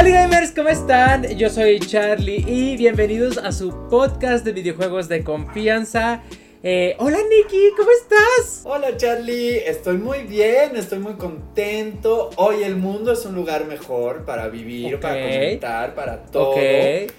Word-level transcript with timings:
Hola 0.00 0.12
gamers, 0.12 0.52
¿cómo 0.52 0.70
están? 0.70 1.24
Yo 1.36 1.50
soy 1.50 1.78
Charlie 1.78 2.42
y 2.48 2.78
bienvenidos 2.78 3.36
a 3.36 3.52
su 3.52 3.86
podcast 3.90 4.46
de 4.46 4.52
videojuegos 4.52 5.10
de 5.10 5.22
confianza. 5.22 6.22
Eh, 6.62 6.94
hola 6.98 7.16
Nikki, 7.16 7.70
¿cómo 7.74 7.88
estás? 7.90 8.60
Hola 8.64 8.94
Charlie, 8.98 9.66
estoy 9.66 9.96
muy 9.96 10.24
bien, 10.24 10.76
estoy 10.76 10.98
muy 10.98 11.14
contento. 11.14 12.28
Hoy 12.36 12.62
el 12.64 12.76
mundo 12.76 13.12
es 13.12 13.24
un 13.24 13.34
lugar 13.34 13.64
mejor 13.64 14.26
para 14.26 14.48
vivir, 14.48 15.00
para 15.00 15.22
comentar, 15.22 15.94
para 15.94 16.22
todo. 16.24 16.50
Ok, 16.50 16.58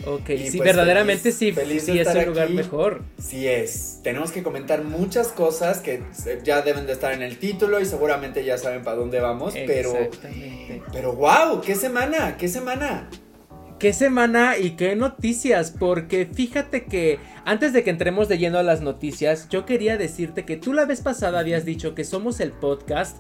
ok, 0.05 0.29
Y, 0.29 0.47
sí, 0.51 0.57
pues, 0.57 0.67
verdaderamente 0.69 1.31
feliz- 1.31 1.37
sí, 1.39 1.51
feliz 1.53 1.85
de 1.87 1.93
sí 1.93 1.99
es 1.99 2.07
un 2.15 2.25
lugar 2.25 2.45
aquí. 2.45 2.53
mejor. 2.53 3.01
Sí 3.17 3.47
es. 3.47 3.99
Tenemos 4.03 4.31
que 4.31 4.43
comentar 4.43 4.83
muchas 4.83 5.29
cosas 5.29 5.79
que 5.79 6.03
ya 6.43 6.61
deben 6.61 6.85
de 6.85 6.93
estar 6.93 7.11
en 7.11 7.23
el 7.23 7.39
título 7.39 7.79
y 7.79 7.85
seguramente 7.85 8.43
ya 8.45 8.59
saben 8.59 8.83
para 8.83 8.97
dónde 8.97 9.21
vamos, 9.21 9.55
pero 9.65 9.91
pero 10.93 11.13
wow, 11.13 11.61
qué 11.65 11.73
semana, 11.73 12.37
qué 12.37 12.47
semana. 12.47 13.09
¿Qué 13.81 13.93
semana 13.93 14.59
y 14.59 14.75
qué 14.75 14.95
noticias? 14.95 15.71
Porque 15.71 16.27
fíjate 16.31 16.85
que 16.85 17.17
antes 17.45 17.73
de 17.73 17.83
que 17.83 17.89
entremos 17.89 18.27
de 18.27 18.37
lleno 18.37 18.59
a 18.59 18.63
las 18.63 18.81
noticias, 18.81 19.49
yo 19.49 19.65
quería 19.65 19.97
decirte 19.97 20.45
que 20.45 20.55
tú 20.55 20.73
la 20.73 20.85
vez 20.85 21.01
pasada 21.01 21.39
habías 21.39 21.65
dicho 21.65 21.95
que 21.95 22.03
somos 22.03 22.41
el 22.41 22.51
podcast 22.51 23.17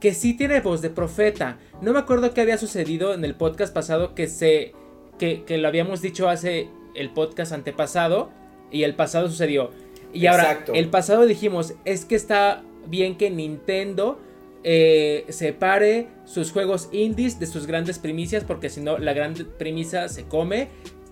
que 0.00 0.12
sí 0.12 0.34
tiene 0.34 0.60
voz 0.60 0.82
de 0.82 0.90
profeta. 0.90 1.56
No 1.80 1.94
me 1.94 2.00
acuerdo 2.00 2.34
qué 2.34 2.42
había 2.42 2.58
sucedido 2.58 3.14
en 3.14 3.24
el 3.24 3.34
podcast 3.34 3.72
pasado 3.72 4.14
que 4.14 4.28
se 4.28 4.74
que, 5.18 5.42
que 5.44 5.56
lo 5.56 5.68
habíamos 5.68 6.02
dicho 6.02 6.28
hace 6.28 6.68
el 6.94 7.08
podcast 7.08 7.52
antepasado 7.52 8.30
y 8.70 8.82
el 8.82 8.94
pasado 8.96 9.30
sucedió. 9.30 9.70
Y 10.12 10.26
ahora, 10.26 10.50
Exacto. 10.50 10.74
el 10.74 10.90
pasado 10.90 11.24
dijimos, 11.24 11.76
es 11.86 12.04
que 12.04 12.16
está 12.16 12.62
bien 12.86 13.16
que 13.16 13.30
Nintendo 13.30 14.20
eh, 14.64 15.26
separe 15.28 16.08
sus 16.24 16.50
juegos 16.50 16.88
indies 16.90 17.38
de 17.38 17.46
sus 17.46 17.66
grandes 17.66 17.98
primicias, 17.98 18.44
porque 18.44 18.70
si 18.70 18.80
no, 18.80 18.98
la 18.98 19.12
gran 19.12 19.34
primicia 19.58 20.08
se 20.08 20.24
come. 20.24 20.68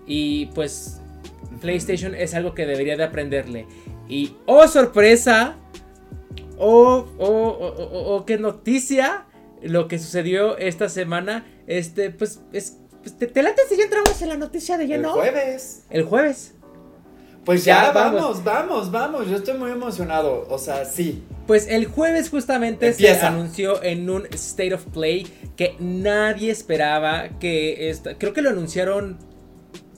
Y 0.07 0.47
pues, 0.47 0.99
PlayStation 1.61 2.15
es 2.15 2.33
algo 2.33 2.53
que 2.55 2.65
debería 2.65 2.97
de 2.97 3.03
aprenderle. 3.03 3.67
Y, 4.09 4.35
oh 4.47 4.67
sorpresa, 4.67 5.55
oh, 6.57 7.05
oh, 7.17 7.27
oh, 7.27 7.57
oh, 7.59 7.89
oh, 7.91 8.15
oh, 8.15 8.25
qué 8.25 8.37
noticia, 8.37 9.25
lo 9.61 9.87
que 9.87 9.99
sucedió 9.99 10.57
esta 10.57 10.89
semana. 10.89 11.45
Este, 11.67 12.09
pues, 12.09 12.41
es. 12.51 12.79
pues, 13.01 13.17
¿te, 13.17 13.27
te 13.27 13.43
late 13.43 13.61
si 13.69 13.77
ya 13.77 13.83
entramos 13.83 14.21
en 14.21 14.29
la 14.29 14.37
noticia 14.37 14.77
de 14.77 14.85
El 14.85 14.89
lleno? 14.89 15.13
jueves. 15.13 15.83
El 15.89 16.03
jueves. 16.03 16.55
Pues 17.45 17.65
Ya, 17.65 17.83
ya, 17.83 17.91
vamos. 17.91 18.21
vamos, 18.21 18.43
vamos, 18.43 18.91
vamos. 18.91 19.29
Yo 19.29 19.37
estoy 19.37 19.57
muy 19.57 19.71
emocionado. 19.71 20.45
O 20.49 20.57
sea, 20.57 20.85
sí. 20.85 21.23
Pues 21.47 21.67
el 21.67 21.85
jueves 21.85 22.29
justamente 22.29 22.93
se 22.93 23.11
anunció 23.11 23.83
en 23.83 24.09
un 24.09 24.27
State 24.31 24.73
of 24.73 24.85
Play 24.85 25.27
que 25.57 25.75
nadie 25.79 26.51
esperaba 26.51 27.29
que 27.39 27.89
esta, 27.89 28.17
creo 28.17 28.33
que 28.33 28.41
lo 28.41 28.49
anunciaron 28.49 29.17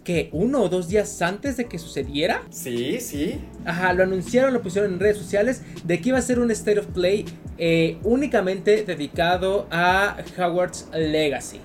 que 0.03 0.29
uno 0.31 0.61
o 0.61 0.69
dos 0.69 0.87
días 0.87 1.21
antes 1.21 1.57
de 1.57 1.65
que 1.65 1.79
sucediera. 1.79 2.43
Sí, 2.51 2.99
sí. 3.01 3.41
Ajá, 3.65 3.91
lo 3.93 4.03
anunciaron, 4.03 4.53
lo 4.53 4.61
pusieron 4.61 4.93
en 4.93 4.99
redes 4.99 5.17
sociales 5.17 5.63
de 5.83 5.99
que 5.99 6.09
iba 6.09 6.17
a 6.17 6.21
ser 6.21 6.39
un 6.39 6.51
State 6.51 6.79
of 6.79 6.85
Play 6.87 7.25
eh, 7.57 7.97
únicamente 8.03 8.83
dedicado 8.83 9.67
a 9.71 10.17
Howard's 10.37 10.87
Legacy. 10.93 11.59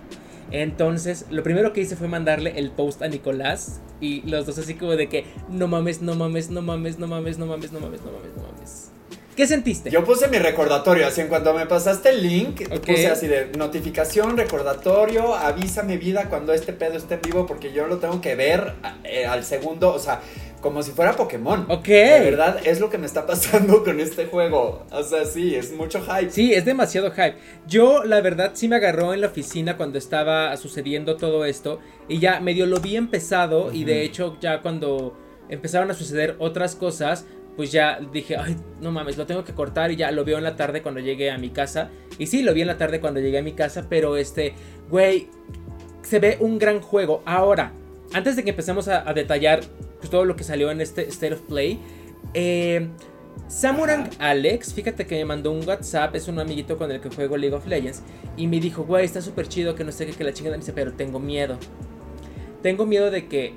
Entonces, 0.50 1.26
lo 1.30 1.42
primero 1.42 1.72
que 1.72 1.82
hice 1.82 1.96
fue 1.96 2.08
mandarle 2.08 2.58
el 2.58 2.70
post 2.70 3.02
a 3.02 3.08
Nicolás 3.08 3.80
y 4.00 4.22
los 4.22 4.46
dos 4.46 4.58
así 4.58 4.74
como 4.74 4.92
de 4.92 5.08
que 5.08 5.24
no 5.48 5.68
mames, 5.68 6.02
no 6.02 6.14
mames, 6.16 6.50
no 6.50 6.62
mames, 6.62 6.98
no 6.98 7.06
mames, 7.06 7.38
no 7.38 7.46
mames, 7.46 7.72
no 7.72 7.80
mames, 7.80 8.00
no 8.02 8.10
mames, 8.10 8.36
no 8.36 8.42
mames. 8.42 8.89
¿Qué 9.36 9.46
sentiste? 9.46 9.90
Yo 9.90 10.04
puse 10.04 10.28
mi 10.28 10.38
recordatorio, 10.38 11.06
así 11.06 11.20
en 11.22 11.28
cuanto 11.28 11.54
me 11.54 11.64
pasaste 11.64 12.10
el 12.10 12.22
link, 12.22 12.62
Ok. 12.70 12.86
puse 12.86 13.06
así 13.08 13.26
de 13.26 13.46
notificación, 13.56 14.36
recordatorio, 14.36 15.34
avísame 15.34 15.96
vida 15.96 16.28
cuando 16.28 16.52
este 16.52 16.72
pedo 16.72 16.94
esté 16.98 17.14
en 17.14 17.22
vivo 17.22 17.46
porque 17.46 17.72
yo 17.72 17.86
lo 17.86 17.98
tengo 17.98 18.20
que 18.20 18.34
ver 18.34 18.74
eh, 19.04 19.24
al 19.26 19.44
segundo, 19.44 19.94
o 19.94 19.98
sea, 19.98 20.20
como 20.60 20.82
si 20.82 20.90
fuera 20.90 21.12
Pokémon. 21.16 21.64
Ok. 21.70 21.86
De 21.86 22.20
verdad, 22.20 22.58
es 22.64 22.80
lo 22.80 22.90
que 22.90 22.98
me 22.98 23.06
está 23.06 23.26
pasando 23.26 23.82
con 23.82 23.98
este 23.98 24.26
juego. 24.26 24.84
O 24.90 25.02
sea, 25.02 25.24
sí, 25.24 25.54
es 25.54 25.72
mucho 25.72 26.02
hype. 26.02 26.30
Sí, 26.30 26.52
es 26.52 26.66
demasiado 26.66 27.10
hype. 27.12 27.36
Yo, 27.66 28.04
la 28.04 28.20
verdad, 28.20 28.50
sí 28.52 28.68
me 28.68 28.76
agarró 28.76 29.14
en 29.14 29.22
la 29.22 29.28
oficina 29.28 29.78
cuando 29.78 29.96
estaba 29.96 30.54
sucediendo 30.58 31.16
todo 31.16 31.46
esto. 31.46 31.80
Y 32.08 32.18
ya 32.18 32.40
medio 32.40 32.66
lo 32.66 32.78
vi 32.80 32.96
empezado. 32.96 33.72
Y 33.72 33.84
de 33.84 34.02
hecho, 34.02 34.36
ya 34.38 34.60
cuando 34.60 35.16
empezaron 35.48 35.90
a 35.90 35.94
suceder 35.94 36.36
otras 36.38 36.76
cosas, 36.76 37.24
pues 37.56 37.72
ya 37.72 38.00
dije, 38.12 38.36
ay, 38.36 38.56
no 38.80 38.92
mames, 38.92 39.16
lo 39.16 39.26
tengo 39.26 39.44
que 39.44 39.54
cortar. 39.54 39.90
Y 39.90 39.96
ya 39.96 40.10
lo 40.10 40.24
veo 40.24 40.38
en 40.38 40.44
la 40.44 40.56
tarde 40.56 40.82
cuando 40.82 41.00
llegué 41.00 41.30
a 41.30 41.38
mi 41.38 41.50
casa. 41.50 41.90
Y 42.18 42.26
sí, 42.26 42.42
lo 42.42 42.54
vi 42.54 42.62
en 42.62 42.68
la 42.68 42.78
tarde 42.78 43.00
cuando 43.00 43.20
llegué 43.20 43.38
a 43.38 43.42
mi 43.42 43.52
casa. 43.52 43.86
Pero 43.88 44.16
este, 44.16 44.54
güey, 44.88 45.28
se 46.02 46.18
ve 46.18 46.36
un 46.40 46.58
gran 46.58 46.80
juego. 46.80 47.22
Ahora, 47.26 47.72
antes 48.12 48.36
de 48.36 48.44
que 48.44 48.50
empecemos 48.50 48.88
a, 48.88 49.08
a 49.08 49.14
detallar 49.14 49.60
pues, 49.98 50.10
todo 50.10 50.24
lo 50.24 50.36
que 50.36 50.44
salió 50.44 50.70
en 50.70 50.80
este 50.80 51.08
State 51.08 51.34
of 51.34 51.40
Play, 51.42 51.78
eh, 52.34 52.88
Samurang 53.48 54.08
Alex, 54.18 54.74
fíjate 54.74 55.06
que 55.06 55.16
me 55.16 55.24
mandó 55.24 55.50
un 55.50 55.66
WhatsApp, 55.66 56.14
es 56.14 56.28
un 56.28 56.38
amiguito 56.38 56.78
con 56.78 56.90
el 56.92 57.00
que 57.00 57.10
juego 57.10 57.36
League 57.36 57.54
of 57.54 57.66
Legends, 57.66 58.02
y 58.36 58.46
me 58.46 58.60
dijo, 58.60 58.84
güey, 58.84 59.04
está 59.04 59.20
súper 59.20 59.48
chido, 59.48 59.74
que 59.74 59.84
no 59.84 59.92
sé 59.92 60.06
qué, 60.06 60.12
que 60.12 60.24
la 60.24 60.32
chingada, 60.32 60.56
me 60.56 60.60
dice, 60.60 60.72
pero 60.72 60.92
tengo 60.92 61.18
miedo. 61.18 61.58
Tengo 62.62 62.86
miedo 62.86 63.10
de 63.10 63.26
que 63.26 63.54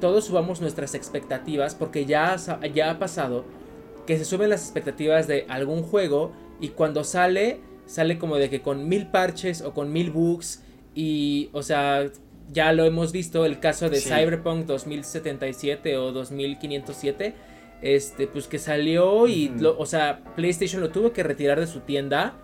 todos 0.00 0.24
subamos 0.26 0.60
nuestras 0.60 0.94
expectativas, 0.94 1.74
porque 1.74 2.04
ya, 2.06 2.36
ya 2.74 2.90
ha 2.90 2.98
pasado 2.98 3.44
que 4.06 4.16
se 4.18 4.24
suben 4.24 4.50
las 4.50 4.62
expectativas 4.62 5.26
de 5.26 5.46
algún 5.48 5.82
juego, 5.82 6.32
y 6.60 6.68
cuando 6.68 7.02
sale, 7.04 7.60
sale 7.86 8.18
como 8.18 8.36
de 8.36 8.48
que 8.50 8.62
con 8.62 8.88
mil 8.88 9.08
parches 9.08 9.62
o 9.62 9.74
con 9.74 9.92
mil 9.92 10.10
bugs, 10.10 10.62
y, 10.94 11.50
o 11.52 11.62
sea, 11.62 12.06
ya 12.52 12.72
lo 12.72 12.84
hemos 12.84 13.10
visto, 13.12 13.44
el 13.44 13.58
caso 13.58 13.90
de 13.90 13.96
Sí. 14.00 14.08
Cyberpunk 14.08 14.66
2077 14.66 15.96
o 15.98 16.12
2507, 16.12 17.34
este, 17.82 18.26
pues 18.26 18.46
que 18.48 18.58
salió 18.58 19.26
y, 19.26 19.48
lo- 19.58 19.76
o 19.78 19.84
sea, 19.86 20.22
PlayStation 20.36 20.80
lo 20.80 20.90
tuvo 20.90 21.12
que 21.12 21.22
retirar 21.22 21.58
de 21.60 21.66
su 21.66 21.80
tienda 21.80 22.34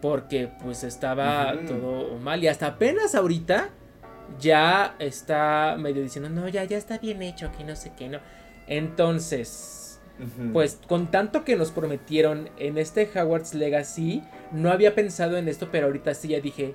porque 0.00 0.48
pues 0.62 0.84
estaba 0.84 1.54
todo 1.66 2.18
mal 2.18 2.42
y 2.44 2.48
hasta 2.48 2.66
apenas 2.66 3.14
ahorita 3.14 3.70
ya 4.40 4.94
está 4.98 5.76
medio 5.78 6.02
diciendo, 6.02 6.28
no, 6.30 6.48
ya, 6.48 6.64
ya 6.64 6.76
está 6.76 6.98
bien 6.98 7.22
hecho, 7.22 7.50
que 7.56 7.64
no 7.64 7.74
sé 7.76 7.92
qué, 7.96 8.08
no. 8.08 8.18
Entonces, 8.66 10.00
pues 10.52 10.78
con 10.88 11.10
tanto 11.10 11.44
que 11.44 11.56
nos 11.56 11.70
prometieron 11.70 12.50
en 12.58 12.76
este 12.78 13.08
Howard's 13.14 13.54
Legacy, 13.54 14.22
no 14.52 14.70
había 14.70 14.94
pensado 14.94 15.36
en 15.36 15.48
esto, 15.48 15.68
pero 15.70 15.86
ahorita 15.86 16.12
sí 16.14 16.28
ya 16.28 16.40
dije, 16.40 16.74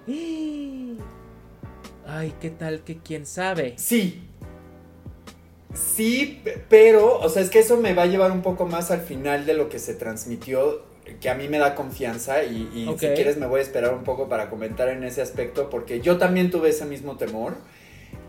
ay, 2.07 2.33
¿qué 2.39 2.49
tal 2.49 2.81
que 2.81 2.97
quién 2.97 3.25
sabe? 3.25 3.73
Sí. 3.77 4.27
Sí, 5.73 6.39
pe- 6.43 6.63
pero, 6.69 7.19
o 7.19 7.29
sea, 7.29 7.41
es 7.41 7.49
que 7.49 7.59
eso 7.59 7.77
me 7.77 7.93
va 7.93 8.03
a 8.03 8.05
llevar 8.07 8.31
un 8.31 8.41
poco 8.43 8.65
más 8.67 8.91
al 8.91 9.01
final 9.01 9.45
de 9.45 9.55
lo 9.55 9.69
que 9.69 9.79
se 9.79 9.95
transmitió, 9.95 10.83
que 11.19 11.29
a 11.29 11.35
mí 11.35 11.47
me 11.47 11.57
da 11.57 11.75
confianza 11.75 12.43
y, 12.43 12.87
si 12.97 13.07
quieres 13.07 13.37
me 13.37 13.45
voy 13.45 13.59
a 13.59 13.63
esperar 13.63 13.93
un 13.93 14.03
poco 14.03 14.29
para 14.29 14.49
comentar 14.49 14.89
en 14.89 15.03
ese 15.03 15.21
aspecto, 15.21 15.69
porque 15.69 15.99
yo 16.01 16.17
también 16.17 16.49
tuve 16.51 16.69
ese 16.69 16.85
mismo 16.85 17.17
temor. 17.17 17.55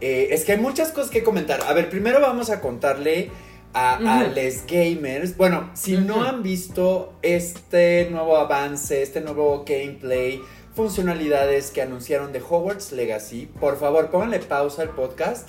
Eh, 0.00 0.28
es 0.30 0.44
que 0.44 0.52
hay 0.52 0.58
muchas 0.58 0.90
cosas 0.90 1.10
que 1.10 1.22
comentar. 1.22 1.60
A 1.66 1.72
ver, 1.72 1.88
primero 1.88 2.20
vamos 2.20 2.50
a 2.50 2.60
contarle 2.60 3.30
a, 3.72 3.96
a 3.96 4.24
Ujú. 4.24 4.34
les 4.34 4.66
gamers. 4.66 5.36
Bueno, 5.36 5.70
si 5.74 5.96
no 5.96 6.24
han 6.24 6.42
visto 6.42 7.12
este 7.22 8.08
nuevo 8.10 8.36
avance, 8.36 9.02
este 9.02 9.20
nuevo 9.20 9.64
gameplay, 9.66 10.41
funcionalidades 10.74 11.70
que 11.70 11.82
anunciaron 11.82 12.32
de 12.32 12.41
Hogwarts 12.41 12.92
Legacy, 12.92 13.46
por 13.60 13.78
favor 13.78 14.10
pónganle 14.10 14.41
pausa 14.41 14.82
al 14.82 14.91
podcast, 14.91 15.48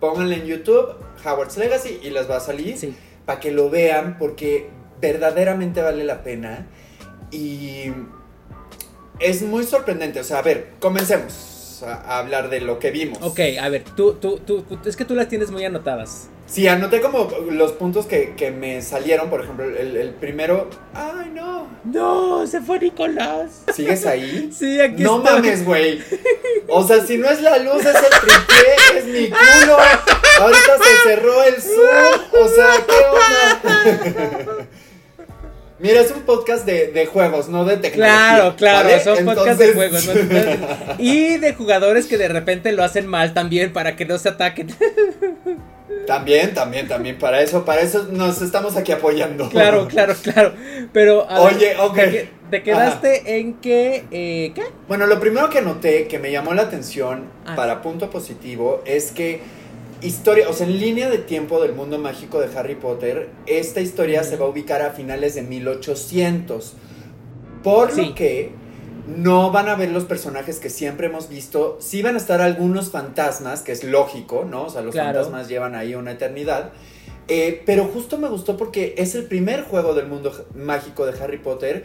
pónganle 0.00 0.36
en 0.36 0.44
YouTube 0.46 0.94
Hogwarts 1.24 1.56
Legacy 1.56 1.98
y 2.02 2.10
les 2.10 2.30
va 2.30 2.36
a 2.36 2.40
salir 2.40 2.76
Sí. 2.76 2.94
para 3.24 3.40
que 3.40 3.50
lo 3.50 3.70
vean 3.70 4.16
porque 4.18 4.68
verdaderamente 5.00 5.82
vale 5.82 6.04
la 6.04 6.22
pena 6.22 6.66
y 7.30 7.92
es 9.18 9.42
muy 9.42 9.64
sorprendente. 9.64 10.20
O 10.20 10.24
sea, 10.24 10.38
a 10.38 10.42
ver, 10.42 10.68
comencemos 10.78 11.82
a, 11.86 11.94
a 11.94 12.18
hablar 12.18 12.48
de 12.50 12.60
lo 12.60 12.78
que 12.78 12.90
vimos. 12.90 13.18
Ok, 13.22 13.40
a 13.60 13.68
ver, 13.68 13.82
tú, 13.96 14.14
tú, 14.14 14.38
tú, 14.38 14.62
tú- 14.62 14.78
es 14.88 14.96
que 14.96 15.04
tú 15.04 15.14
las 15.14 15.28
tienes 15.28 15.50
muy 15.50 15.64
anotadas. 15.64 16.28
Sí, 16.46 16.68
anoté 16.68 17.00
como 17.00 17.28
los 17.50 17.72
puntos 17.72 18.06
que, 18.06 18.34
que 18.36 18.52
me 18.52 18.80
salieron, 18.80 19.30
por 19.30 19.40
ejemplo, 19.42 19.64
el, 19.64 19.96
el 19.96 20.10
primero, 20.10 20.70
ay 20.94 21.32
no, 21.34 21.66
No, 21.82 22.46
se 22.46 22.60
fue 22.60 22.78
Nicolás. 22.78 23.62
¿sigues 23.74 24.06
ahí? 24.06 24.50
Sí, 24.56 24.80
aquí 24.80 25.02
no 25.02 25.16
estoy. 25.18 25.34
mames, 25.34 25.64
güey. 25.64 26.00
O 26.68 26.86
sea, 26.86 27.04
si 27.04 27.18
no 27.18 27.28
es 27.28 27.42
la 27.42 27.58
luz, 27.58 27.80
es 27.84 27.96
el 27.96 28.20
tripié, 28.20 28.98
es 28.98 29.06
mi 29.06 29.28
culo. 29.28 29.76
Ahorita 30.40 30.78
se 30.84 31.08
cerró 31.08 31.42
el 31.42 31.60
Zoom. 31.60 32.44
O 32.44 32.48
sea, 32.48 32.86
¿qué 32.86 33.74
onda? 33.74 34.66
Mira, 35.78 36.00
es 36.00 36.10
un 36.10 36.22
podcast 36.22 36.64
de, 36.64 36.88
de 36.88 37.04
juegos, 37.06 37.48
no 37.48 37.64
de 37.66 37.76
tecnología. 37.76 38.16
Claro, 38.16 38.56
claro, 38.56 38.88
¿vale? 38.88 39.04
son 39.04 39.24
podcasts 39.26 39.58
de 39.58 39.70
Entonces- 39.70 39.74
juegos. 39.74 40.06
¿no? 40.06 40.12
Entonces, 40.12 40.58
y 40.98 41.36
de 41.36 41.54
jugadores 41.54 42.06
que 42.06 42.16
de 42.16 42.28
repente 42.28 42.72
lo 42.72 42.82
hacen 42.82 43.06
mal 43.06 43.34
también 43.34 43.72
para 43.72 43.94
que 43.94 44.06
no 44.06 44.16
se 44.16 44.30
ataquen. 44.30 44.74
También, 46.06 46.54
también, 46.54 46.88
también. 46.88 47.18
Para 47.18 47.42
eso, 47.42 47.64
para 47.64 47.80
eso 47.80 48.06
nos 48.10 48.40
estamos 48.40 48.76
aquí 48.76 48.92
apoyando. 48.92 49.50
Claro, 49.50 49.88
claro, 49.88 50.14
claro. 50.22 50.54
Pero. 50.92 51.26
Oye, 51.26 51.76
ok. 51.78 51.98
Te, 52.50 52.62
quedaste 52.62 53.38
en 53.38 53.54
que. 53.54 54.04
Eh, 54.10 54.52
¿Qué? 54.54 54.62
Bueno, 54.88 55.06
lo 55.06 55.18
primero 55.20 55.50
que 55.50 55.60
noté 55.60 56.06
que 56.06 56.18
me 56.18 56.30
llamó 56.30 56.54
la 56.54 56.62
atención 56.62 57.24
ah. 57.44 57.56
para 57.56 57.82
punto 57.82 58.08
positivo 58.08 58.82
es 58.86 59.10
que 59.10 59.40
historia, 60.02 60.48
o 60.48 60.52
sea, 60.52 60.66
en 60.66 60.78
línea 60.78 61.08
de 61.10 61.18
tiempo 61.18 61.60
del 61.60 61.72
mundo 61.72 61.98
mágico 61.98 62.40
de 62.40 62.56
Harry 62.56 62.74
Potter, 62.74 63.30
esta 63.46 63.80
historia 63.80 64.22
se 64.24 64.36
va 64.36 64.46
a 64.46 64.48
ubicar 64.48 64.82
a 64.82 64.90
finales 64.90 65.34
de 65.34 65.42
1800. 65.42 66.74
Por 67.62 67.96
lo 67.96 68.14
que 68.14 68.52
no 69.06 69.50
van 69.50 69.68
a 69.68 69.74
ver 69.74 69.90
los 69.90 70.04
personajes 70.04 70.58
que 70.58 70.70
siempre 70.70 71.06
hemos 71.06 71.28
visto. 71.28 71.78
Sí 71.80 72.02
van 72.02 72.14
a 72.14 72.18
estar 72.18 72.40
algunos 72.40 72.90
fantasmas, 72.90 73.62
que 73.62 73.72
es 73.72 73.84
lógico, 73.84 74.44
¿no? 74.44 74.64
O 74.64 74.70
sea, 74.70 74.82
los 74.82 74.94
fantasmas 74.94 75.48
llevan 75.48 75.74
ahí 75.74 75.94
una 75.94 76.12
eternidad. 76.12 76.72
Eh, 77.28 77.62
pero 77.66 77.86
justo 77.86 78.18
me 78.18 78.28
gustó 78.28 78.56
porque 78.56 78.94
es 78.98 79.16
el 79.16 79.24
primer 79.24 79.62
juego 79.64 79.94
del 79.94 80.06
mundo 80.06 80.32
mágico 80.54 81.06
de 81.06 81.20
Harry 81.20 81.38
Potter 81.38 81.84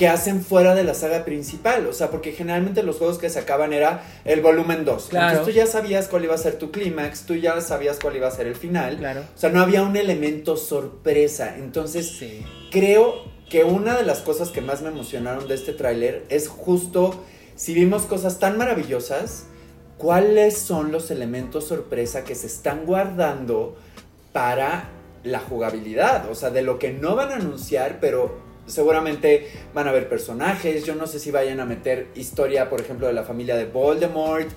que 0.00 0.08
hacen 0.08 0.42
fuera 0.42 0.74
de 0.74 0.82
la 0.82 0.94
saga 0.94 1.26
principal. 1.26 1.86
O 1.86 1.92
sea, 1.92 2.10
porque 2.10 2.32
generalmente 2.32 2.82
los 2.82 2.96
juegos 2.96 3.18
que 3.18 3.28
sacaban 3.28 3.74
era 3.74 4.02
el 4.24 4.40
volumen 4.40 4.86
2. 4.86 5.08
Claro. 5.10 5.28
Entonces 5.28 5.52
tú 5.52 5.58
ya 5.58 5.66
sabías 5.66 6.08
cuál 6.08 6.24
iba 6.24 6.34
a 6.34 6.38
ser 6.38 6.54
tu 6.54 6.70
clímax, 6.70 7.26
tú 7.26 7.34
ya 7.34 7.60
sabías 7.60 7.98
cuál 8.00 8.16
iba 8.16 8.26
a 8.26 8.30
ser 8.30 8.46
el 8.46 8.56
final. 8.56 8.96
Claro. 8.96 9.20
O 9.20 9.38
sea, 9.38 9.50
no 9.50 9.60
había 9.60 9.82
un 9.82 9.98
elemento 9.98 10.56
sorpresa. 10.56 11.54
Entonces, 11.58 12.18
creo 12.70 13.26
que 13.50 13.64
una 13.64 13.94
de 13.94 14.04
las 14.04 14.20
cosas 14.20 14.48
que 14.48 14.62
más 14.62 14.80
me 14.80 14.88
emocionaron 14.88 15.46
de 15.46 15.54
este 15.54 15.74
tráiler 15.74 16.24
es 16.30 16.48
justo, 16.48 17.22
si 17.54 17.74
vimos 17.74 18.04
cosas 18.04 18.38
tan 18.38 18.56
maravillosas, 18.56 19.48
cuáles 19.98 20.56
son 20.56 20.92
los 20.92 21.10
elementos 21.10 21.66
sorpresa 21.66 22.24
que 22.24 22.34
se 22.34 22.46
están 22.46 22.86
guardando 22.86 23.76
para 24.32 24.88
la 25.24 25.40
jugabilidad, 25.40 26.30
o 26.30 26.34
sea, 26.34 26.48
de 26.48 26.62
lo 26.62 26.78
que 26.78 26.90
no 26.90 27.16
van 27.16 27.32
a 27.32 27.34
anunciar, 27.34 27.98
pero 28.00 28.48
seguramente 28.70 29.50
van 29.74 29.86
a 29.86 29.90
haber 29.90 30.08
personajes, 30.08 30.84
yo 30.84 30.94
no 30.94 31.06
sé 31.06 31.18
si 31.18 31.30
vayan 31.30 31.60
a 31.60 31.64
meter 31.64 32.08
historia, 32.14 32.70
por 32.70 32.80
ejemplo, 32.80 33.06
de 33.06 33.12
la 33.12 33.24
familia 33.24 33.56
de 33.56 33.66
Voldemort, 33.66 34.48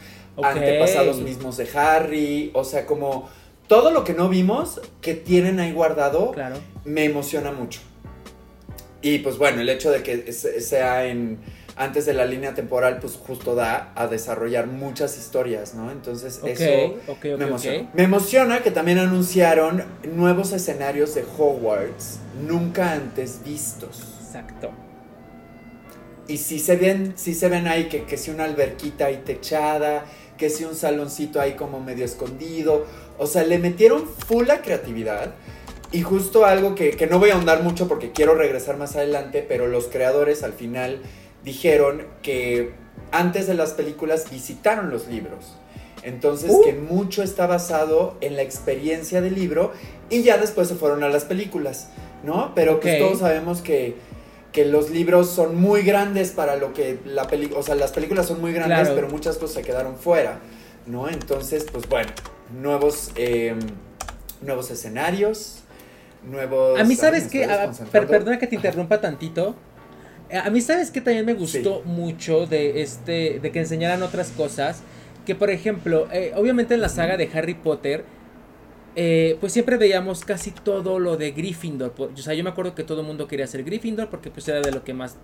antepasados 0.42 1.20
mismos 1.20 1.58
de 1.58 1.68
Harry, 1.76 2.52
o 2.54 2.64
sea, 2.64 2.86
como 2.86 3.30
todo 3.68 3.92
lo 3.92 4.04
que 4.04 4.14
no 4.14 4.30
vimos 4.30 4.82
que 5.02 5.14
tienen 5.14 5.60
ahí 5.60 5.72
guardado, 5.72 6.32
claro. 6.32 6.58
me 6.86 7.06
emociona 7.06 7.52
mucho. 7.52 7.82
Y 9.02 9.20
pues 9.20 9.38
bueno, 9.38 9.62
el 9.62 9.70
hecho 9.70 9.92
de 9.92 10.02
que 10.02 10.32
sea 10.32 11.06
en 11.06 11.40
antes 11.76 12.06
de 12.06 12.14
la 12.14 12.26
línea 12.26 12.54
temporal, 12.54 13.00
pues 13.00 13.14
justo 13.14 13.56
da 13.56 13.92
a 13.96 14.08
desarrollar 14.08 14.68
muchas 14.68 15.18
historias, 15.18 15.74
¿no? 15.74 15.92
Entonces 15.92 16.40
eso 16.44 17.00
me 17.24 17.46
emociona. 17.46 17.90
Me 17.94 18.04
emociona 18.04 18.62
que 18.62 18.72
también 18.72 19.00
anunciaron 19.00 19.84
nuevos 20.04 20.52
escenarios 20.54 21.16
de 21.16 21.24
Hogwarts 21.38 22.20
nunca 22.48 22.94
antes 22.94 23.40
vistos. 23.44 24.04
Exacto. 24.26 24.72
Y 26.28 26.38
si 26.38 26.60
se 26.60 26.76
ven, 26.76 27.14
si 27.16 27.34
se 27.34 27.50
ven 27.50 27.68
ahí 27.68 27.86
que, 27.90 28.04
que 28.04 28.18
si 28.18 28.32
una 28.32 28.46
alberquita 28.46 29.08
ahí 29.08 29.24
techada, 29.26 30.06
que 30.38 30.50
si 30.50 30.64
un 30.64 30.76
saloncito 30.76 31.42
ahí 31.42 31.54
como 31.54 31.80
medio 31.80 32.06
escondido. 32.06 32.86
O 33.18 33.28
sea, 33.28 33.44
le 33.44 33.60
metieron 33.60 34.08
full 34.08 34.46
la 34.46 34.62
creatividad. 34.62 35.34
Y 35.92 36.02
justo 36.02 36.46
algo 36.46 36.74
que, 36.74 36.92
que, 36.92 37.06
no 37.06 37.20
voy 37.20 37.30
a 37.30 37.36
ahondar 37.36 37.62
mucho 37.62 37.88
porque 37.88 38.12
quiero 38.12 38.34
regresar 38.34 38.78
más 38.78 38.96
adelante, 38.96 39.46
pero 39.48 39.68
los 39.68 39.88
creadores 39.88 40.42
al 40.42 40.54
final 40.54 41.02
dijeron 41.44 42.06
que 42.22 42.74
antes 43.12 43.48
de 43.48 43.54
las 43.54 43.72
películas 43.72 44.30
visitaron 44.30 44.90
los 44.90 45.08
libros. 45.08 45.58
Entonces 46.04 46.52
uh. 46.52 46.64
que 46.64 46.74
mucho 46.74 47.24
está 47.24 47.48
basado 47.48 48.18
en 48.22 48.36
la 48.36 48.42
experiencia 48.42 49.22
del 49.22 49.36
libro 49.36 49.72
y 50.10 50.24
ya 50.24 50.38
después 50.38 50.68
se 50.68 50.76
fueron 50.76 51.04
a 51.04 51.10
las 51.10 51.24
películas, 51.24 51.90
¿no? 52.24 52.52
Pero 52.56 52.80
pues 52.80 53.00
todos 53.00 53.20
sabemos 53.20 53.62
que, 53.62 53.96
que, 54.52 54.66
los 54.66 54.90
libros 54.90 55.30
son 55.30 55.56
muy 55.56 55.84
grandes 55.84 56.32
para 56.32 56.58
lo 56.58 56.74
que 56.74 57.00
la 57.06 57.28
película, 57.28 57.60
o 57.60 57.64
sea, 57.64 57.76
las 57.76 57.92
películas 57.92 58.28
son 58.28 58.42
muy 58.42 58.52
grandes, 58.52 58.90
pero 58.90 59.08
muchas 59.08 59.38
cosas 59.38 59.56
se 59.56 59.62
quedaron 59.62 59.96
fuera, 59.96 60.40
¿no? 60.86 61.08
Entonces, 61.08 61.66
pues 61.72 61.88
bueno, 61.88 62.12
nuevos, 62.62 63.12
em, 63.16 63.60
nuevos 64.42 64.72
escenarios, 64.72 65.64
nuevos... 66.26 66.80
A 66.80 66.84
mí 66.84 66.96
sabes 66.96 67.30
que, 67.30 67.48
perdona 67.92 68.40
que 68.40 68.48
te 68.48 68.56
interrumpa 68.56 69.00
tantito. 69.00 69.56
A 70.34 70.50
mí 70.50 70.62
sabes 70.62 70.92
que 70.92 71.02
también 71.02 71.26
me 71.26 71.34
gustó 71.34 71.82
mucho 71.86 72.46
de 72.48 72.82
este, 72.82 73.40
de 73.40 73.52
que 73.52 73.60
enseñaran 73.60 74.02
otras 74.04 74.30
cosas. 74.32 74.82
Que 75.26 75.36
por 75.36 75.50
ejemplo, 75.50 76.08
eh, 76.12 76.34
obviamente 76.36 76.74
en 76.74 76.82
la 76.82 76.90
saga 76.90 77.16
de 77.18 77.30
Harry 77.34 77.54
Potter, 77.54 78.04
eh, 78.96 79.38
pues 79.40 79.54
siempre 79.54 79.78
veíamos 79.78 80.24
casi 80.24 80.52
todo 80.52 81.00
lo 81.00 81.18
de 81.18 81.32
Gryffindor. 81.32 81.94
O 81.98 82.18
sea, 82.18 82.34
yo 82.34 82.44
me 82.44 82.50
acuerdo 82.50 82.76
que 82.76 82.84
todo 82.84 83.02
el 83.02 83.08
mundo 83.08 83.28
quería 83.28 83.48
ser 83.48 83.64
Gryffindor 83.64 84.10
porque 84.10 84.30
pues 84.30 84.48
era 84.48 84.62
de 84.62 84.72
lo 84.72 84.84
que 84.84 84.94
más 84.94 85.18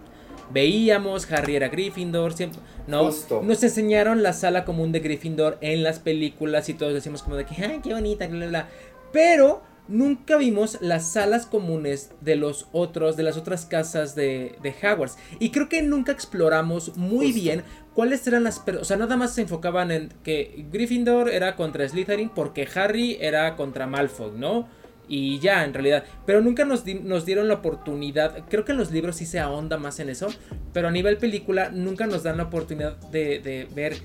veíamos. 0.51 1.31
Harry 1.31 1.55
era 1.55 1.69
Gryffindor, 1.69 2.33
siempre, 2.33 2.59
¿no? 2.87 3.03
Nos 3.43 3.63
enseñaron 3.63 4.23
la 4.23 4.33
sala 4.33 4.65
común 4.65 4.91
de 4.91 4.99
Gryffindor 4.99 5.57
en 5.61 5.83
las 5.83 5.99
películas 5.99 6.69
y 6.69 6.73
todos 6.73 6.93
decimos 6.93 7.21
como 7.21 7.35
de 7.35 7.45
que, 7.45 7.63
ay, 7.63 7.79
qué 7.83 7.93
bonita, 7.93 8.27
bla. 8.27 8.67
Pero 9.11 9.61
nunca 9.89 10.37
vimos 10.37 10.77
las 10.81 11.11
salas 11.11 11.45
comunes 11.45 12.11
de 12.21 12.35
los 12.35 12.67
otros, 12.71 13.17
de 13.17 13.23
las 13.23 13.37
otras 13.37 13.65
casas 13.65 14.15
de, 14.15 14.55
de 14.61 14.69
Hogwarts. 14.69 15.17
Y 15.39 15.49
creo 15.49 15.67
que 15.67 15.81
nunca 15.81 16.11
exploramos 16.11 16.95
muy 16.95 17.31
bien 17.31 17.63
cuáles 17.93 18.25
eran 18.27 18.43
las... 18.43 18.63
O 18.79 18.85
sea, 18.85 18.97
nada 18.97 19.17
más 19.17 19.33
se 19.33 19.41
enfocaban 19.41 19.91
en 19.91 20.13
que 20.23 20.65
Gryffindor 20.71 21.29
era 21.29 21.55
contra 21.55 21.87
Slytherin 21.87 22.29
porque 22.29 22.67
Harry 22.75 23.17
era 23.19 23.55
contra 23.55 23.87
Malfoy, 23.87 24.31
¿no? 24.35 24.69
Y 25.09 25.39
ya, 25.39 25.65
en 25.65 25.73
realidad. 25.73 26.03
Pero 26.25 26.39
nunca 26.39 26.65
nos, 26.65 26.85
nos, 26.85 27.25
dieron 27.25 27.47
la 27.47 27.55
oportunidad. 27.55 28.45
Creo 28.47 28.63
que 28.63 28.73
en 28.73 28.77
los 28.77 28.91
libros 28.91 29.15
sí 29.17 29.25
se 29.25 29.39
ahonda 29.39 29.77
más 29.77 29.99
en 29.99 30.09
eso. 30.09 30.27
Pero 30.71 30.87
a 30.87 30.91
nivel 30.91 31.17
película 31.17 31.71
nunca 31.71 32.05
nos 32.05 32.23
dan 32.23 32.37
la 32.37 32.43
oportunidad 32.43 32.95
de, 33.09 33.39
de 33.39 33.67
ver 33.73 33.95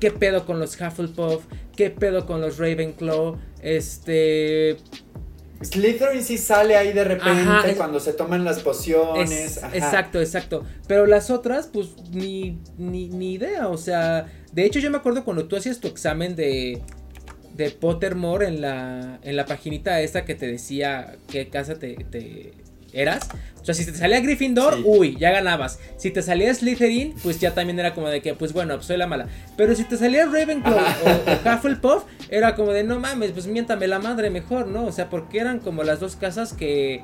qué 0.00 0.10
pedo 0.10 0.46
con 0.46 0.58
los 0.58 0.80
Hufflepuff. 0.80 1.44
Qué 1.76 1.90
pedo 1.90 2.24
con 2.24 2.40
los 2.40 2.56
Ravenclaw. 2.56 3.38
Este. 3.60 4.78
Slytherin 5.62 6.22
sí 6.22 6.36
sale 6.36 6.76
ahí 6.76 6.92
de 6.92 7.04
repente 7.04 7.74
cuando 7.76 8.00
se 8.00 8.12
toman 8.12 8.44
las 8.44 8.60
pociones. 8.60 9.60
exacto, 9.72 10.20
exacto. 10.20 10.64
Pero 10.86 11.06
las 11.06 11.30
otras, 11.30 11.68
pues 11.72 11.94
ni, 12.12 12.58
ni, 12.76 13.34
idea. 13.34 13.68
O 13.68 13.76
sea, 13.76 14.26
de 14.52 14.64
hecho 14.64 14.78
yo 14.78 14.90
me 14.90 14.98
acuerdo 14.98 15.24
cuando 15.24 15.46
tú 15.46 15.56
hacías 15.56 15.80
tu 15.80 15.88
examen 15.88 16.36
de, 16.36 16.82
de 17.54 17.70
Pottermore 17.70 18.46
en 18.46 18.60
la, 18.60 19.18
en 19.22 19.36
la 19.36 19.46
paginita 19.46 20.00
esta 20.00 20.24
que 20.24 20.34
te 20.34 20.46
decía 20.46 21.16
qué 21.28 21.48
casa 21.48 21.78
te, 21.78 22.52
eras. 22.94 23.28
O 23.60 23.64
sea, 23.64 23.74
si 23.74 23.84
te 23.84 23.94
salía 23.94 24.20
Gryffindor, 24.20 24.80
uy, 24.84 25.16
ya 25.18 25.30
ganabas. 25.30 25.78
Si 25.96 26.10
te 26.10 26.22
salía 26.22 26.54
Slytherin, 26.54 27.14
pues 27.22 27.40
ya 27.40 27.54
también 27.54 27.78
era 27.78 27.94
como 27.94 28.08
de 28.08 28.20
que, 28.20 28.34
pues 28.34 28.52
bueno, 28.52 28.74
pues 28.74 28.86
soy 28.86 28.96
la 28.96 29.06
mala. 29.06 29.26
Pero 29.56 29.74
si 29.74 29.84
te 29.84 29.96
salía 29.96 30.26
Ravenclaw 30.26 30.76
o, 30.76 31.48
Hufflepuff, 31.48 32.04
era 32.28 32.54
como 32.54 32.72
de, 32.72 32.84
no 32.84 33.00
mames, 33.00 33.32
pues 33.32 33.46
miéntame 33.46 33.86
la 33.86 33.98
madre 33.98 34.30
mejor, 34.30 34.66
¿no? 34.66 34.84
O 34.84 34.92
sea, 34.92 35.08
porque 35.08 35.40
eran 35.40 35.60
como 35.60 35.82
las 35.82 36.00
dos 36.00 36.16
casas 36.16 36.52
que, 36.52 37.02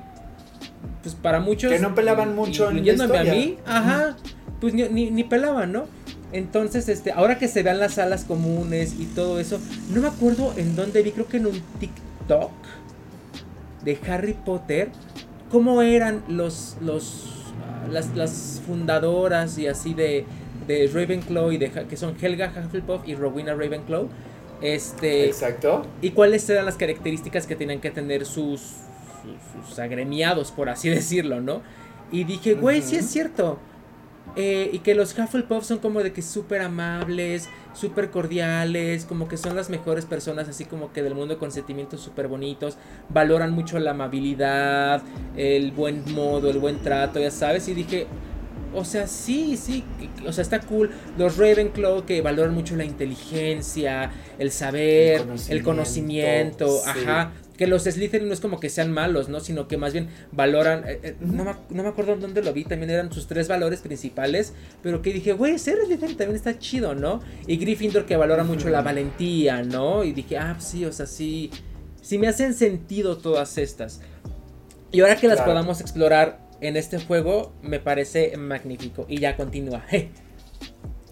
pues 1.03 1.15
para 1.15 1.41
muchos... 1.41 1.73
Que 1.73 1.79
no 1.79 1.95
pelaban 1.95 2.35
mucho 2.35 2.71
Incluyéndome 2.71 3.19
a 3.19 3.25
mí, 3.25 3.57
ajá, 3.65 4.17
pues 4.61 4.75
ni, 4.75 4.83
ni, 4.89 5.11
ni 5.11 5.25
pelaban, 5.25 5.73
¿no? 5.73 5.87
Entonces, 6.33 6.89
este, 6.89 7.11
ahora 7.11 7.39
que 7.39 7.49
se 7.49 7.63
vean 7.63 7.81
las 7.81 7.95
salas 7.95 8.25
comunes 8.25 8.95
y 8.99 9.07
todo 9.07 9.41
eso, 9.41 9.59
no 9.93 10.01
me 10.01 10.09
acuerdo 10.09 10.55
en 10.57 10.77
dónde 10.77 11.03
vi, 11.03 11.11
creo 11.11 11.27
que 11.27 11.39
en 11.39 11.47
un 11.47 11.61
TikTok 11.81 12.53
de 13.83 13.99
Harry 14.09 14.35
Potter 14.35 14.91
cómo 15.51 15.83
eran 15.83 16.23
los, 16.29 16.77
los, 16.81 17.53
ah, 17.63 17.87
las, 18.15 18.63
fundadoras 18.67 19.59
y 19.59 19.67
así 19.67 19.95
de, 19.95 20.25
de 20.67 20.91
Ravenclaw 20.93 21.53
y 21.53 21.59
de 21.59 21.71
que 21.71 21.97
son 21.97 22.17
Helga 22.21 22.53
Hufflepuff 22.57 23.07
y 23.07 23.15
Rowena 23.15 23.55
Ravenclaw. 23.55 24.09
Este, 24.63 25.27
Exacto. 25.27 25.87
Y 26.03 26.11
cuáles 26.11 26.49
eran 26.51 26.67
las 26.67 26.77
características 26.77 27.47
que 27.47 27.57
tenían 27.57 27.81
que 27.81 27.91
tener 27.91 28.27
sus, 28.27 28.75
sus, 29.67 29.79
agremiados, 29.79 30.53
por 30.53 30.69
así 30.69 30.89
decirlo, 30.91 31.41
¿no? 31.41 31.63
Y 32.13 32.25
dije, 32.25 32.55
güey, 32.55 32.83
sí 32.83 32.97
es 32.97 33.07
cierto. 33.07 33.59
Eh, 34.37 34.71
y 34.73 34.79
que 34.81 34.95
los 34.95 35.19
Hufflepuff 35.19 35.65
son 35.65 35.79
como 35.79 36.03
de 36.03 36.13
que 36.13 36.23
súper 36.23 36.63
amables, 36.63 37.49
súper 37.75 38.11
cordiales, 38.11 39.05
como 39.05 39.29
que 39.29 39.37
son 39.37 39.57
las 39.57 39.71
mejores 39.71 40.05
personas, 40.05 40.49
así 40.49 40.65
como 40.65 40.93
que 40.93 41.03
del 41.03 41.15
mundo 41.15 41.39
con 41.39 41.51
sentimientos 41.51 42.01
súper 42.01 42.29
bonitos, 42.29 42.77
valoran 43.09 43.53
mucho 43.53 43.79
la 43.79 43.91
amabilidad, 43.91 45.03
el 45.37 45.73
buen 45.73 46.05
modo, 46.15 46.49
el 46.51 46.59
buen 46.59 46.79
trato, 46.79 47.19
ya 47.19 47.31
sabes, 47.31 47.67
y 47.69 47.75
dije, 47.75 48.07
o 48.73 48.85
sea, 48.85 49.09
sí, 49.09 49.57
sí, 49.57 49.85
o 50.25 50.33
sea, 50.33 50.43
está 50.43 50.61
cool. 50.61 50.91
Los 51.19 51.37
Ravenclaw 51.37 52.05
que 52.07 52.23
valoran 52.23 52.55
mucho 52.55 52.77
la 52.77 52.85
inteligencia, 52.85 54.13
el 54.39 54.53
saber, 54.53 55.27
el 55.49 55.63
conocimiento, 55.65 56.81
ajá 56.87 57.33
que 57.61 57.67
los 57.67 57.83
Slytherin 57.83 58.27
no 58.27 58.33
es 58.33 58.41
como 58.41 58.59
que 58.59 58.71
sean 58.71 58.91
malos, 58.91 59.29
¿no? 59.29 59.39
Sino 59.41 59.69
que 59.69 59.77
más 59.77 59.93
bien 59.93 60.09
valoran, 60.33 60.83
eh, 60.89 60.99
eh, 61.03 61.17
no, 61.21 61.45
me, 61.45 61.53
no, 61.69 61.83
me, 61.83 61.91
acuerdo 61.91 62.17
dónde 62.17 62.41
lo 62.41 62.55
vi, 62.55 62.65
también 62.65 62.89
eran 62.89 63.13
sus 63.13 63.27
tres 63.27 63.49
valores 63.49 63.81
principales, 63.81 64.55
pero 64.83 65.03
que 65.03 65.13
dije, 65.13 65.35
güey, 65.35 65.59
ser 65.59 65.77
Slytherin 65.85 66.17
también 66.17 66.37
está 66.37 66.59
chido, 66.59 66.95
¿no? 66.95 67.21
Y 67.47 67.59
Gryffindor 67.59 68.07
que 68.07 68.17
valora 68.17 68.45
mucho 68.45 68.71
la 68.71 68.81
valentía, 68.81 69.63
¿no? 69.63 70.05
Y 70.05 70.13
dije, 70.13 70.39
ah, 70.39 70.57
sí, 70.59 70.87
o 70.87 70.93
sea, 70.95 71.05
sí, 71.05 71.51
si 72.01 72.17
me 72.17 72.29
hacen 72.29 72.55
sentido 72.55 73.19
todas 73.19 73.59
estas. 73.59 74.01
Y 74.91 75.03
ahora 75.03 75.17
que 75.17 75.29
las 75.29 75.43
podamos 75.43 75.83
explorar 75.83 76.41
en 76.63 76.79
este 76.79 76.99
juego, 76.99 77.53
me 77.61 77.79
parece 77.79 78.39
magnífico. 78.39 79.05
Y 79.07 79.19
ya 79.19 79.37
continúa. 79.37 79.85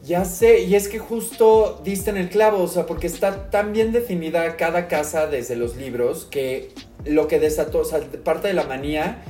Ya 0.09 0.25
sé, 0.25 0.61
y 0.61 0.75
es 0.75 0.89
que 0.89 0.99
justo 0.99 1.83
diste 1.85 2.09
en 2.09 2.17
el 2.17 2.31
clavo, 2.31 2.63
o 2.63 2.67
sea, 2.67 2.87
porque 2.87 3.07
está 3.07 3.51
tan 3.51 3.75
bien 3.75 3.93
definida 3.93 4.57
cada 4.57 4.89
casa 4.89 5.27
desde 5.27 5.55
los 5.55 5.77
libros 5.77 6.27
que 6.31 6.71
lo 7.05 7.29
que 7.29 7.39
desató, 7.39 7.81
o 7.81 7.85
sea, 7.85 8.01
parte 8.25 8.49
de 8.49 8.55
la 8.55 8.65
manía 8.65 9.23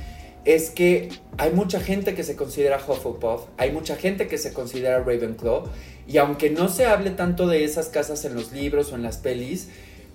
es 0.44 0.70
que 0.70 1.08
hay 1.36 1.50
mucha 1.50 1.80
gente 1.80 2.14
que 2.14 2.22
se 2.22 2.36
considera 2.36 2.76
Hufflepuff, 2.76 3.46
hay 3.56 3.72
mucha 3.72 3.96
gente 3.96 4.28
que 4.28 4.38
se 4.38 4.52
considera 4.52 5.00
Ravenclaw, 5.00 5.64
y 6.06 6.18
aunque 6.18 6.48
no 6.48 6.68
se 6.68 6.86
hable 6.86 7.10
tanto 7.10 7.48
de 7.48 7.64
esas 7.64 7.88
casas 7.88 8.24
en 8.24 8.36
los 8.36 8.52
libros 8.52 8.92
o 8.92 8.94
en 8.94 9.02
las 9.02 9.16
pelis, 9.16 9.70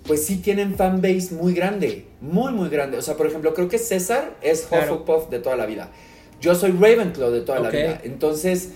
pues 0.06 0.24
sí 0.24 0.38
tienen 0.38 0.76
fanbase 0.76 1.34
muy 1.34 1.52
grande, 1.52 2.06
muy, 2.22 2.54
muy 2.54 2.70
grande. 2.70 2.96
O 2.96 3.02
sea, 3.02 3.16
por 3.16 3.26
ejemplo, 3.26 3.52
creo 3.52 3.68
que 3.68 3.76
César 3.76 4.34
es 4.40 4.66
Hufflepuff 4.70 5.28
de 5.28 5.40
toda 5.40 5.56
la 5.56 5.66
vida. 5.66 5.90
Yo 6.40 6.54
soy 6.54 6.70
Ravenclaw 6.70 7.30
de 7.30 7.42
toda 7.42 7.60
la 7.60 7.68
vida. 7.68 8.00
Entonces, 8.02 8.70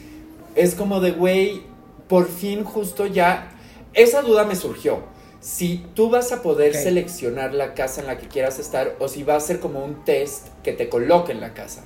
es 0.54 0.74
como 0.74 1.00
de, 1.00 1.12
güey, 1.12 1.62
por 2.08 2.28
fin 2.28 2.64
justo 2.64 3.06
ya, 3.06 3.50
esa 3.94 4.22
duda 4.22 4.44
me 4.44 4.56
surgió. 4.56 5.02
Si 5.40 5.86
tú 5.94 6.10
vas 6.10 6.32
a 6.32 6.42
poder 6.42 6.74
seleccionar 6.74 7.54
la 7.54 7.74
casa 7.74 8.00
en 8.00 8.08
la 8.08 8.18
que 8.18 8.26
quieras 8.26 8.58
estar 8.58 8.96
o 8.98 9.08
si 9.08 9.22
va 9.22 9.36
a 9.36 9.40
ser 9.40 9.60
como 9.60 9.84
un 9.84 10.04
test 10.04 10.48
que 10.64 10.72
te 10.72 10.88
coloque 10.88 11.30
en 11.30 11.40
la 11.40 11.54
casa. 11.54 11.84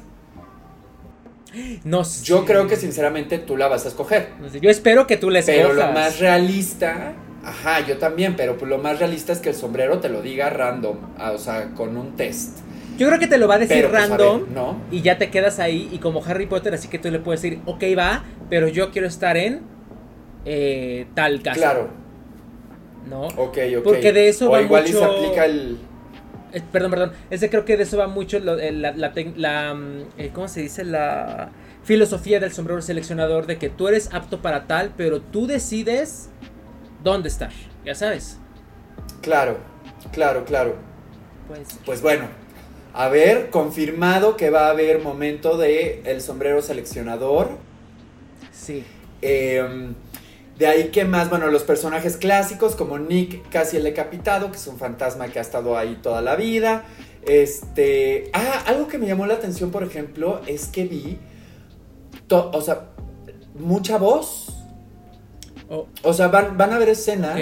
No 1.84 2.02
Yo 2.22 2.46
creo 2.46 2.66
que 2.66 2.76
sinceramente 2.76 3.38
tú 3.38 3.58
la 3.58 3.68
vas 3.68 3.84
a 3.84 3.88
escoger. 3.88 4.30
Yo 4.60 4.70
espero 4.70 5.06
que 5.06 5.18
tú 5.18 5.28
la 5.28 5.40
escojas. 5.40 5.60
Pero 5.60 5.74
lo 5.74 5.92
más 5.92 6.18
realista 6.18 7.14
Ajá, 7.44 7.84
yo 7.86 7.98
también, 7.98 8.36
pero 8.36 8.56
lo 8.64 8.78
más 8.78 8.98
realista 8.98 9.32
es 9.32 9.40
que 9.40 9.48
el 9.48 9.54
sombrero 9.54 9.98
te 9.98 10.08
lo 10.08 10.22
diga 10.22 10.48
random, 10.50 10.96
ah, 11.18 11.32
o 11.32 11.38
sea, 11.38 11.70
con 11.74 11.96
un 11.96 12.14
test. 12.16 12.58
Yo 12.96 13.08
creo 13.08 13.18
que 13.18 13.26
te 13.26 13.38
lo 13.38 13.48
va 13.48 13.56
a 13.56 13.58
decir 13.58 13.88
pues, 13.88 13.92
random 13.92 14.46
¿no? 14.54 14.80
y 14.90 15.00
ya 15.00 15.18
te 15.18 15.30
quedas 15.30 15.58
ahí 15.58 15.88
y 15.90 15.98
como 15.98 16.24
Harry 16.24 16.46
Potter, 16.46 16.74
así 16.74 16.88
que 16.88 16.98
tú 16.98 17.10
le 17.10 17.18
puedes 17.18 17.42
decir, 17.42 17.60
ok, 17.66 17.82
va, 17.98 18.24
pero 18.48 18.68
yo 18.68 18.90
quiero 18.92 19.08
estar 19.08 19.36
en 19.36 19.62
eh, 20.44 21.06
tal 21.14 21.42
casa. 21.42 21.58
Claro. 21.58 21.88
¿No? 23.08 23.26
Ok, 23.26 23.58
ok. 23.78 23.84
Porque 23.84 24.12
de 24.12 24.28
eso 24.28 24.48
o 24.48 24.52
va 24.52 24.62
igual 24.62 24.86
y 24.86 24.92
se 24.92 25.04
aplica 25.04 25.44
el... 25.44 25.78
Eh, 26.52 26.62
perdón, 26.70 26.90
perdón. 26.90 27.12
Ese 27.30 27.50
creo 27.50 27.64
que 27.64 27.76
de 27.76 27.82
eso 27.84 27.96
va 27.96 28.06
mucho 28.06 28.38
la, 28.38 28.54
la, 28.54 29.74
mm, 29.74 30.02
eh, 30.18 30.30
¿cómo 30.32 30.48
se 30.48 30.60
dice? 30.60 30.84
La 30.84 31.50
filosofía 31.82 32.40
del 32.40 32.52
sombrero 32.52 32.80
seleccionador 32.82 33.46
de 33.46 33.58
que 33.58 33.68
tú 33.68 33.88
eres 33.88 34.12
apto 34.12 34.40
para 34.40 34.66
tal, 34.66 34.92
pero 34.96 35.20
tú 35.20 35.46
decides 35.46 36.28
dónde 37.02 37.28
estar, 37.28 37.50
ya 37.84 37.94
sabes. 37.94 38.38
Claro, 39.20 39.58
claro, 40.12 40.44
claro. 40.44 40.76
Pues, 41.48 41.78
pues 41.84 42.02
bueno, 42.02 42.26
a 42.94 43.08
ver, 43.08 43.50
confirmado 43.50 44.36
que 44.36 44.50
va 44.50 44.66
a 44.66 44.70
haber 44.70 45.00
momento 45.00 45.56
de 45.56 46.02
el 46.04 46.20
sombrero 46.20 46.62
seleccionador. 46.62 47.50
Sí. 48.52 48.84
Em, 49.22 49.94
de 50.62 50.68
ahí 50.68 50.88
que 50.90 51.04
más, 51.04 51.28
bueno, 51.28 51.48
los 51.48 51.64
personajes 51.64 52.16
clásicos 52.16 52.76
como 52.76 52.98
Nick 52.98 53.48
casi 53.50 53.78
el 53.78 53.82
decapitado, 53.82 54.50
que 54.50 54.56
es 54.56 54.66
un 54.68 54.78
fantasma 54.78 55.26
que 55.26 55.40
ha 55.40 55.42
estado 55.42 55.76
ahí 55.76 55.98
toda 56.00 56.22
la 56.22 56.36
vida. 56.36 56.84
Este, 57.26 58.30
ah, 58.32 58.62
algo 58.66 58.86
que 58.86 58.98
me 58.98 59.06
llamó 59.06 59.26
la 59.26 59.34
atención, 59.34 59.70
por 59.72 59.82
ejemplo, 59.82 60.40
es 60.46 60.66
que 60.68 60.84
vi, 60.84 61.18
o 62.30 62.60
sea, 62.62 62.90
mucha 63.58 63.98
voz 63.98 64.52
Oh. 65.72 65.86
O 66.02 66.12
sea, 66.12 66.28
van, 66.28 66.58
van 66.58 66.72
a 66.72 66.76
haber 66.76 66.90
escenas 66.90 67.40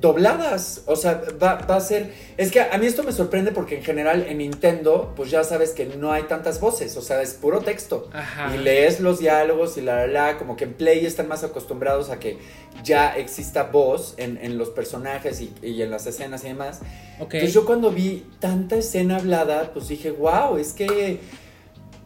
dobladas. 0.00 0.82
O 0.86 0.96
sea, 0.96 1.22
va, 1.42 1.52
a 1.52 1.80
ser. 1.80 2.12
Es 2.36 2.50
que 2.50 2.60
a 2.60 2.76
mí 2.78 2.86
esto 2.86 3.02
me 3.02 3.12
sorprende 3.12 3.52
porque 3.52 3.76
en 3.76 3.84
general 3.84 4.24
en 4.28 4.38
Nintendo, 4.38 5.12
pues 5.16 5.30
ya 5.30 5.44
sabes 5.44 5.70
que 5.70 5.86
no 5.86 6.12
hay 6.12 6.24
tantas 6.24 6.60
voces. 6.60 6.96
O 6.96 7.02
sea, 7.02 7.22
es 7.22 7.34
puro 7.34 7.60
texto. 7.60 8.08
Y 8.54 8.58
lees 8.58 9.00
los 9.00 9.18
diálogos 9.18 9.76
y 9.76 9.80
la, 9.80 10.06
la, 10.06 10.06
la. 10.06 10.38
Como 10.38 10.56
que 10.56 10.64
en 10.64 10.74
Play 10.74 11.04
están 11.06 11.28
más 11.28 11.44
acostumbrados 11.44 12.10
a 12.10 12.18
que 12.18 12.38
ya 12.82 13.16
exista 13.16 13.64
voz 13.64 14.14
en, 14.16 14.58
los 14.58 14.70
personajes 14.70 15.40
y, 15.40 15.82
en 15.82 15.90
las 15.90 16.06
escenas 16.06 16.44
y 16.44 16.48
demás. 16.48 16.80
Entonces 17.18 17.52
yo 17.52 17.66
cuando 17.66 17.90
vi 17.90 18.26
tanta 18.40 18.76
escena 18.76 19.16
hablada, 19.16 19.72
pues 19.72 19.88
dije, 19.88 20.10
wow, 20.10 20.56
es 20.56 20.72
que 20.72 21.20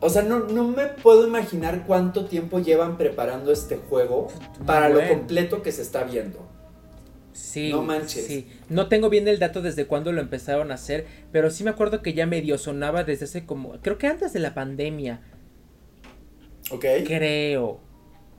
o 0.05 0.11
sea, 0.11 0.23
no, 0.23 0.41
me 0.67 0.87
puedo 0.87 1.29
imaginar 1.29 1.85
cuánto 1.87 2.25
tiempo 2.25 2.59
llevan 2.59 2.99
preparando 2.99 3.53
este 3.53 3.77
juego 3.77 4.27
para 4.67 4.89
lo 4.89 5.07
completo 5.07 5.63
que 5.63 5.71
se 5.71 5.83
está 5.83 6.03
viendo. 6.03 6.41
Sí, 7.43 7.71
no 7.71 7.83
manches. 7.83 8.25
Sí. 8.25 8.47
No 8.69 8.87
tengo 8.87 9.11
bien 9.11 9.27
el 9.27 9.41
dato 9.41 9.63
desde 9.63 9.87
cuándo 9.87 10.13
lo 10.13 10.21
empezaron 10.21 10.71
a 10.71 10.75
hacer, 10.75 11.07
pero 11.33 11.51
sí 11.51 11.65
me 11.65 11.71
acuerdo 11.71 12.01
que 12.01 12.15
ya 12.15 12.25
medio 12.25 12.57
sonaba 12.57 13.03
desde 13.03 13.25
hace 13.25 13.45
como, 13.45 13.73
creo 13.83 13.99
que 13.99 14.07
antes 14.07 14.33
de 14.33 14.39
la 14.39 14.55
pandemia. 14.55 15.21
Ok. 16.71 16.85
Creo, 17.05 17.81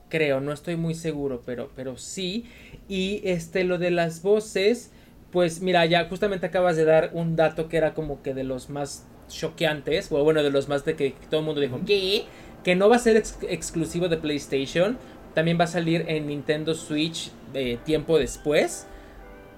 creo, 0.08 0.40
no 0.40 0.54
estoy 0.54 0.78
muy 0.78 0.96
seguro, 0.96 1.42
pero, 1.46 1.70
pero 1.76 1.98
sí. 1.98 2.46
Y 2.88 3.20
este, 3.26 3.66
lo 3.66 3.78
de 3.78 3.92
las 3.92 4.22
voces, 4.22 4.92
pues 5.32 5.60
mira, 5.60 5.86
ya 5.86 6.08
justamente 6.08 6.46
acabas 6.46 6.78
de 6.78 6.86
dar 6.86 7.12
un 7.14 7.36
dato 7.36 7.68
que 7.68 7.76
era 7.76 7.94
como 7.94 8.22
que 8.22 8.34
de 8.34 8.46
los 8.46 8.70
más 8.70 9.06
choqueantes, 9.28 10.14
o 10.14 10.24
bueno, 10.24 10.44
de 10.44 10.50
los 10.50 10.70
más 10.70 10.86
de 10.86 10.96
que 10.96 11.14
todo 11.30 11.42
el 11.42 11.46
mundo 11.46 11.60
dijo, 11.60 11.82
¿qué? 11.86 12.24
Que 12.64 12.78
no 12.78 12.88
va 12.88 12.96
a 12.96 13.00
ser 13.00 13.18
exclusivo 13.18 14.08
de 14.08 14.16
PlayStation, 14.16 14.98
también 15.34 15.60
va 15.60 15.66
a 15.66 15.68
salir 15.68 16.06
en 16.08 16.28
Nintendo 16.28 16.74
Switch 16.74 17.32
de 17.52 17.78
tiempo 17.84 18.18
después. 18.18 18.88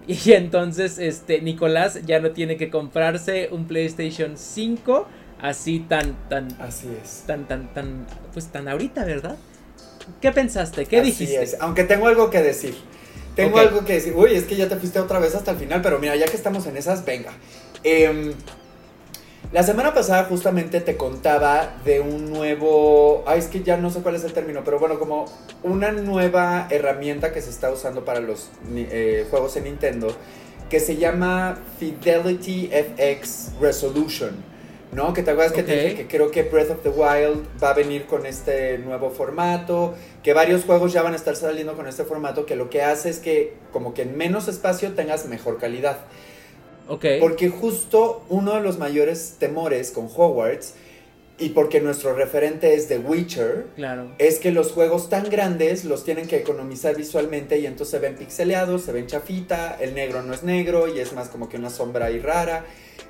Y 0.07 0.33
entonces, 0.33 0.99
este, 0.99 1.41
Nicolás 1.41 1.99
ya 2.05 2.19
no 2.19 2.31
tiene 2.31 2.57
que 2.57 2.69
comprarse 2.69 3.49
un 3.51 3.65
PlayStation 3.65 4.37
5 4.37 5.07
así 5.41 5.79
tan, 5.79 6.15
tan, 6.29 6.47
así 6.59 6.87
es, 7.03 7.23
tan, 7.25 7.47
tan, 7.47 7.73
tan, 7.73 8.05
pues 8.33 8.47
tan 8.47 8.67
ahorita, 8.67 9.03
¿verdad? 9.03 9.37
¿Qué 10.21 10.31
pensaste? 10.31 10.85
¿Qué 10.85 11.01
dijiste? 11.01 11.57
Aunque 11.59 11.83
tengo 11.83 12.07
algo 12.07 12.29
que 12.29 12.41
decir. 12.41 12.75
Tengo 13.35 13.57
algo 13.59 13.83
que 13.83 13.93
decir. 13.93 14.13
Uy, 14.15 14.33
es 14.33 14.45
que 14.45 14.55
ya 14.55 14.69
te 14.69 14.77
fuiste 14.77 14.99
otra 14.99 15.19
vez 15.19 15.35
hasta 15.35 15.51
el 15.51 15.57
final, 15.57 15.81
pero 15.81 15.99
mira, 15.99 16.15
ya 16.15 16.25
que 16.25 16.37
estamos 16.37 16.65
en 16.67 16.77
esas, 16.77 17.03
venga. 17.03 17.31
Eh, 17.83 18.33
la 19.55 19.63
semana 19.63 19.93
pasada 19.93 20.25
justamente 20.25 20.81
te 20.81 20.97
contaba 20.97 21.77
de 21.85 22.01
un 22.01 22.29
nuevo, 22.29 23.23
ay 23.25 23.39
es 23.39 23.47
que 23.47 23.63
ya 23.63 23.77
no 23.77 23.89
sé 23.89 24.01
cuál 24.01 24.15
es 24.15 24.25
el 24.25 24.33
término, 24.33 24.65
pero 24.65 24.79
bueno, 24.79 24.99
como 24.99 25.23
una 25.63 25.93
nueva 25.93 26.67
herramienta 26.69 27.31
que 27.31 27.41
se 27.41 27.51
está 27.51 27.71
usando 27.71 28.03
para 28.03 28.19
los 28.19 28.49
eh, 28.75 29.25
juegos 29.29 29.55
en 29.55 29.63
Nintendo, 29.63 30.13
que 30.69 30.81
se 30.81 30.97
llama 30.97 31.57
Fidelity 31.79 32.69
FX 32.69 33.53
Resolution, 33.61 34.31
¿no? 34.91 35.13
Que 35.13 35.23
te 35.23 35.31
acuerdas 35.31 35.53
que 35.53 35.63
te 35.63 35.83
dije 35.83 35.95
que 35.95 36.07
creo 36.07 36.31
que 36.31 36.43
Breath 36.43 36.71
of 36.71 36.83
the 36.83 36.89
Wild 36.89 37.45
va 37.63 37.69
a 37.69 37.73
venir 37.73 38.07
con 38.07 38.25
este 38.25 38.77
nuevo 38.79 39.09
formato, 39.09 39.95
que 40.21 40.33
varios 40.33 40.65
juegos 40.65 40.91
ya 40.91 41.01
van 41.01 41.13
a 41.13 41.15
estar 41.15 41.37
saliendo 41.37 41.77
con 41.77 41.87
este 41.87 42.03
formato, 42.03 42.45
que 42.45 42.57
lo 42.57 42.69
que 42.69 42.83
hace 42.83 43.09
es 43.09 43.19
que 43.19 43.53
como 43.71 43.93
que 43.93 44.01
en 44.01 44.17
menos 44.17 44.49
espacio 44.49 44.91
tengas 44.95 45.27
mejor 45.27 45.59
calidad. 45.59 45.99
Porque 47.19 47.49
justo 47.49 48.23
uno 48.29 48.55
de 48.55 48.61
los 48.61 48.77
mayores 48.77 49.35
temores 49.39 49.91
con 49.91 50.05
Hogwarts 50.05 50.73
y 51.37 51.49
porque 51.49 51.81
nuestro 51.81 52.13
referente 52.13 52.75
es 52.75 52.87
The 52.87 52.99
Witcher, 52.99 53.65
claro. 53.75 54.11
es 54.19 54.39
que 54.39 54.51
los 54.51 54.71
juegos 54.71 55.09
tan 55.09 55.29
grandes 55.29 55.83
los 55.83 56.05
tienen 56.05 56.27
que 56.27 56.37
economizar 56.37 56.95
visualmente 56.95 57.59
y 57.59 57.65
entonces 57.65 57.91
se 57.91 57.99
ven 57.99 58.15
pixeleados, 58.15 58.83
se 58.83 58.93
ven 58.93 59.07
chafita, 59.07 59.77
el 59.81 59.95
negro 59.95 60.21
no 60.21 60.33
es 60.33 60.43
negro 60.43 60.87
y 60.87 60.99
es 60.99 61.11
más 61.13 61.27
como 61.27 61.49
que 61.49 61.57
una 61.57 61.69
sombra 61.69 62.05
ahí 62.05 62.19
rara. 62.19 62.65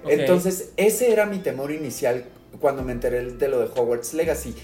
Entonces, 0.08 0.70
ese 0.78 1.12
era 1.12 1.26
mi 1.26 1.40
temor 1.40 1.72
inicial 1.72 2.26
cuando 2.60 2.84
me 2.84 2.94
enteré 2.94 3.24
de 3.24 3.48
lo 3.48 3.60
de 3.60 3.66
Hogwarts 3.66 4.14
Legacy. 4.14 4.56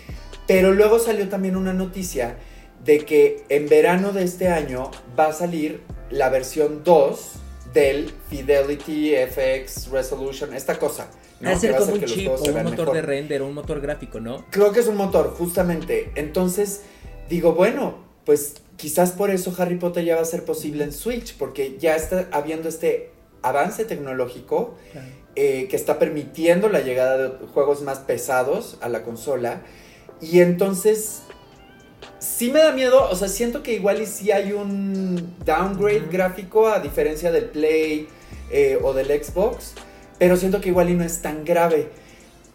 Pero 0.48 0.74
luego 0.74 0.98
salió 0.98 1.30
también 1.30 1.56
una 1.56 1.74
noticia 1.74 2.38
de 2.84 3.06
que 3.06 3.44
en 3.50 3.70
verano 3.70 4.12
de 4.12 4.24
este 4.24 4.48
año 4.48 4.89
va 5.18 5.27
a 5.27 5.34
salir 5.34 5.82
la 6.10 6.30
versión 6.30 6.84
2 6.84 7.31
del 7.74 8.13
Fidelity 8.30 9.13
FX 9.16 9.90
Resolution, 9.90 10.54
esta 10.54 10.78
cosa. 10.78 11.08
¿no? 11.40 11.60
ser 11.60 11.75
como 11.75 11.94
un 11.94 12.06
chip 12.06 12.30
o 12.30 12.44
un 12.44 12.63
motor 12.63 12.94
de 12.94 13.01
render 13.01 13.42
un 13.42 13.54
motor 13.54 13.82
gráfico, 13.82 14.20
¿no? 14.20 14.46
Creo 14.51 14.72
que 14.72 14.80
es 14.80 14.88
un 14.88 14.98
motor, 14.98 15.34
justamente. 15.38 16.12
Entonces, 16.16 16.82
digo, 17.30 17.54
bueno, 17.54 17.96
pues 18.25 18.56
quizás 18.78 19.12
por 19.12 19.32
eso 19.32 19.54
Harry 19.58 19.78
Potter 19.78 20.06
ya 20.06 20.16
va 20.16 20.22
a 20.22 20.25
ser 20.25 20.46
posible 20.46 20.84
en 20.84 20.92
Switch, 20.92 21.36
porque 21.38 21.78
ya 21.80 21.96
está 21.96 22.28
habiendo 22.32 22.70
este 22.70 23.12
avance 23.42 23.86
tecnológico 23.86 24.75
eh, 25.36 25.68
que 25.70 25.75
está 25.75 25.98
permitiendo 25.98 26.70
la 26.70 26.82
llegada 26.82 27.18
de 27.18 27.30
juegos 27.48 27.82
más 27.82 28.00
pesados 28.00 28.78
a 28.82 28.90
la 28.90 29.04
consola. 29.04 29.62
Y 30.22 30.42
entonces 30.42 31.24
sí 32.20 32.51
me 32.51 32.60
da 32.60 32.72
miedo, 32.72 33.10
o 33.10 33.15
sea, 33.15 33.27
siento 33.27 33.63
que 33.63 33.74
igual 33.74 34.01
y 34.01 34.05
sí 34.05 34.31
hay 34.31 34.53
un 34.53 35.36
downgrade 35.46 36.08
gráfico 36.12 36.67
a 36.67 36.79
diferencia 36.79 37.31
del 37.31 37.46
Play 37.46 38.08
eh, 38.51 38.79
o 38.81 38.93
del 38.93 39.08
Xbox, 39.08 39.74
pero 40.20 40.38
siento 40.38 40.62
que 40.62 40.70
igual 40.70 40.89
y 40.89 40.93
no 40.93 41.03
es 41.03 41.22
tan 41.22 41.43
grave. 41.43 41.89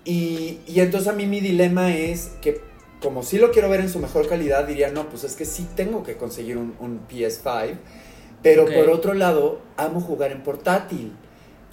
Y, 0.04 0.60
entonces 0.68 1.08
a 1.08 1.12
mí 1.12 1.26
mi 1.26 1.40
dilema 1.40 1.94
es 1.94 2.30
que 2.40 2.60
como 3.02 3.22
sí 3.22 3.38
lo 3.38 3.50
quiero 3.50 3.68
ver 3.68 3.80
en 3.80 3.88
su 3.88 3.98
mejor 3.98 4.28
calidad, 4.28 4.66
diría, 4.66 4.90
no, 4.90 5.08
pues 5.08 5.24
es 5.24 5.34
que 5.34 5.44
sí 5.44 5.66
tengo 5.74 6.02
que 6.02 6.16
conseguir 6.16 6.56
un, 6.56 7.00
PS5, 7.08 7.76
pero 8.42 8.66
por 8.66 8.88
otro 8.90 9.14
lado, 9.14 9.60
amo 9.76 10.00
jugar 10.00 10.30
en 10.30 10.42
portátil. 10.42 11.12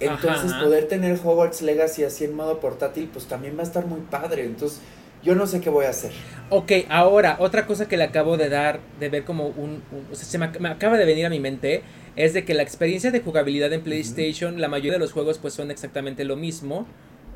Entonces 0.00 0.52
poder 0.54 0.88
tener 0.88 1.18
Hogwarts 1.22 1.62
Legacy 1.62 2.02
así 2.02 2.24
en 2.24 2.34
modo 2.34 2.58
portátil, 2.58 3.08
pues 3.12 3.26
también 3.26 3.56
va 3.56 3.60
a 3.60 3.64
estar 3.64 3.86
muy 3.86 4.00
padre. 4.00 4.44
Entonces 4.44 4.80
yo 5.24 5.34
no 5.34 5.46
sé 5.46 5.60
qué 5.60 5.70
voy 5.70 5.86
a 5.86 5.90
hacer. 5.90 6.12
Ok, 6.50 6.72
ahora, 6.88 7.36
otra 7.40 7.66
cosa 7.66 7.88
que 7.88 7.96
le 7.96 8.04
acabo 8.04 8.36
de 8.36 8.48
dar, 8.48 8.80
de 9.00 9.08
ver 9.08 9.24
como 9.24 9.48
un... 9.48 9.82
o 10.12 10.14
sea, 10.14 10.24
se 10.26 10.38
me, 10.38 10.68
acaba 10.68 10.98
de 10.98 11.04
venir 11.04 11.26
a 11.26 11.30
mi 11.30 11.40
mente, 11.40 11.82
es 12.16 12.34
de 12.34 12.44
que 12.44 12.54
la 12.54 12.62
experiencia 12.62 13.10
de 13.10 13.20
jugabilidad 13.20 13.72
en 13.72 13.82
PlayStation, 13.82 14.60
la 14.60 14.68
mayoría 14.68 14.92
de 14.92 14.98
los 14.98 15.12
juegos 15.12 15.38
pues 15.38 15.54
son 15.54 15.70
exactamente 15.70 16.24
lo 16.24 16.36
mismo. 16.36 16.86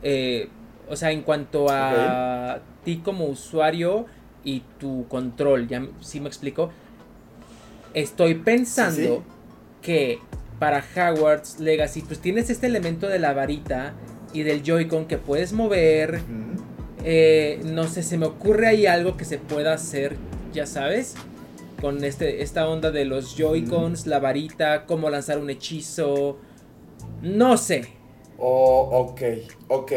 Eh, 0.02 0.48
o 0.88 0.96
sea, 0.96 1.10
en 1.10 1.22
cuanto 1.22 1.66
a 1.70 2.60
ti 2.84 3.00
como 3.04 3.26
usuario 3.26 4.06
y 4.44 4.62
tu 4.78 5.06
control, 5.08 5.66
ya 5.68 5.86
sí 6.00 6.20
me 6.20 6.28
explico. 6.28 6.70
Estoy 7.94 8.34
pensando 8.34 9.24
que 9.82 10.18
para 10.58 10.84
Hogwarts 10.94 11.60
Legacy, 11.60 12.02
pues 12.02 12.20
tienes 12.20 12.50
este 12.50 12.66
elemento 12.66 13.08
de 13.08 13.18
la 13.18 13.32
varita 13.32 13.94
y 14.32 14.42
del 14.42 14.62
Joy-Con 14.62 15.06
que 15.06 15.18
puedes 15.18 15.52
mover. 15.52 16.20
Eh, 17.10 17.60
no 17.64 17.88
sé, 17.88 18.02
se 18.02 18.18
me 18.18 18.26
ocurre 18.26 18.66
ahí 18.66 18.84
algo 18.84 19.16
que 19.16 19.24
se 19.24 19.38
pueda 19.38 19.72
hacer, 19.72 20.18
ya 20.52 20.66
sabes, 20.66 21.14
con 21.80 22.04
este, 22.04 22.42
esta 22.42 22.68
onda 22.68 22.90
de 22.90 23.06
los 23.06 23.34
Joy-Cons, 23.34 24.06
la 24.06 24.18
varita, 24.18 24.84
cómo 24.84 25.08
lanzar 25.08 25.38
un 25.38 25.48
hechizo. 25.48 26.36
No 27.22 27.56
sé. 27.56 27.88
Oh, 28.36 28.90
ok, 28.92 29.22
ok. 29.68 29.92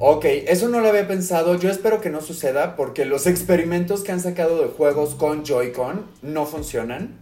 Ok, 0.00 0.24
eso 0.24 0.68
no 0.68 0.80
lo 0.80 0.88
había 0.88 1.06
pensado. 1.06 1.54
Yo 1.54 1.70
espero 1.70 2.00
que 2.00 2.10
no 2.10 2.20
suceda 2.20 2.74
porque 2.74 3.04
los 3.04 3.28
experimentos 3.28 4.02
que 4.02 4.10
han 4.10 4.20
sacado 4.20 4.60
de 4.60 4.66
juegos 4.66 5.14
con 5.14 5.44
Joy-Con 5.44 6.06
no 6.22 6.46
funcionan. 6.46 7.20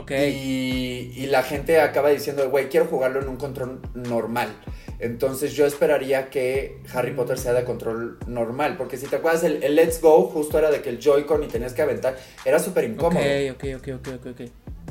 Ok. 0.00 0.10
Y, 0.12 1.12
y 1.14 1.26
la 1.26 1.42
gente 1.42 1.80
acaba 1.80 2.10
diciendo, 2.10 2.48
güey, 2.50 2.68
quiero 2.68 2.86
jugarlo 2.86 3.20
en 3.20 3.28
un 3.28 3.36
control 3.36 3.80
normal. 3.94 4.48
Entonces 5.00 5.54
yo 5.54 5.66
esperaría 5.66 6.28
que 6.28 6.78
Harry 6.92 7.12
Potter 7.12 7.38
sea 7.38 7.54
de 7.54 7.64
control 7.64 8.18
normal, 8.26 8.76
porque 8.76 8.98
si 8.98 9.06
te 9.06 9.16
acuerdas, 9.16 9.44
el, 9.44 9.74
Let's 9.74 10.00
Go 10.00 10.24
justo 10.24 10.58
era 10.58 10.70
de 10.70 10.82
que 10.82 10.90
el 10.90 10.98
Joy-Con 10.98 11.42
y 11.42 11.46
tenías 11.48 11.72
que 11.72 11.80
aventar, 11.80 12.18
era 12.44 12.58
súper 12.58 12.84
incómodo. 12.84 13.24
Ok, 13.24 13.64
ok, 13.78 13.88
ok, 13.96 14.08
ok, 14.14 14.26
ok. 14.26 14.40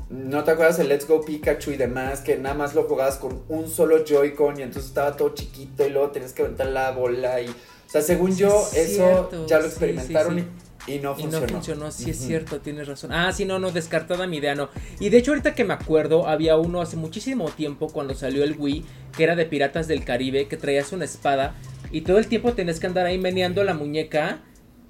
¿No 0.10 0.44
te 0.44 0.52
acuerdas 0.52 0.80
el 0.80 0.90
Let's 0.90 1.08
Go 1.08 1.24
Pikachu 1.24 1.72
y 1.72 1.78
demás? 1.78 2.22
Que 2.22 2.36
nada 2.38 2.56
más 2.56 2.74
lo 2.74 2.86
jugabas 2.86 3.18
con 3.18 3.44
un 3.50 3.70
solo 3.70 4.04
Joy-Con 4.04 4.60
y 4.60 4.64
entonces 4.64 4.90
estaba 4.90 5.16
todo 5.16 5.36
chiquito 5.36 5.86
y 5.86 5.92
luego 5.92 6.10
tenías 6.10 6.34
que 6.34 6.42
aventar 6.42 6.68
la 6.68 6.90
bola 6.92 7.40
y... 7.42 7.48
O 7.48 7.92
sea, 7.92 8.02
según 8.02 8.36
yo, 8.36 8.68
eso 8.76 9.30
ya 9.48 9.60
lo 9.60 9.66
experimentaron 9.66 10.40
y 10.40 10.48
y 10.88 11.00
no 11.00 11.16
funcionó. 11.16 11.38
Y 11.38 11.42
no 11.42 11.48
funcionó, 11.48 11.92
sí 11.92 12.10
es 12.12 12.18
cierto, 12.18 12.60
tienes 12.60 12.88
razón. 12.88 13.12
Ah, 13.12 13.32
sí, 13.32 13.46
no, 13.46 13.60
no, 13.60 13.72
descartada 13.72 14.28
mi 14.28 14.38
idea, 14.38 14.56
no. 14.56 14.70
Y 15.00 15.10
de 15.10 15.18
hecho, 15.18 15.32
ahorita 15.32 15.56
que 15.56 15.64
me 15.64 15.74
acuerdo, 15.74 16.28
había 16.28 16.58
uno 16.58 16.82
hace 16.82 16.98
muchísimo 16.98 17.50
tiempo 17.50 17.88
cuando 17.90 18.16
salió 18.16 18.44
el 18.44 18.56
Wii, 18.58 18.86
que 19.16 19.24
era 19.24 19.36
de 19.36 19.46
Piratas 19.46 19.88
del 19.88 20.04
Caribe, 20.04 20.48
que 20.48 20.58
traías 20.58 20.92
una 20.92 21.06
espada 21.06 21.56
y 21.92 22.02
todo 22.02 22.20
el 22.20 22.28
tiempo 22.28 22.54
tenías 22.54 22.80
que 22.80 22.88
andar 22.88 23.06
ahí 23.06 23.18
meneando 23.18 23.64
la 23.64 23.74
muñeca. 23.74 24.40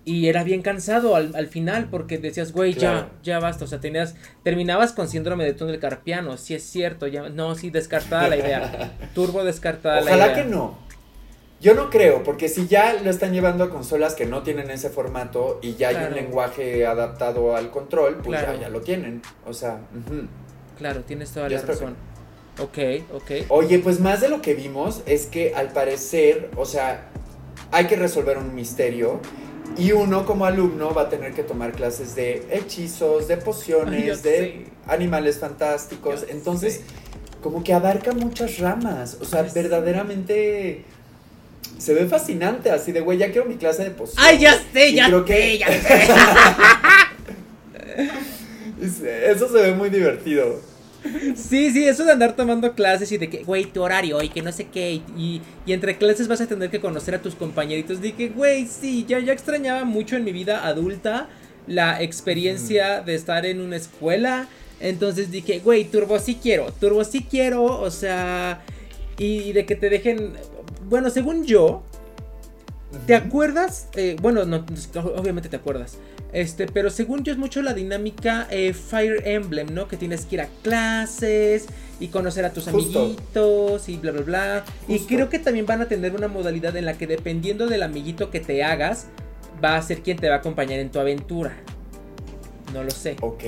Y 0.05 0.27
era 0.27 0.43
bien 0.43 0.63
cansado 0.63 1.15
al, 1.15 1.47
final 1.47 1.89
porque 1.91 2.17
decías, 2.17 2.51
güey, 2.51 2.73
ya, 2.73 3.11
ya 3.21 3.37
basta. 3.37 3.65
O 3.65 3.67
sea, 3.67 3.79
tenías, 3.79 4.15
terminabas 4.43 4.91
con 4.93 5.07
síndrome 5.07 5.43
de 5.43 5.53
túnel 5.53 5.77
carpiano. 5.77 6.37
Sí 6.37 6.55
es 6.55 6.63
cierto, 6.63 7.05
ya, 7.05 7.29
no, 7.29 7.53
sí, 7.53 7.69
descartada 7.69 8.27
la 8.27 8.37
idea. 8.37 8.97
Turbo 9.13 9.43
descartada 9.43 10.01
la 10.01 10.01
idea. 10.01 10.15
Ojalá 10.15 10.33
que 10.33 10.45
no. 10.45 10.79
Yo 11.61 11.75
no 11.75 11.89
creo, 11.89 12.23
porque 12.23 12.47
si 12.47 12.67
ya 12.67 12.93
lo 12.93 13.09
están 13.09 13.33
llevando 13.33 13.65
a 13.65 13.69
consolas 13.69 14.15
que 14.15 14.25
no 14.25 14.43
tienen 14.43 14.69
ese 14.69 14.89
formato 14.89 15.59
y 15.61 15.75
ya 15.75 15.89
hay 15.89 16.07
un 16.07 16.15
lenguaje 16.15 16.85
adaptado 16.85 17.55
al 17.55 17.69
control, 17.69 18.21
pues 18.23 18.41
ya, 18.41 18.69
lo 18.69 18.79
tienen. 18.79 19.21
O 19.45 19.53
sea, 19.53 19.81
claro, 20.77 21.01
tienes 21.01 21.31
toda 21.31 21.49
la 21.49 21.61
razón. 21.61 21.95
Ok, 22.61 22.77
ok. 23.13 23.31
Oye, 23.49 23.79
pues 23.79 23.99
más 23.99 24.21
de 24.21 24.29
lo 24.29 24.41
que 24.41 24.53
vimos 24.53 25.01
es 25.05 25.25
que 25.25 25.53
al 25.53 25.71
parecer, 25.71 26.49
o 26.55 26.65
sea, 26.65 27.09
hay 27.71 27.87
que 27.87 27.95
resolver 27.95 28.37
un 28.37 28.55
misterio 28.55 29.19
y 29.77 29.91
uno 29.91 30.25
como 30.25 30.45
alumno 30.45 30.93
va 30.93 31.03
a 31.03 31.09
tener 31.09 31.33
que 31.33 31.43
tomar 31.43 31.73
clases 31.73 32.15
de 32.15 32.45
hechizos, 32.51 33.27
de 33.27 33.37
pociones, 33.37 34.23
de 34.23 34.65
animales 34.87 35.39
fantásticos. 35.39 36.25
Entonces, 36.29 36.81
como 37.41 37.63
que 37.63 37.73
abarca 37.73 38.11
muchas 38.13 38.59
ramas. 38.59 39.17
O 39.21 39.25
sea, 39.25 39.43
verdaderamente 39.43 40.85
se 41.77 41.93
ve 41.93 42.05
fascinante, 42.07 42.71
así 42.71 42.91
de, 42.91 42.99
güey, 43.01 43.17
ya 43.17 43.31
quiero 43.31 43.47
mi 43.47 43.55
clase 43.55 43.83
de 43.83 43.91
poción. 43.91 44.17
¡Ay, 44.19 44.39
ya 44.39 44.53
sé, 44.73 44.93
ya 44.93 45.09
sé, 45.25 45.57
ya 45.57 45.67
sé! 48.89 49.31
eso 49.31 49.47
se 49.47 49.61
ve 49.61 49.73
muy 49.73 49.89
divertido. 49.89 50.59
Sí, 51.35 51.71
sí, 51.71 51.87
eso 51.87 52.03
de 52.03 52.11
andar 52.11 52.35
tomando 52.35 52.73
clases 52.73 53.11
y 53.11 53.17
de 53.17 53.29
que, 53.29 53.43
güey, 53.43 53.65
tu 53.65 53.81
horario 53.81 54.21
y 54.21 54.29
que 54.29 54.41
no 54.41 54.51
sé 54.51 54.67
qué, 54.67 55.01
y, 55.17 55.41
entre 55.67 55.97
clases 55.97 56.27
vas 56.27 56.41
a 56.41 56.47
tener 56.47 56.69
que 56.69 56.81
conocer 56.81 57.15
a 57.15 57.21
tus 57.21 57.35
compañeritos. 57.35 58.01
Dije, 58.01 58.29
güey, 58.29 58.67
sí, 58.67 59.05
ya, 59.07 59.19
ya 59.19 59.31
extrañaba 59.31 59.85
mucho 59.85 60.17
en 60.17 60.25
mi 60.25 60.31
vida 60.33 60.67
adulta 60.67 61.29
la 61.67 62.01
experiencia 62.01 63.01
de 63.01 63.15
estar 63.15 63.45
en 63.45 63.61
una 63.61 63.77
escuela. 63.77 64.47
Entonces 64.81 65.31
dije, 65.31 65.59
güey, 65.59 65.85
turbo 65.85 66.19
sí 66.19 66.37
quiero, 66.41 66.71
turbo 66.73 67.03
sí 67.03 67.25
quiero, 67.29 67.63
o 67.63 67.91
sea, 67.91 68.61
y 69.17 69.51
de 69.53 69.65
que 69.65 69.75
te 69.75 69.89
dejen, 69.89 70.33
bueno, 70.89 71.09
según 71.09 71.45
yo, 71.45 71.83
¿te 73.05 73.15
acuerdas? 73.15 73.87
Eh, 73.95 74.15
bueno, 74.21 74.45
no, 74.45 74.65
obviamente 75.15 75.49
te 75.49 75.55
acuerdas. 75.55 75.97
Este, 76.31 76.67
pero 76.67 76.91
según 76.91 77.23
yo 77.23 77.31
es 77.31 77.39
mucho 77.39 77.61
la 77.61 77.73
dinámica 77.73 78.47
eh, 78.51 78.73
Fire 78.73 79.27
Emblem, 79.27 79.73
¿no? 79.73 79.87
Que 79.87 79.97
tienes 79.97 80.25
que 80.25 80.35
ir 80.35 80.41
a 80.41 80.47
clases 80.61 81.65
y 81.99 82.07
conocer 82.07 82.45
a 82.45 82.53
tus 82.53 82.67
amiguitos 82.67 83.89
y 83.89 83.97
bla, 83.97 84.11
bla, 84.11 84.21
bla. 84.21 84.65
Y 84.87 84.99
creo 84.99 85.29
que 85.29 85.39
también 85.39 85.65
van 85.65 85.81
a 85.81 85.87
tener 85.87 86.15
una 86.15 86.27
modalidad 86.27 86.75
en 86.77 86.85
la 86.85 86.97
que 86.97 87.07
dependiendo 87.07 87.67
del 87.67 87.83
amiguito 87.83 88.29
que 88.29 88.39
te 88.39 88.63
hagas, 88.63 89.07
va 89.63 89.75
a 89.75 89.81
ser 89.81 90.01
quien 90.01 90.17
te 90.17 90.29
va 90.29 90.35
a 90.35 90.37
acompañar 90.37 90.79
en 90.79 90.91
tu 90.91 90.99
aventura. 90.99 91.57
No 92.73 92.83
lo 92.83 92.91
sé. 92.91 93.15
Ok. 93.21 93.43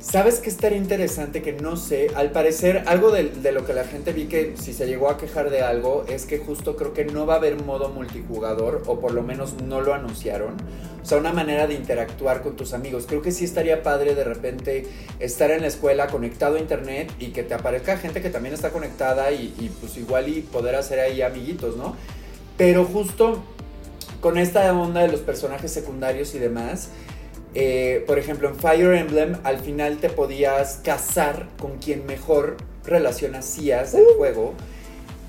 ¿Sabes 0.00 0.40
qué 0.40 0.50
estaría 0.50 0.78
interesante 0.78 1.42
que 1.42 1.52
no 1.52 1.76
sé? 1.76 2.08
Al 2.14 2.32
parecer, 2.32 2.84
algo 2.86 3.10
de, 3.10 3.52
lo 3.52 3.64
que 3.64 3.72
la 3.72 3.84
gente 3.84 4.12
vi 4.12 4.24
que 4.24 4.54
si 4.60 4.72
se 4.72 4.86
llegó 4.86 5.10
a 5.10 5.16
quejar 5.16 5.50
de 5.50 5.62
algo 5.62 6.04
es 6.08 6.26
que 6.26 6.38
justo 6.38 6.76
creo 6.76 6.92
que 6.92 7.04
no 7.04 7.26
va 7.26 7.34
a 7.34 7.36
haber 7.36 7.62
modo 7.62 7.88
multijugador 7.90 8.82
o 8.86 8.98
por 8.98 9.12
lo 9.12 9.22
menos 9.22 9.54
no 9.62 9.80
lo 9.80 9.94
anunciaron. 9.94 10.56
O 11.02 11.06
sea, 11.06 11.18
una 11.18 11.32
manera 11.32 11.66
de 11.66 11.74
interactuar 11.74 12.42
con 12.42 12.56
tus 12.56 12.74
amigos. 12.74 13.06
Creo 13.06 13.22
que 13.22 13.30
sí 13.30 13.44
estaría 13.44 13.82
padre 13.82 14.14
de 14.14 14.24
repente 14.24 14.86
estar 15.18 15.50
en 15.50 15.62
la 15.62 15.68
escuela 15.68 16.08
conectado 16.08 16.56
a 16.56 16.58
internet 16.58 17.12
y 17.18 17.28
que 17.28 17.42
te 17.42 17.54
aparezca 17.54 17.96
gente 17.96 18.20
que 18.20 18.30
también 18.30 18.54
está 18.54 18.70
conectada 18.70 19.30
y, 19.30 19.54
y 19.58 19.68
pues 19.80 19.96
igual 19.96 20.28
y 20.28 20.42
poder 20.42 20.74
hacer 20.74 20.98
ahí 21.00 21.22
amiguitos, 21.22 21.76
¿no? 21.76 21.94
Pero 22.56 22.84
justo 22.84 23.42
con 24.20 24.36
esta 24.36 24.70
onda 24.74 25.00
de 25.00 25.08
los 25.08 25.20
personajes 25.20 25.72
secundarios 25.72 26.34
y 26.34 26.38
demás 26.38 26.90
eh, 27.54 28.04
por 28.06 28.18
ejemplo, 28.18 28.48
en 28.48 28.56
Fire 28.56 28.94
Emblem 28.94 29.36
al 29.42 29.58
final 29.58 29.98
te 29.98 30.08
podías 30.08 30.80
casar 30.84 31.48
con 31.58 31.78
quien 31.78 32.06
mejor 32.06 32.56
relación 32.84 33.34
hacías 33.34 33.92
del 33.92 34.04
uh. 34.04 34.18
juego. 34.18 34.54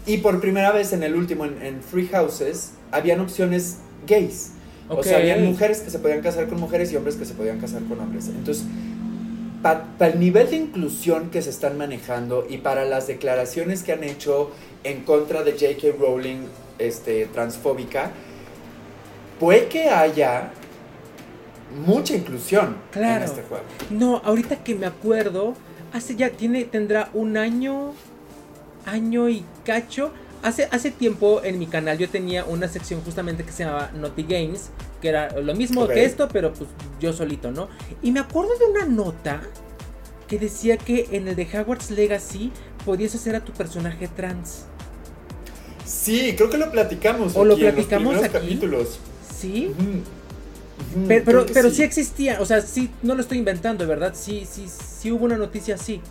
Y 0.06 0.18
por 0.18 0.40
primera 0.40 0.72
vez 0.72 0.94
en 0.94 1.04
el 1.04 1.16
último, 1.16 1.46
en, 1.46 1.82
Free 1.82 2.08
Houses, 2.08 2.72
habían 2.92 3.20
opciones 3.20 3.78
gays. 4.08 4.52
O 4.90 5.04
sea, 5.04 5.20
habían 5.20 5.46
mujeres 5.46 5.80
que 5.80 5.90
se 5.90 6.00
podían 6.00 6.22
casar 6.22 6.48
con 6.48 6.60
mujeres 6.60 6.92
y 6.92 6.98
hombres 6.98 7.16
que 7.16 7.26
se 7.26 7.34
podían 7.34 7.60
casar 7.60 7.82
con 7.84 8.00
hombres. 8.00 8.28
Entonces, 8.28 8.66
para 9.62 10.12
el 10.12 10.20
nivel 10.20 10.50
de 10.50 10.58
inclusión 10.58 11.30
que 11.30 11.42
se 11.42 11.50
están 11.50 11.78
manejando 11.78 12.46
y 12.50 12.58
para 12.58 12.84
las 12.84 13.08
declaraciones 13.08 13.84
que 13.84 13.94
han 13.94 14.04
hecho 14.04 14.52
en 14.84 15.04
contra 15.04 15.44
de 15.44 15.52
J.K. 15.52 15.96
Rowling 16.00 16.48
este, 16.80 17.28
transfóbica, 17.28 18.12
puede 19.40 19.68
que 19.68 19.90
haya 19.90 20.52
mucha 21.86 22.16
inclusión 22.16 22.78
en 22.94 23.24
este 23.24 23.44
juego. 23.44 23.64
No, 23.90 24.22
ahorita 24.24 24.64
que 24.64 24.76
me 24.76 24.86
acuerdo, 24.86 25.56
hace 25.94 26.16
ya 26.16 26.30
tiene 26.30 26.66
tendrá 26.66 27.10
un 27.14 27.38
año 27.38 27.94
año 28.86 29.30
y 29.30 29.44
cacho. 29.66 30.12
Hace, 30.44 30.68
hace 30.72 30.90
tiempo 30.90 31.42
en 31.44 31.60
mi 31.60 31.68
canal 31.68 32.00
yo 32.00 32.10
tenía 32.10 32.46
una 32.46 32.68
sección 32.68 33.02
justamente 33.02 33.44
que 33.44 33.52
se 33.52 33.64
llamaba 33.64 33.92
Naughty 33.94 34.24
Games, 34.24 34.72
que 35.00 35.10
era 35.10 35.40
lo 35.40 35.54
mismo 35.54 35.88
que 35.88 36.04
esto, 36.04 36.28
pero 36.30 36.52
pues 36.52 36.68
yo 37.00 37.14
solito, 37.14 37.52
¿no? 37.52 37.70
Y 38.02 38.12
me 38.12 38.22
acuerdo 38.22 38.52
de 38.58 38.66
una 38.66 38.86
nota 38.86 39.42
que 40.28 40.40
decía 40.40 40.78
que 40.78 41.10
en 41.12 41.28
el 41.28 41.36
de 41.36 41.44
Hogwarts 41.44 41.92
Legacy 41.92 42.52
podías 42.86 43.14
hacer 43.14 43.36
a 43.36 43.42
tu 43.42 43.52
personaje 43.52 44.08
trans. 44.08 44.66
Sí, 45.86 46.34
creo 46.36 46.50
que 46.50 46.58
lo 46.58 46.72
platicamos. 46.72 47.36
O 47.36 47.46
lo 47.46 47.58
platicamos 47.58 48.16
en 48.16 48.22
los 48.22 48.26
aquí. 48.26 48.34
capítulos. 48.34 49.00
Sí. 49.38 49.72
Pero, 51.08 51.46
pero, 51.54 51.70
sí. 51.70 51.84
existía, 51.84 52.42
o 52.42 52.46
sea, 52.46 52.62
sí, 52.62 52.90
no 53.02 53.16
lo 53.16 53.22
estoy 53.22 53.38
inventando, 53.38 53.88
¿verdad? 53.88 54.14
Sí, 54.16 54.48
sí, 54.50 54.68
sí 54.68 55.12
hubo 55.12 55.26
una 55.26 55.38
noticia 55.38 55.76
así. 55.76 56.02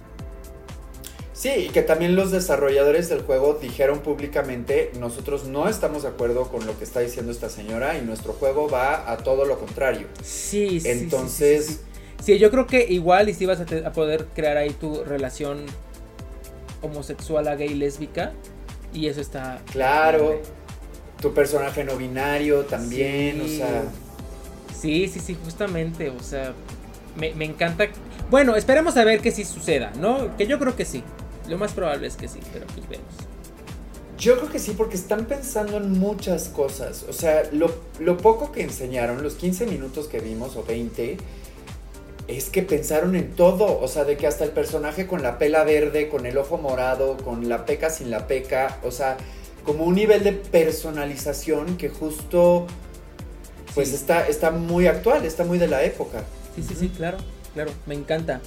Sí, 1.33 1.49
y 1.49 1.69
que 1.71 1.83
también 1.83 2.17
los 2.17 2.31
desarrolladores 2.31 3.09
del 3.09 3.23
juego 3.23 3.59
dijeron 3.61 4.01
públicamente, 4.01 4.91
nosotros 4.99 5.45
no 5.45 5.69
estamos 5.69 6.03
de 6.03 6.09
acuerdo 6.09 6.49
con 6.49 6.67
lo 6.67 6.79
que 6.79 6.85
está 6.85 7.01
diciendo 7.01 7.33
esta 7.33 7.49
señora 7.49 7.97
y 7.97 8.03
nuestro 8.03 8.35
juego 8.35 8.69
va 8.69 9.11
a 9.11 9.17
todo 9.17 9.47
lo 9.47 9.59
contrario. 9.59 10.07
Sí, 10.23 10.81
sí. 10.81 10.89
Entonces... 10.89 11.81
Sí, 12.23 12.39
yo 12.39 12.51
creo 12.51 12.67
que 12.67 12.85
igual 12.91 13.31
y 13.31 13.35
si 13.35 13.47
vas 13.47 13.61
a, 13.61 13.89
a 13.89 13.93
poder 13.93 14.27
crear 14.35 14.59
ahí 14.59 14.71
tu 14.71 15.03
relación 15.05 15.65
homosexual 16.83 17.47
a 17.49 17.57
gay 17.57 17.75
lésbica. 17.75 18.33
Y 18.93 19.07
eso 19.07 19.21
está. 19.21 19.61
Claro. 19.73 20.41
Tu 21.21 21.33
personaje 21.33 21.85
no 21.85 21.97
binario 21.97 22.65
también, 22.65 23.41
o 23.41 23.49
sea. 23.49 23.85
Sí, 24.81 25.09
sí, 25.09 25.21
sí, 25.21 25.37
justamente. 25.45 26.11
O 26.11 26.23
sea, 26.23 26.55
me, 27.17 27.45
encanta. 27.45 27.89
Bueno, 28.31 28.57
esperemos 28.57 28.97
a 28.97 29.05
ver 29.05 29.21
que 29.21 29.31
sí 29.31 29.45
suceda, 29.45 29.93
¿no? 29.99 30.37
Que 30.37 30.47
yo 30.47 30.59
creo 30.59 30.77
que 30.77 30.85
sí. 30.85 31.03
Lo 31.49 31.59
más 31.59 31.73
probable 31.73 32.07
es 32.07 32.17
que 32.17 32.29
sí, 32.29 32.41
pero 32.53 32.67
pues 32.67 32.89
vemos. 32.89 33.07
Yo 34.19 34.37
creo 34.37 34.51
que 34.51 34.59
sí, 34.59 34.75
porque 34.77 34.97
están 34.97 35.25
pensando 35.27 35.79
en 35.79 35.99
muchas 35.99 36.49
cosas. 36.49 37.05
O 37.09 37.13
sea, 37.13 37.43
lo, 37.53 37.75
lo, 37.99 38.19
poco 38.19 38.53
que 38.53 38.63
enseñaron, 38.63 39.23
los 39.23 39.35
15 39.35 39.67
minutos 39.67 40.07
que 40.07 40.21
vimos, 40.21 40.57
o 40.57 40.63
20, 40.63 41.17
es 42.29 42.51
que 42.51 42.63
pensaron 42.63 43.17
en 43.17 43.33
todo. 43.33 43.81
O 43.81 43.89
sea, 43.89 44.05
de 44.05 44.17
que 44.17 44.27
hasta 44.27 44.45
el 44.45 44.51
personaje 44.51 45.07
con 45.07 45.23
la 45.23 45.39
pela 45.39 45.65
verde, 45.65 46.09
con 46.09 46.27
el 46.27 46.39
ojo 46.39 46.59
morado, 46.59 47.17
con 47.19 47.49
la 47.49 47.67
peca 47.67 47.91
sin 47.91 48.11
la 48.11 48.27
peca. 48.27 48.79
O 48.85 48.91
sea, 48.91 49.17
como 49.65 49.85
un 49.85 49.95
nivel 49.95 50.23
de 50.23 50.33
personalización 50.33 51.77
que 51.77 51.89
justo, 51.89 52.67
pues 53.75 53.93
está, 53.93 54.27
está 54.27 54.51
muy 54.51 54.87
actual, 54.87 55.25
está 55.25 55.45
muy 55.45 55.59
de 55.59 55.69
la 55.69 55.83
época. 55.83 56.25
Sí, 56.57 56.63
sí, 56.63 56.75
sí, 56.79 56.89
claro, 56.89 57.19
claro. 57.55 57.71
Me 57.87 57.95
encanta, 57.95 58.41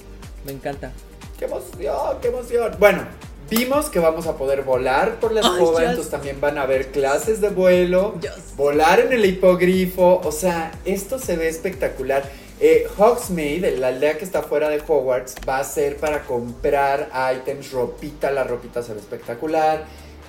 me 0.44 0.52
encanta. 0.52 0.92
¡Qué 1.38 1.46
emoción, 1.46 2.18
qué 2.20 2.28
emoción! 2.28 2.76
Bueno, 2.78 3.02
vimos 3.50 3.88
que 3.90 3.98
vamos 3.98 4.26
a 4.26 4.36
poder 4.36 4.62
volar 4.62 5.18
por 5.20 5.32
la 5.32 5.40
escoba, 5.40 5.84
entonces 5.84 6.10
también 6.10 6.40
van 6.40 6.58
a 6.58 6.62
haber 6.62 6.92
clases 6.92 7.40
de 7.40 7.48
vuelo, 7.48 8.14
volar 8.56 9.00
en 9.00 9.12
el 9.12 9.24
hipogrifo, 9.24 10.20
o 10.22 10.32
sea, 10.32 10.72
esto 10.84 11.18
se 11.18 11.36
ve 11.36 11.48
espectacular. 11.48 12.22
Eh, 12.60 12.86
Hogsmeade, 12.96 13.76
la 13.78 13.88
aldea 13.88 14.16
que 14.16 14.24
está 14.24 14.42
fuera 14.42 14.68
de 14.68 14.80
Hogwarts, 14.86 15.34
va 15.46 15.58
a 15.58 15.64
ser 15.64 15.96
para 15.96 16.22
comprar 16.22 17.10
items, 17.34 17.72
ropita, 17.72 18.30
la 18.30 18.44
ropita 18.44 18.82
se 18.82 18.94
ve 18.94 19.00
espectacular. 19.00 19.84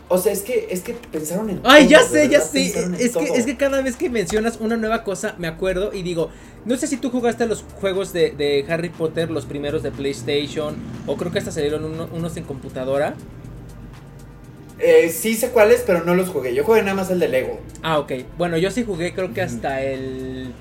O 0.07 0.19
sea, 0.19 0.31
es 0.31 0.41
que, 0.41 0.67
es 0.69 0.81
que 0.81 0.93
pensaron 0.93 1.49
en 1.49 1.61
Ay, 1.63 1.87
ya 1.87 2.03
sé, 2.03 2.29
ya 2.29 2.39
sé. 2.39 2.67
Es 2.99 3.17
que, 3.17 3.25
es 3.25 3.45
que 3.45 3.57
cada 3.57 3.81
vez 3.81 3.95
que 3.95 4.09
mencionas 4.09 4.57
una 4.59 4.77
nueva 4.77 5.03
cosa, 5.03 5.33
me 5.39 5.47
acuerdo 5.47 5.93
y 5.93 6.03
digo, 6.03 6.29
no 6.63 6.77
sé 6.77 6.85
si 6.85 6.97
tú 6.97 7.09
jugaste 7.09 7.47
los 7.47 7.63
juegos 7.79 8.13
de, 8.13 8.65
Harry 8.69 8.89
Potter, 8.89 9.31
los 9.31 9.45
primeros 9.45 9.81
de 9.81 9.91
PlayStation, 9.91 10.75
o 11.07 11.17
creo 11.17 11.31
que 11.31 11.39
hasta 11.39 11.51
salieron 11.51 11.99
unos 12.11 12.37
en 12.37 12.43
computadora. 12.43 13.15
Eh, 14.77 15.09
sí 15.09 15.35
sé 15.35 15.49
cuáles, 15.49 15.83
pero 15.87 16.03
no 16.03 16.13
los 16.13 16.29
jugué. 16.29 16.53
Yo 16.53 16.63
jugué 16.63 16.81
nada 16.81 16.95
más 16.95 17.09
el 17.09 17.19
de 17.19 17.29
Lego. 17.29 17.59
Ah, 17.81 17.97
ok. 17.97 18.11
Bueno, 18.37 18.57
yo 18.57 18.69
sí 18.69 18.83
jugué 18.83 19.13
creo 19.13 19.33
que 19.33 19.41
hasta 19.41 19.81
el 19.81 20.53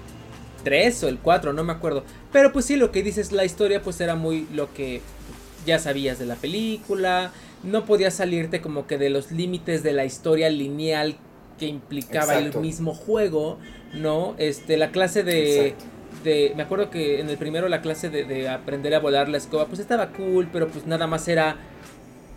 3 0.63 1.05
o 1.05 1.09
el 1.09 1.19
4, 1.19 1.53
no 1.53 1.65
me 1.65 1.73
acuerdo. 1.73 2.05
Pero 2.33 2.51
pues 2.51 2.65
sí, 2.65 2.77
lo 2.77 2.91
que 2.91 3.03
dices, 3.03 3.33
la 3.33 3.45
historia 3.45 3.83
pues 3.83 4.01
era 4.01 4.15
muy 4.15 4.47
lo 4.55 4.73
que 4.73 5.03
ya 5.67 5.79
sabías 5.79 6.19
de 6.19 6.27
la 6.27 6.37
película 6.37 7.33
no 7.65 7.85
podías 7.85 8.15
salirte 8.15 8.61
como 8.61 8.87
que 8.87 8.99
de 8.99 9.11
los 9.11 9.33
límites 9.33 9.83
de 9.83 9.93
la 9.93 10.05
historia 10.05 10.51
lineal 10.51 11.17
que 11.59 11.67
implicaba 11.67 12.39
el 12.39 12.55
mismo 12.57 12.95
juego, 12.95 13.59
¿no? 13.95 14.35
Este, 14.39 14.77
la 14.77 14.91
clase 14.91 15.23
de, 15.23 15.75
de, 16.23 16.53
me 16.57 16.65
acuerdo 16.65 16.91
que 16.91 17.21
en 17.21 17.29
el 17.29 17.37
primero 17.37 17.69
la 17.69 17.81
clase 17.81 18.11
de, 18.11 18.49
aprender 18.49 18.95
a 18.95 19.01
volar 19.01 19.29
la 19.29 19.39
escoba, 19.39 19.67
pues 19.67 19.81
estaba 19.81 20.09
cool, 20.11 20.49
pero 20.53 20.69
pues 20.69 20.87
nada 20.87 21.07
más 21.07 21.27
era 21.29 21.57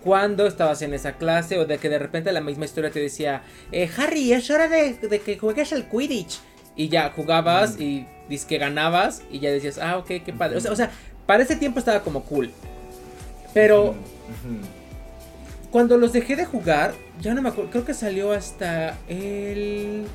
cuando 0.04 0.46
estabas 0.46 0.82
en 0.84 0.94
esa 0.94 1.14
clase 1.14 1.58
o 1.58 1.66
de 1.66 1.78
que 1.80 1.90
de 1.90 2.00
repente 2.00 2.32
la 2.32 2.42
misma 2.42 2.66
historia 2.66 2.92
te 2.92 3.00
decía, 3.00 3.42
eh, 3.72 3.90
Harry, 3.98 4.32
es 4.32 4.50
hora 4.50 4.68
de, 4.68 5.22
que 5.26 5.38
juegues 5.38 5.74
al 5.74 5.90
Quidditch. 5.90 6.40
Y 6.76 6.90
ya 6.90 7.10
jugabas 7.10 7.80
y 7.80 8.06
dices 8.30 8.46
que 8.46 8.60
ganabas 8.60 9.24
y 9.32 9.40
ya 9.40 9.50
decías, 9.50 9.80
ah, 9.80 9.98
ok, 9.98 10.08
qué 10.24 10.32
padre. 10.38 10.58
O 10.58 10.62
sea, 10.62 10.72
o 10.72 10.76
sea, 10.76 10.92
para 11.26 11.42
ese 11.42 11.56
tiempo 11.56 11.80
estaba 11.80 12.02
como 12.02 12.24
cool. 12.24 12.52
Pero 13.52 13.96
cuando 15.78 16.00
los 16.00 16.12
dejé 16.12 16.36
de 16.36 16.44
jugar, 16.44 16.96
ya 17.22 17.36
no 17.36 17.44
me 17.44 17.50
acuerdo, 17.50 17.70
creo 17.70 17.86
que 17.86 17.94
salió 17.94 18.32
hasta 18.32 18.98
el... 19.08 20.08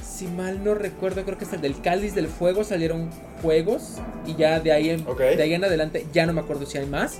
Si 0.00 0.28
mal 0.28 0.62
no 0.62 0.76
recuerdo, 0.76 1.24
creo 1.24 1.36
que 1.36 1.44
hasta 1.44 1.56
el 1.56 1.62
del 1.62 1.80
Cáliz 1.80 2.14
del 2.14 2.28
Fuego 2.28 2.62
salieron 2.62 3.10
juegos. 3.42 3.96
Y 4.24 4.36
ya 4.36 4.60
de 4.60 4.70
ahí 4.70 4.90
en, 4.90 5.04
de 5.04 5.42
ahí 5.42 5.54
en 5.54 5.64
adelante 5.64 6.06
ya 6.12 6.24
no 6.24 6.32
me 6.32 6.40
acuerdo 6.40 6.66
si 6.66 6.78
hay 6.78 6.86
más. 6.86 7.18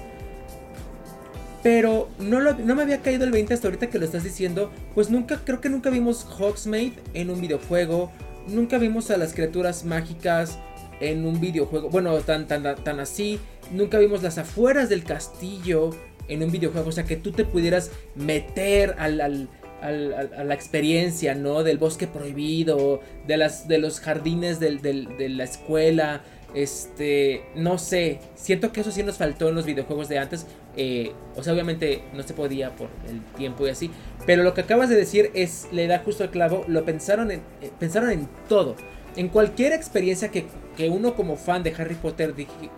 Pero 1.65 2.09
no, 2.21 2.39
no 2.41 2.75
me 2.77 2.83
había 2.83 3.03
caído 3.03 3.25
el 3.25 3.33
20 3.33 3.53
hasta 3.53 3.67
ahorita 3.67 3.91
que 3.91 3.99
lo 3.99 4.05
estás 4.05 4.23
diciendo. 4.23 4.71
Pues 4.95 5.11
nunca, 5.11 5.41
creo 5.45 5.61
que 5.61 5.69
nunca 5.69 5.91
vimos 5.91 6.25
Hogsmeade 6.39 6.93
en 7.15 7.31
un 7.31 7.41
videojuego. 7.41 8.13
Nunca 8.47 8.79
vimos 8.79 9.11
a 9.11 9.17
las 9.17 9.35
criaturas 9.35 9.85
mágicas 9.85 10.57
en 11.01 11.27
un 11.27 11.41
videojuego. 11.41 11.91
Bueno, 11.91 12.17
tan, 12.21 12.47
tan, 12.47 12.63
tan 12.63 13.01
así. 13.01 13.41
Nunca 13.73 13.99
vimos 13.99 14.23
las 14.23 14.39
afueras 14.39 14.89
del 14.89 15.03
castillo 15.03 15.91
en 16.29 16.43
un 16.43 16.51
videojuego, 16.51 16.89
o 16.89 16.93
sea, 16.93 17.05
que 17.05 17.17
tú 17.17 17.33
te 17.33 17.45
pudieras 17.45 17.91
meter 18.15 18.95
al, 18.99 19.21
al, 19.21 19.49
a 19.83 20.45
la 20.45 20.55
experiencia, 20.55 21.35
¿no? 21.35 21.63
Del 21.63 21.79
bosque 21.79 22.07
prohibido, 22.07 23.01
de, 23.27 23.37
las, 23.37 23.69
de 23.69 23.79
los 23.79 24.01
jardines 24.01 24.61
del, 24.61 24.81
de 24.81 25.29
la 25.29 25.45
escuela, 25.45 26.23
este, 26.55 27.43
no 27.57 27.79
sé, 27.79 28.21
siento 28.37 28.73
que 28.73 28.81
eso 28.81 28.93
sí 28.93 29.03
nos 29.03 29.19
faltó 29.19 29.49
en 29.49 29.57
los 29.57 29.67
videojuegos 29.67 30.09
de 30.09 30.19
antes, 30.19 30.47
eh, 30.77 31.13
o 31.35 31.43
sea, 31.43 31.53
obviamente 31.53 32.03
no 32.15 32.23
se 32.23 32.33
podía 32.33 32.71
por 32.77 32.89
el 33.09 33.21
tiempo 33.37 33.67
y 33.67 33.71
así, 33.71 33.91
pero 34.25 34.45
lo 34.45 34.55
que 34.55 34.61
acabas 34.61 34.89
de 34.89 34.95
decir 34.95 35.31
es, 35.35 35.67
le 35.73 35.89
da 35.89 35.99
justo 35.99 36.23
el 36.25 36.31
clavo, 36.31 36.65
lo 36.69 36.85
pensaron 36.85 37.33
en, 37.33 37.41
eh, 37.61 37.71
pensaron 37.79 38.11
en 38.11 38.29
todo, 38.49 38.77
en 39.17 39.29
cualquier 39.29 39.73
experiencia 39.73 40.31
que, 40.31 40.47
que 40.77 40.89
uno 40.89 41.15
como 41.15 41.37
fan 41.37 41.65
de 41.65 41.75
Harry 41.77 41.97
Potter 41.97 42.35
dije, 42.37 42.71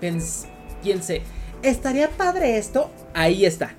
piense, 0.00 1.22
estaría 1.62 2.08
padre 2.10 2.58
esto, 2.58 2.90
ahí 3.14 3.44
está. 3.44 3.74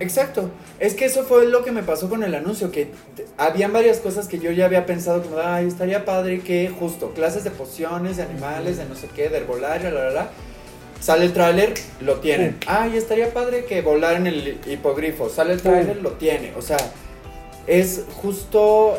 Exacto. 0.00 0.50
Es 0.80 0.94
que 0.94 1.04
eso 1.04 1.24
fue 1.24 1.46
lo 1.46 1.64
que 1.64 1.70
me 1.70 1.82
pasó 1.82 2.08
con 2.08 2.24
el 2.24 2.34
anuncio, 2.34 2.70
que 2.70 2.90
habían 3.38 3.72
varias 3.72 3.98
cosas 3.98 4.26
que 4.26 4.38
yo 4.38 4.50
ya 4.50 4.66
había 4.66 4.86
pensado 4.86 5.22
como, 5.22 5.38
ay, 5.38 5.66
estaría 5.66 6.04
padre 6.04 6.40
que 6.40 6.68
justo 6.68 7.12
clases 7.14 7.44
de 7.44 7.50
pociones, 7.50 8.16
de 8.16 8.24
animales, 8.24 8.76
de 8.76 8.84
no 8.86 8.96
sé 8.96 9.08
qué, 9.14 9.28
de 9.28 9.38
herbolaria, 9.38 9.90
la, 9.90 10.04
la, 10.04 10.10
la. 10.10 10.30
Sale 11.00 11.26
el 11.26 11.32
tráiler, 11.32 11.74
lo 12.00 12.20
tienen. 12.20 12.56
Ay, 12.66 12.96
estaría 12.96 13.32
padre 13.32 13.66
que 13.66 13.82
volar 13.82 14.16
en 14.16 14.26
el 14.26 14.58
hipogrifo. 14.66 15.28
Sale 15.28 15.52
el 15.52 15.60
tráiler, 15.60 15.98
lo 15.98 16.12
tiene. 16.12 16.54
O 16.56 16.62
sea, 16.62 16.78
es 17.66 18.04
justo... 18.16 18.98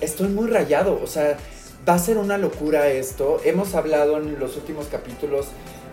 Estoy 0.00 0.28
muy 0.28 0.48
rayado. 0.48 1.00
O 1.02 1.08
sea, 1.08 1.36
va 1.88 1.94
a 1.94 1.98
ser 1.98 2.18
una 2.18 2.38
locura 2.38 2.86
esto. 2.86 3.40
Hemos 3.44 3.74
hablado 3.74 4.16
en 4.16 4.38
los 4.38 4.56
últimos 4.56 4.86
capítulos 4.86 5.46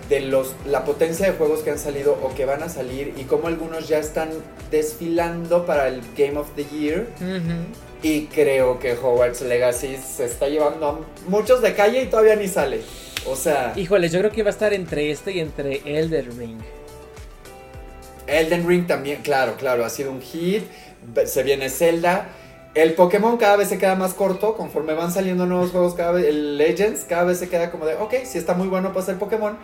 de 0.09 0.21
los, 0.21 0.53
la 0.65 0.85
potencia 0.85 1.25
de 1.25 1.37
juegos 1.37 1.61
que 1.61 1.71
han 1.71 1.79
salido 1.79 2.17
o 2.23 2.33
que 2.35 2.45
van 2.45 2.63
a 2.63 2.69
salir 2.69 3.13
y 3.17 3.23
cómo 3.23 3.47
algunos 3.47 3.87
ya 3.87 3.99
están 3.99 4.29
desfilando 4.71 5.65
para 5.65 5.87
el 5.87 6.01
Game 6.17 6.37
of 6.37 6.47
the 6.55 6.65
Year. 6.65 7.07
Y 8.03 8.27
creo 8.27 8.79
que 8.79 8.93
Hogwarts 8.93 9.41
Legacy 9.41 9.97
se 9.97 10.25
está 10.25 10.47
llevando 10.47 10.87
a 10.87 10.99
muchos 11.27 11.61
de 11.61 11.73
calle 11.73 12.03
y 12.03 12.05
todavía 12.05 12.35
ni 12.35 12.47
sale. 12.47 12.81
O 13.27 13.35
sea... 13.35 13.73
Híjole, 13.75 14.09
yo 14.09 14.19
creo 14.19 14.31
que 14.31 14.43
va 14.43 14.49
a 14.49 14.53
estar 14.53 14.73
entre 14.73 15.09
este 15.09 15.31
y 15.31 15.39
entre 15.39 15.81
Elden 15.85 16.37
Ring. 16.37 16.59
Elden 18.27 18.67
Ring 18.67 18.85
también, 18.85 19.21
claro, 19.23 19.55
claro, 19.57 19.85
ha 19.85 19.89
sido 19.89 20.11
un 20.11 20.21
hit. 20.21 20.63
Se 21.25 21.41
viene 21.43 21.69
Zelda. 21.69 22.29
El 22.75 22.93
Pokémon 22.93 23.37
cada 23.37 23.55
vez 23.55 23.69
se 23.69 23.77
queda 23.77 23.95
más 23.95 24.13
corto, 24.13 24.55
conforme 24.55 24.93
van 24.93 25.09
saliendo 25.09 25.45
nuevos 25.45 25.71
juegos, 25.71 25.93
cada 25.93 26.11
vez, 26.11 26.25
el 26.25 26.57
Legends 26.57 27.05
cada 27.05 27.23
vez 27.23 27.39
se 27.39 27.47
queda 27.47 27.71
como 27.71 27.85
de, 27.85 27.95
ok, 27.95 28.15
si 28.25 28.37
está 28.37 28.53
muy 28.53 28.67
bueno 28.67 28.91
para 28.91 29.05
ser 29.05 29.15
Pokémon, 29.15 29.57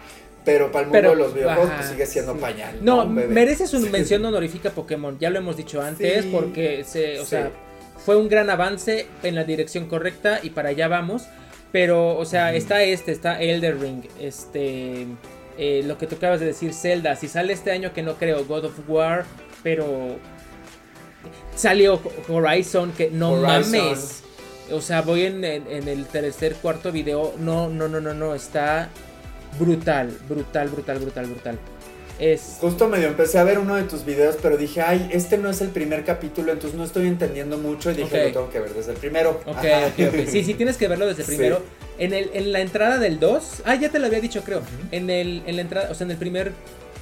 pero 0.44 0.72
para 0.72 0.86
el 0.86 0.92
mundo 0.92 1.10
de 1.10 1.16
los 1.16 1.34
videojuegos 1.34 1.72
pues, 1.76 1.90
sigue 1.90 2.06
siendo 2.06 2.36
pañal. 2.38 2.78
No, 2.82 3.06
mereces 3.06 3.74
una 3.74 3.90
mención 3.90 4.26
honorífica 4.26 4.72
Pokémon, 4.72 5.18
ya 5.20 5.30
lo 5.30 5.40
hemos 5.40 5.58
dicho 5.58 5.82
antes, 5.82 6.26
porque 6.26 6.84
se, 6.84 7.20
o 7.20 7.26
sea, 7.26 7.52
fue 8.06 8.16
un 8.18 8.30
gran 8.30 8.50
avance 8.50 9.08
en 9.24 9.36
la 9.36 9.44
dirección 9.44 9.88
correcta 9.88 10.40
y 10.42 10.52
para 10.52 10.70
allá 10.70 10.88
vamos. 10.88 11.28
Pero, 11.72 12.18
o 12.18 12.26
sea, 12.26 12.54
está 12.54 12.84
este, 12.84 13.14
está 13.14 13.42
Elder 13.42 13.80
Ring, 13.80 14.04
este, 14.20 15.08
eh, 15.58 15.84
lo 15.86 15.98
que 15.98 16.06
tú 16.06 16.16
acabas 16.16 16.42
de 16.42 16.48
decir, 16.48 16.74
Zelda. 16.74 17.16
Si 17.16 17.30
sale 17.30 17.54
este 17.54 17.72
año, 17.72 17.94
que 17.94 18.02
no 18.02 18.16
creo, 18.16 18.44
God 18.46 18.66
of 18.66 18.80
War, 18.90 19.26
pero 19.64 20.18
salió 21.56 22.02
Horizon, 22.28 22.92
que 22.92 23.10
no 23.10 23.38
mames. 23.38 24.24
O 24.72 24.82
sea, 24.82 25.02
voy 25.02 25.26
en, 25.26 25.44
en, 25.44 25.88
el 25.88 26.06
tercer, 26.08 26.56
cuarto 26.56 26.92
video. 26.92 27.34
No, 27.40 27.70
no, 27.70 27.88
no, 27.88 28.02
no, 28.02 28.14
no. 28.14 28.36
Está 28.36 28.90
brutal, 29.60 30.16
brutal, 30.28 30.70
brutal, 30.70 31.00
brutal, 31.00 31.26
brutal. 31.28 31.60
Es... 32.20 32.58
Justo 32.62 32.88
medio 32.88 33.08
empecé 33.08 33.40
a 33.40 33.44
ver 33.44 33.58
uno 33.58 33.76
de 33.76 33.84
tus 33.84 34.06
videos, 34.06 34.38
pero 34.42 34.56
dije, 34.56 34.82
ay, 34.82 35.10
este 35.12 35.40
no 35.40 35.50
es 35.50 35.60
el 35.62 35.70
primer 35.70 36.06
capítulo, 36.06 36.52
entonces 36.52 36.78
no 36.78 36.86
estoy 36.86 37.08
entendiendo 37.08 37.58
mucho 37.58 37.90
y 37.90 37.96
dije, 37.96 38.26
lo 38.26 38.32
tengo 38.32 38.50
que 38.52 38.60
ver 38.60 38.74
desde 38.76 38.92
el 38.92 38.98
primero. 38.98 39.42
Ok, 39.46 39.66
Sí, 40.28 40.44
sí, 40.44 40.54
tienes 40.54 40.78
que 40.78 40.88
verlo 40.88 41.08
desde 41.08 41.24
el 41.24 41.28
primero. 41.28 41.64
En, 41.98 42.14
el, 42.14 42.30
en 42.34 42.52
la 42.52 42.62
entrada 42.62 43.00
del 43.00 43.20
2, 43.20 43.64
ah, 43.66 43.76
ya 43.76 43.90
te 43.90 43.98
lo 43.98 44.06
había 44.06 44.22
dicho, 44.22 44.44
creo. 44.44 44.62
en, 44.92 45.10
el, 45.10 45.42
en 45.48 45.56
la 45.56 45.62
entrada, 45.64 45.90
o 45.90 45.96
sea, 45.96 46.06
en 46.06 46.12
el 46.12 46.18
primer 46.18 46.52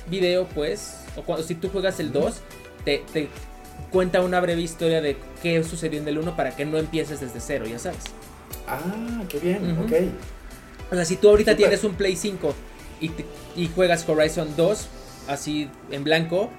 video, 0.10 0.48
pues, 0.48 1.00
o 1.18 1.24
cuando, 1.24 1.46
si 1.46 1.56
tú 1.56 1.70
juegas 1.70 2.00
el 2.00 2.14
2, 2.14 2.36
te, 2.86 3.04
te 3.12 3.28
cuenta 3.92 4.22
una 4.22 4.40
breve 4.40 4.62
historia 4.62 5.02
de 5.02 5.18
qué 5.42 5.62
sucedió 5.64 6.00
en 6.00 6.08
el 6.08 6.18
1 6.18 6.36
para 6.36 6.56
que 6.56 6.66
no 6.66 6.78
empieces 6.78 7.20
desde 7.20 7.40
cero, 7.42 7.66
ya 7.68 7.80
sabes. 7.80 8.04
Ah, 8.68 9.24
qué 9.28 9.40
bien, 9.40 9.78
ok. 9.80 9.92
O 10.92 10.96
sea, 10.96 11.06
si 11.06 11.18
tú 11.18 11.30
ahorita 11.30 11.56
tienes 11.56 11.84
un 11.84 11.94
Play 11.96 12.16
5 12.16 12.54
y, 13.02 13.12
y, 13.56 13.68
juegas 13.68 14.08
Horizon 14.10 14.50
2, 14.58 14.88
así 15.28 15.70
en 15.92 16.04
blanco, 16.04 16.50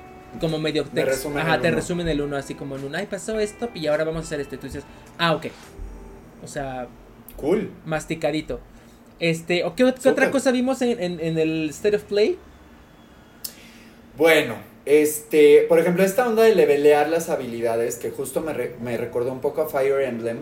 como 0.40 0.58
medio 0.58 0.84
Te 0.84 1.04
resumen 1.04 1.38
Ajá, 1.38 1.56
el 1.56 1.60
te 1.62 1.70
resumen 1.72 2.08
el 2.08 2.20
uno, 2.20 2.36
así 2.36 2.54
como 2.54 2.76
en 2.76 2.84
un, 2.84 2.94
ay, 2.94 3.06
pasó 3.06 3.38
esto 3.40 3.68
y 3.74 3.86
ahora 3.88 4.04
vamos 4.04 4.22
a 4.22 4.26
hacer 4.26 4.40
esto. 4.40 4.54
Y 4.54 4.58
tú 4.58 4.66
dices, 4.68 4.84
ah, 5.18 5.34
ok. 5.34 5.46
O 6.44 6.46
sea, 6.46 6.86
Cool. 7.36 7.70
masticadito. 7.84 8.60
Este, 9.18 9.64
¿o 9.64 9.74
qué, 9.74 9.84
otra 9.84 10.30
cosa 10.30 10.50
vimos 10.52 10.80
en, 10.82 11.02
en- 11.02 11.20
en 11.20 11.38
el 11.38 11.68
State 11.70 11.96
of 11.96 12.04
Play? 12.04 12.38
Bueno, 14.16 14.56
este, 14.86 15.66
por 15.68 15.78
ejemplo, 15.78 16.02
esta 16.04 16.26
onda 16.28 16.42
de 16.42 16.54
levelear 16.54 17.08
las 17.08 17.28
habilidades, 17.28 17.96
que 17.96 18.10
justo 18.10 18.40
me, 18.40 18.52
re- 18.52 18.76
me 18.80 18.96
recordó 18.96 19.32
un 19.32 19.40
poco 19.40 19.62
a 19.62 19.68
Fire 19.68 20.00
Emblem, 20.02 20.38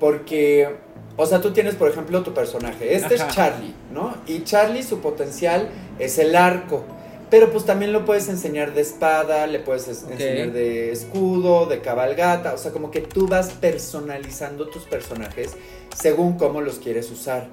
porque, 0.00 0.68
o 1.16 1.26
sea, 1.26 1.40
tú 1.40 1.52
tienes, 1.52 1.74
por 1.74 1.88
ejemplo, 1.90 2.22
tu 2.22 2.32
personaje, 2.34 2.94
este 2.94 3.14
Ajá. 3.16 3.26
es 3.28 3.34
Charlie, 3.34 3.74
¿no? 3.92 4.14
Y 4.26 4.44
Charlie, 4.44 4.82
su 4.82 5.00
potencial 5.00 5.68
es 5.98 6.18
el 6.18 6.36
arco, 6.36 6.84
pero 7.30 7.50
pues 7.50 7.64
también 7.64 7.92
lo 7.92 8.04
puedes 8.04 8.28
enseñar 8.28 8.74
de 8.74 8.82
espada, 8.82 9.46
le 9.46 9.58
puedes 9.58 9.88
enseñar 9.88 10.52
de 10.52 10.92
escudo, 10.92 11.66
de 11.66 11.80
cabalgata, 11.80 12.54
o 12.54 12.58
sea, 12.58 12.70
como 12.70 12.90
que 12.90 13.00
tú 13.00 13.26
vas 13.26 13.50
personalizando 13.52 14.68
tus 14.68 14.84
personajes 14.84 15.56
según 15.96 16.36
cómo 16.38 16.60
los 16.60 16.78
quieres 16.78 17.10
usar. 17.10 17.48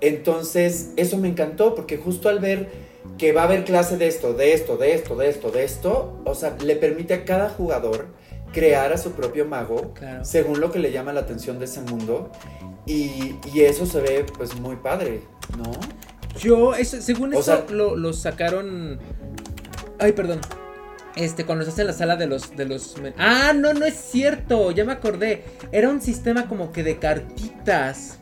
Entonces, 0.00 0.90
eso 0.96 1.16
me 1.18 1.28
encantó, 1.28 1.74
porque 1.74 1.96
justo 1.96 2.28
al 2.28 2.38
ver 2.38 2.68
que 3.16 3.32
va 3.32 3.42
a 3.42 3.44
haber 3.44 3.64
clase 3.64 3.96
de 3.96 4.06
esto, 4.06 4.32
de 4.34 4.52
esto, 4.52 4.76
de 4.76 4.94
esto, 4.94 5.16
de 5.16 5.28
esto, 5.28 5.50
de 5.50 5.64
esto, 5.64 6.20
o 6.24 6.34
sea, 6.34 6.56
le 6.62 6.76
permite 6.76 7.14
a 7.14 7.24
cada 7.24 7.48
jugador 7.48 8.06
crear 8.52 8.92
a 8.92 8.98
su 8.98 9.12
propio 9.12 9.44
mago 9.44 9.92
Claro. 9.94 10.24
según 10.24 10.60
lo 10.60 10.70
que 10.70 10.78
le 10.78 10.92
llama 10.92 11.12
la 11.12 11.20
atención 11.20 11.58
de 11.58 11.64
ese 11.66 11.80
mundo 11.82 12.30
y, 12.92 13.38
y 13.52 13.60
eso 13.62 13.86
se 13.86 14.00
ve 14.00 14.24
pues 14.36 14.58
muy 14.58 14.76
padre, 14.76 15.22
¿no? 15.56 15.70
Yo, 16.38 16.74
eso, 16.74 17.00
según 17.02 17.34
O 17.34 17.40
eso, 17.40 17.42
sea- 17.42 17.66
lo, 17.70 17.96
lo 17.96 18.12
sacaron. 18.12 18.98
Ay, 19.98 20.12
perdón. 20.12 20.40
Este, 21.16 21.44
cuando 21.44 21.64
se 21.64 21.70
hace 21.72 21.82
la 21.84 21.92
sala 21.92 22.14
de 22.16 22.26
los, 22.28 22.54
de 22.56 22.64
los. 22.64 22.94
Ah, 23.18 23.52
no, 23.52 23.74
no 23.74 23.84
es 23.84 23.94
cierto. 23.94 24.70
Ya 24.70 24.84
me 24.84 24.92
acordé. 24.92 25.44
Era 25.72 25.88
un 25.88 26.00
sistema 26.00 26.46
como 26.46 26.70
que 26.70 26.84
de 26.84 26.98
cartitas. 26.98 28.18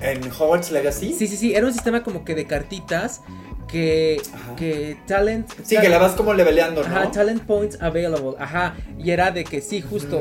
En 0.00 0.22
Hogwarts 0.30 0.70
Legacy. 0.70 1.12
Sí, 1.14 1.26
sí, 1.26 1.36
sí. 1.36 1.54
Era 1.54 1.66
un 1.66 1.72
sistema 1.72 2.02
como 2.02 2.24
que 2.24 2.34
de 2.34 2.46
cartitas. 2.46 3.22
Que. 3.68 4.20
Ajá. 4.32 4.56
Que 4.56 4.96
talent. 5.06 5.48
Sí, 5.64 5.76
que 5.80 5.88
la 5.88 5.98
vas 5.98 6.12
como 6.14 6.32
leveleando, 6.34 6.82
¿no? 6.82 6.88
Ajá, 6.88 7.10
talent 7.10 7.42
points 7.42 7.80
available. 7.82 8.34
Ajá. 8.38 8.76
Y 8.98 9.10
era 9.10 9.30
de 9.30 9.44
que 9.44 9.60
sí, 9.60 9.80
justo. 9.80 10.20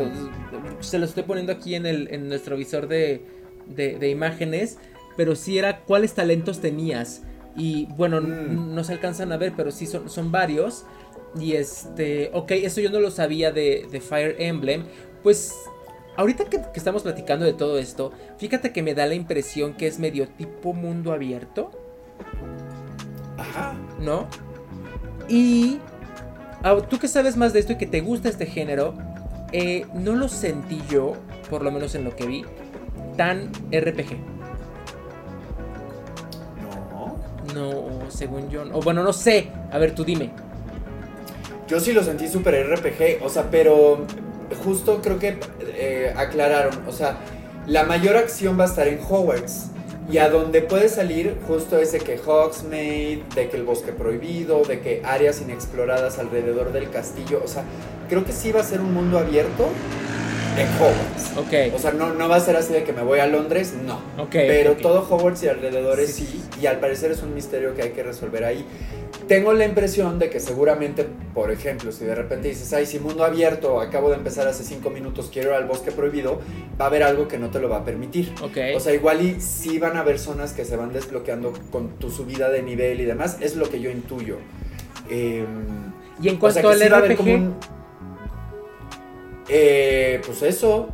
Se 0.80 0.98
lo 1.00 1.06
estoy 1.06 1.24
poniendo 1.24 1.52
aquí 1.54 1.76
en, 1.76 1.86
el, 1.86 2.08
en 2.12 2.28
nuestro 2.28 2.58
visor 2.58 2.88
de, 2.88 3.22
de, 3.68 3.98
de 3.98 4.10
imágenes. 4.10 4.78
Pero 5.18 5.36
sí 5.36 5.58
era 5.58 5.82
cuáles 5.82 6.14
talentos 6.14 6.60
tenías. 6.60 7.22
Y 7.56 7.86
bueno, 7.96 8.20
Mm. 8.20 8.76
no 8.76 8.84
se 8.84 8.94
alcanzan 8.94 9.32
a 9.32 9.38
ver, 9.38 9.54
pero 9.56 9.72
sí 9.72 9.86
son, 9.86 10.10
son 10.10 10.32
varios. 10.32 10.86
Y 11.40 11.54
este. 11.54 12.32
Ok, 12.34 12.52
eso 12.52 12.82
yo 12.82 12.90
no 12.90 13.00
lo 13.00 13.12
sabía 13.12 13.52
de, 13.52 13.86
de 13.92 14.02
Fire 14.02 14.36
Emblem. 14.40 14.84
Pues. 15.24 15.54
Ahorita 16.18 16.46
que, 16.46 16.58
que 16.62 16.78
estamos 16.80 17.04
platicando 17.04 17.44
de 17.46 17.52
todo 17.52 17.78
esto, 17.78 18.14
fíjate 18.38 18.72
que 18.72 18.82
me 18.82 18.94
da 18.94 19.06
la 19.06 19.16
impresión 19.16 19.74
que 19.74 19.86
es 19.86 20.00
medio 20.00 20.30
tipo 20.30 20.72
mundo 20.74 21.12
abierto. 21.12 21.72
Ajá. 23.38 23.74
¿no? 24.00 24.28
Y 25.28 25.80
ah, 26.64 26.78
tú 26.90 27.00
que 27.00 27.08
sabes 27.08 27.38
más 27.38 27.54
de 27.54 27.60
esto 27.60 27.74
y 27.74 27.78
que 27.78 27.88
te 27.88 28.02
gusta 28.02 28.30
este 28.30 28.46
género, 28.46 28.94
eh, 29.52 29.86
no 29.94 30.16
lo 30.16 30.28
sentí 30.28 30.82
yo, 30.90 31.14
por 31.50 31.64
lo 31.64 31.72
menos 31.72 31.96
en 31.96 32.04
lo 32.04 32.16
que 32.16 32.26
vi, 32.26 32.46
tan 33.18 33.52
RPG. 33.72 34.18
No. 36.62 37.18
No, 37.54 38.12
según 38.12 38.50
yo. 38.50 38.64
O 38.74 38.82
bueno, 38.82 39.04
no 39.04 39.14
sé. 39.14 39.50
A 39.72 39.78
ver, 39.78 39.96
tú 39.96 40.04
dime. 40.04 40.32
Yo 41.68 41.80
sí 41.80 41.94
lo 41.94 42.04
sentí 42.04 42.28
súper 42.28 42.70
RPG, 42.76 43.24
o 43.24 43.30
sea, 43.30 43.50
pero 43.50 44.06
justo 44.64 45.02
creo 45.02 45.18
que 45.18 45.40
eh, 45.62 46.14
aclararon, 46.16 46.88
o 46.88 46.92
sea, 46.92 47.18
la 47.66 47.84
mayor 47.84 48.16
acción 48.18 48.60
va 48.60 48.66
a 48.66 48.68
estar 48.68 48.88
en 48.88 49.00
Hogwarts. 49.00 49.72
Y 50.12 50.20
a 50.20 50.30
donde 50.30 50.62
puede 50.62 50.88
salir 50.88 51.36
justo 51.48 51.80
ese 51.80 51.98
que 51.98 52.20
Hogsmeade, 52.20 53.24
de 53.34 53.50
que 53.50 53.58
el 53.58 53.64
bosque 53.64 53.92
prohibido, 53.92 54.62
de 54.64 54.80
que 54.80 55.02
áreas 55.04 55.42
inexploradas 55.42 56.20
alrededor 56.20 56.72
del 56.72 56.92
castillo, 56.92 57.42
o 57.44 57.48
sea, 57.48 57.64
creo 58.08 58.24
que 58.24 58.32
sí 58.32 58.52
va 58.52 58.62
a 58.62 58.64
ser 58.64 58.82
un 58.82 58.94
mundo 58.94 59.18
abierto 59.18 59.68
en 60.58 60.68
Hogwarts. 60.76 61.38
Ok. 61.38 61.76
O 61.76 61.80
sea, 61.80 61.92
no, 61.92 62.14
no 62.14 62.30
va 62.30 62.38
a 62.38 62.40
ser 62.40 62.56
así 62.56 62.74
de 62.74 62.84
que 62.84 62.94
me 62.94 63.04
voy 63.04 63.20
a 63.20 63.28
Londres, 63.28 63.74
no. 63.86 63.96
Ok. 64.18 64.32
Pero 64.32 64.74
ok. 64.74 64.82
todo 64.82 65.08
Hogwarts 65.10 65.44
y 65.44 65.48
alrededores 65.50 66.14
Sí, 66.14 66.26
sí, 66.26 66.62
y 66.62 66.66
al 66.68 66.80
parecer 66.80 67.12
es 67.12 67.22
un 67.24 67.34
misterio 67.34 67.76
que 67.76 67.82
hay 67.82 67.90
que 67.92 68.04
resolver 68.04 68.44
ahí. 68.44 68.66
Tengo 69.28 69.54
la 69.54 69.66
impresión 69.66 70.20
de 70.20 70.30
que 70.30 70.40
seguramente, 70.40 71.06
por 71.34 71.52
ejemplo, 71.52 71.92
si 71.92 72.06
de 72.06 72.14
repente 72.14 72.50
dices, 72.50 72.72
ay, 72.74 72.86
si 72.86 73.00
mundo 73.00 73.24
abierto, 73.24 73.82
acabo 73.82 74.10
de 74.10 74.18
empezar 74.18 74.48
hace 74.48 74.64
cinco 74.64 74.92
minutos, 74.92 75.30
quiero 75.34 75.50
ir 75.50 75.56
al 75.56 75.66
bosque 75.66 75.92
prohibido, 75.92 76.42
va 76.80 76.86
a 76.86 76.88
haber 76.90 77.04
algo 77.04 77.28
que 77.28 77.40
no 77.40 77.50
te 77.50 77.60
lo 77.60 77.68
va 77.68 77.78
a 77.78 77.86
permitir. 77.86 78.34
Ok. 78.44 78.58
O 78.76 78.80
sea, 78.80 78.94
igual 78.94 79.22
y 79.22 79.42
sí 79.42 79.80
van 79.80 79.98
a 79.98 80.02
haber 80.02 80.20
zonas 80.20 80.54
que 80.54 80.64
se 80.64 80.76
van 80.76 80.94
desbloqueando 80.94 81.54
con 81.72 81.98
tu 81.98 82.12
subida 82.12 82.50
de 82.50 82.62
nivel 82.62 83.02
y 83.02 83.06
demás, 83.06 83.38
es 83.42 83.56
lo 83.56 83.70
que 83.70 83.82
yo 83.82 83.90
intuyo. 83.90 84.38
Em, 85.10 85.46
y 86.22 86.30
en 86.30 86.36
o 86.36 86.40
cuanto 86.40 86.62
sea, 86.62 86.70
al 86.72 86.80
sí 86.80 87.14
RPG, 87.16 87.54
Eh, 89.50 90.22
pues 90.26 90.42
eso. 90.42 90.90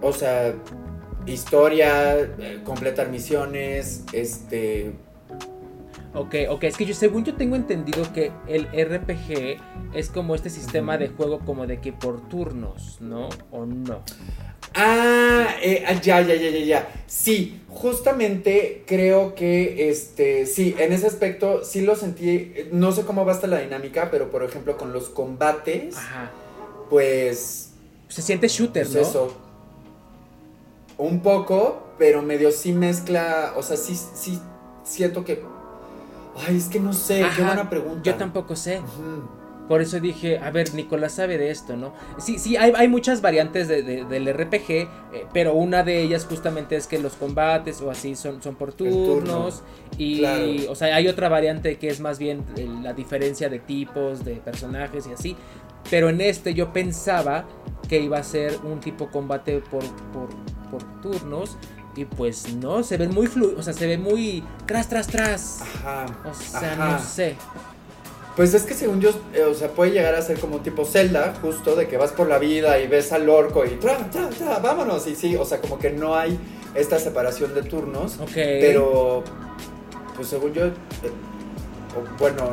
O 0.00 0.12
sea, 0.12 0.54
historia, 1.26 2.18
eh, 2.18 2.60
completar 2.64 3.08
misiones, 3.08 4.04
este... 4.12 4.92
ok, 6.14 6.34
ok, 6.50 6.64
es 6.64 6.76
que 6.76 6.84
yo 6.84 6.94
según 6.94 7.24
yo 7.24 7.34
tengo 7.34 7.56
entendido 7.56 8.12
que 8.12 8.32
el 8.48 8.64
RPG 8.66 9.60
es 9.94 10.08
como 10.08 10.34
este 10.34 10.50
sistema 10.50 10.98
de 10.98 11.08
juego 11.08 11.40
como 11.40 11.66
de 11.66 11.80
que 11.80 11.92
por 11.92 12.28
turnos, 12.28 12.98
¿no? 13.00 13.28
¿O 13.50 13.66
no? 13.66 14.02
Ah, 14.74 15.48
eh, 15.62 15.84
ah, 15.86 15.92
ya, 16.00 16.20
ya, 16.22 16.34
ya, 16.34 16.50
ya, 16.50 16.64
ya. 16.64 16.88
Sí, 17.06 17.60
justamente 17.68 18.84
creo 18.86 19.34
que, 19.34 19.90
este, 19.90 20.46
sí, 20.46 20.74
en 20.78 20.92
ese 20.92 21.06
aspecto 21.06 21.62
sí 21.62 21.82
lo 21.82 21.94
sentí, 21.94 22.30
eh, 22.30 22.68
no 22.72 22.90
sé 22.92 23.02
cómo 23.02 23.24
va 23.24 23.32
a 23.32 23.34
estar 23.34 23.50
la 23.50 23.58
dinámica, 23.60 24.10
pero 24.10 24.30
por 24.30 24.42
ejemplo 24.42 24.76
con 24.76 24.92
los 24.92 25.10
combates, 25.10 25.96
Ajá. 25.96 26.30
pues... 26.90 27.71
Se 28.12 28.22
siente 28.22 28.48
shooter, 28.48 28.84
Pues 28.84 28.94
¿no? 28.94 29.00
eso. 29.02 29.36
Un 30.98 31.20
poco, 31.20 31.82
pero 31.98 32.22
medio 32.22 32.50
sí 32.52 32.72
mezcla. 32.72 33.54
O 33.56 33.62
sea, 33.62 33.76
sí, 33.76 33.94
sí 33.96 34.38
siento 34.84 35.24
que. 35.24 35.42
Ay, 36.46 36.56
es 36.56 36.66
que 36.66 36.80
no 36.80 36.92
sé, 36.92 37.18
qué 37.18 37.24
Ajá, 37.24 37.46
buena 37.46 37.70
pregunta. 37.70 38.00
Yo 38.02 38.14
tampoco 38.14 38.56
sé. 38.56 38.80
Por 39.68 39.80
eso 39.80 40.00
dije, 40.00 40.38
a 40.38 40.50
ver, 40.50 40.74
Nicolás 40.74 41.12
sabe 41.12 41.38
de 41.38 41.50
esto, 41.50 41.76
¿no? 41.76 41.94
Sí, 42.18 42.38
sí, 42.38 42.56
hay, 42.56 42.72
hay 42.76 42.88
muchas 42.88 43.22
variantes 43.22 43.68
de- 43.68 43.82
de- 43.82 44.04
del 44.04 44.26
RPG, 44.28 44.70
eh, 44.70 44.88
pero 45.32 45.54
una 45.54 45.82
de 45.82 46.02
ellas 46.02 46.26
justamente 46.28 46.76
es 46.76 46.86
que 46.86 46.98
los 46.98 47.14
combates 47.14 47.80
o 47.80 47.90
así 47.90 48.14
son, 48.16 48.42
son 48.42 48.56
por 48.56 48.72
turno, 48.72 49.04
turnos. 49.04 49.62
y, 49.96 50.18
claro. 50.18 50.72
o 50.72 50.74
sea, 50.74 50.94
hay 50.96 51.06
otra 51.08 51.28
variante 51.28 51.78
que 51.78 51.88
es 51.88 52.00
más 52.00 52.18
bien 52.18 52.44
eh, 52.56 52.68
la 52.82 52.92
diferencia 52.92 53.48
de 53.48 53.60
tipos, 53.60 54.24
de 54.24 54.34
personajes 54.36 55.06
y 55.06 55.12
así. 55.12 55.36
Pero 55.90 56.08
en 56.10 56.20
este 56.20 56.54
yo 56.54 56.72
pensaba 56.72 57.44
que 57.88 58.00
iba 58.00 58.18
a 58.18 58.22
ser 58.22 58.58
un 58.64 58.80
tipo 58.80 59.08
combate 59.10 59.60
por, 59.60 59.84
por, 60.12 60.28
por 60.70 60.82
turnos. 61.00 61.56
Y 61.94 62.06
pues 62.06 62.54
no, 62.54 62.82
se 62.82 62.96
ven 62.96 63.12
muy 63.12 63.26
fluidos, 63.26 63.60
o 63.60 63.62
sea, 63.62 63.74
se 63.74 63.86
ve 63.86 63.98
muy 63.98 64.42
tras, 64.66 64.88
tras, 64.88 65.06
tras. 65.08 65.60
Ajá. 65.60 66.06
O 66.24 66.32
sea, 66.32 66.72
ajá. 66.72 66.92
no 66.92 66.98
sé. 66.98 67.36
Pues 68.36 68.54
es 68.54 68.62
que 68.62 68.72
según 68.72 69.00
yo, 69.00 69.10
eh, 69.34 69.42
o 69.42 69.52
sea, 69.52 69.68
puede 69.68 69.90
llegar 69.90 70.14
a 70.14 70.22
ser 70.22 70.38
como 70.38 70.60
tipo 70.60 70.86
Zelda, 70.86 71.34
justo 71.42 71.76
de 71.76 71.86
que 71.86 71.98
vas 71.98 72.12
por 72.12 72.28
la 72.28 72.38
vida 72.38 72.80
y 72.80 72.88
ves 72.88 73.12
al 73.12 73.28
orco 73.28 73.66
y 73.66 73.76
tra, 73.76 73.98
tra, 74.10 74.30
tra, 74.30 74.58
vámonos. 74.58 75.06
Y 75.06 75.14
sí, 75.14 75.36
o 75.36 75.44
sea, 75.44 75.60
como 75.60 75.78
que 75.78 75.90
no 75.90 76.16
hay 76.16 76.38
esta 76.74 76.98
separación 76.98 77.54
de 77.54 77.62
turnos. 77.62 78.18
Ok. 78.20 78.32
Pero, 78.34 79.22
pues 80.16 80.28
según 80.28 80.54
yo, 80.54 80.66
eh, 80.66 80.72
bueno, 82.18 82.50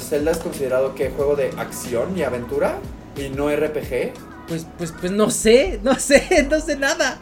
Zelda 0.00 0.32
es 0.32 0.38
considerado 0.38 0.96
que 0.96 1.10
juego 1.10 1.36
de 1.36 1.50
acción 1.56 2.18
y 2.18 2.24
aventura 2.24 2.78
y 3.16 3.28
no 3.28 3.48
RPG. 3.54 4.12
Pues, 4.50 4.66
pues, 4.76 4.92
pues 4.92 5.12
no 5.12 5.30
sé, 5.30 5.80
no 5.84 5.94
sé, 5.94 6.46
no 6.50 6.60
sé 6.60 6.76
nada. 6.76 7.18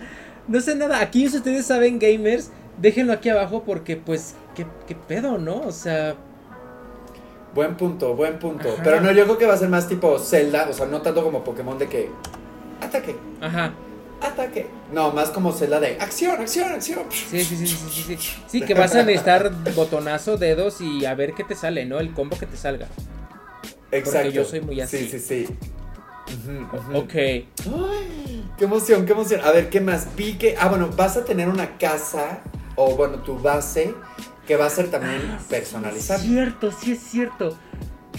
No 0.48 0.60
sé 0.60 0.74
nada. 0.74 1.00
Aquí 1.00 1.28
si 1.28 1.36
ustedes 1.36 1.66
saben 1.66 1.98
gamers, 1.98 2.50
déjenlo 2.78 3.12
aquí 3.12 3.28
abajo 3.28 3.62
porque 3.64 3.96
pues, 3.96 4.34
¿qué, 4.56 4.66
qué 4.86 4.94
pedo, 4.96 5.36
no? 5.38 5.60
O 5.60 5.72
sea, 5.72 6.16
Buen 7.54 7.76
punto, 7.76 8.14
buen 8.14 8.38
punto. 8.38 8.68
Ajá. 8.68 8.82
Pero 8.84 9.00
no, 9.00 9.10
yo 9.12 9.24
creo 9.24 9.38
que 9.38 9.46
va 9.46 9.54
a 9.54 9.56
ser 9.56 9.68
más 9.68 9.88
tipo 9.88 10.18
Zelda, 10.18 10.66
o 10.70 10.72
sea, 10.72 10.86
no 10.86 11.00
tanto 11.02 11.22
como 11.24 11.42
Pokémon 11.44 11.78
de 11.78 11.88
que 11.88 12.10
ataque, 12.80 13.16
ajá. 13.40 13.72
ataque. 14.20 14.66
No, 14.92 15.12
más 15.12 15.30
como 15.30 15.52
Zelda 15.52 15.80
de 15.80 15.96
acción, 16.00 16.40
acción, 16.40 16.72
acción. 16.72 17.00
Sí, 17.10 17.42
sí, 17.42 17.56
sí, 17.56 17.66
sí, 17.66 17.76
sí, 17.90 18.16
sí. 18.16 18.34
Sí, 18.46 18.60
que 18.62 18.74
vas 18.74 18.94
a 18.94 19.02
necesitar 19.02 19.50
botonazo, 19.74 20.36
dedos 20.36 20.80
y 20.80 21.04
a 21.04 21.14
ver 21.14 21.32
qué 21.34 21.44
te 21.44 21.54
sale, 21.54 21.84
¿no? 21.84 22.00
El 22.00 22.12
combo 22.12 22.38
que 22.38 22.46
te 22.46 22.56
salga. 22.56 22.86
Exacto. 23.90 24.30
yo 24.30 24.44
soy 24.44 24.60
muy 24.60 24.80
así. 24.80 24.98
Sí, 24.98 25.18
sí, 25.18 25.18
sí. 25.18 25.56
Ujú. 26.28 26.98
Ok. 26.98 27.14
Ay, 27.14 28.44
qué 28.56 28.64
emoción, 28.64 29.06
qué 29.06 29.12
emoción. 29.12 29.40
A 29.44 29.52
ver, 29.52 29.70
¿qué 29.70 29.80
más? 29.80 30.08
Vi 30.16 30.34
que, 30.34 30.56
ah, 30.58 30.68
bueno, 30.68 30.90
vas 30.96 31.16
a 31.16 31.24
tener 31.24 31.48
una 31.48 31.78
casa, 31.78 32.40
o 32.76 32.94
bueno, 32.96 33.18
tu 33.22 33.38
base 33.38 33.94
que 34.46 34.56
va 34.56 34.66
a 34.66 34.70
ser 34.70 34.90
también 34.90 35.22
ah, 35.30 35.40
personalizable. 35.48 36.24
Es 36.24 36.30
cierto, 36.30 36.72
sí 36.72 36.92
es 36.92 37.00
cierto. 37.00 37.58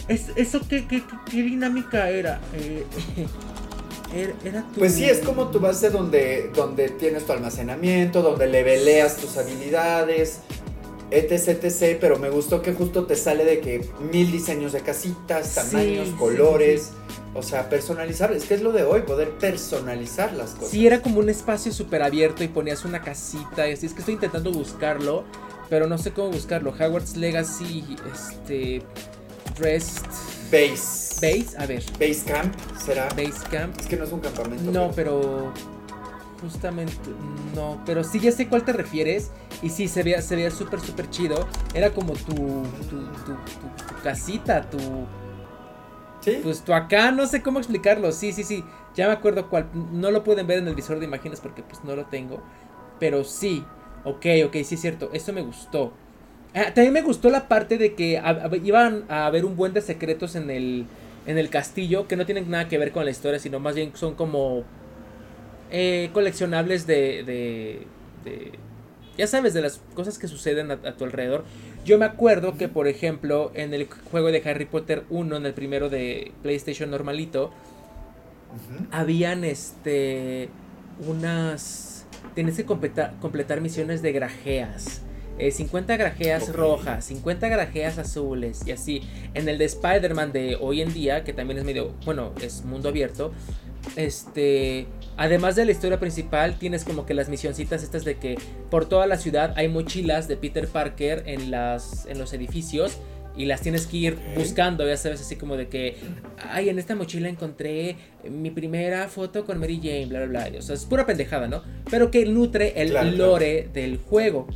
Es, 0.08 0.28
¿Eso 0.36 0.62
qué, 0.68 0.88
qué, 0.88 1.04
qué 1.30 1.42
dinámica 1.44 2.10
era? 2.10 2.40
Eh, 2.54 2.86
era, 4.44 4.66
Pues 4.78 4.96
sí, 4.96 5.06
es 5.06 5.20
como 5.20 5.48
tu 5.50 5.60
base 5.60 5.90
donde, 5.90 6.52
donde 6.56 6.90
tienes 6.90 7.26
tu 7.26 7.34
almacenamiento, 7.34 8.22
donde 8.22 8.48
le 8.48 8.64
veleas 8.64 9.18
tus 9.18 9.38
habilidades, 9.38 10.42
etc, 11.12 11.64
etc. 11.64 11.98
Pero 12.00 12.18
me 12.20 12.30
gustó 12.30 12.62
que 12.62 12.74
justo 12.74 13.06
te 13.06 13.16
sale 13.16 13.46
de 13.46 13.60
que 13.60 13.88
mil 14.12 14.32
diseños 14.32 14.72
de 14.74 14.82
casitas, 14.82 15.56
tamaños, 15.56 16.10
colores. 16.18 16.92
O 17.36 17.44
sea, 17.44 17.70
personalizables, 17.70 18.46
que 18.46 18.56
es 18.56 18.62
lo 18.62 18.72
de 18.72 18.84
hoy, 18.84 19.02
poder 19.02 19.30
personalizar 19.30 20.34
las 20.34 20.52
cosas. 20.52 20.70
Sí, 20.70 20.88
era 20.88 21.02
como 21.02 21.20
un 21.20 21.30
espacio 21.30 21.72
súper 21.72 22.02
abierto 22.02 22.44
y 22.44 22.48
ponías 22.48 22.86
una 22.86 23.02
casita. 23.02 23.70
Y 23.70 23.74
así 23.74 23.86
es 23.86 23.94
que 23.94 24.00
estoy 24.00 24.16
intentando 24.16 24.52
buscarlo, 24.52 25.26
pero 25.70 25.86
no 25.88 25.98
sé 26.00 26.12
cómo 26.12 26.32
buscarlo. 26.32 26.74
Howard's 26.78 27.16
Legacy, 27.18 27.86
este. 28.12 28.82
Rest. 29.60 30.06
Base. 30.52 31.16
Base, 31.22 31.58
a 31.58 31.66
ver. 31.68 31.84
Base 32.00 32.24
Camp, 32.26 32.56
¿será? 32.84 33.08
Base 33.10 33.48
Camp. 33.52 33.80
Es 33.80 33.86
que 33.86 33.98
no 33.98 34.06
es 34.06 34.12
un 34.12 34.20
campamento. 34.20 34.72
No, 34.72 34.92
pero. 34.96 35.54
Justamente, 36.42 37.10
no, 37.54 37.82
pero 37.86 38.04
sí 38.04 38.20
ya 38.20 38.32
sé 38.32 38.48
cuál 38.48 38.64
te 38.64 38.72
refieres. 38.74 39.32
Y 39.62 39.70
sí, 39.70 39.88
se 39.88 40.04
veía, 40.04 40.22
se 40.22 40.36
veía 40.36 40.52
súper, 40.52 40.80
súper 40.80 41.10
chido. 41.10 41.48
Era 41.74 41.92
como 41.94 42.14
tu, 42.14 42.34
tu, 42.90 43.04
tu, 43.26 43.34
tu 43.34 44.02
casita, 44.04 44.70
tu, 44.70 44.78
¿Sí? 46.22 46.40
Pues 46.44 46.62
tú 46.64 46.74
acá, 46.74 47.12
no 47.12 47.26
sé 47.28 47.42
cómo 47.42 47.60
explicarlo. 47.60 48.12
Sí, 48.12 48.32
sí, 48.34 48.44
sí. 48.44 48.64
Ya 48.96 49.08
me 49.08 49.14
acuerdo 49.14 49.50
cuál. 49.50 49.70
No 49.92 50.12
lo 50.12 50.24
pueden 50.24 50.48
ver 50.48 50.60
en 50.60 50.68
el 50.68 50.76
visor 50.76 51.00
de 51.00 51.06
imágenes 51.06 51.40
porque 51.40 51.64
pues 51.64 51.84
no 51.84 51.96
lo 51.96 52.06
tengo. 52.06 52.42
Pero 53.00 53.24
sí. 53.24 53.64
Ok, 54.04 54.26
ok, 54.46 54.54
sí 54.64 54.76
es 54.76 54.82
cierto. 54.82 55.10
Eso 55.14 55.34
me 55.34 55.42
gustó. 55.42 55.94
Ah, 56.54 56.74
también 56.74 56.94
me 56.94 57.02
gustó 57.02 57.30
la 57.30 57.48
parte 57.48 57.78
de 57.78 57.94
que 57.94 58.22
iban 58.64 59.06
a 59.08 59.28
haber 59.28 59.46
un 59.46 59.56
buen 59.56 59.74
de 59.74 59.82
secretos 59.82 60.36
en 60.36 60.50
el, 60.50 60.88
en 61.28 61.38
el 61.38 61.50
castillo 61.50 62.08
que 62.08 62.16
no 62.16 62.26
tienen 62.26 62.50
nada 62.50 62.68
que 62.68 62.78
ver 62.78 62.92
con 62.92 63.06
la 63.06 63.12
historia, 63.12 63.40
sino 63.40 63.60
más 63.60 63.76
bien 63.76 63.92
son 63.94 64.16
como 64.16 64.64
eh, 65.72 66.10
coleccionables 66.14 66.88
de, 66.88 67.24
de, 67.24 67.88
de, 68.26 68.52
Ya 69.18 69.28
sabes, 69.28 69.54
de 69.54 69.62
las 69.62 69.82
cosas 69.94 70.18
que 70.18 70.28
suceden 70.28 70.72
a 70.72 70.98
tu 70.98 71.04
alrededor. 71.04 71.44
Yo 71.86 71.98
me 71.98 72.06
acuerdo 72.06 72.58
que, 72.58 72.68
por 72.68 72.88
ejemplo, 72.88 73.52
en 73.56 73.74
el 73.74 73.88
juego 73.88 74.32
de 74.32 74.42
Harry 74.46 74.66
Potter 74.66 75.06
1, 75.10 75.38
en 75.38 75.46
el 75.46 75.54
primero 75.54 75.90
de 75.90 76.34
PlayStation 76.44 76.92
normalito, 76.92 77.52
habían 78.92 79.44
este 79.44 80.50
unas 81.08 82.06
tienes 82.36 82.58
que 82.58 82.66
completar, 82.66 83.16
completar 83.20 83.62
misiones 83.62 84.02
de 84.02 84.12
grajeas. 84.12 85.02
50 85.40 85.94
eh, 85.94 85.98
grajeas 85.98 86.54
rojas, 86.54 87.06
50 87.06 87.48
grajeas 87.48 87.98
azules 87.98 88.62
y 88.66 88.72
así. 88.72 89.02
En 89.34 89.48
el 89.48 89.58
de 89.58 89.66
Spider-Man 89.66 90.34
de 90.34 90.58
hoy 90.60 90.82
en 90.82 90.94
día, 90.94 91.24
que 91.24 91.32
también 91.32 91.60
es 91.60 91.64
medio, 91.64 91.94
bueno, 92.04 92.34
es 92.42 92.66
mundo 92.66 92.90
abierto, 92.90 93.32
este, 93.96 94.88
además 95.20 95.58
de 95.58 95.66
la 95.66 95.72
historia 95.72 96.00
principal, 96.00 96.58
tienes 96.58 96.86
como 96.86 97.06
que 97.06 97.14
las 97.14 97.28
misioncitas 97.28 97.84
estas 97.84 98.06
de 98.06 98.16
que 98.16 98.38
por 98.72 98.88
toda 98.88 99.06
la 99.06 99.18
ciudad 99.18 99.54
hay 99.58 99.68
mochilas 99.68 100.30
de 100.30 100.38
Peter 100.38 100.66
Parker 100.68 101.24
en, 101.26 101.52
las, 101.52 102.06
en 102.06 102.18
los 102.18 102.32
edificios 102.32 102.98
y 103.36 103.44
las 103.46 103.60
tienes 103.60 103.86
que 103.86 103.98
ir 103.98 104.18
buscando, 104.36 104.88
ya 104.88 104.96
sabes, 104.96 105.20
así 105.20 105.36
como 105.36 105.58
de 105.58 105.68
que, 105.68 105.98
ay, 106.50 106.70
en 106.70 106.80
esta 106.80 106.96
mochila 106.96 107.28
encontré 107.28 107.98
mi 108.30 108.50
primera 108.50 109.10
foto 109.10 109.46
con 109.46 109.60
Mary 109.60 109.82
Jane, 109.84 110.06
bla, 110.06 110.26
bla, 110.26 110.48
bla. 110.48 110.60
O 110.60 110.62
sea, 110.62 110.76
es 110.76 110.86
pura 110.86 111.06
pendejada, 111.06 111.48
¿no? 111.48 111.64
Pero 111.92 112.12
que 112.12 112.26
nutre 112.26 112.82
el 112.82 113.18
lore 113.18 113.70
del 113.74 113.98
juego. 113.98 114.48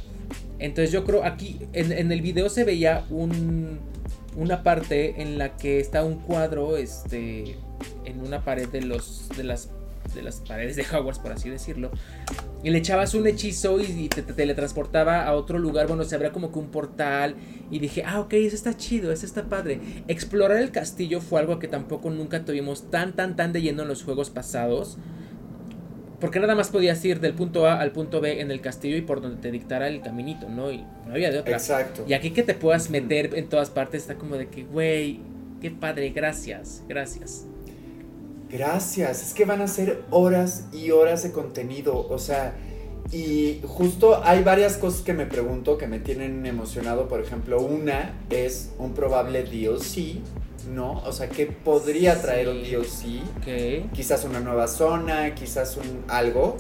Entonces 0.60 0.94
yo 0.94 1.04
creo 1.04 1.26
aquí, 1.26 1.60
en, 1.74 1.92
en 1.92 2.10
el 2.12 2.22
video 2.22 2.50
se 2.50 2.64
veía 2.64 3.06
un, 3.10 3.80
una 4.38 4.64
parte 4.64 5.22
en 5.22 5.38
la 5.38 5.58
que 5.58 5.82
está 5.82 6.06
un 6.06 6.20
cuadro, 6.20 6.78
este 6.78 7.58
en 8.06 8.22
una 8.22 8.46
pared 8.46 8.70
de 8.70 8.82
los 8.82 9.28
de 9.36 9.44
las 9.44 9.70
de 10.14 10.24
las 10.24 10.42
paredes 10.42 10.76
de 10.76 10.84
Hogwarts, 10.84 11.20
por 11.20 11.32
así 11.32 11.50
decirlo. 11.50 11.92
Y 12.64 12.70
le 12.70 12.78
echabas 12.78 13.14
un 13.14 13.28
hechizo 13.28 13.80
y, 13.80 14.08
te, 14.08 14.22
teletransportaba 14.22 15.26
a 15.26 15.34
otro 15.34 15.60
lugar. 15.60 15.88
Bueno, 15.88 16.04
se 16.04 16.16
abría 16.16 16.32
como 16.32 16.52
que 16.52 16.60
un 16.60 16.70
portal. 16.70 17.36
Y 17.70 17.80
dije, 17.80 18.04
ah, 18.06 18.22
ok, 18.22 18.34
eso 18.34 18.56
está 18.56 18.76
chido, 18.78 19.12
eso 19.12 19.26
está 19.26 19.44
padre. 19.44 19.80
Explorar 20.08 20.60
el 20.60 20.72
castillo 20.72 21.22
fue 21.22 21.40
algo 21.40 21.60
que 21.60 21.68
tampoco 21.68 22.10
nunca 22.10 22.46
tuvimos 22.46 22.90
tan, 22.90 23.14
tan, 23.14 23.36
tan 23.36 23.54
de 23.54 23.62
lleno 23.62 23.84
en 23.84 23.90
los 23.90 24.04
juegos 24.04 24.30
pasados. 24.30 24.98
Porque 26.24 26.40
nada 26.40 26.56
más 26.56 26.70
podías 26.70 27.04
ir 27.04 27.20
del 27.20 27.34
punto 27.34 27.68
A 27.68 27.82
al 27.82 27.92
punto 27.92 28.22
B 28.22 28.40
en 28.40 28.50
el 28.50 28.62
castillo 28.62 28.96
y 28.96 29.02
por 29.02 29.20
donde 29.20 29.42
te 29.42 29.52
dictara 29.52 29.90
el 29.90 30.02
caminito, 30.02 30.48
¿no? 30.48 30.72
Y 30.72 30.78
no 31.06 31.12
había 31.12 31.30
de 31.32 31.40
otra. 31.40 31.52
Exacto. 31.52 32.06
Y 32.08 32.14
aquí 32.14 32.32
que 32.32 32.44
te 32.44 32.54
puedas 32.54 32.90
meter 32.90 33.32
en 33.36 33.50
todas 33.50 33.70
partes 33.70 34.04
está 34.04 34.16
como 34.16 34.38
de 34.38 34.48
que, 34.48 34.64
güey, 34.64 35.20
qué 35.60 35.70
padre, 35.70 36.12
gracias, 36.12 36.82
gracias. 36.88 37.46
Gracias, 38.54 39.24
es 39.24 39.34
que 39.34 39.46
van 39.46 39.62
a 39.62 39.68
ser 39.68 40.04
horas 40.12 40.66
y 40.72 40.92
horas 40.92 41.24
de 41.24 41.32
contenido, 41.32 42.08
o 42.08 42.20
sea, 42.20 42.54
y 43.12 43.60
justo 43.66 44.24
hay 44.24 44.44
varias 44.44 44.78
cosas 44.78 45.02
que 45.02 45.12
me 45.12 45.26
pregunto 45.26 45.80
que 45.80 45.88
me 45.88 45.98
tienen 45.98 46.46
emocionado, 46.46 47.08
por 47.08 47.20
ejemplo, 47.20 47.60
una 47.60 48.14
es 48.30 48.70
un 48.78 48.94
probable 48.94 49.42
DLC, 49.42 50.20
¿no? 50.72 51.02
O 51.04 51.12
sea, 51.12 51.30
¿qué 51.30 51.48
podría 51.48 52.22
traer 52.22 52.48
un 52.48 52.62
DLC? 52.62 53.24
Quizás 53.92 54.24
una 54.24 54.40
nueva 54.40 54.68
zona, 54.68 55.34
quizás 55.34 55.76
un 55.76 56.04
algo. 56.08 56.58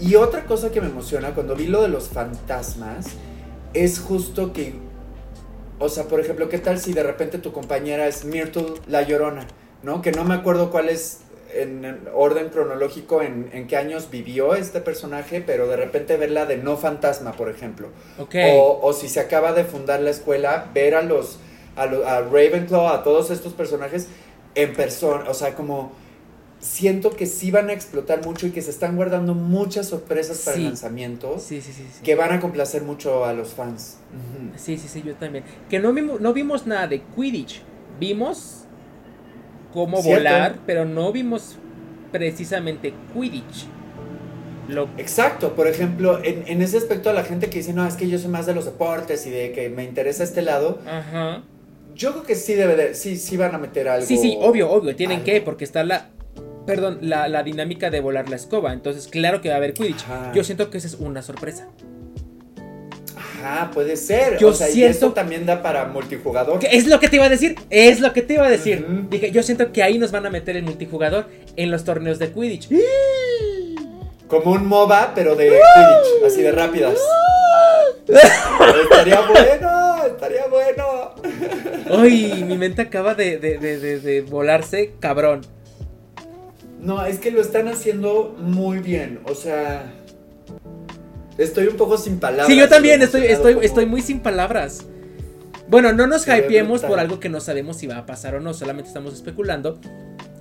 Y 0.00 0.14
otra 0.14 0.46
cosa 0.46 0.70
que 0.70 0.80
me 0.80 0.86
emociona 0.86 1.34
cuando 1.34 1.54
vi 1.54 1.66
lo 1.66 1.82
de 1.82 1.88
los 1.88 2.08
fantasmas 2.08 3.06
es 3.74 3.98
justo 3.98 4.54
que, 4.54 4.72
o 5.78 5.90
sea, 5.90 6.04
por 6.04 6.20
ejemplo, 6.20 6.48
¿qué 6.48 6.58
tal 6.58 6.78
si 6.78 6.94
de 6.94 7.02
repente 7.02 7.36
tu 7.36 7.52
compañera 7.52 8.06
es 8.08 8.24
Myrtle 8.24 8.76
la 8.86 9.02
Llorona? 9.02 9.46
¿No? 9.82 10.02
Que 10.02 10.12
no 10.12 10.24
me 10.24 10.34
acuerdo 10.34 10.70
cuál 10.70 10.88
es 10.88 11.20
en 11.54 12.00
orden 12.14 12.50
cronológico 12.50 13.22
en, 13.22 13.48
en, 13.52 13.66
qué 13.66 13.76
años 13.76 14.10
vivió 14.10 14.54
este 14.54 14.80
personaje, 14.80 15.40
pero 15.40 15.66
de 15.66 15.76
repente 15.76 16.16
verla 16.16 16.46
de 16.46 16.58
no 16.58 16.76
fantasma, 16.76 17.32
por 17.32 17.48
ejemplo. 17.48 17.88
O, 18.18 18.80
o, 18.82 18.92
si 18.92 19.08
se 19.08 19.20
acaba 19.20 19.52
de 19.52 19.64
fundar 19.64 20.00
la 20.00 20.10
escuela, 20.10 20.70
ver 20.74 20.94
a 20.94 21.02
los, 21.02 21.38
a, 21.76 21.84
a 21.84 22.20
Ravenclaw, 22.20 22.88
a 22.88 23.02
todos 23.02 23.30
estos 23.30 23.54
personajes 23.54 24.08
en 24.54 24.74
persona, 24.74 25.24
o 25.28 25.34
sea, 25.34 25.54
como 25.54 25.92
siento 26.60 27.10
que 27.10 27.26
sí 27.26 27.50
van 27.50 27.70
a 27.70 27.72
explotar 27.72 28.24
mucho 28.24 28.46
y 28.46 28.50
que 28.50 28.62
se 28.62 28.70
están 28.70 28.96
guardando 28.96 29.34
muchas 29.34 29.86
sorpresas 29.88 30.42
para 30.44 30.56
el 30.56 30.64
lanzamiento. 30.64 31.38
Sí, 31.38 31.60
sí, 31.60 31.72
sí, 31.72 31.84
Que 32.02 32.14
van 32.14 32.32
a 32.32 32.40
complacer 32.40 32.82
mucho 32.82 33.24
a 33.24 33.32
los 33.32 33.54
fans. 33.54 33.98
Sí, 34.56 34.76
sí, 34.76 34.88
sí, 34.88 35.02
yo 35.02 35.14
también. 35.14 35.44
Que 35.70 35.78
no 35.78 35.92
vimos, 35.92 36.20
no 36.20 36.32
vimos 36.32 36.66
nada 36.66 36.86
de 36.88 37.00
Quidditch. 37.00 37.62
Vimos 37.98 38.64
cómo 39.72 40.02
volar, 40.02 40.58
pero 40.66 40.84
no 40.84 41.12
vimos 41.12 41.56
precisamente 42.12 42.94
Quidditch. 43.12 43.66
Lo... 44.68 44.88
Exacto, 44.98 45.54
por 45.54 45.66
ejemplo, 45.66 46.20
en, 46.22 46.60
ese 46.60 46.76
aspecto 46.76 47.08
a 47.08 47.14
la 47.14 47.24
gente 47.24 47.48
que 47.48 47.58
dice, 47.58 47.72
no, 47.72 47.86
es 47.86 47.94
que 47.94 48.08
yo 48.08 48.18
soy 48.18 48.30
más 48.30 48.44
de 48.44 48.54
los 48.54 48.66
deportes 48.66 49.26
y 49.26 49.30
de 49.30 49.52
que 49.52 49.70
me 49.70 49.84
interesa 49.84 50.24
este 50.24 50.42
lado. 50.42 50.78
Ajá. 50.86 51.42
Yo 51.94 52.12
creo 52.12 52.24
que 52.24 52.34
sí 52.34 52.54
debe 52.54 52.76
de, 52.76 52.94
sí, 52.94 53.16
sí 53.16 53.36
van 53.36 53.54
a 53.54 53.58
meter 53.58 53.88
algo. 53.88 54.06
Sí, 54.06 54.18
sí, 54.18 54.36
obvio, 54.40 54.70
obvio, 54.70 54.94
tienen 54.94 55.24
que, 55.24 55.40
porque 55.40 55.64
está 55.64 55.84
la, 55.84 56.10
perdón, 56.66 56.98
la, 57.00 57.42
dinámica 57.42 57.90
de 57.90 58.00
volar 58.00 58.28
la 58.28 58.36
escoba, 58.36 58.74
entonces 58.74 59.08
claro 59.08 59.40
que 59.40 59.48
va 59.48 59.54
a 59.54 59.58
haber 59.58 59.72
Quidditch. 59.72 60.04
Yo 60.34 60.44
siento 60.44 60.68
que 60.70 60.78
esa 60.78 60.86
es 60.86 60.94
una 60.94 61.22
sorpresa. 61.22 61.68
Ah, 63.44 63.70
puede 63.72 63.96
ser. 63.96 64.38
Yo 64.38 64.48
o 64.48 64.52
sea, 64.52 64.66
siento... 64.66 64.86
y 64.86 64.90
esto 64.90 65.12
también 65.12 65.46
da 65.46 65.62
para 65.62 65.86
multijugador. 65.86 66.60
Es 66.70 66.86
lo 66.86 67.00
que 67.00 67.08
te 67.08 67.16
iba 67.16 67.26
a 67.26 67.28
decir. 67.28 67.56
Es 67.70 68.00
lo 68.00 68.12
que 68.12 68.22
te 68.22 68.34
iba 68.34 68.46
a 68.46 68.50
decir. 68.50 68.86
Dije, 69.10 69.30
yo 69.30 69.42
siento 69.42 69.72
que 69.72 69.82
ahí 69.82 69.98
nos 69.98 70.12
van 70.12 70.26
a 70.26 70.30
meter 70.30 70.56
el 70.56 70.64
multijugador 70.64 71.26
en 71.56 71.70
los 71.70 71.84
torneos 71.84 72.18
de 72.18 72.32
Quidditch. 72.32 72.68
Como 74.26 74.52
un 74.52 74.66
MOBA, 74.66 75.12
pero 75.14 75.34
de 75.36 75.46
Quidditch, 75.48 76.26
así 76.26 76.42
de 76.42 76.52
rápidas. 76.52 76.98
estaría 78.06 79.20
bueno, 79.28 80.06
estaría 80.06 80.46
bueno. 80.48 81.14
Ay, 81.90 82.44
mi 82.46 82.58
mente 82.58 82.82
acaba 82.82 83.14
de, 83.14 83.38
de, 83.38 83.58
de, 83.58 84.00
de 84.00 84.20
volarse, 84.22 84.92
cabrón. 85.00 85.42
No, 86.80 87.04
es 87.04 87.18
que 87.18 87.30
lo 87.30 87.40
están 87.40 87.68
haciendo 87.68 88.36
muy 88.38 88.78
bien. 88.78 89.20
O 89.24 89.34
sea, 89.34 89.92
Estoy 91.38 91.68
un 91.68 91.76
poco 91.76 91.96
sin 91.96 92.18
palabras. 92.18 92.48
Sí, 92.48 92.56
yo 92.56 92.68
también 92.68 93.00
estoy, 93.00 93.26
estoy, 93.26 93.58
estoy 93.62 93.86
muy 93.86 94.02
sin 94.02 94.20
palabras. 94.20 94.84
Bueno, 95.68 95.92
no 95.92 96.06
nos 96.06 96.26
hypeemos 96.26 96.82
por 96.82 96.98
algo 96.98 97.20
que 97.20 97.28
no 97.28 97.40
sabemos 97.40 97.76
si 97.76 97.86
va 97.86 97.98
a 97.98 98.06
pasar 98.06 98.34
o 98.34 98.40
no, 98.40 98.54
solamente 98.54 98.88
estamos 98.88 99.14
especulando. 99.14 99.78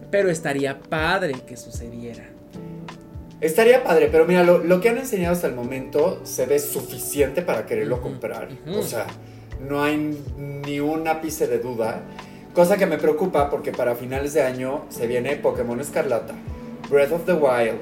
Pero 0.09 0.29
estaría 0.29 0.79
padre 0.79 1.35
que 1.45 1.57
sucediera. 1.57 2.23
Estaría 3.39 3.83
padre, 3.83 4.09
pero 4.11 4.25
mira, 4.25 4.43
lo, 4.43 4.81
que 4.81 4.89
han 4.89 4.97
enseñado 4.97 5.33
hasta 5.33 5.45
el 5.45 5.53
momento 5.53 6.21
se 6.23 6.47
ve 6.47 6.57
suficiente 6.57 7.43
para 7.43 7.67
quererlo 7.67 8.01
comprar. 8.01 8.47
O 8.67 8.81
sea, 8.81 9.05
no 9.59 9.83
hay 9.83 10.17
ni 10.37 10.79
un 10.79 11.07
ápice 11.07 11.45
de 11.45 11.59
duda. 11.59 12.01
Cosa 12.53 12.77
que 12.77 12.87
me 12.87 12.97
preocupa 12.97 13.51
porque 13.51 13.71
para 13.71 13.95
finales 13.95 14.33
de 14.33 14.41
año 14.41 14.85
se 14.89 15.05
viene 15.05 15.35
Pokémon 15.35 15.79
Escarlata, 15.79 16.33
Breath 16.89 17.11
of 17.11 17.25
the 17.25 17.33
Wild, 17.33 17.77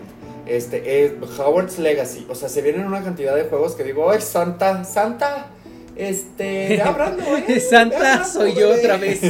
este, 0.45 1.05
es 1.05 1.13
Howard's 1.39 1.79
Legacy. 1.79 2.25
O 2.29 2.35
sea, 2.35 2.49
se 2.49 2.61
vienen 2.61 2.85
una 2.85 3.03
cantidad 3.03 3.35
de 3.35 3.43
juegos 3.43 3.75
que 3.75 3.83
digo, 3.83 4.09
¡ay, 4.09 4.21
Santa! 4.21 4.83
¡Santa! 4.83 5.47
Este, 5.95 6.81
hablando, 6.81 7.23
¿eh? 7.47 7.59
Santa, 7.59 8.25
soy 8.25 8.53
yo 8.53 8.73
otra 8.73 8.97
vez. 8.97 9.23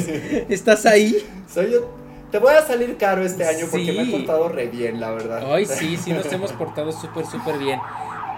¿Estás 0.49 0.85
ahí? 0.85 1.15
Soy 1.53 1.71
yo. 1.71 1.87
Te 2.31 2.39
voy 2.39 2.53
a 2.53 2.65
salir 2.65 2.97
caro 2.97 3.23
este 3.23 3.45
año 3.45 3.67
porque 3.69 3.93
me 3.93 4.01
he 4.01 4.05
portado 4.07 4.49
re 4.49 4.67
bien, 4.67 4.99
la 4.99 5.11
verdad. 5.11 5.43
Ay, 5.53 5.65
sí, 5.65 5.95
sí, 5.95 6.11
nos 6.11 6.25
hemos 6.33 6.51
portado 6.51 6.91
súper, 6.91 7.25
súper 7.25 7.57
bien. 7.59 7.79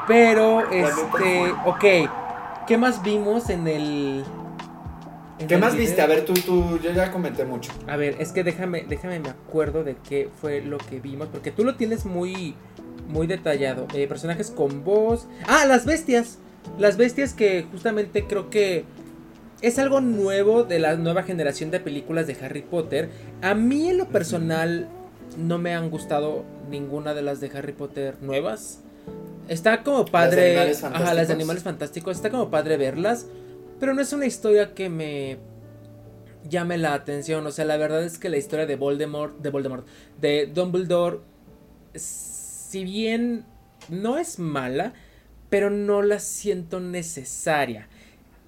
Pero, 0.08 0.70
este, 0.70 1.52
ok. 1.66 2.66
¿Qué 2.68 2.78
más 2.78 3.02
vimos 3.02 3.50
en 3.50 3.68
el. 3.68 4.26
¿Qué 5.46 5.58
más 5.58 5.76
viste? 5.76 6.02
A 6.02 6.08
ver, 6.08 6.26
tú, 6.26 6.34
tú, 6.34 6.80
yo 6.80 6.92
ya 6.92 7.12
comenté 7.12 7.46
mucho. 7.46 7.72
A 7.88 7.96
ver, 7.96 8.16
es 8.20 8.32
que 8.32 8.44
déjame, 8.44 8.86
déjame 8.88 9.20
me 9.20 9.30
acuerdo 9.30 9.84
de 9.84 9.96
qué 10.08 10.30
fue 10.42 10.62
lo 10.62 10.78
que 10.78 11.00
vimos, 11.00 11.28
porque 11.32 11.52
tú 11.52 11.64
lo 11.64 11.76
tienes 11.76 12.06
muy, 12.06 12.56
muy 13.08 13.28
detallado. 13.28 13.88
Eh, 13.94 14.08
personajes 14.08 14.50
con 14.50 14.84
voz. 14.84 15.28
Ah, 15.48 15.66
las 15.68 15.86
bestias. 15.86 16.40
Las 16.80 16.98
bestias 16.98 17.34
que 17.34 17.66
justamente 17.72 18.26
creo 18.26 18.50
que 18.50 18.86
es 19.62 19.80
algo 19.80 20.02
nuevo 20.02 20.64
de 20.64 20.80
la 20.80 20.96
nueva 20.96 21.24
generación 21.24 21.72
de 21.72 21.80
películas 21.80 22.28
de 22.28 22.38
Harry 22.42 22.62
Potter. 22.62 23.10
A 23.42 23.54
mí 23.54 23.90
en 23.90 23.98
lo 23.98 24.08
personal 24.10 24.88
no 25.38 25.58
me 25.58 25.76
han 25.76 25.90
gustado 25.90 26.46
ninguna 26.70 27.14
de 27.14 27.22
las 27.22 27.40
de 27.40 27.52
Harry 27.56 27.74
Potter 27.74 28.16
nuevas. 28.22 28.82
Está 29.48 29.84
como 29.84 30.06
padre. 30.06 30.56
Las 30.56 30.82
de 30.82 30.88
Ajá, 30.88 31.14
las 31.14 31.28
de 31.28 31.34
animales 31.34 31.64
fantásticos. 31.64 32.18
Está 32.18 32.30
como 32.30 32.50
padre 32.50 32.78
verlas. 32.78 33.28
Pero 33.80 33.94
no 33.94 34.02
es 34.02 34.12
una 34.14 34.26
historia 34.26 34.74
que 34.74 34.90
me 34.90 35.38
llame 36.50 36.78
la 36.78 36.94
atención. 36.94 37.46
O 37.46 37.52
sea, 37.52 37.66
la 37.66 37.78
verdad 37.78 38.04
es 38.04 38.18
que 38.18 38.30
la 38.30 38.38
historia 38.38 38.66
de 38.66 38.76
Voldemort. 38.76 39.40
De 39.40 39.50
Voldemort. 39.50 39.88
De 40.20 40.48
Dumbledore. 40.48 41.20
Si 41.96 42.84
bien 42.84 43.46
no 43.90 44.18
es 44.18 44.40
mala. 44.40 44.94
Pero 45.50 45.70
no 45.70 46.02
la 46.02 46.20
siento 46.20 46.80
necesaria. 46.80 47.88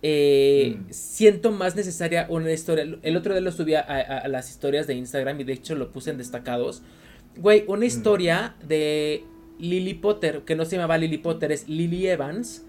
Eh, 0.01 0.77
mm. 0.77 0.85
Siento 0.91 1.51
más 1.51 1.75
necesaria 1.75 2.27
una 2.29 2.51
historia. 2.51 2.85
El 3.01 3.17
otro 3.17 3.33
día 3.33 3.41
lo 3.41 3.51
subí 3.51 3.75
a, 3.75 4.27
las 4.27 4.49
historias 4.49 4.87
de 4.87 4.95
Instagram 4.95 5.39
y 5.41 5.43
de 5.43 5.53
hecho 5.53 5.75
lo 5.75 5.91
puse 5.91 6.11
en 6.11 6.17
destacados. 6.17 6.81
Güey, 7.37 7.63
una 7.67 7.81
mm. 7.81 7.83
historia 7.83 8.55
de 8.67 9.23
Lily 9.59 9.95
Potter, 9.95 10.41
que 10.45 10.55
no 10.55 10.65
se 10.65 10.75
llamaba 10.77 10.97
Lily 10.97 11.17
Potter, 11.19 11.51
es 11.51 11.67
Lily 11.67 12.07
Evans. 12.07 12.65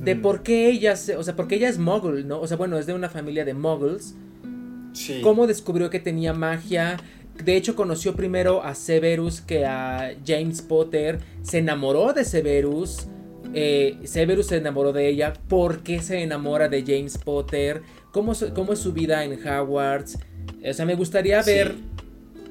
De 0.00 0.16
por 0.16 0.42
qué 0.42 0.68
ella, 0.68 0.94
o 1.16 1.22
sea, 1.22 1.36
porque 1.36 1.54
ella 1.54 1.68
es 1.68 1.78
muggle, 1.78 2.24
¿no? 2.24 2.40
O 2.40 2.46
sea, 2.46 2.56
bueno, 2.56 2.78
es 2.78 2.86
de 2.86 2.94
una 2.94 3.08
familia 3.08 3.44
de 3.44 3.54
muggles. 3.54 4.14
Sí. 4.92 5.20
Cómo 5.22 5.46
descubrió 5.46 5.88
que 5.90 6.00
tenía 6.00 6.32
magia. 6.32 6.96
De 7.44 7.56
hecho, 7.56 7.76
conoció 7.76 8.16
primero 8.16 8.64
a 8.64 8.74
Severus 8.74 9.40
que 9.40 9.64
a 9.64 10.14
James 10.26 10.62
Potter. 10.62 11.20
Se 11.42 11.58
enamoró 11.58 12.12
de 12.12 12.24
Severus. 12.24 13.06
Eh, 13.54 13.98
Severus 14.04 14.46
se 14.46 14.56
enamoró 14.56 14.92
de 14.92 15.08
ella. 15.08 15.32
¿Por 15.48 15.84
qué 15.84 16.02
se 16.02 16.22
enamora 16.22 16.68
de 16.68 16.82
James 16.82 17.16
Potter? 17.16 17.82
¿Cómo, 18.10 18.32
cómo 18.54 18.72
es 18.72 18.80
su 18.80 18.92
vida 18.92 19.24
en 19.24 19.34
Hogwarts? 19.34 20.18
O 20.68 20.72
sea, 20.72 20.84
me 20.84 20.96
gustaría 20.96 21.40
ver 21.42 21.76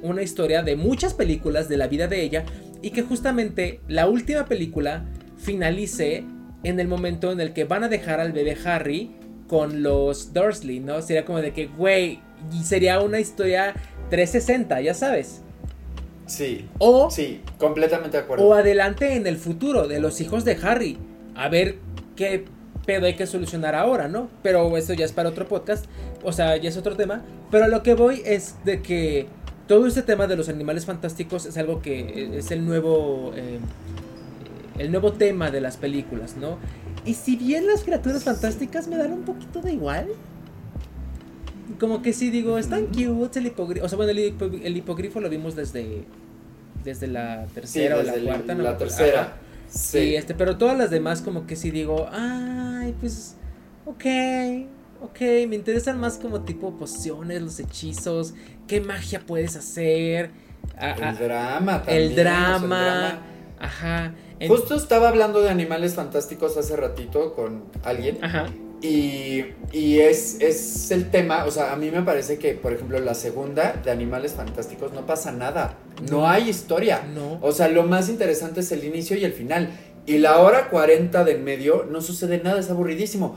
una 0.01 0.21
historia 0.21 0.63
de 0.63 0.75
muchas 0.75 1.13
películas 1.13 1.67
de 1.67 1.78
la 1.78 1.88
vida 1.88 2.07
de 2.07 2.23
ella 2.23 2.45
y 2.82 2.91
que 2.91 3.01
justamente 3.01 3.82
la 3.88 4.07
última 4.07 4.45
película 4.45 5.05
finalice 5.38 6.23
en 6.64 6.80
el 6.80 6.88
momento 6.88 7.32
en 7.32 7.39
el 7.39 7.53
que 7.53 7.66
van 7.66 7.84
a 7.84 7.89
dejar 7.89 8.20
al 8.20 8.32
bebé 8.32 8.58
Harry 8.66 9.12
con 9.47 9.84
los 9.84 10.34
Dursley, 10.34 10.80
¿no? 10.80 11.01
Sería 11.01 11.26
como 11.26 11.41
de 11.41 11.53
que, 11.53 11.68
güey, 11.68 12.20
sería 12.64 12.99
una 12.99 13.20
historia 13.20 13.74
360, 14.10 14.82
ya 14.82 14.93
sabes. 14.93 15.41
Sí. 16.26 16.68
O. 16.78 17.10
Sí, 17.10 17.41
completamente 17.58 18.18
de 18.18 18.24
acuerdo. 18.24 18.45
O 18.45 18.53
adelante 18.53 19.16
en 19.16 19.26
el 19.28 19.38
futuro 19.38 19.88
de 19.88 19.99
los 19.99 20.20
hijos 20.22 20.43
de 20.45 20.58
Harry. 20.62 20.97
A 21.36 21.47
ver 21.49 21.78
qué 22.16 22.45
pedo 22.86 23.05
hay 23.05 23.16
que 23.16 23.28
solucionar 23.28 23.76
ahora, 23.76 24.08
¿no? 24.08 24.30
Pero 24.43 24.76
eso 24.78 24.93
ya 24.93 25.05
es 25.05 25.14
para 25.14 25.30
otro 25.30 25.47
podcast. 25.47 25.86
O 26.24 26.34
sea, 26.34 26.58
ya 26.58 26.70
es 26.70 26.78
otro 26.78 26.95
tema. 26.95 27.24
Pero 27.49 27.66
a 27.66 27.68
lo 27.70 27.84
que 27.84 27.93
voy 27.93 28.22
es 28.26 28.55
de 28.66 28.82
que 28.82 29.28
todo 29.68 29.88
este 29.88 30.01
tema 30.01 30.28
de 30.28 30.36
los 30.36 30.49
animales 30.49 30.86
fantásticos 30.86 31.45
es 31.45 31.58
algo 31.58 31.82
que 31.82 32.38
es 32.38 32.51
el 32.51 32.66
nuevo 32.66 33.32
eh, 33.36 33.60
el 34.78 34.91
nuevo 34.91 35.13
tema 35.13 35.51
de 35.51 35.61
las 35.61 35.78
películas, 35.78 36.36
¿no? 36.38 36.57
Y 37.05 37.13
si 37.13 37.36
bien 37.36 37.67
las 37.67 37.84
criaturas 37.84 38.23
fantásticas 38.23 38.88
me 38.88 38.97
dan 38.97 39.13
un 39.13 39.23
poquito 39.23 39.61
de 39.61 39.73
igual, 39.73 40.07
como 41.80 42.01
que 42.01 42.13
sí 42.13 42.30
digo, 42.30 42.57
están 42.57 42.88
cute 42.88 43.39
el 43.39 43.47
hipogrifo, 43.47 43.86
o 43.86 43.89
sea, 43.89 43.97
bueno, 43.97 44.11
el, 44.11 44.78
hipogrifo 44.78 45.19
lo 45.19 45.30
vimos 45.30 45.55
desde 45.55 46.05
desde 46.84 47.07
la 47.07 47.45
tercera 47.53 47.97
o 47.97 48.03
la 48.03 48.13
cuarta, 48.13 48.55
¿no? 48.55 48.63
La 48.63 48.78
tercera. 48.78 49.38
Sí. 49.69 50.15
este, 50.15 50.34
pero 50.34 50.57
todas 50.57 50.78
las 50.78 50.89
demás 50.89 51.21
como 51.21 51.45
que 51.45 51.57
sí 51.57 51.71
digo, 51.71 52.07
ay, 52.11 52.95
pues 53.01 53.36
ok, 53.86 54.05
ok, 55.01 55.19
me 55.47 55.55
interesan 55.55 55.99
más 55.99 56.17
como 56.17 56.41
tipo 56.41 56.78
pociones, 56.78 57.41
los 57.41 57.59
hechizos, 57.59 58.34
qué 58.67 58.80
magia 58.80 59.21
puedes 59.25 59.55
hacer. 59.55 60.32
el 60.80 61.17
drama 61.17 61.84
también. 61.84 62.03
El 62.03 62.15
drama. 62.15 63.19
Ajá. 63.59 64.13
Justo 64.47 64.75
estaba 64.75 65.09
hablando 65.09 65.41
de 65.41 65.49
animales 65.49 65.95
fantásticos 65.95 66.57
hace 66.57 66.75
ratito 66.75 67.33
con 67.33 67.63
alguien. 67.83 68.23
Ajá. 68.23 68.47
Y, 68.81 69.45
y 69.71 69.99
es, 69.99 70.39
es, 70.39 70.91
el 70.91 71.09
tema, 71.09 71.45
o 71.45 71.51
sea, 71.51 71.73
a 71.73 71.75
mí 71.75 71.89
me 71.89 72.03
parece 72.03 72.38
que, 72.38 72.53
por 72.53 72.73
ejemplo, 72.73 72.99
la 72.99 73.15
segunda 73.15 73.73
de 73.73 73.89
Animales 73.89 74.33
Fantásticos 74.33 74.93
no 74.93 75.07
pasa 75.07 75.31
nada. 75.31 75.77
No, 76.11 76.29
hay 76.29 76.49
historia. 76.49 77.01
No. 77.15 77.39
O 77.41 77.51
sea, 77.51 77.69
lo 77.69 77.83
más 77.83 78.07
interesante 78.09 78.59
es 78.59 78.71
el 78.71 78.83
inicio 78.83 79.17
y 79.17 79.25
el 79.25 79.33
final. 79.33 79.71
Y 80.05 80.19
la 80.19 80.38
hora 80.38 80.69
40 80.69 81.23
del 81.23 81.41
medio 81.41 81.88
no 81.89 82.01
sucede 82.01 82.39
nada, 82.43 82.59
es 82.59 82.69
aburridísimo 82.69 83.35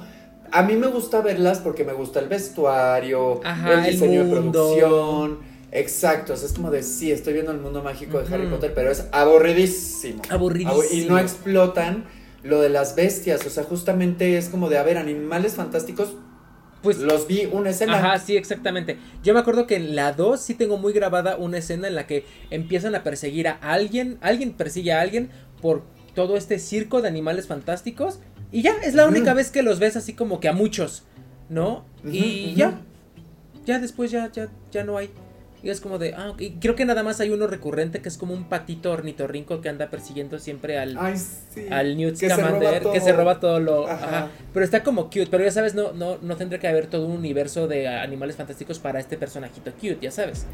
a 0.52 0.62
mí 0.62 0.76
me 0.76 0.88
gusta 0.88 1.20
verlas 1.20 1.60
porque 1.60 1.84
me 1.84 1.92
gusta 1.92 2.20
el 2.20 2.28
vestuario, 2.28 3.40
el 3.42 3.84
diseño 3.84 4.24
de 4.24 4.30
producción. 4.30 5.49
Exacto, 5.72 6.32
o 6.32 6.36
sea, 6.36 6.48
es 6.48 6.52
como 6.52 6.70
de 6.70 6.82
sí, 6.82 7.12
estoy 7.12 7.32
viendo 7.34 7.52
el 7.52 7.58
mundo 7.58 7.82
mágico 7.82 8.20
de 8.20 8.34
Harry 8.34 8.46
Potter, 8.48 8.72
pero 8.74 8.90
es 8.90 9.06
aburridísimo. 9.12 10.22
Aburridísimo. 10.28 10.82
y 10.92 11.04
no 11.04 11.18
explotan 11.18 12.04
lo 12.42 12.60
de 12.60 12.70
las 12.70 12.96
bestias, 12.96 13.46
o 13.46 13.50
sea, 13.50 13.64
justamente 13.64 14.36
es 14.36 14.48
como 14.48 14.68
de, 14.68 14.78
a 14.78 14.82
ver, 14.82 14.98
animales 14.98 15.54
fantásticos. 15.54 16.14
Pues 16.82 16.98
los 16.98 17.26
vi 17.26 17.44
una 17.44 17.70
escena. 17.70 17.98
Ajá, 17.98 18.18
sí, 18.18 18.38
exactamente. 18.38 18.96
Yo 19.22 19.34
me 19.34 19.40
acuerdo 19.40 19.66
que 19.66 19.76
en 19.76 19.94
la 19.94 20.14
2 20.14 20.40
sí 20.40 20.54
tengo 20.54 20.78
muy 20.78 20.94
grabada 20.94 21.36
una 21.36 21.58
escena 21.58 21.88
en 21.88 21.94
la 21.94 22.06
que 22.06 22.24
empiezan 22.48 22.94
a 22.94 23.02
perseguir 23.02 23.48
a 23.48 23.58
alguien, 23.60 24.16
alguien 24.22 24.54
persigue 24.54 24.92
a 24.94 25.02
alguien 25.02 25.28
por 25.60 25.82
todo 26.14 26.38
este 26.38 26.58
circo 26.58 27.02
de 27.02 27.08
animales 27.08 27.46
fantásticos 27.46 28.20
y 28.52 28.62
ya, 28.62 28.72
es 28.82 28.94
la 28.94 29.06
única 29.06 29.34
vez 29.34 29.50
que 29.50 29.62
los 29.62 29.78
ves 29.78 29.96
así 29.96 30.14
como 30.14 30.40
que 30.40 30.48
a 30.48 30.52
muchos, 30.52 31.04
¿no? 31.48 31.84
y 32.04 32.54
ya. 32.54 32.80
Ya 33.66 33.78
después 33.78 34.10
ya, 34.10 34.32
ya, 34.32 34.48
ya 34.72 34.84
no 34.84 34.96
hay. 34.96 35.10
Y 35.62 35.70
es 35.70 35.80
como 35.80 35.98
de, 35.98 36.14
ah, 36.14 36.32
y 36.38 36.52
creo 36.52 36.74
que 36.74 36.84
nada 36.84 37.02
más 37.02 37.20
hay 37.20 37.30
uno 37.30 37.46
recurrente 37.46 38.00
que 38.00 38.08
es 38.08 38.16
como 38.16 38.32
un 38.32 38.48
patito 38.48 38.90
ornitorrinco 38.90 39.60
que 39.60 39.68
anda 39.68 39.90
persiguiendo 39.90 40.38
siempre 40.38 40.78
al, 40.78 40.96
al 41.70 41.96
Newt 41.96 42.16
Scamander, 42.16 42.82
que 42.92 43.00
se 43.00 43.12
roba 43.12 43.40
todo 43.40 43.60
lo. 43.60 43.86
Pero 44.52 44.64
está 44.64 44.82
como 44.82 45.04
cute, 45.04 45.28
pero 45.30 45.44
ya 45.44 45.50
sabes, 45.50 45.74
no, 45.74 45.92
no, 45.92 46.18
no 46.22 46.36
tendría 46.36 46.60
que 46.60 46.68
haber 46.68 46.86
todo 46.86 47.06
un 47.06 47.12
universo 47.12 47.68
de 47.68 47.88
animales 47.88 48.36
fantásticos 48.36 48.78
para 48.78 49.00
este 49.00 49.16
personajito 49.16 49.70
cute, 49.72 49.98
ya 50.00 50.10
sabes. 50.10 50.46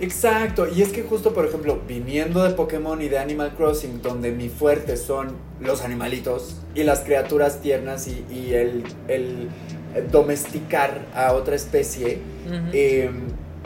Exacto, 0.00 0.66
y 0.68 0.82
es 0.82 0.90
que 0.90 1.02
justo 1.02 1.32
por 1.32 1.46
ejemplo, 1.46 1.80
viniendo 1.86 2.42
de 2.42 2.50
Pokémon 2.50 3.00
y 3.00 3.08
de 3.08 3.18
Animal 3.18 3.54
Crossing, 3.56 4.02
donde 4.02 4.32
mi 4.32 4.48
fuerte 4.48 4.96
son 4.96 5.36
los 5.60 5.82
animalitos 5.82 6.56
y 6.74 6.82
las 6.82 7.00
criaturas 7.00 7.60
tiernas 7.60 8.08
y, 8.08 8.54
el, 8.54 8.84
domesticar 10.10 11.06
a 11.14 11.32
otra 11.32 11.54
especie, 11.54 12.18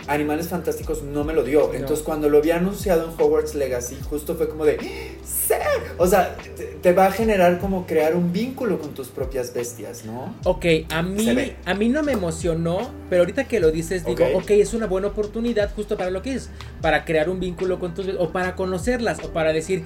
Animales 0.09 0.49
Fantásticos 0.49 1.03
no 1.03 1.23
me 1.23 1.35
lo 1.35 1.45
dio. 1.45 1.73
Entonces, 1.75 2.05
cuando 2.05 2.29
lo 2.29 2.39
había 2.39 2.57
anunciado 2.57 3.05
en 3.05 3.21
Hogwarts 3.21 3.55
Legacy, 3.55 3.97
justo 4.09 4.35
fue 4.35 4.49
como 4.49 4.65
de. 4.65 4.79
¡Sí! 5.25 5.55
O 5.99 6.07
sea, 6.07 6.37
te, 6.83 6.93
va 6.93 7.07
a 7.07 7.13
generar 7.13 7.59
como 7.59 7.87
crear 7.87 8.15
un 8.17 8.33
vínculo 8.33 8.79
con 8.79 8.95
tus 8.95 9.09
propias 9.09 9.53
bestias, 9.53 10.05
¿no? 10.05 10.35
Ok, 10.45 10.65
a 10.91 11.03
mí, 11.03 11.55
a 11.65 11.75
mí 11.75 11.89
no 11.89 12.03
me 12.03 12.13
emocionó, 12.13 12.91
pero 13.11 13.23
ahorita 13.23 13.45
que 13.45 13.61
lo 13.61 13.71
dices, 13.71 14.05
digo, 14.05 14.25
ok, 14.35 14.51
es 14.51 14.75
una 14.75 14.87
buena 14.87 15.09
oportunidad 15.09 15.75
justo 15.75 15.97
para 15.97 16.11
lo 16.11 16.23
que 16.23 16.35
es. 16.35 16.51
Para 16.81 17.05
crear 17.05 17.29
un 17.29 17.41
vínculo 17.41 17.79
con 17.79 17.95
tus 17.95 18.09
o 18.19 18.31
para 18.31 18.57
conocerlas, 18.57 19.19
o 19.25 19.33
para 19.33 19.53
decir, 19.53 19.85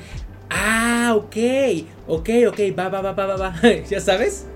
ah, 0.50 1.14
ok, 1.16 1.36
ok, 2.08 2.30
ok, 2.48 2.60
va, 2.78 2.88
va, 2.88 3.00
va, 3.00 3.12
va, 3.12 3.26
va, 3.26 3.36
va. 3.36 3.54
¿Ya 3.90 4.00
sabes? 4.00 4.46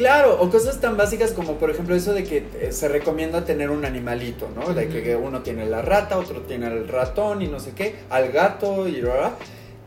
Claro, 0.00 0.40
o 0.40 0.48
cosas 0.48 0.80
tan 0.80 0.96
básicas 0.96 1.32
como 1.32 1.56
por 1.56 1.70
ejemplo 1.70 1.94
eso 1.94 2.14
de 2.14 2.24
que 2.24 2.38
eh, 2.58 2.72
se 2.72 2.88
recomienda 2.88 3.44
tener 3.44 3.68
un 3.68 3.84
animalito, 3.84 4.48
¿no? 4.56 4.72
De 4.72 4.88
que 4.88 5.14
uno 5.14 5.42
tiene 5.42 5.66
la 5.66 5.82
rata, 5.82 6.16
otro 6.16 6.40
tiene 6.40 6.68
el 6.68 6.88
ratón 6.88 7.42
y 7.42 7.48
no 7.48 7.60
sé 7.60 7.72
qué, 7.72 7.96
al 8.08 8.32
gato 8.32 8.88
y 8.88 9.02
bla, 9.02 9.34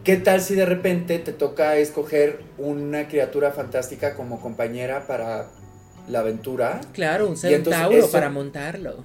¿Qué 0.03 0.17
tal 0.17 0.41
si 0.41 0.53
de 0.53 0.67
repente 0.67 1.17
te 1.17 1.33
toca 1.33 1.77
escoger 1.77 2.43
una 2.59 3.07
criatura 3.07 3.53
fantástica 3.53 4.13
como 4.13 4.39
compañera 4.39 5.07
para 5.07 5.47
la 6.07 6.19
aventura? 6.19 6.79
Claro, 6.93 7.27
un 7.27 7.35
centauro 7.35 8.07
para 8.11 8.29
montarlo. 8.29 9.03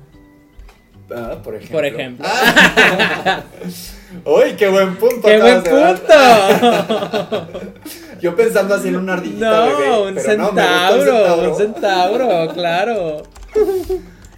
Ah, 1.10 1.40
por 1.42 1.54
ejemplo. 1.54 1.78
Por 1.78 1.86
ejemplo. 1.86 2.26
¡Uy, 4.26 4.56
qué 4.58 4.68
buen 4.68 4.96
punto! 4.96 5.26
¡Qué 5.26 5.40
buen 5.40 5.62
punto! 5.62 7.48
Yo 8.20 8.34
pensando 8.36 8.74
así 8.74 8.88
en 8.88 8.96
una 8.96 9.14
ardillita 9.14 9.50
No, 9.66 9.78
bebé, 9.78 9.98
un, 10.08 10.14
pero 10.14 10.36
no, 10.38 10.52
me 10.52 10.62
centauro, 10.62 11.12
gusta 11.12 11.48
un 11.50 11.56
centauro, 11.56 12.52
claro. 12.54 13.22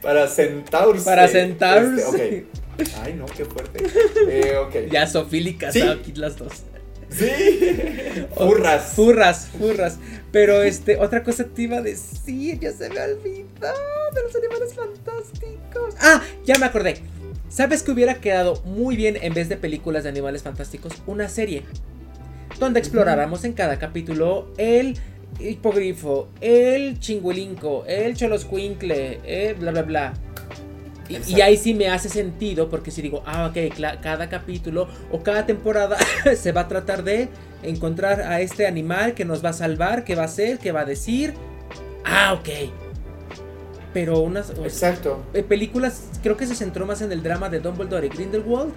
Para 0.02 0.26
centaurs. 0.28 1.02
Para 1.04 1.28
centaurs. 1.28 1.98
Este, 1.98 2.46
ok. 2.78 2.88
Ay, 3.04 3.14
no, 3.14 3.26
qué 3.26 3.44
fuerte. 3.44 3.84
Eh, 4.28 4.56
ok. 4.56 4.90
Ya 4.90 5.06
sofílicas 5.06 5.74
Sí. 5.74 5.82
aquí 5.82 6.12
las 6.14 6.36
dos. 6.36 6.52
Sí. 7.10 7.26
Furras. 8.36 8.92
Furras, 8.94 9.48
furras. 9.58 9.98
Pero 10.32 10.62
este, 10.62 10.96
otra 10.96 11.22
cosa 11.24 11.44
te 11.44 11.62
iba 11.62 11.78
a 11.78 11.82
decir, 11.82 12.58
ya 12.60 12.72
se 12.72 12.88
me 12.88 13.00
olvidó 13.00 13.72
de 14.14 14.22
los 14.22 14.34
animales 14.36 14.74
fantásticos. 14.74 15.94
Ah, 16.00 16.22
ya 16.44 16.56
me 16.58 16.66
acordé. 16.66 16.98
¿Sabes 17.48 17.82
que 17.82 17.90
hubiera 17.90 18.14
quedado 18.14 18.62
muy 18.64 18.94
bien 18.96 19.18
en 19.20 19.34
vez 19.34 19.48
de 19.48 19.56
películas 19.56 20.04
de 20.04 20.08
animales 20.10 20.44
fantásticos? 20.44 20.92
Una 21.06 21.28
serie. 21.28 21.64
Donde 22.60 22.78
exploráramos 22.78 23.44
en 23.44 23.54
cada 23.54 23.78
capítulo 23.78 24.52
el 24.58 24.96
hipogrifo, 25.40 26.28
el 26.40 27.00
chingüelinco, 27.00 27.84
el 27.86 28.14
choloscuincle, 28.14 29.20
el 29.24 29.54
bla 29.54 29.70
bla 29.72 29.82
bla. 29.82 30.12
Y, 31.08 31.40
ahí 31.40 31.56
sí 31.56 31.74
me 31.74 31.88
hace 31.88 32.08
sentido 32.08 32.68
porque 32.68 32.92
si 32.92 33.02
digo, 33.02 33.22
ah, 33.26 33.46
ok, 33.46 33.74
cada 34.00 34.28
capítulo 34.28 34.88
o 35.10 35.22
cada 35.22 35.44
temporada 35.44 35.96
se 36.36 36.52
va 36.52 36.62
a 36.62 36.68
tratar 36.68 37.02
de 37.02 37.28
encontrar 37.62 38.20
a 38.20 38.40
este 38.40 38.66
animal 38.66 39.14
que 39.14 39.24
nos 39.24 39.44
va 39.44 39.48
a 39.48 39.54
salvar, 39.54 40.04
que 40.04 40.14
va 40.14 40.22
a 40.22 40.26
hacer, 40.26 40.58
que 40.58 40.70
va 40.70 40.82
a 40.82 40.84
decir. 40.84 41.34
Ah, 42.04 42.34
ok. 42.34 42.48
Pero 43.92 44.20
unas 44.20 44.50
Exacto. 44.50 45.24
eh, 45.34 45.42
películas, 45.42 46.04
creo 46.22 46.36
que 46.36 46.46
se 46.46 46.54
centró 46.54 46.86
más 46.86 47.02
en 47.02 47.10
el 47.10 47.22
drama 47.24 47.48
de 47.48 47.58
Dumbledore 47.58 48.06
y 48.06 48.10
Grindelwald. 48.10 48.72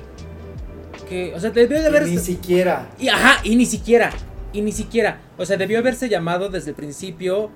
Que, 1.14 1.34
o 1.36 1.40
sea, 1.40 1.52
debió 1.52 1.78
de 1.78 1.84
Y 1.84 1.88
haber. 1.88 2.08
ni 2.08 2.18
siquiera. 2.18 2.90
Y, 3.00 3.08
ajá, 3.10 3.40
y 3.44 3.56
ni 3.56 3.66
siquiera. 3.68 4.12
Y 4.52 4.62
ni 4.62 4.72
siquiera. 4.72 5.20
O 5.38 5.46
sea, 5.46 5.58
debió 5.58 5.78
haberse 5.80 6.10
llamado 6.10 6.50
desde 6.50 6.70
el 6.72 6.76
principio 6.76 7.50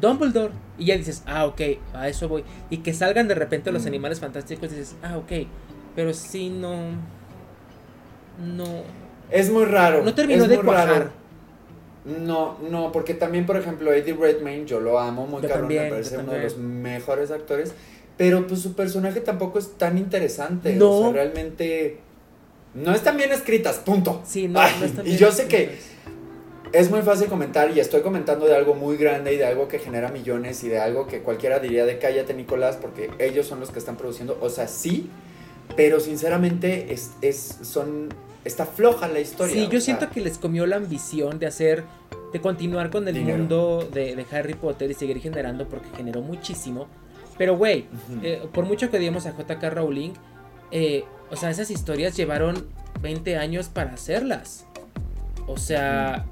Dumbledore. 0.00 0.52
Y 0.78 0.86
ya 0.86 0.96
dices, 0.96 1.22
ah, 1.26 1.44
ok, 1.46 1.60
a 1.92 2.08
eso 2.08 2.28
voy. 2.28 2.44
Y 2.70 2.78
que 2.78 2.94
salgan 2.94 3.28
de 3.28 3.34
repente 3.34 3.70
los 3.72 3.84
Mm. 3.84 3.88
animales 3.88 4.20
fantásticos 4.20 4.72
y 4.72 4.76
dices, 4.76 4.96
ah, 5.02 5.18
ok. 5.18 5.46
Pero 5.94 6.14
sí, 6.14 6.48
no. 6.48 6.74
No. 8.42 8.64
Es 9.30 9.50
muy 9.50 9.64
raro. 9.64 10.02
No 10.02 10.14
terminó 10.14 10.46
de 10.46 10.58
cuajar. 10.58 10.88
raro. 10.88 11.10
No, 12.04 12.58
no, 12.70 12.92
porque 12.92 13.14
también, 13.14 13.46
por 13.46 13.56
ejemplo, 13.56 13.92
Eddie 13.92 14.14
Redmayne, 14.14 14.66
yo 14.66 14.78
lo 14.80 14.98
amo, 14.98 15.26
muy 15.26 15.40
también, 15.42 15.84
me 15.84 15.90
parece 15.90 16.18
uno 16.18 16.32
de 16.32 16.42
los 16.42 16.58
mejores 16.58 17.30
actores. 17.30 17.74
Pero 18.18 18.46
pues 18.46 18.60
su 18.60 18.74
personaje 18.74 19.20
tampoco 19.20 19.58
es 19.58 19.76
tan 19.78 19.96
interesante. 19.98 20.74
No. 20.76 20.90
O 20.90 21.02
sea, 21.04 21.12
realmente. 21.12 21.98
No 22.74 22.94
están 22.94 23.16
bien 23.16 23.32
escritas, 23.32 23.76
punto. 23.76 24.22
Sí, 24.26 24.48
no, 24.48 24.60
Ay, 24.60 24.72
no 24.80 24.86
está 24.86 25.02
y 25.02 25.04
bien 25.06 25.18
yo 25.18 25.32
sé 25.32 25.46
que 25.46 25.78
es 26.72 26.90
muy 26.90 27.02
fácil 27.02 27.28
comentar 27.28 27.70
y 27.70 27.78
estoy 27.78 28.02
comentando 28.02 28.46
de 28.46 28.56
algo 28.56 28.74
muy 28.74 28.96
grande 28.96 29.32
y 29.32 29.36
de 29.36 29.46
algo 29.46 29.68
que 29.68 29.78
genera 29.78 30.10
millones 30.10 30.64
y 30.64 30.68
de 30.68 30.80
algo 30.80 31.06
que 31.06 31.20
cualquiera 31.20 31.60
diría 31.60 31.86
de 31.86 31.98
cállate 31.98 32.34
Nicolás 32.34 32.76
porque 32.80 33.10
ellos 33.18 33.46
son 33.46 33.60
los 33.60 33.70
que 33.70 33.78
están 33.78 33.96
produciendo, 33.96 34.36
o 34.40 34.50
sea, 34.50 34.66
sí, 34.66 35.08
pero 35.76 36.00
sinceramente 36.00 36.92
es, 36.92 37.12
es 37.22 37.58
son 37.62 38.08
está 38.44 38.66
floja 38.66 39.08
la 39.08 39.20
historia. 39.20 39.54
Sí, 39.54 39.62
yo 39.64 39.70
sea, 39.70 39.80
siento 39.80 40.10
que 40.10 40.20
les 40.20 40.38
comió 40.38 40.66
la 40.66 40.76
ambición 40.76 41.38
de 41.38 41.46
hacer, 41.46 41.84
de 42.32 42.40
continuar 42.40 42.90
con 42.90 43.06
el 43.08 43.14
Dinero. 43.14 43.38
mundo 43.38 43.88
de, 43.92 44.16
de 44.16 44.26
Harry 44.32 44.54
Potter 44.54 44.90
y 44.90 44.94
seguir 44.94 45.20
generando 45.20 45.68
porque 45.68 45.88
generó 45.96 46.20
muchísimo. 46.20 46.88
Pero, 47.38 47.56
güey, 47.56 47.86
eh, 48.22 48.46
por 48.52 48.64
mucho 48.64 48.90
que 48.90 48.98
digamos 48.98 49.26
a 49.26 49.32
JK 49.36 49.62
Rowling, 49.72 50.10
eh, 50.70 51.04
o 51.34 51.36
sea, 51.36 51.50
esas 51.50 51.70
historias 51.70 52.16
llevaron 52.16 52.64
20 53.02 53.36
años 53.36 53.68
para 53.68 53.94
hacerlas. 53.94 54.66
O 55.48 55.56
sea, 55.56 56.26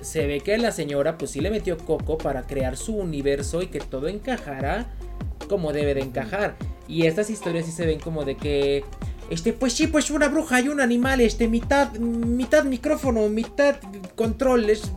se 0.00 0.26
ve 0.26 0.40
que 0.40 0.56
la 0.56 0.72
señora 0.72 1.18
pues 1.18 1.32
sí 1.32 1.40
le 1.40 1.50
metió 1.50 1.76
coco 1.76 2.16
para 2.16 2.46
crear 2.46 2.78
su 2.78 2.96
universo 2.96 3.60
y 3.60 3.66
que 3.66 3.80
todo 3.80 4.08
encajara 4.08 4.86
como 5.46 5.74
debe 5.74 5.92
de 5.92 6.00
encajar. 6.00 6.56
Y 6.88 7.04
estas 7.04 7.28
historias 7.28 7.66
sí 7.66 7.72
se 7.72 7.84
ven 7.84 8.00
como 8.00 8.24
de 8.24 8.38
que 8.38 8.82
este, 9.28 9.52
pues 9.52 9.74
sí, 9.74 9.88
pues 9.88 10.10
una 10.10 10.28
bruja 10.28 10.62
y 10.62 10.68
un 10.68 10.80
animal, 10.80 11.20
este, 11.20 11.48
mitad, 11.48 11.92
mitad 11.92 12.64
micrófono, 12.64 13.28
mitad 13.28 13.76
control, 14.14 14.70
es, 14.70 14.90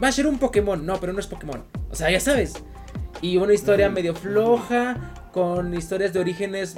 va 0.00 0.08
a 0.08 0.12
ser 0.12 0.28
un 0.28 0.38
Pokémon, 0.38 0.84
no, 0.84 1.00
pero 1.00 1.12
no 1.12 1.20
es 1.20 1.26
Pokémon, 1.26 1.64
o 1.90 1.94
sea, 1.94 2.10
ya 2.10 2.20
sabes, 2.20 2.52
y 3.22 3.38
una 3.38 3.54
historia 3.54 3.88
medio 3.88 4.14
floja, 4.14 5.14
con 5.32 5.74
historias 5.74 6.12
de 6.12 6.20
orígenes, 6.20 6.76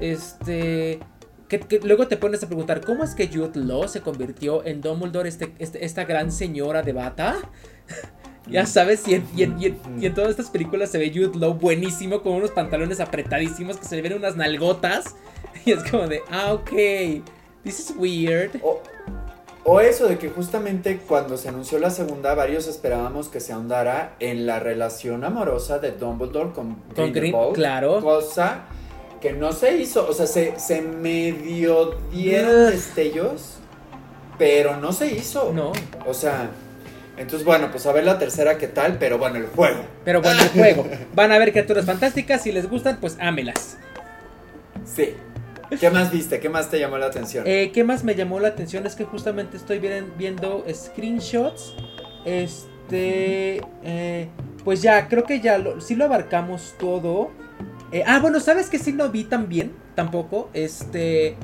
este, 0.00 1.00
que, 1.48 1.60
que 1.60 1.80
luego 1.80 2.06
te 2.08 2.16
pones 2.16 2.42
a 2.42 2.46
preguntar, 2.46 2.80
¿cómo 2.84 3.04
es 3.04 3.14
que 3.14 3.28
Jude 3.28 3.60
Law 3.60 3.88
se 3.88 4.00
convirtió 4.00 4.64
en 4.64 4.80
Dumbledore, 4.80 5.28
este, 5.28 5.52
este- 5.58 5.84
esta 5.84 6.04
gran 6.04 6.30
señora 6.32 6.82
de 6.82 6.92
bata? 6.92 7.36
Ya 8.46 8.66
sabes, 8.66 9.06
y 9.06 9.14
en, 9.14 9.24
y 9.36 9.42
en- 9.44 9.60
y 9.62 9.66
en- 9.66 9.78
y 10.00 10.06
en 10.06 10.14
todas 10.14 10.30
estas 10.30 10.50
películas 10.50 10.90
se 10.90 10.98
ve 10.98 11.12
Jude 11.14 11.38
Law 11.38 11.54
buenísimo, 11.54 12.22
con 12.22 12.32
unos 12.32 12.50
pantalones 12.50 12.98
apretadísimos 12.98 13.76
que 13.76 13.84
se 13.84 13.94
le 13.94 14.02
ven 14.02 14.14
unas 14.14 14.34
nalgotas. 14.34 15.14
Y 15.66 15.72
es 15.72 15.84
como 15.88 16.08
de, 16.08 16.22
ah, 16.30 16.54
ok, 16.54 16.70
this 17.62 17.78
is 17.78 17.94
weird. 17.96 18.50
O, 18.62 18.82
o 19.64 19.80
eso 19.80 20.08
de 20.08 20.16
que 20.18 20.30
justamente 20.30 20.98
cuando 21.06 21.36
se 21.36 21.48
anunció 21.50 21.78
la 21.78 21.90
segunda, 21.90 22.34
varios 22.34 22.66
esperábamos 22.66 23.28
que 23.28 23.38
se 23.40 23.52
ahondara 23.52 24.16
en 24.20 24.46
la 24.46 24.58
relación 24.58 25.22
amorosa 25.22 25.78
de 25.78 25.92
Dumbledore 25.92 26.52
con, 26.52 26.74
Con 26.76 26.94
Green, 26.94 27.12
Grindelwald, 27.12 27.54
claro. 27.54 28.00
Cosa 28.00 28.62
que 29.20 29.32
no 29.32 29.52
se 29.52 29.76
hizo. 29.76 30.08
O 30.08 30.12
sea, 30.12 30.26
se, 30.26 30.58
se 30.58 30.80
medio 30.82 31.96
dieron 32.12 32.70
destellos, 32.70 33.56
pero 34.38 34.76
no 34.76 34.92
se 34.92 35.06
hizo. 35.12 35.52
No, 35.52 35.72
O 36.06 36.14
sea, 36.14 36.50
entonces 37.16 37.44
bueno, 37.44 37.70
pues 37.70 37.86
a 37.86 37.92
ver 37.92 38.04
la 38.04 38.18
tercera 38.18 38.56
qué 38.58 38.66
tal, 38.68 38.96
pero 38.98 39.18
bueno, 39.18 39.36
el 39.36 39.46
juego. 39.46 39.80
pero 40.04 40.22
bueno, 40.22 40.40
el 40.42 40.48
juego. 40.48 40.86
Van 41.14 41.32
a 41.32 41.38
ver 41.38 41.52
criaturas 41.52 41.84
fantásticas, 41.84 42.42
si 42.42 42.52
les 42.52 42.68
gustan, 42.68 42.98
pues 43.00 43.16
ámelas. 43.20 43.76
Sí. 44.84 45.14
¿Qué 45.78 45.88
más 45.90 46.10
viste? 46.10 46.40
¿Qué 46.40 46.48
más 46.48 46.68
te 46.68 46.80
llamó 46.80 46.98
la 46.98 47.06
atención? 47.06 47.44
Eh, 47.46 47.70
¿Qué 47.72 47.84
más 47.84 48.02
me 48.02 48.16
llamó 48.16 48.40
la 48.40 48.48
atención? 48.48 48.86
Es 48.86 48.96
que 48.96 49.04
justamente 49.04 49.56
estoy 49.56 49.80
viendo 50.18 50.64
screenshots. 50.72 51.74
Este. 52.24 53.60
eh, 53.84 54.28
pues 54.64 54.82
ya, 54.82 55.06
creo 55.08 55.24
que 55.24 55.40
ya 55.40 55.58
lo, 55.58 55.80
sí 55.80 55.94
lo 55.94 56.06
abarcamos 56.06 56.74
todo. 56.78 57.30
Eh, 57.92 58.04
ah, 58.06 58.20
bueno, 58.20 58.40
¿sabes 58.40 58.70
que 58.70 58.78
sí 58.78 58.92
lo 58.92 59.10
vi 59.10 59.24
también? 59.24 59.72
Tampoco. 59.94 60.50
Este. 60.52 61.36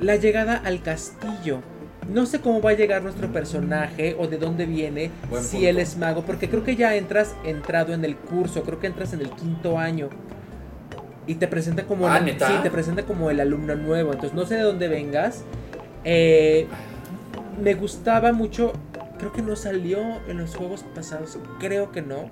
La 0.00 0.16
llegada 0.16 0.56
al 0.56 0.82
castillo. 0.82 1.60
No 2.08 2.26
sé 2.26 2.40
cómo 2.40 2.60
va 2.60 2.70
a 2.70 2.74
llegar 2.74 3.02
nuestro 3.02 3.28
personaje 3.32 4.16
o 4.18 4.26
de 4.26 4.38
dónde 4.38 4.66
viene. 4.66 5.10
Buen 5.28 5.42
si 5.42 5.56
punto. 5.56 5.68
él 5.68 5.78
es 5.78 5.96
mago. 5.96 6.22
Porque 6.22 6.48
creo 6.48 6.64
que 6.64 6.76
ya 6.76 6.96
entras 6.96 7.34
entrado 7.44 7.92
en 7.92 8.04
el 8.04 8.16
curso. 8.16 8.62
Creo 8.62 8.80
que 8.80 8.86
entras 8.86 9.12
en 9.12 9.20
el 9.20 9.30
quinto 9.30 9.78
año. 9.78 10.08
Y 11.26 11.34
te 11.34 11.46
presenta 11.46 11.84
como 11.84 12.08
Ah, 12.08 12.20
sí, 12.24 12.54
te 12.62 12.70
presenta 12.70 13.04
como 13.04 13.30
el 13.30 13.40
alumno 13.40 13.76
nuevo. 13.76 14.12
Entonces 14.12 14.34
no 14.34 14.46
sé 14.46 14.56
de 14.56 14.62
dónde 14.62 14.88
vengas. 14.88 15.44
Eh, 16.04 16.66
me 17.62 17.74
gustaba 17.74 18.32
mucho. 18.32 18.72
Creo 19.18 19.32
que 19.32 19.42
no 19.42 19.54
salió 19.54 19.98
en 20.28 20.38
los 20.38 20.56
juegos 20.56 20.84
pasados. 20.94 21.38
Creo 21.58 21.92
que 21.92 22.00
no. 22.02 22.30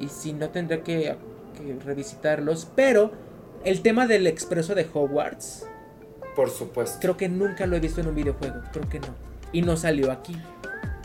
Y 0.00 0.08
si 0.08 0.32
no 0.32 0.48
tendré 0.48 0.80
que, 0.80 1.16
que 1.64 1.84
revisitarlos. 1.84 2.68
Pero 2.76 3.12
el 3.64 3.80
tema 3.82 4.06
del 4.06 4.26
expreso 4.26 4.74
de 4.74 4.86
Hogwarts. 4.92 5.66
Por 6.36 6.50
supuesto. 6.50 6.98
Creo 7.00 7.16
que 7.16 7.28
nunca 7.28 7.66
lo 7.66 7.76
he 7.76 7.80
visto 7.80 8.00
en 8.00 8.08
un 8.08 8.14
videojuego. 8.14 8.60
Creo 8.72 8.88
que 8.88 9.00
no. 9.00 9.14
Y 9.52 9.62
no 9.62 9.76
salió 9.76 10.10
aquí. 10.10 10.36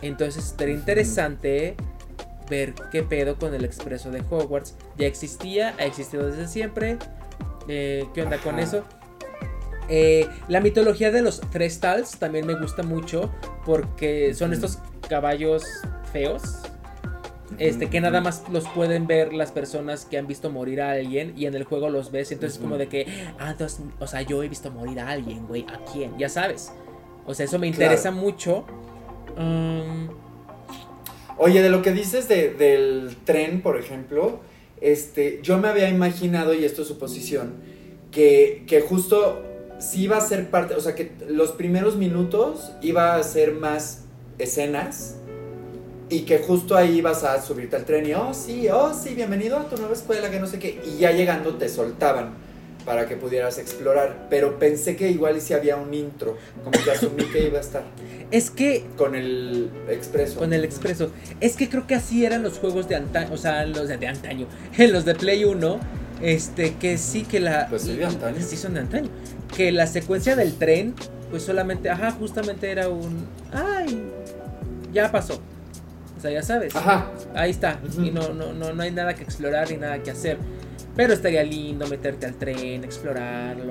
Entonces 0.02 0.46
estaría 0.46 0.76
interesante 0.76 1.76
ver 2.50 2.74
qué 2.92 3.04
pedo 3.04 3.38
con 3.38 3.54
el 3.54 3.64
expreso 3.64 4.12
de 4.12 4.24
Hogwarts. 4.30 4.76
Ya 4.98 5.08
existía, 5.08 5.76
ha 5.78 5.86
existido 5.86 6.28
desde 6.28 6.48
siempre. 6.48 6.98
Eh, 7.68 8.08
¿Qué 8.14 8.24
onda 8.24 8.38
con 8.40 8.60
eso? 8.60 8.84
Eh, 9.88 10.28
la 10.48 10.62
mitología 10.62 11.12
de 11.12 11.22
los 11.22 11.42
tres 11.52 11.80
tals 11.80 12.18
también 12.18 12.46
me 12.46 12.56
gusta 12.56 12.84
mucho 12.84 13.32
porque 13.66 14.34
son 14.34 14.54
estos 14.54 14.80
caballos 15.08 15.64
feos. 16.12 16.62
Este, 17.58 17.90
que 17.90 18.00
nada 18.00 18.22
más 18.22 18.44
los 18.52 18.68
pueden 18.70 19.08
ver 19.08 19.34
las 19.34 19.52
personas 19.52 20.06
que 20.06 20.18
han 20.18 20.28
visto 20.28 20.52
morir 20.52 20.82
a 20.82 20.92
alguien 20.92 21.34
y 21.36 21.46
en 21.48 21.56
el 21.56 21.64
juego 21.64 21.90
los 21.90 22.12
ves. 22.12 22.32
Entonces, 22.32 22.58
Ujú. 22.60 22.68
como 22.68 22.78
de 22.78 22.88
que, 22.88 23.08
ah, 23.40 23.52
entonces, 23.52 23.82
o 24.00 24.06
sea, 24.08 24.22
yo 24.22 24.44
he 24.44 24.48
visto 24.50 24.70
morir 24.72 25.00
a 25.00 25.10
alguien, 25.10 25.48
güey. 25.48 25.66
¿A 25.68 25.80
quién? 25.92 26.18
Ya 26.18 26.30
sabes. 26.30 26.72
O 27.26 27.34
sea, 27.34 27.46
eso 27.46 27.58
me 27.60 27.72
Claro. 27.72 27.84
interesa 27.86 28.12
mucho. 28.12 28.66
Um, 29.38 30.10
Oye, 31.38 31.62
de 31.62 31.70
lo 31.70 31.82
que 31.82 31.92
dices 31.94 32.28
de- 32.28 32.54
del 32.54 33.16
tren, 33.24 33.62
por 33.62 33.78
ejemplo, 33.80 34.42
este, 34.82 35.40
yo 35.42 35.58
me 35.58 35.70
había 35.70 35.90
imaginado, 35.90 36.54
y 36.54 36.66
esto 36.66 36.82
es 36.82 36.88
suposición, 36.90 37.54
que, 38.12 38.64
que 38.68 38.82
justo 38.82 39.42
sí 39.80 40.04
iba 40.04 40.18
a 40.18 40.22
ser 40.22 40.50
parte, 40.50 40.76
o 40.76 40.82
sea, 40.82 40.96
que 40.96 41.14
los 41.30 41.52
primeros 41.54 41.96
minutos 41.96 42.72
iba 42.82 43.16
a 43.16 43.24
ser 43.24 43.54
más 43.54 44.04
escenas 44.38 45.16
y 46.10 46.22
que 46.22 46.40
justo 46.40 46.76
ahí 46.76 46.98
ibas 46.98 47.24
a 47.24 47.42
subirte 47.42 47.76
al 47.76 47.86
tren 47.86 48.06
y, 48.06 48.14
oh, 48.14 48.34
sí, 48.34 48.68
oh, 48.70 48.94
sí, 48.94 49.14
bienvenido 49.14 49.58
a 49.58 49.70
tu 49.70 49.78
nueva 49.78 49.94
escuela, 49.94 50.32
que 50.32 50.40
no 50.40 50.48
sé 50.48 50.58
qué, 50.58 50.82
y 50.84 50.98
ya 50.98 51.12
llegando 51.12 51.56
te 51.56 51.70
soltaban. 51.70 52.50
para 52.86 53.08
que 53.08 53.16
pudieras 53.18 53.60
explorar. 53.60 54.28
Pero 54.30 54.58
pensé 54.58 54.96
que 54.96 55.12
igual 55.12 55.38
y 55.38 55.42
si 55.42 55.54
había 55.54 55.76
un 55.76 55.94
intro, 55.94 56.38
como 56.64 56.84
que 56.84 56.90
asumí 56.90 57.26
que 57.26 57.46
iba 57.48 57.60
a 57.60 57.62
estar. 57.62 57.84
Es 58.32 58.50
que. 58.50 58.86
Con 58.98 59.16
el 59.16 59.70
expreso. 59.90 60.40
Con 60.40 60.54
el 60.54 60.64
expreso. 60.64 61.12
Es 61.40 61.56
que 61.56 61.70
creo 61.70 61.86
que 61.86 61.94
así 61.96 62.26
eran 62.26 62.42
los 62.42 62.58
juegos 62.58 62.88
de 62.88 62.96
antaño. 62.96 63.34
O 63.34 63.38
sea, 63.38 63.66
los 63.66 63.88
de, 63.90 63.98
de 63.98 64.08
antaño. 64.08 64.48
los 64.78 65.06
de 65.06 65.14
Play 65.14 65.44
1. 65.44 65.80
Este, 66.22 66.76
que 66.76 66.98
sí 66.98 67.24
que 67.24 67.40
la. 67.40 67.68
Pues 67.70 67.84
sí, 67.84 67.96
de 67.96 68.06
antaño. 68.06 68.38
Sí, 68.40 68.56
son 68.58 68.74
de 68.74 68.80
antaño. 68.80 69.10
Que 69.56 69.72
la 69.72 69.86
secuencia 69.86 70.36
del 70.36 70.54
tren, 70.56 70.96
pues 71.30 71.44
solamente. 71.44 71.90
Ajá, 71.90 72.12
justamente 72.12 72.72
era 72.72 72.88
un. 72.90 73.28
¡Ay! 73.52 74.02
Ya 74.94 75.12
pasó. 75.12 75.40
O 76.20 76.22
sea, 76.22 76.32
ya 76.32 76.44
sabes. 76.44 76.76
Ajá. 76.76 77.10
Ahí 77.34 77.52
está. 77.52 77.80
Y 77.98 78.12
no, 78.12 78.34
no, 78.34 78.52
no, 78.52 78.74
no 78.74 78.84
hay 78.84 78.92
nada 78.92 79.16
que 79.16 79.24
explorar 79.24 79.72
ni 79.72 79.78
nada 79.78 80.04
que 80.04 80.12
hacer. 80.12 80.38
Pero 80.98 81.14
estaría 81.14 81.42
lindo 81.44 81.88
meterte 81.88 82.26
al 82.26 82.36
tren, 82.36 82.84
explorarlo. 82.84 83.70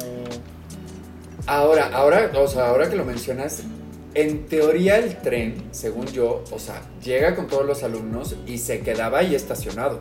Ahora, 1.47 1.91
ahora, 1.93 2.31
o 2.35 2.49
sea, 2.49 2.69
ahora 2.69 2.89
que 2.89 2.97
lo 2.97 3.05
mencionas, 3.05 3.65
en 4.15 4.47
teoría 4.47 4.97
el 4.97 5.19
tren, 5.19 5.63
según 5.73 6.07
yo, 6.07 6.43
o 6.51 6.59
sea, 6.59 6.81
llega 7.05 7.37
con 7.37 7.49
todos 7.49 7.67
los 7.67 7.83
alumnos 7.83 8.35
y 8.47 8.57
se 8.57 8.81
quedaba 8.81 9.19
ahí 9.19 9.35
estacionado. 9.35 10.01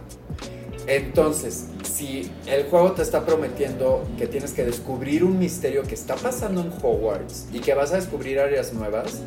Entonces, 0.87 1.67
si 1.83 2.31
el 2.45 2.63
juego 2.67 2.93
te 2.93 3.01
está 3.01 3.25
prometiendo 3.25 4.07
que 4.17 4.25
tienes 4.25 4.53
que 4.53 4.63
descubrir 4.63 5.25
un 5.25 5.37
misterio 5.37 5.83
que 5.83 5.95
está 5.95 6.15
pasando 6.15 6.61
en 6.61 6.71
Hogwarts 6.81 7.47
y 7.51 7.59
que 7.59 7.73
vas 7.73 7.91
a 7.91 7.97
descubrir 7.97 8.39
áreas 8.39 8.71
nuevas, 8.71 9.19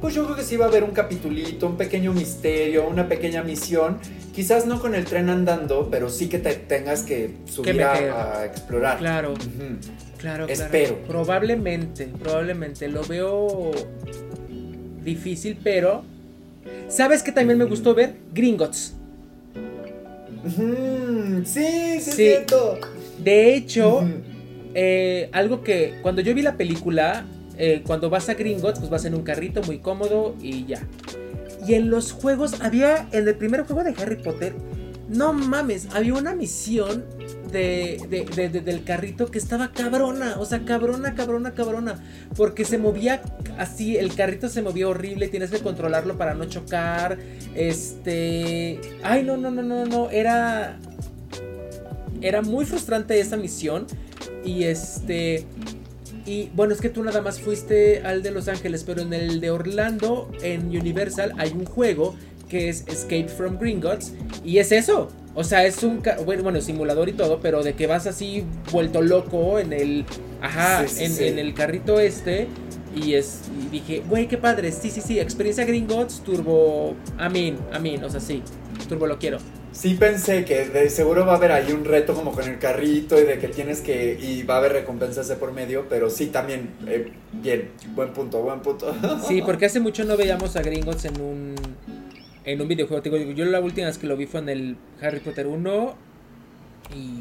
pues 0.00 0.14
yo 0.14 0.24
creo 0.24 0.36
que 0.36 0.42
sí 0.42 0.56
va 0.56 0.66
a 0.66 0.68
haber 0.68 0.84
un 0.84 0.90
capitulito, 0.90 1.66
un 1.66 1.76
pequeño 1.76 2.12
misterio, 2.12 2.88
una 2.88 3.08
pequeña 3.08 3.42
misión. 3.42 3.98
Quizás 4.34 4.66
no 4.66 4.80
con 4.80 4.94
el 4.94 5.04
tren 5.04 5.28
andando, 5.28 5.88
pero 5.90 6.10
sí 6.10 6.28
que 6.28 6.38
te 6.38 6.54
tengas 6.54 7.02
que 7.02 7.34
subir 7.46 7.82
a, 7.82 8.44
explorar. 8.44 8.98
Claro. 8.98 9.34
Claro, 10.18 10.48
Espero. 10.48 10.98
Probablemente, 11.06 12.08
probablemente. 12.20 12.88
Lo 12.88 13.02
veo 13.04 13.70
difícil, 15.04 15.58
pero. 15.62 16.02
¿Sabes 16.88 17.22
que 17.22 17.32
también 17.32 17.58
me 17.58 17.64
gustó 17.64 17.94
ver? 17.94 18.16
Gringotts. 18.32 18.94
Sí, 20.44 21.44
sí, 21.44 22.00
sí, 22.00 22.12
cierto. 22.12 22.78
De 23.18 23.54
hecho, 23.54 24.02
eh, 24.74 25.28
algo 25.32 25.62
que 25.62 25.94
cuando 26.02 26.20
yo 26.20 26.34
vi 26.34 26.42
la 26.42 26.56
película, 26.56 27.24
eh, 27.58 27.82
cuando 27.86 28.08
vas 28.08 28.28
a 28.28 28.34
Gringotts, 28.34 28.78
pues 28.78 28.90
vas 28.90 29.04
en 29.04 29.14
un 29.14 29.22
carrito 29.22 29.62
muy 29.62 29.78
cómodo 29.78 30.34
y 30.40 30.64
ya. 30.64 30.86
Y 31.66 31.74
en 31.74 31.90
los 31.90 32.12
juegos, 32.12 32.60
había, 32.60 33.08
en 33.12 33.26
el 33.26 33.34
primer 33.34 33.64
juego 33.64 33.84
de 33.84 33.94
Harry 34.00 34.16
Potter, 34.16 34.54
no 35.08 35.32
mames, 35.32 35.88
había 35.94 36.14
una 36.14 36.34
misión 36.34 37.04
de, 37.50 38.60
del 38.64 38.84
carrito 38.84 39.30
que 39.30 39.38
estaba 39.38 39.72
cabrona, 39.72 40.36
o 40.38 40.44
sea, 40.44 40.64
cabrona, 40.64 41.14
cabrona, 41.14 41.54
cabrona. 41.54 42.04
Porque 42.36 42.64
se 42.64 42.78
movía 42.78 43.22
así, 43.58 43.96
el 43.96 44.14
carrito 44.14 44.48
se 44.48 44.62
movía 44.62 44.88
horrible, 44.88 45.28
tienes 45.28 45.50
que 45.50 45.58
controlarlo 45.58 46.16
para 46.16 46.34
no 46.34 46.44
chocar. 46.44 47.18
Este... 47.54 48.80
Ay, 49.02 49.24
no, 49.24 49.36
no, 49.36 49.50
no, 49.50 49.62
no, 49.62 49.86
no, 49.86 50.10
era... 50.10 50.78
Era 52.20 52.42
muy 52.42 52.66
frustrante 52.66 53.18
esa 53.18 53.36
misión. 53.36 53.86
Y 54.44 54.64
este... 54.64 55.46
Y 56.28 56.50
bueno, 56.54 56.74
es 56.74 56.82
que 56.82 56.90
tú 56.90 57.02
nada 57.02 57.22
más 57.22 57.40
fuiste 57.40 58.02
al 58.04 58.22
de 58.22 58.30
Los 58.30 58.48
Ángeles, 58.48 58.84
pero 58.84 59.00
en 59.00 59.14
el 59.14 59.40
de 59.40 59.50
Orlando, 59.50 60.30
en 60.42 60.66
Universal, 60.66 61.32
hay 61.38 61.52
un 61.52 61.64
juego 61.64 62.16
que 62.50 62.68
es 62.68 62.84
Escape 62.86 63.28
from 63.28 63.58
Gringotts. 63.58 64.12
Y 64.44 64.58
es 64.58 64.70
eso. 64.70 65.08
O 65.34 65.42
sea, 65.42 65.64
es 65.64 65.82
un 65.82 66.02
bueno, 66.26 66.60
simulador 66.60 67.08
y 67.08 67.14
todo, 67.14 67.40
pero 67.40 67.62
de 67.62 67.72
que 67.72 67.86
vas 67.86 68.06
así 68.06 68.44
vuelto 68.70 69.00
loco 69.00 69.58
en 69.58 69.72
el. 69.72 70.04
Ajá, 70.42 70.84
en, 70.98 71.38
el 71.38 71.54
carrito 71.54 71.98
este. 71.98 72.46
Y 72.94 73.14
es. 73.14 73.44
Y 73.64 73.68
dije, 73.70 74.02
güey, 74.06 74.28
qué 74.28 74.36
padre. 74.36 74.70
Sí, 74.70 74.90
sí, 74.90 75.00
sí. 75.00 75.18
Experiencia 75.18 75.64
Gringotts, 75.64 76.22
Turbo. 76.22 76.94
Amin, 77.16 77.56
Amin. 77.72 78.04
O 78.04 78.10
sea, 78.10 78.20
sí. 78.20 78.42
Turbo 78.86 79.06
lo 79.06 79.18
quiero 79.18 79.38
sí 79.72 79.94
pensé 79.94 80.44
que 80.44 80.68
de 80.68 80.90
seguro 80.90 81.26
va 81.26 81.34
a 81.34 81.36
haber 81.36 81.52
ahí 81.52 81.72
un 81.72 81.84
reto 81.84 82.14
como 82.14 82.32
con 82.32 82.44
el 82.44 82.58
carrito 82.58 83.18
y 83.20 83.24
de 83.24 83.38
que 83.38 83.48
tienes 83.48 83.80
que 83.80 84.18
y 84.20 84.42
va 84.42 84.54
a 84.54 84.58
haber 84.58 84.72
recompensas 84.72 85.28
de 85.28 85.36
por 85.36 85.52
medio, 85.52 85.86
pero 85.88 86.10
sí 86.10 86.26
también 86.26 86.70
eh, 86.86 87.12
bien, 87.32 87.70
buen 87.94 88.12
punto, 88.12 88.40
buen 88.42 88.60
punto. 88.60 88.94
Sí, 89.26 89.42
porque 89.42 89.66
hace 89.66 89.80
mucho 89.80 90.04
no 90.04 90.16
veíamos 90.16 90.56
a 90.56 90.62
Gringos 90.62 91.04
en 91.04 91.20
un 91.20 91.54
en 92.44 92.60
un 92.60 92.68
videojuego. 92.68 93.02
Digo, 93.02 93.16
yo 93.32 93.44
la 93.44 93.60
última 93.60 93.88
vez 93.88 93.98
que 93.98 94.06
lo 94.06 94.16
vi 94.16 94.26
fue 94.26 94.40
en 94.40 94.48
el 94.48 94.76
Harry 95.02 95.20
Potter 95.20 95.46
1 95.46 95.94
y 96.96 97.18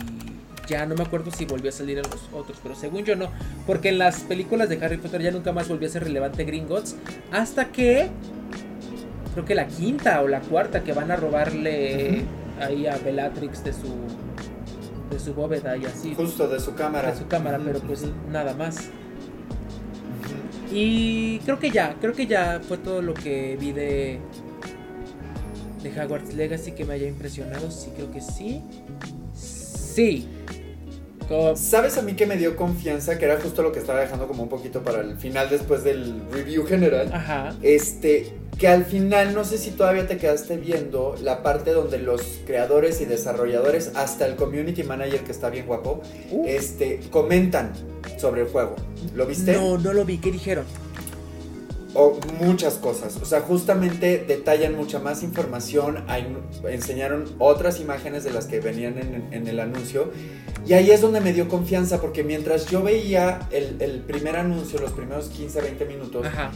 ya 0.68 0.86
no 0.86 0.96
me 0.96 1.04
acuerdo 1.04 1.32
si 1.32 1.46
volvió 1.46 1.70
a 1.70 1.74
salir 1.74 1.98
en 1.98 2.04
los 2.04 2.30
otros, 2.34 2.60
pero 2.62 2.76
según 2.76 3.04
yo 3.04 3.16
no, 3.16 3.30
porque 3.66 3.90
en 3.90 3.98
las 3.98 4.22
películas 4.22 4.70
de 4.70 4.84
Harry 4.84 4.98
Potter 4.98 5.22
ya 5.22 5.32
nunca 5.32 5.52
más 5.52 5.68
volvió 5.68 5.88
a 5.88 5.92
ser 5.92 6.04
relevante 6.04 6.44
Gringotts 6.44 6.96
hasta 7.32 7.72
que 7.72 8.10
creo 9.38 9.46
que 9.46 9.54
la 9.54 9.68
quinta 9.68 10.24
o 10.24 10.28
la 10.28 10.42
cuarta 10.42 10.84
que 10.84 10.94
van 10.94 11.12
a 11.12 11.16
robarle 11.16 12.24
ahí 12.60 12.88
a 12.88 12.98
Bellatrix 12.98 13.64
de 13.64 13.72
su 13.72 13.88
de 15.12 15.20
su 15.20 15.36
bóveda 15.36 15.78
y 15.78 15.86
así. 15.86 16.16
Justo 16.16 16.48
de 16.48 16.60
su 16.60 16.74
cámara. 16.74 17.12
De 17.12 17.20
su 17.20 17.28
cámara, 17.28 17.60
pero 17.64 17.80
pues 17.82 18.04
nada 18.32 18.56
más. 18.56 18.90
Y 20.72 21.38
creo 21.46 21.60
que 21.60 21.70
ya, 21.70 21.96
creo 22.02 22.14
que 22.14 22.26
ya 22.26 22.62
fue 22.68 22.80
todo 22.80 23.04
lo 23.04 23.14
que 23.14 23.56
vi 23.62 23.74
de 23.74 24.20
de 25.84 26.02
Hogwarts 26.02 26.34
Legacy 26.34 26.72
que 26.72 26.84
me 26.84 26.96
haya 26.96 27.08
impresionado. 27.08 27.70
Sí, 27.70 27.92
creo 27.96 28.12
que 28.12 28.22
sí. 28.22 28.64
Sí. 29.36 30.28
¿Sabes 31.56 31.96
a 32.00 32.02
mí 32.02 32.14
que 32.14 32.26
me 32.26 32.38
dio 32.38 32.56
confianza? 32.56 33.20
Que 33.20 33.26
era 33.26 33.40
justo 33.40 33.62
lo 33.62 33.72
que 33.72 33.78
estaba 33.78 34.00
dejando 34.00 34.28
como 34.28 34.42
un 34.42 34.50
poquito 34.50 34.82
para 34.82 35.02
el 35.02 35.16
final 35.18 35.48
después 35.48 35.84
del 35.84 36.24
review 36.32 36.66
general. 36.66 37.12
Ajá. 37.14 37.54
Este, 37.62 38.34
que 38.58 38.68
al 38.68 38.86
final 38.86 39.34
no 39.36 39.44
sé 39.44 39.58
si 39.58 39.72
todavía 39.72 40.08
te 40.08 40.18
quedaste 40.18 40.58
viendo 40.58 41.16
la 41.22 41.44
parte 41.44 41.72
donde 41.72 42.00
los 42.00 42.40
creadores 42.46 43.02
y 43.02 43.06
desarrolladores, 43.06 43.92
hasta 43.96 44.26
el 44.26 44.36
community 44.36 44.84
manager 44.84 45.22
que 45.22 45.32
está 45.32 45.50
bien 45.50 45.68
guapo, 45.68 46.02
este, 46.46 47.02
comentan 47.12 47.74
sobre 48.18 48.42
el 48.42 48.48
juego. 48.48 48.76
¿Lo 49.14 49.28
viste? 49.28 49.54
No, 49.54 49.78
no 49.78 49.94
lo 49.94 50.06
vi. 50.06 50.18
¿Qué 50.18 50.32
dijeron? 50.32 50.66
O 51.94 52.20
muchas 52.40 52.76
cosas. 52.76 53.18
O 53.22 53.26
sea, 53.26 53.42
justamente 53.42 54.24
detallan 54.28 54.76
mucha 54.76 55.00
más 55.00 55.22
información. 55.22 56.04
enseñaron 56.68 57.26
otras 57.38 57.80
imágenes 57.80 58.24
de 58.24 58.32
las 58.32 58.48
que 58.48 58.60
venían 58.60 58.98
en, 59.32 59.48
el 59.48 59.60
anuncio. 59.60 60.12
Y 60.66 60.74
ahí 60.74 60.92
es 60.92 61.02
donde 61.02 61.22
me 61.22 61.32
dio 61.32 61.48
confianza, 61.48 62.02
porque 62.02 62.24
mientras 62.24 62.66
yo 62.68 62.82
veía 62.82 63.48
el, 63.52 63.78
el 63.82 64.02
primer 64.02 64.36
anuncio, 64.36 64.80
los 64.80 64.92
primeros 64.92 65.30
15, 65.30 65.62
20 65.62 65.86
minutos, 65.86 66.26
Ajá 66.26 66.52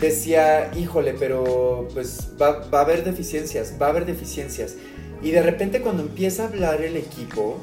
decía, 0.00 0.70
híjole, 0.76 1.14
pero 1.18 1.86
pues 1.92 2.28
va, 2.40 2.66
a 2.72 2.80
haber 2.80 3.04
deficiencias, 3.04 3.74
va 3.80 3.86
a 3.86 3.90
haber 3.90 4.06
deficiencias. 4.06 4.76
Y 5.22 5.30
de 5.30 5.42
repente 5.42 5.82
cuando 5.82 6.02
empieza 6.02 6.44
a 6.44 6.46
hablar 6.46 6.82
el 6.82 6.96
equipo, 6.96 7.58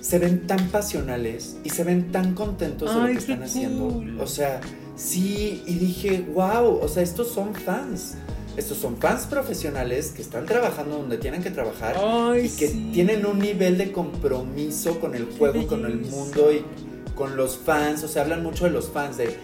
se 0.00 0.18
ven 0.18 0.46
tan 0.46 0.68
pasionales 0.68 1.56
y 1.64 1.70
se 1.70 1.84
ven 1.84 2.12
tan 2.12 2.34
contentos 2.34 2.94
de 2.94 3.00
lo 3.00 3.06
que 3.06 3.12
están 3.18 3.42
haciendo. 3.42 4.02
O 4.20 4.26
sea, 4.26 4.60
sí, 4.96 5.62
y 5.66 5.74
dije, 5.74 6.24
wow, 6.34 6.78
o 6.80 6.88
sea, 6.88 7.02
estos 7.02 7.28
son 7.28 7.54
fans. 7.54 8.14
Estos 8.56 8.78
son 8.78 8.96
fans 8.96 9.26
profesionales 9.26 10.12
que 10.16 10.22
están 10.22 10.46
trabajando 10.46 10.96
donde 10.96 11.18
tienen 11.18 11.42
que 11.42 11.50
trabajar 11.50 11.96
y 12.42 12.48
que 12.48 12.68
tienen 12.92 13.26
un 13.26 13.38
nivel 13.38 13.76
de 13.76 13.92
compromiso 13.92 14.98
con 14.98 15.14
el 15.14 15.26
juego, 15.26 15.66
con 15.66 15.84
el 15.84 15.98
mundo 15.98 16.50
y 16.52 16.64
con 17.14 17.36
los 17.36 17.58
fans. 17.58 18.02
O 18.02 18.08
sea, 18.08 18.22
hablan 18.22 18.42
mucho 18.42 18.64
de 18.64 18.70
los 18.70 18.88
fans, 18.88 19.18
de 19.18 19.36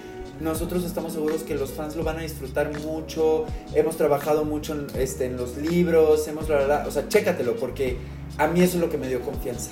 nosotros 0.42 0.84
estamos 0.84 1.12
seguros 1.12 1.42
que 1.42 1.54
los 1.54 1.70
fans 1.70 1.94
lo 1.94 2.02
van 2.02 2.18
a 2.18 2.22
disfrutar 2.22 2.76
mucho. 2.80 3.46
Hemos 3.74 3.96
trabajado 3.96 4.44
mucho 4.44 4.74
en, 4.74 4.86
este, 5.00 5.26
en 5.26 5.36
los 5.36 5.56
libros, 5.56 6.26
hemos, 6.26 6.50
o 6.50 6.90
sea, 6.90 7.08
chécatelo, 7.08 7.56
porque 7.56 7.96
a 8.38 8.48
mí 8.48 8.60
eso 8.60 8.76
es 8.76 8.82
lo 8.82 8.90
que 8.90 8.98
me 8.98 9.08
dio 9.08 9.20
confianza. 9.20 9.70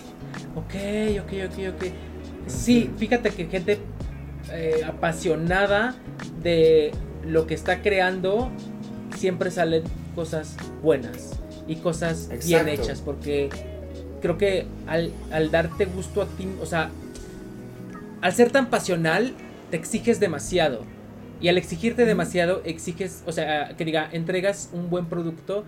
Ok, 0.54 0.74
ok, 1.20 1.32
ok, 1.50 1.74
ok. 1.74 1.92
Sí, 2.46 2.90
fíjate 2.96 3.30
que 3.30 3.46
gente 3.46 3.78
eh, 4.52 4.82
apasionada 4.86 5.96
de 6.42 6.92
lo 7.24 7.46
que 7.46 7.54
está 7.54 7.82
creando, 7.82 8.50
siempre 9.16 9.50
salen 9.50 9.82
cosas 10.14 10.56
buenas 10.82 11.32
y 11.66 11.76
cosas 11.76 12.28
bien 12.46 12.68
hechas, 12.68 13.00
porque 13.00 13.50
creo 14.20 14.38
que 14.38 14.66
al, 14.86 15.12
al 15.32 15.50
darte 15.50 15.84
gusto 15.86 16.22
a 16.22 16.26
ti, 16.26 16.48
o 16.62 16.66
sea, 16.66 16.90
al 18.20 18.32
ser 18.32 18.50
tan 18.50 18.70
pasional, 18.70 19.34
te 19.70 19.76
exiges 19.76 20.20
demasiado. 20.20 20.84
Y 21.40 21.48
al 21.48 21.56
exigirte 21.56 22.04
demasiado, 22.04 22.60
exiges, 22.64 23.22
o 23.26 23.32
sea, 23.32 23.74
que 23.76 23.84
diga, 23.84 24.08
entregas 24.12 24.70
un 24.72 24.90
buen 24.90 25.06
producto 25.06 25.64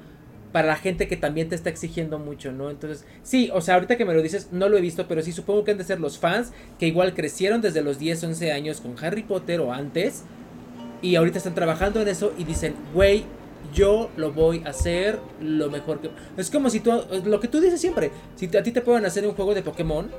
para 0.53 0.69
la 0.69 0.77
gente 0.77 1.09
que 1.09 1.17
también 1.17 1.49
te 1.49 1.55
está 1.55 1.71
exigiendo 1.71 2.19
mucho, 2.19 2.53
¿no? 2.53 2.71
Entonces, 2.71 3.07
sí, 3.23 3.51
o 3.55 3.63
sea, 3.63 3.75
ahorita 3.75 3.97
que 3.97 4.05
me 4.05 4.13
lo 4.13 4.21
dices, 4.21 4.49
no 4.53 4.69
lo 4.69 4.77
he 4.77 4.83
visto, 4.83 5.09
pero 5.09 5.23
sí 5.23 5.33
supongo 5.33 5.65
que 5.65 5.71
han 5.71 5.79
de 5.79 5.85
ser 5.85 5.99
los 5.99 6.19
fans 6.19 6.53
que 6.79 6.87
igual 6.87 7.15
crecieron 7.15 7.63
desde 7.63 7.81
los 7.83 7.99
10, 7.99 8.23
11 8.25 8.53
años 8.53 8.83
con 8.83 8.95
Harry 9.03 9.23
Potter 9.23 9.61
o 9.61 9.73
antes, 9.73 10.25
y 11.01 11.17
ahorita 11.17 11.39
están 11.39 11.55
trabajando 11.55 12.01
en 12.03 12.09
eso 12.09 12.35
y 12.37 12.45
dicen, 12.45 12.75
güey, 12.93 13.25
yo 13.75 14.11
lo 14.17 14.33
voy 14.33 14.63
a 14.67 14.71
hacer 14.71 15.19
lo 15.41 15.71
mejor 15.71 16.01
que... 16.01 16.11
Es 16.37 16.51
como 16.51 16.69
si 16.69 16.81
tú, 16.81 16.93
lo 17.25 17.41
que 17.41 17.49
tú 17.49 17.61
dices 17.61 17.81
siempre, 17.81 18.11
si 18.37 18.55
a 18.57 18.63
ti 18.63 18.73
te 18.73 18.83
pueden 18.83 19.07
hacer 19.07 19.27
un 19.27 19.33
juego 19.33 19.55
de 19.55 19.63
Pokémon, 19.63 20.11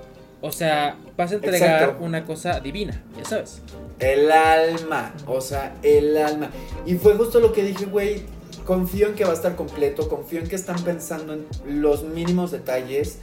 O 0.46 0.52
sea, 0.52 0.98
vas 1.16 1.32
a 1.32 1.36
entregar 1.36 2.00
una 2.02 2.26
cosa 2.26 2.60
divina, 2.60 3.02
ya 3.18 3.24
sabes. 3.24 3.62
El 3.98 4.30
alma, 4.30 5.14
o 5.26 5.40
sea, 5.40 5.74
el 5.84 6.18
alma. 6.18 6.50
Y 6.86 6.96
fue 6.96 7.16
justo 7.16 7.40
lo 7.40 7.54
que 7.54 7.64
dije, 7.64 7.86
güey, 7.86 8.24
confío 8.66 9.08
en 9.08 9.16
que 9.16 9.24
va 9.24 9.32
a 9.32 9.36
estar 9.36 9.56
completo, 9.56 10.10
confío 10.10 10.42
en 10.42 10.50
que 10.50 10.58
están 10.58 10.84
pensando 10.84 11.32
en 11.32 11.82
los 11.82 12.04
mínimos 12.04 12.52
detalles. 12.52 13.20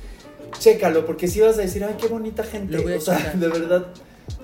Chécalo, 0.59 1.05
porque 1.05 1.29
si 1.29 1.41
vas 1.41 1.59
a 1.59 1.61
decir, 1.61 1.85
ay, 1.85 1.97
qué 2.01 2.09
bonita 2.09 2.43
gente. 2.43 2.79
o 2.79 3.01
sea, 3.03 3.19
de 3.35 3.49
verdad, 3.49 3.89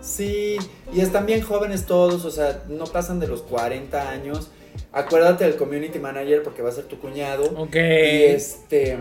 sí. 0.03 0.59
Y 0.93 1.01
están 1.01 1.25
bien 1.25 1.41
jóvenes 1.41 1.87
todos, 1.87 2.27
o 2.27 2.31
sea, 2.31 2.63
no 2.69 2.85
pasan 2.85 3.21
de 3.21 3.27
los 3.27 3.41
40 3.41 4.11
años. 4.11 4.51
Acuérdate 4.93 5.45
del 5.45 5.57
community 5.57 5.99
manager 5.99 6.43
porque 6.43 6.61
va 6.61 6.69
a 6.69 6.73
ser 6.73 6.85
tu 6.85 7.01
cuñado. 7.01 7.45
Ok. 7.57 7.75
Y 7.75 8.25
este. 8.25 8.99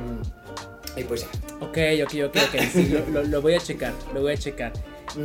Y 0.96 1.04
pues 1.04 1.22
ya. 1.22 1.28
Ok, 1.60 1.78
ok, 2.04 2.14
ok, 2.26 2.36
ok. 2.36 2.62
Sí, 2.72 2.98
lo, 3.30 3.42
voy 3.42 3.56
a 3.56 3.60
checar, 3.60 3.94
lo 4.14 4.22
voy 4.22 4.34
a 4.34 4.38
checar. 4.38 4.74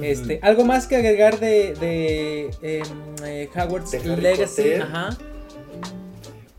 Este, 0.02 0.38
¿Algo 0.42 0.64
más 0.64 0.86
que 0.86 0.96
agregar 0.96 1.40
de, 1.40 1.74
de 1.74 2.50
em, 2.62 2.86
eh, 3.24 3.48
Howard's 3.54 4.04
Legacy? 4.04 4.74
Ajá. 4.74 5.16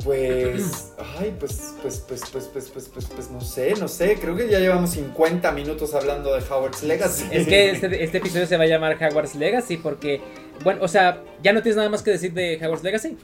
Pues, 0.04 0.94
ay, 1.20 1.36
pues, 1.40 1.76
pues, 1.82 2.04
pues, 2.08 2.24
pues, 2.32 2.46
pues, 2.52 2.70
pues, 2.70 2.90
pues, 2.90 3.06
pues, 3.06 3.30
no 3.30 3.40
sé, 3.42 3.74
no 3.80 3.88
sé. 3.88 4.18
Creo 4.20 4.36
que 4.36 4.50
ya 4.50 4.60
llevamos 4.60 4.92
50 4.92 5.52
minutos 5.52 5.94
hablando 5.94 6.34
de 6.34 6.42
Howard's 6.42 6.82
Legacy. 6.84 7.26
Es 7.32 7.48
que 7.48 7.72
este, 7.72 8.04
este, 8.04 8.18
episodio 8.18 8.48
se 8.48 8.58
va 8.58 8.64
a 8.64 8.68
llamar 8.68 8.98
Howard's 9.00 9.36
Legacy 9.36 9.78
porque, 9.78 10.20
bueno, 10.64 10.82
o 10.84 10.88
sea, 10.88 11.22
¿ya 11.44 11.54
no 11.54 11.62
tienes 11.62 11.78
nada 11.78 11.90
más 11.90 12.02
que 12.02 12.12
decir 12.12 12.34
de 12.34 12.58
Howard's 12.58 12.84
Legacy? 12.84 13.16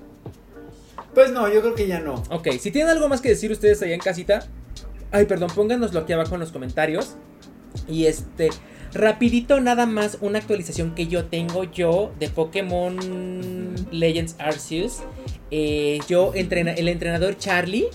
Pues 1.15 1.31
no, 1.31 1.51
yo 1.51 1.61
creo 1.61 1.73
que 1.73 1.87
ya 1.87 1.99
no. 1.99 2.21
Ok, 2.29 2.49
si 2.59 2.69
tienen 2.69 2.91
algo 2.91 3.09
más 3.09 3.21
que 3.21 3.29
decir 3.29 3.51
ustedes 3.51 3.81
allá 3.81 3.95
en 3.95 3.99
casita, 3.99 4.47
ay, 5.11 5.25
perdón, 5.25 5.49
pónganoslo 5.53 6.01
aquí 6.01 6.13
abajo 6.13 6.35
en 6.35 6.41
los 6.41 6.51
comentarios. 6.51 7.15
Y 7.87 8.05
este, 8.05 8.49
rapidito 8.93 9.59
nada 9.59 9.85
más 9.85 10.17
una 10.21 10.39
actualización 10.39 10.95
que 10.95 11.07
yo 11.07 11.25
tengo 11.25 11.63
yo 11.63 12.11
de 12.19 12.29
Pokémon 12.29 13.75
Legends 13.91 14.35
Arceus. 14.39 14.99
Eh, 15.51 15.99
yo, 16.07 16.33
entrena, 16.35 16.73
el 16.73 16.87
entrenador 16.87 17.37
Charlie. 17.37 17.87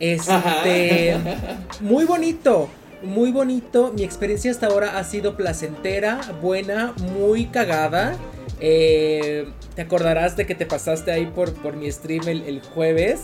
Este. 0.00 1.16
Muy 1.80 2.04
bonito. 2.04 2.68
Muy 3.02 3.30
bonito. 3.30 3.92
Mi 3.94 4.02
experiencia 4.02 4.50
hasta 4.50 4.66
ahora 4.66 4.98
ha 4.98 5.04
sido 5.04 5.36
placentera, 5.36 6.20
buena, 6.42 6.94
muy 7.14 7.46
cagada. 7.46 8.16
Eh, 8.60 9.46
te 9.76 9.82
acordarás 9.82 10.36
de 10.36 10.46
que 10.46 10.56
te 10.56 10.66
pasaste 10.66 11.12
ahí 11.12 11.26
por, 11.26 11.52
por 11.54 11.76
mi 11.76 11.90
stream 11.92 12.26
el, 12.26 12.42
el 12.42 12.60
jueves. 12.60 13.20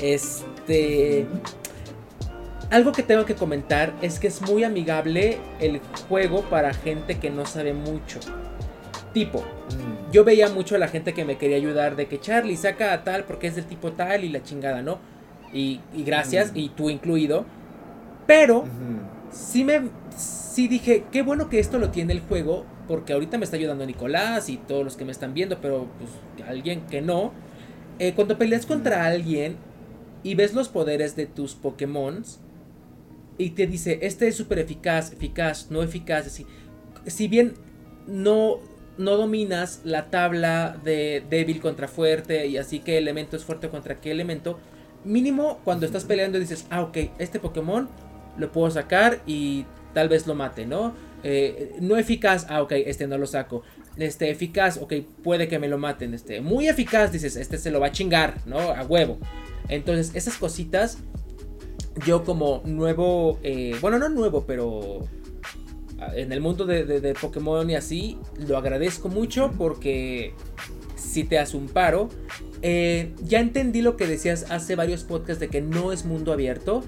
Este. 0.00 1.26
Algo 2.72 2.92
que 2.92 3.02
tengo 3.02 3.26
que 3.26 3.34
comentar 3.34 3.92
es 4.00 4.18
que 4.18 4.28
es 4.28 4.40
muy 4.40 4.64
amigable 4.64 5.36
el 5.60 5.78
juego 6.08 6.40
para 6.48 6.72
gente 6.72 7.18
que 7.18 7.28
no 7.28 7.44
sabe 7.44 7.74
mucho. 7.74 8.18
Tipo, 9.12 9.40
mm. 9.40 10.10
yo 10.10 10.24
veía 10.24 10.48
mucho 10.48 10.76
a 10.76 10.78
la 10.78 10.88
gente 10.88 11.12
que 11.12 11.26
me 11.26 11.36
quería 11.36 11.58
ayudar 11.58 11.96
de 11.96 12.06
que 12.06 12.18
Charlie 12.18 12.56
saca 12.56 12.94
a 12.94 13.04
tal 13.04 13.24
porque 13.24 13.48
es 13.48 13.56
del 13.56 13.66
tipo 13.66 13.92
tal 13.92 14.24
y 14.24 14.30
la 14.30 14.42
chingada, 14.42 14.80
¿no? 14.80 15.00
Y, 15.52 15.82
gracias, 15.92 16.54
mm. 16.54 16.56
y 16.56 16.68
tú 16.70 16.88
incluido. 16.88 17.44
Pero, 18.26 18.64
sí 19.30 19.64
me. 19.64 19.90
Sí 20.16 20.66
dije, 20.66 21.04
qué 21.12 21.20
bueno 21.20 21.50
que 21.50 21.58
esto 21.58 21.78
lo 21.78 21.90
tiene 21.90 22.14
el 22.14 22.20
juego, 22.20 22.64
porque 22.88 23.12
ahorita 23.12 23.36
me 23.36 23.44
está 23.44 23.58
ayudando 23.58 23.84
Nicolás 23.84 24.48
y 24.48 24.56
todos 24.56 24.82
los 24.82 24.96
que 24.96 25.04
me 25.04 25.12
están 25.12 25.34
viendo, 25.34 25.60
pero 25.60 25.88
pues 25.98 26.48
alguien 26.48 26.86
que 26.86 27.02
no. 27.02 27.32
Eh, 27.98 28.14
cuando 28.14 28.38
peleas 28.38 28.64
contra 28.64 29.04
alguien 29.04 29.56
y 30.22 30.36
ves 30.36 30.54
los 30.54 30.70
poderes 30.70 31.16
de 31.16 31.26
tus 31.26 31.54
Pokémon 31.54 32.24
y 33.38 33.50
te 33.50 33.66
dice, 33.66 33.98
este 34.02 34.28
es 34.28 34.36
súper 34.36 34.58
eficaz, 34.58 35.12
eficaz, 35.12 35.70
no 35.70 35.82
eficaz, 35.82 36.26
así. 36.26 36.46
Si 37.06 37.28
bien 37.28 37.54
no 38.06 38.60
no 38.98 39.16
dominas 39.16 39.80
la 39.84 40.10
tabla 40.10 40.78
de 40.84 41.24
débil 41.28 41.60
contra 41.60 41.88
fuerte 41.88 42.46
y 42.46 42.58
así 42.58 42.80
qué 42.80 42.98
elemento 42.98 43.36
es 43.36 43.44
fuerte 43.44 43.70
contra 43.70 44.00
qué 44.00 44.10
elemento, 44.10 44.58
mínimo 45.04 45.60
cuando 45.64 45.86
estás 45.86 46.04
peleando 46.04 46.38
dices, 46.38 46.66
ah, 46.70 46.82
ok, 46.82 46.98
este 47.18 47.40
Pokémon 47.40 47.88
lo 48.36 48.52
puedo 48.52 48.70
sacar 48.70 49.20
y 49.26 49.64
tal 49.94 50.08
vez 50.08 50.26
lo 50.26 50.34
mate, 50.34 50.66
¿no? 50.66 50.94
Eh, 51.22 51.76
no 51.80 51.96
eficaz, 51.96 52.46
ah, 52.48 52.62
ok, 52.62 52.72
este 52.72 53.06
no 53.06 53.18
lo 53.18 53.26
saco. 53.26 53.62
Este, 53.96 54.30
eficaz, 54.30 54.78
ok, 54.78 54.94
puede 55.22 55.48
que 55.48 55.58
me 55.58 55.68
lo 55.68 55.78
maten. 55.78 56.14
Este, 56.14 56.40
muy 56.40 56.68
eficaz, 56.68 57.12
dices, 57.12 57.36
este 57.36 57.58
se 57.58 57.70
lo 57.70 57.80
va 57.80 57.88
a 57.88 57.92
chingar, 57.92 58.38
¿no? 58.46 58.58
A 58.58 58.82
huevo. 58.84 59.18
Entonces, 59.68 60.12
esas 60.14 60.36
cositas, 60.36 60.98
yo 62.06 62.24
como 62.24 62.62
nuevo, 62.64 63.38
eh, 63.42 63.76
bueno, 63.80 63.98
no 63.98 64.08
nuevo, 64.08 64.44
pero 64.46 65.00
en 66.14 66.32
el 66.32 66.40
mundo 66.40 66.66
de, 66.66 67.14
Pokémon 67.20 67.68
y 67.70 67.74
así, 67.74 68.18
lo 68.46 68.56
agradezco 68.56 69.08
mucho 69.08 69.52
porque 69.56 70.34
si 70.96 71.24
te 71.24 71.38
hace 71.38 71.56
un 71.56 71.68
paro. 71.68 72.08
Eh, 72.62 73.12
ya 73.22 73.40
entendí 73.40 73.82
lo 73.82 73.96
que 73.96 74.06
decías 74.06 74.46
hace 74.50 74.76
varios 74.76 75.04
podcasts 75.04 75.40
de 75.40 75.48
que 75.48 75.60
no 75.60 75.92
es 75.92 76.04
mundo 76.04 76.32
abierto. 76.32 76.82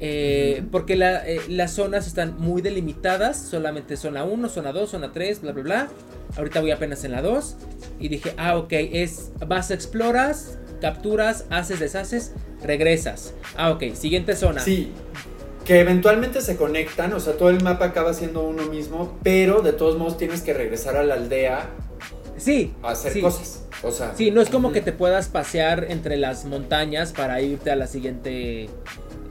Eh, 0.00 0.64
porque 0.70 0.94
eh, 0.94 1.40
las 1.48 1.72
zonas 1.72 2.06
están 2.06 2.36
muy 2.38 2.60
delimitadas, 2.60 3.40
solamente 3.40 3.96
zona 3.96 4.24
1, 4.24 4.48
zona 4.48 4.72
2, 4.72 4.90
zona 4.90 5.12
3, 5.12 5.42
bla, 5.42 5.52
bla, 5.52 5.62
bla. 5.62 5.88
Ahorita 6.36 6.60
voy 6.60 6.72
apenas 6.72 7.04
en 7.04 7.12
la 7.12 7.22
2. 7.22 7.56
Y 8.00 8.08
dije, 8.08 8.34
ah, 8.36 8.58
ok, 8.58 8.72
es 8.72 9.32
vas, 9.46 9.70
exploras, 9.70 10.58
capturas, 10.84 11.46
haces, 11.48 11.80
deshaces, 11.80 12.32
regresas. 12.62 13.32
Ah, 13.56 13.70
ok, 13.70 13.94
siguiente 13.94 14.36
zona. 14.36 14.60
Sí, 14.60 14.92
que 15.64 15.80
eventualmente 15.80 16.42
se 16.42 16.58
conectan, 16.58 17.14
o 17.14 17.20
sea, 17.20 17.38
todo 17.38 17.48
el 17.48 17.62
mapa 17.62 17.86
acaba 17.86 18.12
siendo 18.12 18.42
uno 18.42 18.66
mismo, 18.66 19.18
pero 19.22 19.62
de 19.62 19.72
todos 19.72 19.96
modos 19.96 20.18
tienes 20.18 20.42
que 20.42 20.52
regresar 20.52 20.98
a 20.98 21.02
la 21.02 21.14
aldea. 21.14 21.70
Sí. 22.36 22.74
A 22.82 22.90
hacer 22.90 23.18
cosas. 23.22 23.64
O 23.82 23.92
sea. 23.92 24.12
Sí, 24.14 24.30
no 24.30 24.42
es 24.42 24.50
como 24.50 24.72
que 24.72 24.82
te 24.82 24.92
puedas 24.92 25.28
pasear 25.28 25.86
entre 25.88 26.18
las 26.18 26.44
montañas 26.44 27.12
para 27.12 27.40
irte 27.40 27.70
a 27.70 27.76
la 27.76 27.86
siguiente 27.86 28.68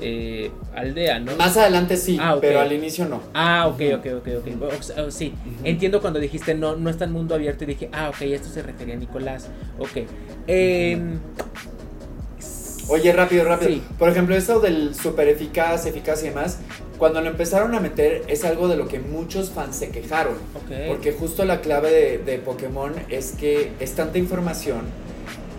eh, 0.04 0.52
aldea, 0.76 1.20
¿no? 1.20 1.36
Más 1.36 1.58
adelante 1.58 1.98
sí, 1.98 2.18
ah, 2.20 2.38
pero 2.40 2.60
al 2.60 2.72
inicio 2.74 3.06
no. 3.06 3.22
Ah, 3.34 3.68
ok, 3.68 3.82
ok, 3.96 4.06
ok, 4.18 4.28
ok. 4.40 5.10
sí, 5.10 5.34
entiendo 5.64 6.02
cuando 6.02 6.20
dijiste 6.20 6.54
no, 6.56 6.76
no 6.76 6.90
está 6.90 7.06
en 7.06 7.12
mundo 7.12 7.36
abierto 7.36 7.64
y 7.64 7.68
dije, 7.68 7.90
ah, 7.94 8.10
ok, 8.10 8.22
esto 8.22 8.50
se 8.50 8.62
refería 8.62 8.96
a 8.96 8.98
Nicolás. 8.98 9.50
Ok. 9.80 10.06
Eh, 10.48 10.98
Oye, 12.90 13.14
rápido, 13.14 13.46
rápido. 13.46 13.82
Por 13.98 14.10
ejemplo, 14.10 14.36
esto 14.36 14.60
del 14.60 14.94
super 14.94 15.28
eficaz, 15.30 15.86
eficaz 15.86 16.22
y 16.24 16.28
demás, 16.28 16.60
cuando 16.98 17.22
lo 17.22 17.30
empezaron 17.30 17.74
a 17.76 17.80
meter 17.80 18.24
es 18.28 18.44
algo 18.44 18.68
de 18.68 18.76
lo 18.76 18.88
que 18.88 19.00
muchos 19.00 19.52
fans 19.52 19.78
se 19.78 19.90
quejaron. 19.90 20.36
Porque 20.88 21.14
justo 21.14 21.46
la 21.46 21.62
clave 21.62 22.22
de, 22.24 22.38
Pokémon 22.40 22.94
es 23.10 23.32
que 23.34 23.72
es 23.80 23.94
tanta 23.94 24.18
información 24.18 24.82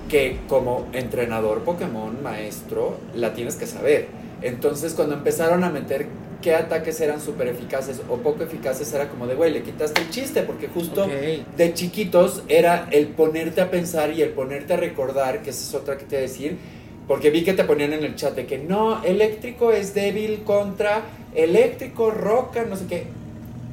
que 0.08 0.38
como 0.48 0.86
entrenador 0.92 1.62
Pokémon, 1.62 2.22
maestro, 2.22 2.98
la 3.14 3.32
tienes 3.32 3.56
que 3.56 3.66
saber. 3.66 4.06
Entonces 4.44 4.92
cuando 4.92 5.14
empezaron 5.14 5.64
a 5.64 5.70
meter 5.70 6.06
qué 6.42 6.54
ataques 6.54 7.00
eran 7.00 7.18
súper 7.18 7.48
eficaces 7.48 8.02
o 8.10 8.18
poco 8.18 8.42
eficaces, 8.44 8.92
era 8.92 9.08
como 9.08 9.26
de, 9.26 9.34
güey, 9.34 9.50
le 9.50 9.62
quitaste 9.62 10.02
el 10.02 10.10
chiste, 10.10 10.42
porque 10.42 10.68
justo 10.68 11.06
de 11.56 11.72
chiquitos 11.72 12.42
era 12.48 12.86
el 12.90 13.06
ponerte 13.08 13.62
a 13.62 13.70
pensar 13.70 14.12
y 14.12 14.20
el 14.20 14.28
ponerte 14.28 14.74
a 14.74 14.76
recordar, 14.76 15.42
que 15.42 15.48
esa 15.48 15.62
es 15.62 15.74
otra 15.74 15.96
que 15.96 16.04
te 16.04 16.16
voy 16.16 16.24
a 16.24 16.28
decir, 16.28 16.58
porque 17.08 17.30
vi 17.30 17.42
que 17.42 17.54
te 17.54 17.64
ponían 17.64 17.94
en 17.94 18.04
el 18.04 18.16
chat 18.16 18.34
de 18.34 18.44
que 18.44 18.58
no, 18.58 19.02
eléctrico 19.02 19.72
es 19.72 19.94
débil 19.94 20.42
contra 20.44 21.00
eléctrico, 21.34 22.10
roca, 22.10 22.64
no 22.64 22.76
sé 22.76 22.84
qué. 22.86 23.06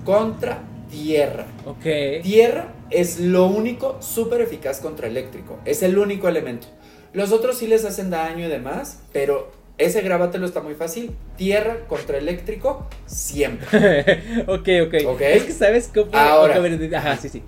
Contra 0.05 0.63
tierra. 0.89 1.47
Ok. 1.65 2.23
Tierra 2.23 2.73
es 2.89 3.19
lo 3.19 3.47
único 3.47 3.97
súper 4.01 4.39
eficaz 4.39 4.79
contra 4.79 5.07
eléctrico. 5.07 5.59
Es 5.65 5.83
el 5.83 5.97
único 5.97 6.29
elemento. 6.29 6.67
Los 7.11 7.33
otros 7.33 7.57
sí 7.57 7.67
les 7.67 7.83
hacen 7.83 8.09
daño 8.09 8.45
y 8.45 8.49
demás, 8.49 8.99
pero 9.11 9.51
ese 9.81 10.01
grábatelo 10.01 10.45
está 10.45 10.61
muy 10.61 10.75
fácil. 10.75 11.15
Tierra 11.37 11.85
contra 11.87 12.17
eléctrico, 12.17 12.87
siempre. 13.05 14.43
ok, 14.47 14.67
ok. 15.05 15.21
Es 15.21 15.43
que 15.43 15.51
sabes 15.53 15.89
cómo. 15.93 16.15
Ahora. 16.15 16.61
Ajá, 16.97 17.17
sí, 17.17 17.29
sí. 17.29 17.43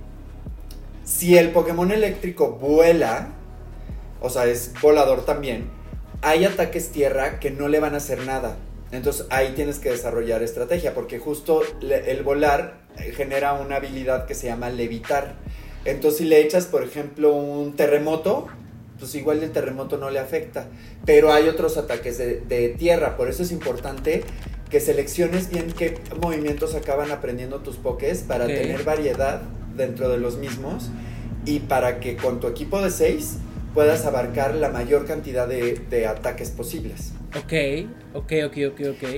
Si 1.04 1.38
el 1.38 1.50
Pokémon 1.50 1.92
eléctrico 1.92 2.52
vuela, 2.52 3.30
o 4.22 4.30
sea, 4.30 4.46
es 4.46 4.74
volador 4.82 5.26
también, 5.26 5.70
hay 6.22 6.46
ataques 6.46 6.90
tierra 6.90 7.40
que 7.40 7.52
no 7.52 7.68
le 7.68 7.80
van 7.80 7.94
a 7.94 7.98
hacer 7.98 8.26
nada. 8.26 8.58
Entonces 8.92 9.26
ahí 9.30 9.54
tienes 9.56 9.80
que 9.80 9.90
desarrollar 9.90 10.44
estrategia, 10.44 10.94
porque 10.94 11.20
justo 11.20 11.62
el 11.82 12.24
volar 12.24 12.78
genera 13.16 13.54
una 13.54 13.78
habilidad 13.78 14.26
que 14.26 14.36
se 14.36 14.48
llama 14.48 14.70
levitar. 14.70 15.36
Entonces 15.84 16.20
si 16.20 16.26
le 16.26 16.40
echas, 16.40 16.66
por 16.68 16.84
ejemplo, 16.84 17.34
un 17.34 17.76
terremoto, 17.76 18.48
pues 19.00 19.16
igual 19.16 19.44
el 19.44 19.52
terremoto 19.52 19.98
no 19.98 20.10
le 20.10 20.20
afecta. 20.20 20.68
Pero 21.06 21.34
hay 21.34 21.48
otros 21.48 21.78
ataques 21.78 22.18
de, 22.18 22.76
tierra, 22.78 23.18
por 23.18 23.30
eso 23.30 23.44
es 23.44 23.52
importante 23.52 24.24
que 24.70 24.80
selecciones 24.80 25.50
bien 25.50 25.72
qué 25.72 25.98
movimientos 26.20 26.74
acaban 26.74 27.12
aprendiendo 27.12 27.60
tus 27.60 27.78
pokés 27.78 28.22
para 28.22 28.48
tener 28.48 28.84
variedad 28.84 29.42
dentro 29.76 30.10
de 30.10 30.18
los 30.18 30.38
mismos 30.38 30.90
y 31.46 31.60
para 31.60 32.00
que 32.00 32.16
con 32.16 32.40
tu 32.40 32.48
equipo 32.48 32.82
de 32.82 32.90
6 32.90 33.38
puedas 33.74 34.06
abarcar 34.06 34.56
la 34.56 34.70
mayor 34.70 35.06
cantidad 35.06 35.48
de, 35.48 36.08
ataques 36.08 36.50
posibles. 36.50 37.12
Ok, 37.36 37.54
ok, 38.14 38.32
ok, 38.46 38.58
ok, 38.72 38.82
ok. 38.92 39.10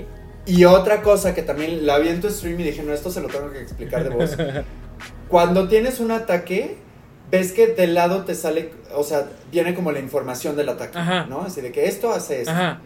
Y 0.47 0.65
otra 0.65 1.01
cosa 1.01 1.33
que 1.33 1.41
también 1.41 1.85
la 1.85 1.99
vi 1.99 2.09
en 2.09 2.21
tu 2.21 2.29
stream 2.29 2.59
y 2.59 2.63
dije, 2.63 2.83
no, 2.83 2.93
esto 2.93 3.09
se 3.09 3.19
lo 3.19 3.27
tengo 3.27 3.51
que 3.51 3.61
explicar 3.61 4.03
de 4.03 4.09
voz. 4.09 4.37
Cuando 5.27 5.67
tienes 5.67 5.99
un 5.99 6.11
ataque, 6.11 6.77
ves 7.31 7.51
que 7.51 7.67
del 7.67 7.93
lado 7.93 8.23
te 8.23 8.35
sale, 8.35 8.71
o 8.95 9.03
sea, 9.03 9.27
viene 9.51 9.73
como 9.73 9.91
la 9.91 9.99
información 9.99 10.55
del 10.55 10.69
ataque, 10.69 10.97
Ajá. 10.97 11.25
¿no? 11.27 11.41
Así 11.41 11.61
de 11.61 11.71
que 11.71 11.85
esto 11.87 12.11
hace 12.11 12.41
esto. 12.41 12.51
Ajá, 12.51 12.79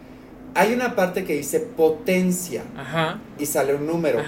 Hay 0.54 0.72
una 0.72 0.96
parte 0.96 1.24
que 1.24 1.34
dice 1.34 1.60
potencia 1.60 2.62
ajá, 2.76 3.18
y 3.38 3.46
sale 3.46 3.74
un 3.74 3.86
número. 3.86 4.20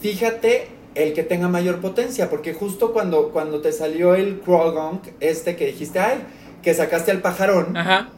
Fíjate 0.00 0.68
el 0.94 1.12
que 1.12 1.22
tenga 1.22 1.48
mayor 1.48 1.80
potencia, 1.80 2.28
porque 2.28 2.54
justo 2.54 2.92
cuando, 2.92 3.30
cuando 3.30 3.60
te 3.60 3.72
salió 3.72 4.14
el 4.14 4.40
Krogong, 4.40 5.00
este 5.20 5.54
que 5.56 5.66
dijiste, 5.66 6.00
ay, 6.00 6.18
que 6.62 6.74
sacaste 6.74 7.10
al 7.10 7.20
pajarón, 7.20 7.76
Ajá. 7.76 8.08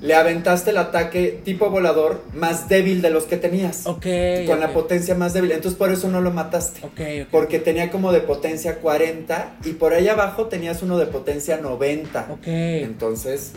Le 0.00 0.14
aventaste 0.14 0.70
el 0.70 0.78
ataque 0.78 1.40
tipo 1.44 1.68
volador 1.68 2.22
más 2.34 2.68
débil 2.68 3.02
de 3.02 3.10
los 3.10 3.24
que 3.24 3.36
tenías. 3.36 3.86
Ok. 3.86 4.06
con 4.46 4.60
la 4.60 4.66
ok. 4.66 4.72
potencia 4.72 5.14
más 5.14 5.32
débil. 5.34 5.52
Entonces 5.52 5.78
por 5.78 5.90
eso 5.92 6.08
no 6.08 6.20
lo 6.20 6.30
mataste. 6.30 6.80
Ok, 6.86 7.00
ok. 7.24 7.28
Porque 7.30 7.58
tenía 7.58 7.90
como 7.90 8.10
de 8.12 8.20
potencia 8.20 8.76
40 8.76 9.56
y 9.64 9.72
por 9.72 9.92
ahí 9.92 10.08
abajo 10.08 10.46
tenías 10.46 10.82
uno 10.82 10.96
de 10.98 11.06
potencia 11.06 11.58
90. 11.58 12.28
Ok. 12.30 12.46
Entonces, 12.46 13.52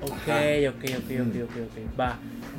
Ok, 0.00 0.12
Ajá. 0.28 0.40
ok, 0.68 0.84
ok, 0.94 1.10
ok, 1.20 1.42
ok, 1.42 1.56
ok. 1.66 1.98
Va, 1.98 2.18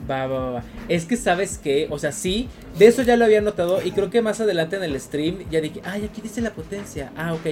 va, 0.09 0.27
va, 0.27 0.39
va, 0.39 0.51
va. 0.51 0.63
Es 0.89 1.05
que 1.05 1.15
sabes 1.15 1.57
que, 1.57 1.87
o 1.89 1.97
sea, 1.97 2.11
sí, 2.11 2.49
de 2.77 2.87
eso 2.87 3.01
ya 3.01 3.15
lo 3.15 3.23
había 3.23 3.39
notado 3.39 3.81
y 3.81 3.91
creo 3.91 4.09
que 4.09 4.21
más 4.21 4.41
adelante 4.41 4.75
en 4.75 4.83
el 4.83 4.99
stream 4.99 5.49
ya 5.49 5.61
dije, 5.61 5.79
ay, 5.85 6.03
aquí 6.03 6.19
dice 6.21 6.41
la 6.41 6.51
potencia. 6.51 7.11
Ah, 7.15 7.33
ok. 7.33 7.45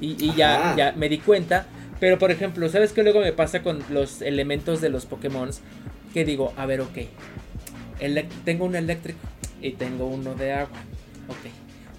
Y, 0.00 0.16
y 0.24 0.34
ya, 0.34 0.74
ya 0.76 0.92
me 0.96 1.08
di 1.10 1.18
cuenta. 1.18 1.66
Pero 2.00 2.18
por 2.18 2.30
ejemplo, 2.30 2.68
¿sabes 2.68 2.92
qué 2.92 3.02
luego 3.02 3.20
me 3.20 3.32
pasa 3.32 3.62
con 3.62 3.82
los 3.90 4.20
elementos 4.22 4.80
de 4.80 4.88
los 4.90 5.06
Pokémon? 5.06 5.50
Que 6.12 6.24
digo, 6.24 6.52
a 6.56 6.66
ver, 6.66 6.80
ok. 6.80 6.98
elec- 8.00 8.28
tengo 8.44 8.64
un 8.64 8.76
eléctrico 8.76 9.18
y 9.62 9.72
tengo 9.72 10.06
uno 10.06 10.34
de 10.34 10.52
agua. 10.52 10.78
Ok. 11.28 11.50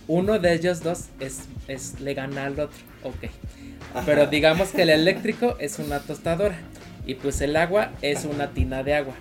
Uno 0.07 0.39
de 0.39 0.53
ellos 0.53 0.81
dos 0.83 1.05
es, 1.19 1.41
es 1.67 1.99
le 1.99 2.13
gana 2.13 2.45
al 2.45 2.53
otro. 2.59 2.77
Ok. 3.03 3.25
ajá. 3.93 4.03
Pero 4.05 4.27
digamos 4.27 4.69
que 4.69 4.83
el 4.83 4.89
eléctrico 4.89 5.57
es 5.59 5.79
una 5.79 5.99
tostadora 5.99 6.57
y 7.05 7.15
pues 7.15 7.41
el 7.41 7.55
agua 7.55 7.91
es 8.01 8.25
una 8.25 8.51
tina 8.51 8.83
de 8.83 8.93
agua. 8.95 9.13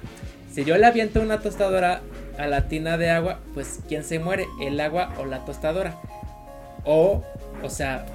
Si 0.53 0.64
yo 0.64 0.77
le 0.79 0.87
aviento 0.87 1.20
una 1.20 1.41
tostadora 1.41 2.03
a 2.39 2.47
la 2.47 2.68
tina 2.68 2.99
de 2.99 3.11
agua, 3.11 3.41
pues 3.55 3.81
¿quién 3.89 4.05
se 4.05 4.18
muere? 4.18 4.47
¿El 4.61 4.79
agua 4.81 5.12
o 5.18 5.24
la 5.24 5.45
tostadora? 5.45 5.99
O, 6.85 7.22
o 7.62 7.70
sea, 7.70 8.07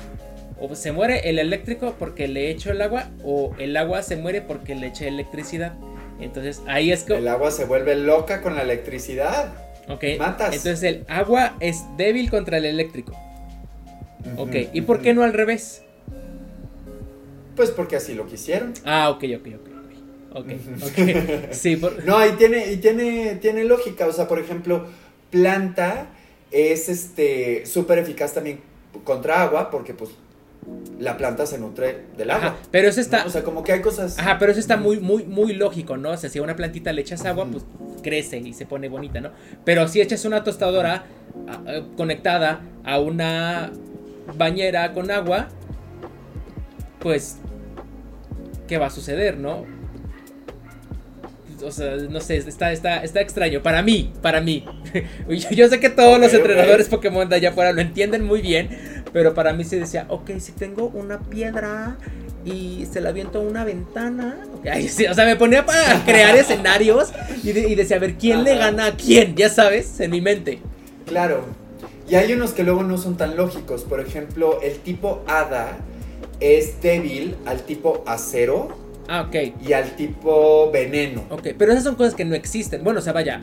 o 0.61 0.75
se 0.75 0.91
muere 0.91 1.29
el 1.29 1.39
eléctrico 1.39 1.95
porque 1.97 2.27
le 2.27 2.51
echo 2.51 2.71
el 2.71 2.81
agua 2.81 3.09
o 3.23 3.53
el 3.57 3.75
agua 3.75 4.03
se 4.03 4.15
muere 4.15 4.41
porque 4.41 4.75
le 4.75 4.87
eché 4.87 5.07
electricidad. 5.07 5.73
Entonces 6.19 6.61
ahí 6.67 6.91
es 6.91 7.03
que... 7.03 7.17
el 7.17 7.27
agua 7.27 7.49
se 7.49 7.65
vuelve 7.65 7.95
loca 7.95 8.41
con 8.41 8.55
la 8.55 8.61
electricidad. 8.61 9.53
Ok. 9.89 10.03
matas. 10.19 10.55
Entonces 10.55 10.83
el 10.83 11.05
agua 11.07 11.55
es 11.59 11.83
débil 11.97 12.29
contra 12.29 12.57
el 12.57 12.65
eléctrico. 12.65 13.13
Ok. 14.37 14.49
Ujú, 14.49 14.69
¿Y 14.73 14.81
por 14.81 15.01
qué 15.01 15.15
no 15.15 15.23
al 15.23 15.33
revés? 15.33 15.81
Pues 17.55 17.71
porque 17.71 17.95
así 17.95 18.13
lo 18.13 18.27
quisieron. 18.27 18.73
Ah, 18.85 19.09
ok, 19.09 19.23
ok, 19.37 19.47
ok. 19.55 19.67
ok. 20.35 20.41
Ok, 20.43 20.45
Ujú. 20.45 20.85
ok. 20.85 21.51
Sí, 21.51 21.75
por... 21.75 22.03
No, 22.05 22.23
y 22.25 22.33
tiene, 22.33 22.71
y 22.71 22.77
tiene, 22.77 23.35
tiene 23.41 23.63
lógica. 23.63 24.05
O 24.05 24.13
sea, 24.13 24.27
por 24.27 24.37
ejemplo, 24.37 24.85
planta 25.31 26.07
es 26.51 26.87
este 26.87 27.65
súper 27.65 27.97
eficaz 27.97 28.33
también 28.33 28.59
contra 29.03 29.41
agua, 29.41 29.71
porque 29.71 29.93
pues 29.93 30.11
la 30.99 31.17
planta 31.17 31.45
se 31.45 31.57
nutre 31.57 32.05
del 32.17 32.29
agua. 32.29 32.47
Ajá, 32.49 32.57
pero 32.69 32.87
eso 32.87 33.01
está... 33.01 33.21
¿no? 33.21 33.27
O 33.27 33.29
sea, 33.29 33.43
como 33.43 33.63
que 33.63 33.71
hay 33.71 33.81
cosas. 33.81 34.19
Ajá, 34.19 34.37
pero 34.39 34.51
eso 34.51 34.59
está 34.59 34.77
muy, 34.77 34.99
muy, 34.99 35.23
muy 35.23 35.53
lógico, 35.53 35.97
¿no? 35.97 36.11
O 36.11 36.17
sea, 36.17 36.29
si 36.29 36.39
a 36.39 36.43
una 36.43 36.55
plantita 36.55 36.93
le 36.93 37.01
echas 37.01 37.25
agua, 37.25 37.47
pues 37.51 37.63
crece 38.03 38.37
y 38.37 38.53
se 38.53 38.65
pone 38.65 38.87
bonita, 38.87 39.19
¿no? 39.21 39.31
Pero 39.65 39.87
si 39.87 40.01
echas 40.01 40.25
una 40.25 40.43
tostadora 40.43 41.05
conectada 41.97 42.61
a 42.83 42.99
una 42.99 43.71
bañera 44.37 44.93
con 44.93 45.09
agua, 45.09 45.49
pues, 46.99 47.37
¿qué 48.67 48.77
va 48.77 48.87
a 48.87 48.91
suceder, 48.91 49.37
no? 49.37 49.65
O 51.63 51.71
sea, 51.71 51.95
no 51.95 52.19
sé, 52.21 52.37
está, 52.37 52.71
está, 52.71 53.03
está 53.03 53.21
extraño. 53.21 53.61
Para 53.61 53.81
mí, 53.83 54.13
para 54.21 54.41
mí. 54.41 54.65
yo, 55.29 55.49
yo 55.51 55.67
sé 55.67 55.79
que 55.79 55.89
todos 55.89 56.19
los 56.19 56.33
entrenadores 56.33 56.89
Pokémon 56.89 57.29
de 57.29 57.35
allá 57.35 57.49
afuera 57.49 57.71
lo 57.71 57.81
entienden 57.81 58.23
muy 58.23 58.41
bien. 58.41 59.00
Pero 59.13 59.33
para 59.33 59.53
mí 59.53 59.63
se 59.63 59.79
decía, 59.79 60.05
ok, 60.09 60.31
si 60.39 60.51
tengo 60.53 60.87
una 60.93 61.19
piedra 61.19 61.97
y 62.45 62.87
se 62.91 63.01
la 63.01 63.09
aviento 63.09 63.39
a 63.39 63.41
una 63.41 63.63
ventana. 63.65 64.37
ok, 64.57 64.65
ay, 64.71 64.87
sí, 64.87 65.05
o 65.05 65.13
sea, 65.13 65.25
me 65.25 65.35
ponía 65.35 65.65
para 65.65 66.01
crear 66.05 66.35
escenarios 66.35 67.11
y, 67.43 67.51
de- 67.51 67.67
y 67.69 67.75
decía, 67.75 67.97
a 67.97 67.99
ver, 67.99 68.15
¿quién 68.15 68.43
le 68.43 68.55
gana 68.57 68.85
a 68.87 68.95
quién? 68.95 69.35
Ya 69.35 69.49
sabes, 69.49 69.99
en 69.99 70.11
mi 70.11 70.21
mente. 70.21 70.59
Claro. 71.05 71.45
Y 72.09 72.15
hay 72.15 72.31
unos 72.33 72.51
que 72.51 72.63
luego 72.63 72.83
no 72.83 72.97
son 72.97 73.15
tan 73.17 73.35
lógicos. 73.37 73.83
Por 73.83 73.99
ejemplo, 73.99 74.59
el 74.61 74.79
tipo 74.79 75.23
hada 75.27 75.77
es 76.39 76.81
débil 76.81 77.35
al 77.45 77.61
tipo 77.61 78.03
acero 78.07 78.77
Ah, 79.07 79.21
ok. 79.27 79.35
y 79.65 79.73
al 79.73 79.95
tipo 79.95 80.71
veneno. 80.71 81.23
Ok, 81.29 81.49
pero 81.57 81.71
esas 81.73 81.83
son 81.83 81.95
cosas 81.95 82.15
que 82.15 82.25
no 82.25 82.33
existen. 82.35 82.83
Bueno, 82.83 82.99
o 82.99 83.01
sea, 83.03 83.13
vaya. 83.13 83.41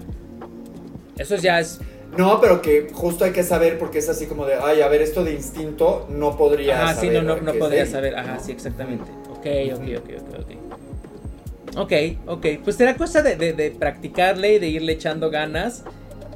Eso 1.17 1.37
ya 1.37 1.61
es. 1.61 1.79
No, 2.17 2.41
pero 2.41 2.63
que 2.63 2.89
justo 2.93 3.25
hay 3.25 3.33
que 3.33 3.43
saber 3.45 3.79
porque 3.79 3.99
es 3.99 4.09
así 4.09 4.27
como 4.27 4.45
de, 4.47 4.55
ay, 4.55 4.81
a 4.81 4.89
ver, 4.89 5.03
esto 5.03 5.23
de 5.25 5.35
instinto 5.35 6.07
no 6.11 6.37
podría 6.37 6.83
Ajá, 6.83 6.95
saber. 6.95 7.11
sí, 7.11 7.17
no, 7.17 7.23
no, 7.23 7.41
no 7.43 7.53
podría 7.55 7.87
saber. 7.87 8.17
Ajá, 8.17 8.39
sí, 8.41 8.51
exactamente. 8.53 9.11
Ok, 9.31 9.47
ok, 9.75 9.83
ok, 9.99 10.11
ok, 10.19 10.41
ok. 10.41 11.77
Ok, 11.77 11.93
ok. 12.27 12.47
Pues 12.65 12.77
será 12.77 12.97
cosa 12.97 13.23
de, 13.23 13.37
de, 13.37 13.53
de 13.53 13.71
practicarle 13.71 14.55
y 14.55 14.59
de 14.59 14.69
irle 14.69 14.93
echando 14.93 15.31
ganas. 15.31 15.85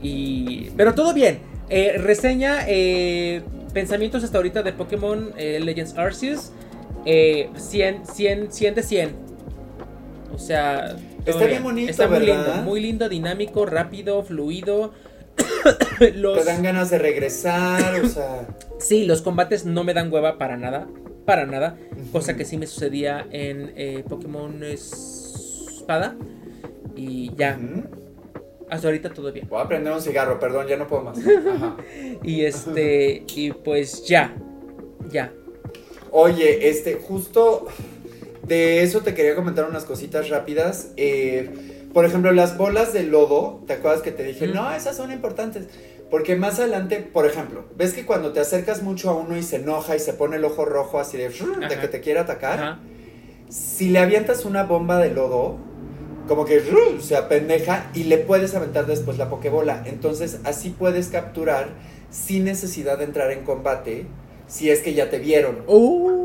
Y. 0.02 0.70
Pero 0.76 0.94
todo 0.94 1.14
bien. 1.14 1.40
Eh, 1.68 1.96
reseña. 1.98 2.64
eh, 2.68 3.42
pensamientos 3.72 4.22
hasta 4.22 4.36
ahorita 4.36 4.62
de 4.62 4.72
Pokémon 4.74 5.32
eh, 5.38 5.58
Legends 5.58 5.96
Arceus. 5.96 6.52
Eh, 7.06 7.48
100, 7.56 8.06
100, 8.06 8.52
100 8.52 8.74
de 8.74 8.82
100. 8.82 9.10
O 10.34 10.38
sea. 10.38 10.96
Está 11.24 11.46
bien 11.46 11.62
bonito, 11.62 11.90
Está 11.90 12.06
muy 12.08 12.18
¿verdad? 12.20 12.46
lindo. 12.46 12.62
Muy 12.62 12.80
lindo, 12.80 13.08
dinámico, 13.08 13.64
rápido, 13.66 14.22
fluido. 14.22 14.92
Los... 16.14 16.38
Te 16.38 16.44
dan 16.44 16.62
ganas 16.62 16.90
de 16.90 16.98
regresar, 16.98 18.00
o 18.00 18.08
sea. 18.08 18.46
Sí, 18.78 19.04
los 19.04 19.22
combates 19.22 19.64
no 19.64 19.84
me 19.84 19.94
dan 19.94 20.12
hueva 20.12 20.38
para 20.38 20.56
nada. 20.56 20.88
Para 21.24 21.46
nada. 21.46 21.78
Cosa 22.10 22.36
que 22.36 22.44
sí 22.44 22.58
me 22.58 22.66
sucedía 22.66 23.24
en 23.30 23.72
eh, 23.76 24.02
Pokémon 24.08 24.60
Espada. 24.64 26.16
Y 26.96 27.32
ya. 27.36 27.60
Hasta 28.68 28.88
ahorita 28.88 29.10
todo 29.14 29.30
bien. 29.32 29.46
Voy 29.48 29.60
a 29.60 29.68
prender 29.68 29.92
un 29.92 30.02
cigarro, 30.02 30.40
perdón, 30.40 30.66
ya 30.66 30.76
no 30.76 30.88
puedo 30.88 31.02
más. 31.02 31.18
Ajá. 31.56 31.76
Y 32.24 32.44
este. 32.44 33.24
Y 33.36 33.52
pues 33.52 34.04
ya. 34.04 34.34
Ya. 35.10 35.32
Oye, 36.10 36.68
este, 36.68 36.94
justo 36.94 37.68
de 38.42 38.82
eso 38.82 39.00
te 39.02 39.14
quería 39.14 39.36
comentar 39.36 39.68
unas 39.68 39.84
cositas 39.84 40.28
rápidas. 40.28 40.90
Eh, 40.96 41.71
por 41.92 42.04
ejemplo, 42.04 42.32
las 42.32 42.56
bolas 42.56 42.92
de 42.92 43.02
lodo, 43.02 43.62
¿te 43.66 43.74
acuerdas 43.74 44.02
que 44.02 44.12
te 44.12 44.22
dije? 44.24 44.46
No, 44.46 44.72
esas 44.72 44.96
son 44.96 45.12
importantes. 45.12 45.66
Porque 46.10 46.36
más 46.36 46.58
adelante, 46.58 46.98
por 46.98 47.26
ejemplo, 47.26 47.64
ves 47.76 47.94
que 47.94 48.04
cuando 48.04 48.32
te 48.32 48.40
acercas 48.40 48.82
mucho 48.82 49.10
a 49.10 49.14
uno 49.14 49.36
y 49.36 49.42
se 49.42 49.56
enoja 49.56 49.96
y 49.96 49.98
se 49.98 50.12
pone 50.12 50.36
el 50.36 50.44
ojo 50.44 50.64
rojo 50.64 50.98
así 50.98 51.16
de, 51.16 51.28
que 51.28 51.88
te 51.88 52.00
quiere 52.00 52.20
atacar, 52.20 52.58
Ajá. 52.58 52.80
si 53.48 53.88
le 53.88 53.98
avientas 53.98 54.44
una 54.44 54.64
bomba 54.64 54.98
de 54.98 55.10
lodo, 55.10 55.56
como 56.28 56.44
que 56.44 56.62
se 57.00 57.16
apendeja 57.16 57.90
y 57.94 58.04
le 58.04 58.18
puedes 58.18 58.54
aventar 58.54 58.86
después 58.86 59.18
la 59.18 59.28
pokebola. 59.28 59.82
Entonces 59.86 60.40
así 60.44 60.70
puedes 60.70 61.08
capturar 61.08 61.68
sin 62.10 62.44
necesidad 62.44 62.98
de 62.98 63.04
entrar 63.04 63.30
en 63.30 63.44
combate 63.44 64.06
si 64.46 64.70
es 64.70 64.80
que 64.80 64.94
ya 64.94 65.08
te 65.10 65.18
vieron. 65.18 65.62
Uh. 65.66 66.22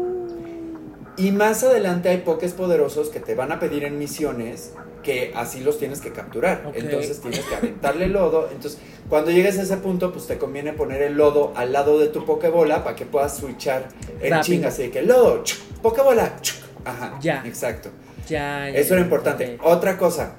Y 1.18 1.32
más 1.32 1.64
adelante 1.64 2.10
hay 2.10 2.18
pokés 2.18 2.54
poderosos 2.54 3.10
que 3.10 3.20
te 3.20 3.36
van 3.36 3.52
a 3.52 3.60
pedir 3.60 3.86
en 3.86 3.98
misiones 3.98 4.74
que 5.08 5.32
así 5.36 5.62
los 5.62 5.80
tienes 5.80 6.02
que 6.02 6.12
capturar. 6.12 6.70
Entonces 6.76 7.22
tienes 7.22 7.40
que 7.46 7.56
aventarle 7.56 8.08
lodo. 8.10 8.50
Entonces, 8.52 8.78
cuando 9.08 9.32
llegues 9.32 9.58
a 9.58 9.62
ese 9.62 9.78
punto, 9.78 10.12
pues 10.12 10.28
te 10.28 10.38
conviene 10.38 10.74
poner 10.74 11.02
el 11.02 11.14
lodo 11.16 11.54
al 11.56 11.72
lado 11.72 11.98
de 11.98 12.08
tu 12.10 12.26
pokebola 12.26 12.84
para 12.84 12.98
que 12.98 13.06
puedas 13.06 13.38
switchar 13.38 13.88
en 14.20 14.32
Rápido. 14.32 14.42
chinga. 14.42 14.68
Así 14.68 14.82
de 14.84 14.92
que 14.92 15.02
lodo, 15.04 15.44
chuc, 15.46 15.60
pokebola, 15.82 16.42
chuc. 16.42 16.58
Ajá. 16.84 17.18
Ya. 17.22 17.42
Exacto. 17.46 17.90
Ya, 18.28 18.70
ya, 18.70 18.78
Eso 18.78 18.96
era 18.96 19.04
importante. 19.04 19.58
Otra 19.64 19.98
cosa, 19.98 20.36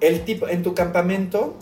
el 0.00 0.26
tipo 0.26 0.46
en 0.46 0.62
tu 0.62 0.74
campamento 0.74 1.56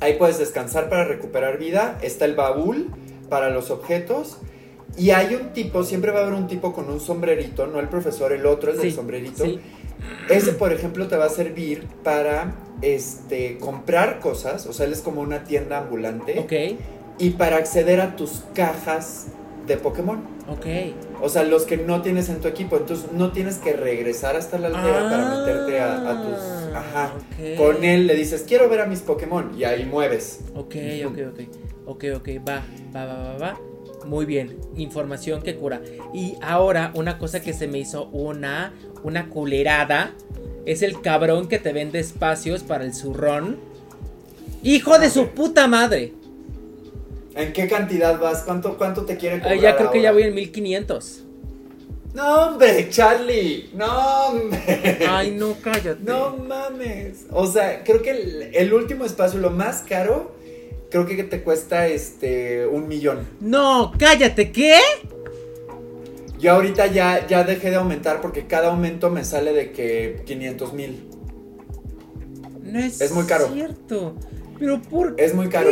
ahí 0.00 0.14
puedes 0.18 0.38
descansar 0.38 0.90
para 0.90 1.04
recuperar 1.04 1.56
vida, 1.58 1.98
está 2.02 2.26
el 2.26 2.34
baúl 2.36 2.88
para 3.30 3.48
los 3.48 3.70
objetos 3.70 4.36
y 4.96 5.10
hay 5.10 5.34
un 5.34 5.52
tipo, 5.54 5.84
siempre 5.84 6.10
va 6.10 6.20
a 6.20 6.22
haber 6.24 6.34
un 6.34 6.46
tipo 6.48 6.72
con 6.72 6.90
un 6.90 7.00
sombrerito, 7.00 7.66
no 7.66 7.80
el 7.80 7.88
profesor, 7.88 8.32
el 8.32 8.44
otro 8.46 8.72
es 8.72 8.80
Sí, 8.80 8.88
el 8.88 8.94
sombrerito. 8.94 9.44
sí. 9.44 9.58
Ese, 10.28 10.52
por 10.52 10.72
ejemplo, 10.72 11.08
te 11.08 11.16
va 11.16 11.26
a 11.26 11.30
servir 11.30 11.86
para 12.04 12.54
este 12.82 13.58
comprar 13.58 14.20
cosas, 14.20 14.66
o 14.66 14.72
sea, 14.72 14.86
él 14.86 14.92
es 14.92 15.00
como 15.00 15.20
una 15.20 15.44
tienda 15.44 15.78
ambulante 15.78 16.38
Ok. 16.38 16.78
y 17.18 17.30
para 17.30 17.56
acceder 17.56 18.00
a 18.00 18.14
tus 18.16 18.42
cajas 18.54 19.26
de 19.66 19.76
Pokémon. 19.76 20.20
Ok. 20.48 20.66
O 21.20 21.28
sea, 21.28 21.42
los 21.42 21.64
que 21.64 21.76
no 21.76 22.00
tienes 22.00 22.28
en 22.30 22.40
tu 22.40 22.48
equipo. 22.48 22.76
Entonces 22.78 23.12
no 23.12 23.32
tienes 23.32 23.58
que 23.58 23.74
regresar 23.74 24.34
hasta 24.36 24.56
la 24.58 24.68
aldea 24.68 25.10
para 25.10 25.38
meterte 25.40 25.80
a, 25.80 26.10
a 26.10 26.22
tus. 26.22 26.38
Ah, 26.74 26.78
Ajá. 26.78 27.12
Con 27.58 27.84
él 27.84 28.06
le 28.06 28.14
dices, 28.14 28.44
quiero 28.48 28.68
ver 28.68 28.80
a 28.80 28.86
mis 28.86 29.00
Pokémon. 29.00 29.52
Y 29.58 29.64
ahí 29.64 29.84
mueves. 29.84 30.40
Ok, 30.54 30.74
ok, 31.06 31.18
ok. 31.32 31.40
Ok, 31.86 32.04
ok, 32.16 32.28
va, 32.48 32.62
va, 32.94 33.04
va, 33.04 33.14
va, 33.22 33.36
va. 33.38 33.60
Muy 34.06 34.24
bien, 34.26 34.56
información 34.76 35.42
que 35.42 35.56
cura. 35.56 35.80
Y 36.14 36.36
ahora, 36.40 36.92
una 36.94 37.18
cosa 37.18 37.40
que 37.42 37.52
se 37.52 37.66
me 37.68 37.78
hizo 37.78 38.06
una, 38.08 38.72
una 39.02 39.28
culerada 39.28 40.14
es 40.66 40.82
el 40.82 41.00
cabrón 41.00 41.48
que 41.48 41.58
te 41.58 41.72
vende 41.72 41.98
espacios 41.98 42.62
para 42.62 42.84
el 42.84 42.94
zurrón. 42.94 43.58
¡Hijo 44.62 44.98
de 44.98 45.10
su 45.10 45.28
puta 45.28 45.66
madre! 45.66 46.14
¿En 47.34 47.52
qué 47.52 47.68
cantidad 47.68 48.18
vas? 48.18 48.42
¿Cuánto, 48.42 48.76
cuánto 48.76 49.04
te 49.04 49.16
quiere 49.16 49.36
Ah, 49.36 49.40
cobrar 49.42 49.58
ya 49.60 49.76
creo 49.76 49.90
que 49.90 50.02
ya 50.02 50.12
voy 50.12 50.24
en 50.24 50.34
1500. 50.34 51.24
No, 52.14 52.48
hombre, 52.48 52.88
Charlie. 52.90 53.70
No, 53.74 54.26
hombre. 54.26 54.98
Ay, 55.08 55.30
no, 55.32 55.54
cállate. 55.62 55.98
No 56.02 56.36
mames. 56.36 57.26
O 57.30 57.46
sea, 57.46 57.84
creo 57.84 58.02
que 58.02 58.10
el, 58.10 58.42
el 58.54 58.72
último 58.72 59.04
espacio, 59.04 59.38
lo 59.38 59.50
más 59.50 59.82
caro, 59.82 60.32
creo 60.90 61.06
que 61.06 61.22
te 61.24 61.42
cuesta 61.42 61.86
este 61.86 62.66
un 62.66 62.88
millón. 62.88 63.26
No, 63.40 63.92
cállate, 63.98 64.52
¿qué? 64.52 64.78
Yo 66.38 66.52
ahorita 66.52 66.86
ya, 66.86 67.26
ya 67.26 67.42
dejé 67.44 67.70
de 67.70 67.76
aumentar 67.76 68.20
porque 68.20 68.46
cada 68.46 68.68
aumento 68.68 69.10
me 69.10 69.24
sale 69.24 69.52
de 69.52 69.72
que 69.72 70.22
500 70.24 70.72
mil. 70.72 71.08
No 72.62 72.78
es, 72.78 73.00
Es 73.00 73.12
muy 73.12 73.24
caro. 73.24 73.48
cierto. 73.52 74.14
Pero 74.58 74.80
¿por 74.82 75.16
qué? 75.16 75.24
Es 75.24 75.34
muy 75.34 75.48
caro. 75.48 75.70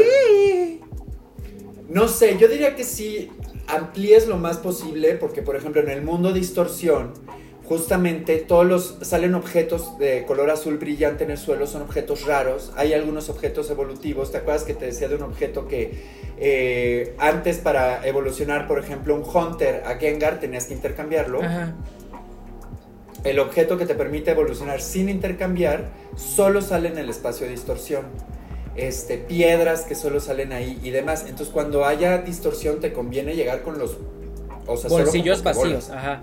No 1.89 2.09
sé, 2.09 2.37
yo 2.39 2.49
diría 2.49 2.75
que 2.75 2.85
sí 2.85 3.31
amplíes 3.69 4.27
lo 4.27 4.37
más 4.39 4.59
posible 4.59 5.15
porque, 5.15 5.43
por 5.43 5.57
ejemplo, 5.57 5.81
en 5.81 5.89
el 5.89 6.03
mundo 6.03 6.33
distorsión, 6.33 7.13
justamente 7.69 8.37
todos 8.37 8.65
los 8.65 8.97
salen 9.03 9.35
objetos 9.35 9.99
de 9.99 10.25
color 10.25 10.51
azul 10.51 10.79
brillante 10.79 11.25
en 11.25 11.33
el 11.33 11.39
suelo, 11.39 11.67
son 11.67 11.83
objetos 11.83 12.25
raros. 12.25 12.73
Hay 12.77 12.93
algunos 12.93 13.29
objetos 13.29 13.71
evolutivos. 13.71 14.31
¿Te 14.31 14.39
acuerdas 14.39 14.63
que 14.63 14.75
te 14.75 14.87
decía 14.87 15.09
de 15.09 15.17
un 15.17 15.23
objeto 15.23 15.67
que 15.67 16.05
eh, 16.39 17.15
antes 17.19 17.59
para 17.59 18.07
evolucionar, 18.07 18.69
por 18.69 18.79
ejemplo, 18.79 19.15
un 19.15 19.23
Hunter 19.23 19.83
a 19.85 19.97
Gengar 19.97 20.39
tenías 20.39 20.67
que 20.67 20.75
intercambiarlo? 20.75 21.43
Ajá. 21.43 21.75
El 23.25 23.41
objeto 23.41 23.77
que 23.77 23.87
te 23.87 23.97
permite 23.97 24.31
evolucionar 24.31 24.81
sin 24.81 25.09
intercambiar 25.09 25.91
solo 26.15 26.63
sale 26.63 26.89
en 26.89 26.99
el 26.99 27.11
espacio 27.11 27.47
de 27.47 27.53
distorsión. 27.53 28.05
Este, 28.77 29.19
piedras 29.19 29.83
que 29.83 29.97
solo 29.97 30.21
salen 30.21 30.53
ahí 30.53 30.79
y 30.85 30.91
demás. 30.91 31.23
Entonces, 31.23 31.49
cuando 31.49 31.85
haya 31.85 32.19
distorsión, 32.19 32.79
te 32.79 32.93
conviene 32.93 33.35
llegar 33.35 33.63
con 33.63 33.79
los. 33.79 33.97
O 34.67 34.77
sea, 34.77 34.91
Bolsillos 34.91 35.43
vacíos, 35.43 35.91
ajá. 35.91 36.21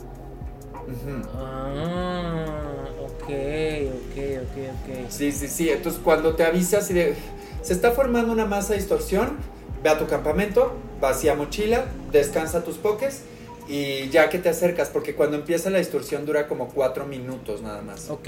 Ujú. 0.88 1.28
Ah, 1.36 2.86
ok, 3.00 3.24
ok, 3.24 4.18
ok, 4.42 4.58
ok. 4.74 5.10
Sí, 5.10 5.32
sí, 5.32 5.48
sí. 5.48 5.70
Entonces, 5.70 6.02
cuando 6.04 6.36
te 6.36 6.44
avisas 6.44 6.90
y 6.92 6.94
de. 6.94 7.16
Se 7.62 7.74
está 7.74 7.92
formando 7.92 8.32
una 8.34 8.46
masa 8.46 8.74
de 8.74 8.80
distorsión, 8.80 9.38
ve 9.84 9.90
a 9.90 9.98
tu 9.98 10.08
campamento, 10.08 10.74
vacía 11.00 11.34
mochila, 11.36 11.86
descansa 12.12 12.64
tus 12.64 12.78
pokés 12.78 13.24
y 13.68 14.10
ya 14.10 14.30
que 14.30 14.40
te 14.40 14.50
acercas, 14.50 14.90
porque 14.90 15.16
cuando 15.16 15.38
empieza 15.38 15.70
la 15.70 15.78
distorsión 15.78 16.26
dura 16.26 16.48
como 16.48 16.68
cuatro 16.68 17.06
minutos 17.06 17.62
nada 17.62 17.82
más. 17.82 18.10
Ok, 18.10 18.28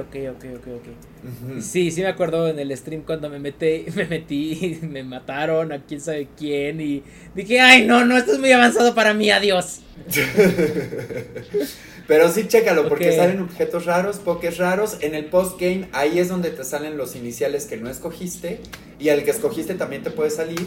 ok, 0.00 0.16
ok, 0.30 0.44
ok, 0.56 0.66
ok. 0.76 1.60
Sí, 1.60 1.90
sí 1.90 2.02
me 2.02 2.06
acuerdo 2.08 2.48
en 2.48 2.58
el 2.60 2.76
stream 2.76 3.02
cuando 3.02 3.28
me 3.28 3.40
metí, 3.40 3.86
me 3.96 4.04
metí, 4.04 4.78
me 4.82 5.02
mataron 5.02 5.72
a 5.72 5.82
quién 5.82 6.00
sabe 6.00 6.28
quién 6.38 6.80
y 6.80 7.02
dije, 7.34 7.60
ay 7.60 7.84
no, 7.84 8.04
no, 8.04 8.16
esto 8.16 8.32
es 8.32 8.38
muy 8.38 8.52
avanzado 8.52 8.94
para 8.94 9.12
mí, 9.14 9.30
adiós. 9.30 9.80
Pero 12.06 12.30
sí, 12.30 12.46
chécalo, 12.46 12.88
porque 12.88 13.16
salen 13.16 13.40
objetos 13.40 13.84
raros, 13.84 14.18
pokés 14.18 14.58
raros. 14.58 14.98
En 15.00 15.14
el 15.14 15.26
postgame, 15.26 15.88
ahí 15.92 16.20
es 16.20 16.28
donde 16.28 16.50
te 16.50 16.62
salen 16.62 16.96
los 16.96 17.16
iniciales 17.16 17.66
que 17.66 17.76
no 17.76 17.90
escogiste. 17.90 18.60
Y 19.00 19.08
al 19.08 19.24
que 19.24 19.32
escogiste 19.32 19.74
también 19.74 20.02
te 20.02 20.10
puede 20.10 20.30
salir. 20.30 20.66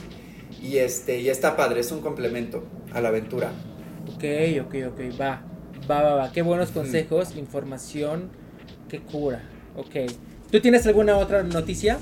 Y 0.61 0.77
este, 0.77 1.21
y 1.21 1.29
está 1.29 1.55
padre, 1.55 1.79
es 1.79 1.91
un 1.91 2.01
complemento 2.01 2.65
a 2.93 2.99
la 2.99 3.09
aventura. 3.09 3.51
Ok, 4.13 4.23
ok, 4.65 4.75
ok, 4.89 5.19
va, 5.19 5.43
va, 5.89 6.01
va, 6.01 6.15
va. 6.15 6.31
Qué 6.33 6.41
buenos 6.41 6.71
consejos, 6.71 7.35
información 7.37 8.29
que 8.89 8.99
cura. 8.99 9.43
Ok. 9.77 10.11
¿Tú 10.51 10.59
tienes 10.59 10.85
alguna 10.87 11.17
otra 11.17 11.43
noticia? 11.43 11.99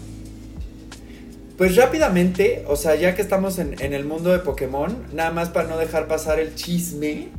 Pues 1.58 1.76
rápidamente, 1.76 2.64
o 2.68 2.76
sea, 2.76 2.96
ya 2.96 3.14
que 3.16 3.22
estamos 3.22 3.60
en, 3.60 3.76
en 3.82 3.94
el 3.94 4.06
mundo 4.06 4.32
de 4.32 4.40
Pokémon, 4.40 4.96
nada 5.14 5.32
más 5.32 5.50
para 5.50 5.68
no 5.68 5.78
dejar 5.78 6.08
pasar 6.08 6.40
el 6.40 6.56
chisme, 6.56 7.30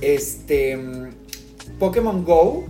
este 0.00 0.78
Pokémon 1.78 2.24
Go 2.24 2.66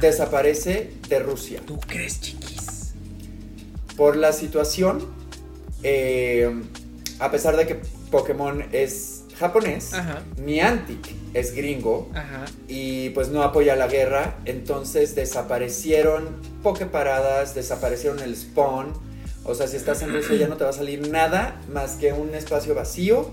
desaparece 0.00 0.90
de 1.08 1.18
Rusia. 1.20 1.60
¿Tú 1.66 1.78
crees, 1.80 2.20
chiquis? 2.20 2.94
Por 3.96 4.16
la 4.16 4.32
situación, 4.32 5.06
eh, 5.82 6.50
a 7.18 7.30
pesar 7.30 7.56
de 7.56 7.66
que 7.66 7.76
Pokémon 8.10 8.64
es 8.72 9.24
japonés, 9.38 9.92
Ajá, 9.94 10.22
Niantic 10.38 11.14
es 11.34 11.54
gringo 11.54 12.10
ajá. 12.14 12.46
y 12.68 13.10
pues 13.10 13.28
no 13.28 13.42
apoya 13.42 13.76
la 13.76 13.86
guerra, 13.86 14.36
entonces 14.46 15.14
desaparecieron 15.14 16.36
Poképaradas, 16.62 17.54
desaparecieron 17.54 18.20
el 18.20 18.36
spawn. 18.36 18.92
O 19.44 19.54
sea, 19.54 19.68
si 19.68 19.76
estás 19.76 20.02
en 20.02 20.12
Rusia 20.12 20.36
ya 20.36 20.48
no 20.48 20.56
te 20.56 20.64
va 20.64 20.70
a 20.70 20.72
salir 20.72 21.08
nada 21.08 21.60
más 21.72 21.92
que 21.92 22.12
un 22.12 22.34
espacio 22.34 22.74
vacío. 22.74 23.30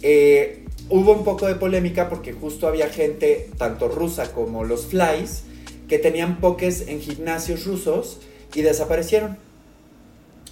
Eh, 0.00 0.61
hubo 0.92 1.12
un 1.12 1.24
poco 1.24 1.46
de 1.46 1.54
polémica 1.54 2.10
porque 2.10 2.34
justo 2.34 2.68
había 2.68 2.90
gente, 2.90 3.48
tanto 3.56 3.88
rusa 3.88 4.30
como 4.32 4.62
los 4.62 4.86
flies, 4.86 5.44
que 5.88 5.98
tenían 5.98 6.38
pokés 6.38 6.86
en 6.86 7.00
gimnasios 7.00 7.64
rusos 7.64 8.20
y 8.54 8.60
desaparecieron. 8.60 9.38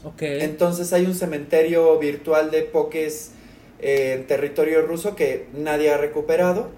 Ok. 0.02 0.22
Entonces 0.22 0.94
hay 0.94 1.04
un 1.04 1.14
cementerio 1.14 1.98
virtual 1.98 2.50
de 2.50 2.62
pokés 2.62 3.32
eh, 3.80 4.14
en 4.16 4.26
territorio 4.26 4.80
ruso 4.80 5.14
que 5.14 5.46
nadie 5.52 5.90
ha 5.90 5.98
recuperado. 5.98 6.70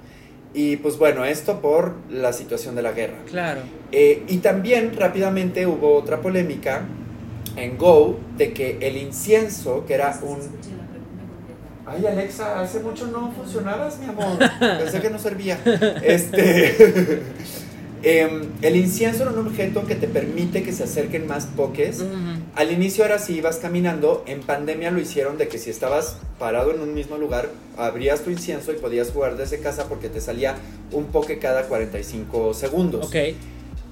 Y 0.54 0.76
pues 0.78 0.98
bueno, 0.98 1.24
esto 1.24 1.60
por 1.60 1.94
la 2.10 2.32
situación 2.32 2.74
de 2.74 2.82
la 2.82 2.90
guerra. 2.90 3.18
Claro. 3.26 3.60
Eh, 3.92 4.24
y 4.26 4.38
también 4.38 4.92
rápidamente 4.96 5.68
hubo 5.68 5.94
otra 5.94 6.20
polémica 6.20 6.82
en 7.56 7.78
Go 7.78 8.18
de 8.36 8.52
que 8.52 8.78
el 8.80 8.96
incienso, 8.96 9.86
que 9.86 9.94
era 9.94 10.18
un... 10.22 10.40
Ay 11.86 12.06
Alexa, 12.06 12.60
hace 12.60 12.80
mucho 12.80 13.06
no 13.08 13.32
funcionabas, 13.32 13.98
mi 13.98 14.06
amor. 14.06 14.38
Pensé 14.60 15.00
que 15.00 15.10
no 15.10 15.18
servía. 15.18 15.58
Este... 16.02 17.22
em, 18.02 18.48
el 18.62 18.76
incienso 18.76 19.22
era 19.22 19.32
un 19.32 19.46
objeto 19.46 19.84
que 19.86 19.94
te 19.96 20.06
permite 20.06 20.62
que 20.62 20.72
se 20.72 20.84
acerquen 20.84 21.26
más 21.26 21.46
pokés. 21.46 22.04
Al 22.54 22.70
inicio 22.70 23.04
era 23.04 23.18
si 23.18 23.34
ibas 23.34 23.56
caminando, 23.56 24.22
en 24.26 24.40
pandemia 24.40 24.90
lo 24.90 25.00
hicieron 25.00 25.38
de 25.38 25.48
que 25.48 25.58
si 25.58 25.70
estabas 25.70 26.18
parado 26.38 26.72
en 26.72 26.80
un 26.80 26.94
mismo 26.94 27.16
lugar, 27.16 27.48
abrías 27.76 28.22
tu 28.22 28.30
incienso 28.30 28.72
y 28.72 28.76
podías 28.76 29.10
jugar 29.10 29.36
desde 29.36 29.58
casa 29.58 29.88
porque 29.88 30.08
te 30.08 30.20
salía 30.20 30.54
un 30.92 31.06
poke 31.06 31.38
cada 31.38 31.64
45 31.64 32.54
segundos. 32.54 33.06
Ok. 33.06 33.16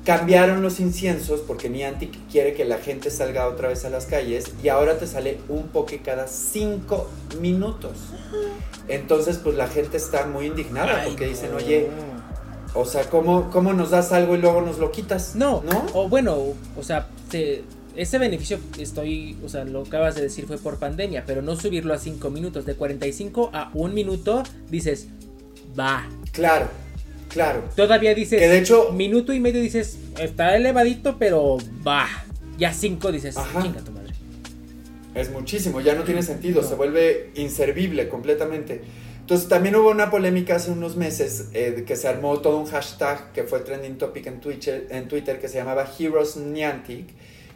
Cambiaron 0.04 0.62
los 0.62 0.80
inciensos 0.80 1.40
porque 1.40 1.68
Niantic 1.68 2.10
quiere 2.30 2.54
que 2.54 2.64
la 2.64 2.78
gente 2.78 3.10
salga 3.10 3.46
otra 3.46 3.68
vez 3.68 3.84
a 3.84 3.90
las 3.90 4.06
calles 4.06 4.46
y 4.62 4.68
ahora 4.68 4.98
te 4.98 5.06
sale 5.06 5.38
un 5.48 5.64
poke 5.68 6.00
cada 6.00 6.26
5 6.26 7.08
minutos. 7.40 7.98
Entonces 8.88 9.36
pues 9.38 9.56
la 9.56 9.68
gente 9.68 9.98
está 9.98 10.26
muy 10.26 10.46
indignada 10.46 11.02
Ay, 11.02 11.10
porque 11.10 11.26
dicen, 11.26 11.52
oye, 11.54 11.88
o 12.74 12.84
sea, 12.86 13.04
¿cómo, 13.10 13.50
¿cómo 13.50 13.72
nos 13.74 13.90
das 13.90 14.12
algo 14.12 14.34
y 14.34 14.38
luego 14.38 14.62
nos 14.62 14.78
lo 14.78 14.90
quitas? 14.90 15.34
No, 15.36 15.62
¿No? 15.70 15.84
O 15.92 16.08
bueno, 16.08 16.34
o 16.78 16.82
sea, 16.82 17.08
se- 17.30 17.62
ese 17.94 18.18
beneficio 18.18 18.58
estoy, 18.78 19.36
o 19.44 19.48
sea, 19.48 19.64
lo 19.64 19.82
acabas 19.82 20.14
de 20.14 20.22
decir 20.22 20.46
fue 20.46 20.56
por 20.56 20.78
pandemia, 20.78 21.24
pero 21.26 21.42
no 21.42 21.56
subirlo 21.56 21.92
a 21.92 21.98
5 21.98 22.30
minutos, 22.30 22.64
de 22.64 22.74
45 22.74 23.50
a 23.52 23.70
1 23.74 23.92
minuto, 23.92 24.44
dices, 24.70 25.08
va. 25.78 26.08
Claro, 26.32 26.68
claro. 27.30 27.64
Todavía 27.74 28.14
dices, 28.14 28.38
Que 28.40 28.48
de 28.48 28.58
hecho- 28.58 28.92
minuto 28.92 29.32
y 29.32 29.40
medio 29.40 29.60
dices, 29.62 29.98
está 30.18 30.54
elevadito, 30.56 31.16
pero 31.18 31.56
va. 31.86 32.06
Ya 32.58 32.72
5 32.74 33.10
dices, 33.12 33.36
Ajá. 33.38 33.62
chinga 33.62 33.80
tu 33.80 33.92
madre. 33.92 34.12
Es 35.14 35.30
muchísimo, 35.30 35.80
ya 35.80 35.94
no 35.94 36.02
tiene 36.04 36.22
sentido, 36.22 36.60
No. 36.62 36.68
se 36.68 36.74
vuelve 36.74 37.30
inservible 37.34 38.08
completamente. 38.08 38.82
Entonces 39.20 39.48
también 39.48 39.76
hubo 39.76 39.90
una 39.90 40.10
polémica 40.10 40.56
hace 40.56 40.70
unos 40.72 40.96
meses 40.96 41.48
eh, 41.52 41.84
que 41.86 41.96
se 41.96 42.08
armó 42.08 42.38
todo 42.40 42.58
un 42.58 42.66
hashtag 42.66 43.32
que 43.32 43.44
fue 43.44 43.60
trending 43.60 43.96
topic 43.96 44.26
en 44.26 44.40
Twitter, 44.40 44.86
en 44.90 45.08
Twitter 45.08 45.38
que 45.40 45.48
se 45.48 45.56
llamaba 45.58 45.88
Heroes 45.98 46.36
Niantic, 46.36 47.08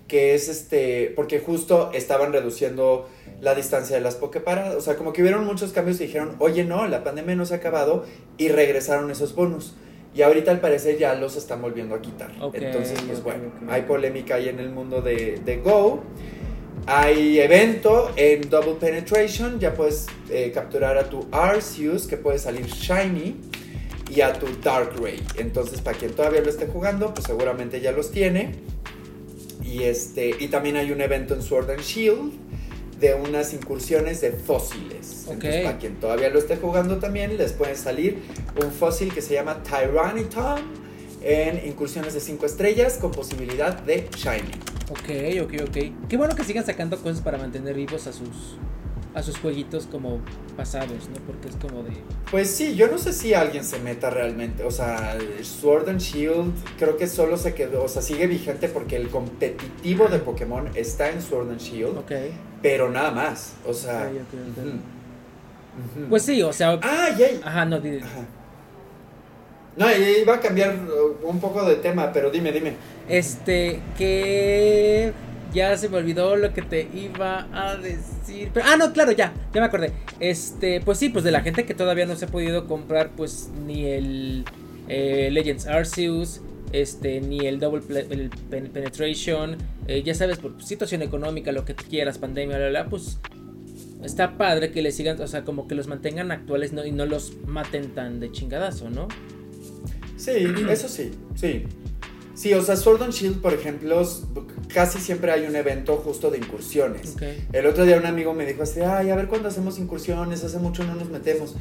que 0.08 0.34
es 0.34 0.48
este, 0.48 1.12
porque 1.16 1.38
justo 1.40 1.90
estaban 1.94 2.32
reduciendo 2.32 3.08
la 3.40 3.54
distancia 3.54 3.96
de 3.96 4.02
las 4.02 4.16
poképaradas, 4.16 4.74
o 4.76 4.80
sea, 4.80 4.96
como 4.96 5.12
que 5.12 5.22
hubieron 5.22 5.44
muchos 5.44 5.72
cambios 5.72 6.00
y 6.00 6.06
dijeron, 6.06 6.36
oye 6.38 6.64
no, 6.64 6.86
la 6.86 7.04
pandemia 7.04 7.34
no 7.34 7.46
se 7.46 7.54
ha 7.54 7.56
acabado 7.58 8.04
y 8.36 8.48
regresaron 8.48 9.10
esos 9.10 9.34
bonus. 9.34 9.74
Y 10.14 10.22
ahorita 10.22 10.52
al 10.52 10.60
parecer 10.60 10.96
ya 10.96 11.14
los 11.14 11.36
están 11.36 11.60
volviendo 11.60 11.96
a 11.96 12.00
quitar. 12.00 12.30
Entonces, 12.52 13.00
pues 13.04 13.22
bueno, 13.22 13.50
hay 13.68 13.82
polémica 13.82 14.36
ahí 14.36 14.48
en 14.48 14.60
el 14.60 14.70
mundo 14.70 15.02
de, 15.02 15.40
de 15.44 15.56
Go. 15.56 16.04
Hay 16.86 17.40
evento 17.40 18.12
en 18.14 18.48
Double 18.48 18.74
Penetration, 18.74 19.58
ya 19.58 19.74
puedes 19.74 20.06
eh, 20.30 20.52
capturar 20.54 20.98
a 20.98 21.10
tu 21.10 21.26
Arceus, 21.32 22.06
que 22.06 22.16
puede 22.16 22.38
salir 22.38 22.66
Shiny, 22.66 23.40
y 24.08 24.20
a 24.20 24.34
tu 24.34 24.46
Dark 24.62 24.92
Ray. 25.00 25.20
Entonces, 25.36 25.80
para 25.80 25.96
quien 25.96 26.12
todavía 26.12 26.42
lo 26.42 26.50
esté 26.50 26.66
jugando, 26.66 27.12
pues 27.12 27.26
seguramente 27.26 27.80
ya 27.80 27.90
los 27.90 28.12
tiene. 28.12 28.54
Y, 29.74 29.82
este, 29.84 30.36
y 30.38 30.46
también 30.48 30.76
hay 30.76 30.92
un 30.92 31.00
evento 31.00 31.34
en 31.34 31.42
Sword 31.42 31.68
and 31.72 31.80
Shield 31.80 32.32
de 33.00 33.14
unas 33.14 33.52
incursiones 33.52 34.20
de 34.20 34.30
fósiles. 34.30 35.26
Entonces, 35.28 35.56
Ok. 35.56 35.64
para 35.64 35.78
quien 35.78 35.94
todavía 35.96 36.28
lo 36.30 36.38
esté 36.38 36.56
jugando 36.56 36.98
también, 36.98 37.36
les 37.36 37.52
puede 37.52 37.74
salir 37.74 38.18
un 38.64 38.70
fósil 38.70 39.12
que 39.12 39.20
se 39.20 39.34
llama 39.34 39.64
Tyraniton 39.64 40.60
en 41.22 41.66
incursiones 41.66 42.14
de 42.14 42.20
5 42.20 42.46
estrellas 42.46 42.98
con 43.00 43.10
posibilidad 43.10 43.76
de 43.80 44.08
Shiny. 44.16 44.52
Ok, 44.90 45.42
ok, 45.42 45.68
ok. 45.68 46.08
Qué 46.08 46.16
bueno 46.16 46.36
que 46.36 46.44
sigan 46.44 46.64
sacando 46.64 46.96
cosas 46.98 47.20
para 47.20 47.36
mantener 47.36 47.74
vivos 47.74 48.06
a 48.06 48.12
sus 48.12 48.56
a 49.14 49.22
sus 49.22 49.38
jueguitos 49.38 49.86
como 49.86 50.20
pasados, 50.56 51.08
¿no? 51.08 51.16
Porque 51.26 51.48
es 51.48 51.56
como 51.56 51.82
de 51.84 51.90
Pues 52.30 52.50
sí, 52.50 52.74
yo 52.74 52.88
no 52.88 52.98
sé 52.98 53.12
si 53.12 53.32
alguien 53.34 53.62
se 53.64 53.78
meta 53.78 54.10
realmente. 54.10 54.64
O 54.64 54.70
sea, 54.70 55.16
Sword 55.42 55.88
and 55.88 56.00
Shield 56.00 56.52
creo 56.78 56.96
que 56.96 57.06
solo 57.06 57.36
se 57.36 57.54
quedó, 57.54 57.84
o 57.84 57.88
sea, 57.88 58.02
sigue 58.02 58.26
vigente 58.26 58.68
porque 58.68 58.96
el 58.96 59.08
competitivo 59.10 60.08
de 60.08 60.18
Pokémon 60.18 60.68
está 60.74 61.10
en 61.10 61.22
Sword 61.22 61.50
and 61.50 61.60
Shield, 61.60 61.98
Ok. 61.98 62.12
pero 62.60 62.90
nada 62.90 63.12
más. 63.12 63.54
O 63.66 63.72
sea, 63.72 64.08
Ok, 64.10 64.16
ok, 64.16 64.40
ok. 64.50 64.58
ujú, 64.58 64.68
ujú. 66.00 66.08
Pues 66.10 66.22
sí, 66.24 66.42
o 66.42 66.52
sea, 66.52 66.78
Ah, 66.82 67.10
ya. 67.16 67.26
ajá, 67.44 67.64
no, 67.64 67.78
di- 67.80 67.90
di- 67.90 67.98
Ajá. 67.98 68.26
No, 69.76 69.86
iba 69.92 70.34
a 70.34 70.40
cambiar 70.40 70.76
uh, 70.76 71.28
un 71.28 71.40
poco 71.40 71.64
de 71.64 71.76
tema, 71.76 72.12
pero 72.12 72.30
dime, 72.30 72.52
dime. 72.52 72.74
este 73.08 73.80
que 73.98 75.12
ya 75.54 75.76
se 75.78 75.88
me 75.88 75.98
olvidó 75.98 76.36
lo 76.36 76.52
que 76.52 76.62
te 76.62 76.88
iba 76.94 77.48
a 77.52 77.76
decir. 77.76 78.50
Pero, 78.52 78.66
ah, 78.68 78.76
no, 78.76 78.92
claro, 78.92 79.12
ya, 79.12 79.32
ya 79.52 79.60
me 79.60 79.66
acordé. 79.66 79.92
Este, 80.20 80.80
pues 80.80 80.98
sí, 80.98 81.08
pues 81.08 81.24
de 81.24 81.30
la 81.30 81.40
gente 81.40 81.64
que 81.64 81.74
todavía 81.74 82.04
no 82.06 82.16
se 82.16 82.26
ha 82.26 82.28
podido 82.28 82.66
comprar, 82.66 83.10
pues 83.16 83.50
ni 83.64 83.86
el 83.86 84.44
eh, 84.88 85.30
Legends 85.30 85.66
Arceus, 85.66 86.40
este, 86.72 87.20
ni 87.20 87.46
el 87.46 87.60
Double 87.60 87.82
Penetration, 88.50 89.56
eh, 89.86 90.02
ya 90.02 90.14
sabes, 90.14 90.38
por 90.38 90.60
situación 90.62 91.02
económica, 91.02 91.52
lo 91.52 91.64
que 91.64 91.74
quieras, 91.74 92.18
pandemia, 92.18 92.58
bla, 92.58 92.68
bla, 92.68 92.86
pues 92.86 93.18
está 94.02 94.36
padre 94.36 94.70
que 94.70 94.82
le 94.82 94.92
sigan, 94.92 95.20
o 95.20 95.26
sea, 95.26 95.44
como 95.44 95.66
que 95.66 95.74
los 95.74 95.86
mantengan 95.86 96.30
actuales 96.30 96.72
¿no? 96.72 96.84
y 96.84 96.92
no 96.92 97.06
los 97.06 97.32
maten 97.46 97.94
tan 97.94 98.20
de 98.20 98.30
chingadazo, 98.32 98.90
¿no? 98.90 99.08
Sí, 100.16 100.32
eso 100.68 100.88
sí, 100.88 101.12
sí. 101.34 101.64
Sí, 102.34 102.52
o 102.52 102.62
sea, 102.62 102.76
Sword 102.76 103.02
and 103.02 103.12
Shield, 103.12 103.40
por 103.40 103.54
ejemplo, 103.54 104.02
casi 104.72 104.98
siempre 105.00 105.32
hay 105.32 105.46
un 105.46 105.56
evento 105.56 105.96
justo 105.96 106.30
de 106.30 106.38
incursiones. 106.38 107.14
Ok. 107.14 107.22
El 107.52 107.66
otro 107.66 107.84
día 107.84 107.96
un 107.96 108.06
amigo 108.06 108.34
me 108.34 108.46
dijo 108.46 108.62
así, 108.62 108.80
ay, 108.80 109.10
a 109.10 109.16
ver 109.16 109.28
cuándo 109.28 109.48
hacemos 109.48 109.78
incursiones, 109.78 110.44
hace 110.44 110.58
mucho 110.58 110.84
no 110.84 110.94
nos 110.94 111.10
metemos. 111.10 111.54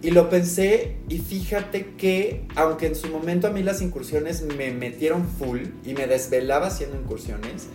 Y 0.00 0.12
lo 0.12 0.30
pensé 0.30 0.96
y 1.08 1.18
fíjate 1.18 1.94
que, 1.96 2.44
aunque 2.54 2.86
en 2.86 2.94
su 2.94 3.08
momento 3.08 3.48
a 3.48 3.50
mí 3.50 3.64
las 3.64 3.82
incursiones 3.82 4.42
me 4.42 4.70
metieron 4.70 5.26
full 5.26 5.62
y 5.84 5.94
me 5.94 6.06
desvelaba 6.06 6.68
haciendo 6.68 6.96
incursiones, 6.96 7.66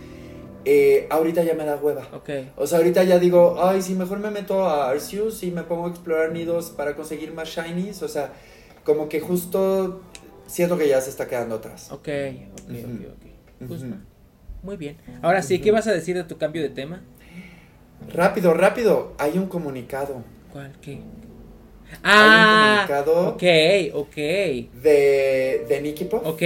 eh, 0.64 1.06
ahorita 1.10 1.44
ya 1.44 1.52
me 1.54 1.66
da 1.66 1.76
hueva. 1.76 2.08
Ok. 2.14 2.30
O 2.56 2.66
sea, 2.66 2.78
ahorita 2.78 3.04
ya 3.04 3.18
digo, 3.18 3.62
ay, 3.62 3.82
si 3.82 3.94
mejor 3.94 4.20
me 4.20 4.30
meto 4.30 4.64
a 4.64 4.88
Arceus 4.88 5.42
y 5.42 5.50
me 5.50 5.64
pongo 5.64 5.86
a 5.86 5.90
explorar 5.90 6.32
nidos 6.32 6.70
para 6.70 6.96
conseguir 6.96 7.34
más 7.34 7.48
shinies. 7.48 8.02
O 8.02 8.08
sea, 8.08 8.32
como 8.84 9.10
que 9.10 9.20
justo 9.20 10.00
siento 10.46 10.78
que 10.78 10.88
ya 10.88 11.02
se 11.02 11.10
está 11.10 11.28
quedando 11.28 11.56
atrás. 11.56 11.90
Ok, 11.90 12.08
ok, 12.08 12.70
Ujú. 12.70 12.78
ok, 12.78 13.12
ok. 13.12 13.68
Justo. 13.68 13.86
Ujú. 13.86 13.94
Muy 14.64 14.76
bien. 14.78 14.96
Ahora 15.20 15.42
sí, 15.42 15.60
¿qué 15.60 15.70
vas 15.70 15.86
a 15.86 15.92
decir 15.92 16.16
de 16.16 16.24
tu 16.24 16.38
cambio 16.38 16.62
de 16.62 16.70
tema? 16.70 17.02
Rápido, 18.12 18.54
rápido, 18.54 19.12
hay 19.18 19.36
un 19.38 19.46
comunicado. 19.46 20.24
¿Cuál? 20.52 20.72
¿Qué? 20.80 20.92
hay 20.92 21.00
Ah, 22.02 22.86
un 22.86 22.88
comunicado 22.88 23.28
ok, 23.34 23.42
ok, 24.08 24.16
de, 24.82 25.66
de 25.68 25.80
Nicky 25.82 26.08
ok. 26.10 26.40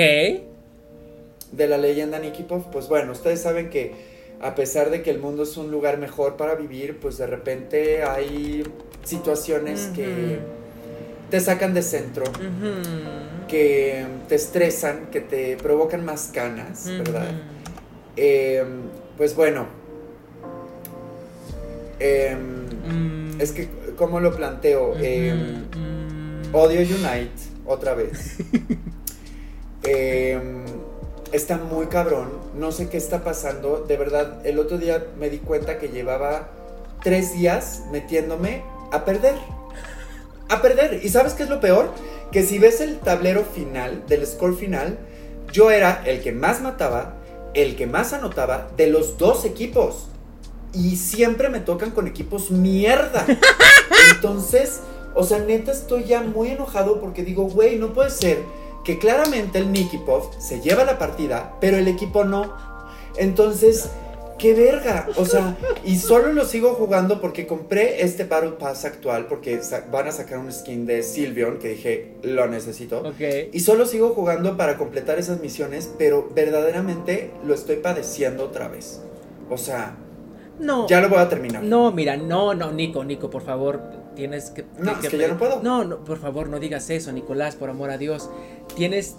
de 1.52 1.66
la 1.68 1.78
leyenda 1.78 2.18
Nicky. 2.18 2.42
Pues 2.42 2.88
bueno, 2.88 3.12
ustedes 3.12 3.40
saben 3.40 3.70
que 3.70 3.94
a 4.40 4.54
pesar 4.56 4.90
de 4.90 5.02
que 5.02 5.10
el 5.10 5.20
mundo 5.20 5.44
es 5.44 5.56
un 5.56 5.70
lugar 5.70 5.98
mejor 5.98 6.36
para 6.36 6.56
vivir, 6.56 6.98
pues 6.98 7.18
de 7.18 7.26
repente 7.28 8.02
hay 8.02 8.64
situaciones 9.04 9.90
que 9.94 10.38
te 11.30 11.40
sacan 11.40 11.72
de 11.72 11.82
centro, 11.82 12.24
que 13.46 14.04
te 14.28 14.34
estresan, 14.34 15.06
que 15.10 15.20
te 15.20 15.56
provocan 15.56 16.04
más 16.04 16.32
ganas, 16.32 16.86
¿verdad? 16.88 17.30
Eh, 18.20 18.64
pues 19.16 19.34
bueno. 19.36 19.66
em, 22.00 22.68
Mm. 22.88 23.40
es 23.40 23.52
que, 23.52 23.68
¿cómo 23.96 24.20
lo 24.20 24.34
planteo? 24.34 24.94
Em, 24.98 25.64
mm. 25.76 26.54
Odio 26.54 26.80
Unite, 26.80 27.42
otra 27.66 27.94
vez. 27.94 28.36
Em, 29.84 30.64
está 31.32 31.56
muy 31.56 31.86
cabrón. 31.86 32.30
No 32.54 32.72
sé 32.72 32.88
qué 32.88 32.96
está 32.96 33.22
pasando. 33.22 33.84
De 33.86 33.96
verdad, 33.96 34.44
el 34.44 34.58
otro 34.58 34.76
día 34.76 35.06
me 35.18 35.30
di 35.30 35.38
cuenta 35.38 35.78
que 35.78 35.88
llevaba 35.88 36.48
tres 37.02 37.32
días 37.32 37.84
metiéndome 37.92 38.62
a 38.92 39.04
perder. 39.04 39.34
A 40.48 40.60
perder. 40.60 41.00
¿Y 41.02 41.08
sabes 41.10 41.34
qué 41.34 41.44
es 41.44 41.48
lo 41.48 41.60
peor? 41.60 41.92
Que 42.32 42.42
si 42.42 42.58
ves 42.58 42.80
el 42.80 42.98
tablero 42.98 43.44
final, 43.44 44.04
del 44.08 44.26
score 44.26 44.54
final, 44.56 44.98
yo 45.52 45.70
era 45.70 46.02
el 46.04 46.20
que 46.22 46.32
más 46.32 46.60
mataba, 46.60 47.14
el 47.62 47.76
que 47.76 47.86
más 47.86 48.12
anotaba 48.12 48.68
de 48.76 48.86
los 48.88 49.18
dos 49.18 49.44
equipos. 49.44 50.06
Y 50.72 50.96
siempre 50.96 51.48
me 51.48 51.60
tocan 51.60 51.90
con 51.90 52.06
equipos 52.06 52.50
mierda. 52.50 53.26
Entonces, 54.14 54.80
o 55.14 55.24
sea, 55.24 55.38
neta 55.40 55.72
estoy 55.72 56.04
ya 56.04 56.22
muy 56.22 56.48
enojado 56.48 57.00
porque 57.00 57.24
digo, 57.24 57.44
güey, 57.44 57.76
no 57.76 57.92
puede 57.92 58.10
ser 58.10 58.44
que 58.84 58.98
claramente 58.98 59.58
el 59.58 59.68
Puff 60.06 60.26
se 60.38 60.60
lleva 60.60 60.84
la 60.84 60.98
partida, 60.98 61.56
pero 61.60 61.76
el 61.76 61.88
equipo 61.88 62.24
no. 62.24 62.54
Entonces, 63.16 63.90
qué 64.38 64.54
verga. 64.54 65.08
O 65.16 65.24
sea, 65.24 65.56
y 65.84 65.96
solo 65.98 66.32
lo 66.32 66.44
sigo 66.44 66.74
jugando 66.74 67.20
porque 67.20 67.46
compré 67.46 68.02
este 68.02 68.24
Battle 68.24 68.52
Pass 68.52 68.84
actual 68.84 69.26
porque 69.26 69.60
van 69.90 70.06
a 70.08 70.12
sacar 70.12 70.38
un 70.38 70.52
skin 70.52 70.86
de 70.86 71.02
Sylveon 71.02 71.58
que 71.58 71.68
dije, 71.70 72.12
lo 72.22 72.46
necesito. 72.46 73.00
Ok. 73.00 73.20
Y 73.52 73.60
solo 73.60 73.84
sigo 73.86 74.10
jugando 74.10 74.56
para 74.56 74.76
completar 74.78 75.18
esas 75.18 75.40
misiones, 75.40 75.90
pero 75.98 76.28
verdaderamente 76.34 77.30
lo 77.44 77.54
estoy 77.54 77.76
padeciendo 77.76 78.44
otra 78.44 78.68
vez. 78.68 79.00
O 79.50 79.58
sea, 79.58 79.96
No. 80.58 80.86
ya 80.88 81.00
lo 81.00 81.08
voy 81.08 81.18
a 81.18 81.28
terminar. 81.28 81.62
No, 81.62 81.92
mira, 81.92 82.16
no, 82.16 82.54
no, 82.54 82.72
Nico, 82.72 83.04
Nico, 83.04 83.30
por 83.30 83.42
favor, 83.42 83.80
tienes 84.16 84.50
que... 84.50 84.64
No, 84.78 84.92
es 84.92 85.08
que 85.08 85.18
ya 85.18 85.28
no 85.28 85.38
puedo. 85.38 85.62
No, 85.62 85.84
no, 85.84 86.04
por 86.04 86.18
favor, 86.18 86.48
no 86.48 86.58
digas 86.58 86.90
eso, 86.90 87.12
Nicolás, 87.12 87.54
por 87.56 87.70
amor 87.70 87.90
a 87.90 87.98
Dios. 87.98 88.28
Tienes... 88.76 89.14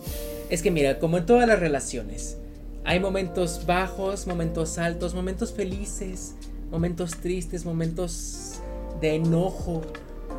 Es 0.50 0.62
que 0.64 0.72
mira, 0.72 0.98
como 1.00 1.18
en 1.20 1.26
todas 1.28 1.48
las 1.48 1.60
relaciones, 1.60 2.39
hay 2.84 3.00
momentos 3.00 3.66
bajos, 3.66 4.28
momentos 4.28 4.78
altos, 4.78 5.14
momentos 5.14 5.54
felices, 5.54 6.36
momentos 6.72 7.12
tristes, 7.18 7.66
momentos 7.66 8.60
de 9.02 9.16
enojo, 9.16 9.82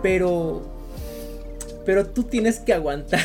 pero... 0.02 0.62
Pero 1.86 2.06
tú 2.06 2.24
tienes 2.24 2.58
que 2.58 2.74
aguantar. 2.74 3.24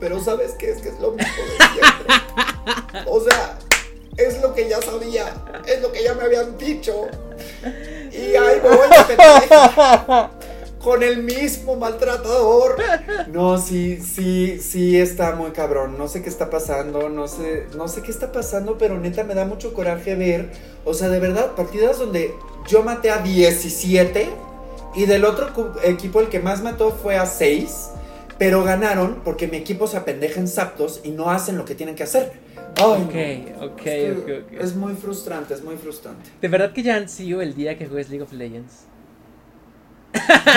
Pero 0.00 0.22
¿sabes 0.22 0.52
qué? 0.58 0.70
Es 0.70 0.82
que 0.82 0.88
es 0.90 1.00
lo 1.00 1.12
mismo 1.12 1.32
de. 1.32 3.02
O 3.06 3.20
sea, 3.20 3.58
es 4.16 4.40
lo 4.42 4.54
que 4.54 4.68
ya 4.68 4.80
sabía, 4.82 5.32
es 5.66 5.80
lo 5.80 5.92
que 5.92 6.02
ya 6.02 6.14
me 6.14 6.22
habían 6.22 6.56
dicho. 6.58 7.08
Y 8.12 8.34
ahí 8.36 8.60
voy, 8.60 8.88
pendeja, 9.06 10.30
con 10.86 11.02
el 11.02 11.24
mismo 11.24 11.74
maltratador. 11.74 12.76
No, 13.32 13.58
sí, 13.58 13.98
sí, 14.00 14.60
sí 14.60 14.96
está 14.96 15.34
muy 15.34 15.50
cabrón. 15.50 15.98
No 15.98 16.06
sé 16.06 16.22
qué 16.22 16.28
está 16.28 16.48
pasando, 16.48 17.08
no 17.08 17.26
sé, 17.26 17.66
no 17.76 17.88
sé 17.88 18.02
qué 18.02 18.12
está 18.12 18.30
pasando, 18.30 18.78
pero 18.78 18.96
neta 18.96 19.24
me 19.24 19.34
da 19.34 19.44
mucho 19.44 19.74
coraje 19.74 20.14
ver, 20.14 20.52
o 20.84 20.94
sea, 20.94 21.08
de 21.08 21.18
verdad, 21.18 21.56
partidas 21.56 21.98
donde 21.98 22.32
yo 22.68 22.84
maté 22.84 23.10
a 23.10 23.18
17 23.18 24.28
y 24.94 25.06
del 25.06 25.24
otro 25.24 25.50
equipo 25.82 26.20
el 26.20 26.28
que 26.28 26.38
más 26.38 26.62
mató 26.62 26.92
fue 26.92 27.16
a 27.16 27.26
6. 27.26 27.90
Pero 28.38 28.62
ganaron 28.62 29.22
porque 29.24 29.48
mi 29.48 29.56
equipo 29.56 29.88
se 29.88 29.96
apendeja 29.96 30.38
en 30.38 30.46
Zapdos 30.46 31.00
y 31.02 31.10
no 31.10 31.30
hacen 31.30 31.58
lo 31.58 31.64
que 31.64 31.74
tienen 31.74 31.96
que 31.96 32.04
hacer. 32.04 32.30
Ay, 32.76 33.48
no. 33.50 33.66
ok, 33.66 33.72
ok, 33.72 33.86
Es 33.86 33.92
que 33.92 34.12
ok, 34.12 34.44
ok. 34.52 34.60
Es 34.60 34.76
muy 34.76 34.94
frustrante, 34.94 35.52
es 35.52 35.64
muy 35.64 35.76
frustrante. 35.78 36.30
De 36.40 36.46
verdad 36.46 36.72
que 36.72 36.84
ya 36.84 36.94
ansío 36.94 37.40
el 37.40 37.56
día 37.56 37.76
que 37.76 37.86
juegues 37.86 38.08
League 38.08 38.22
of 38.22 38.32
Legends. 38.32 38.86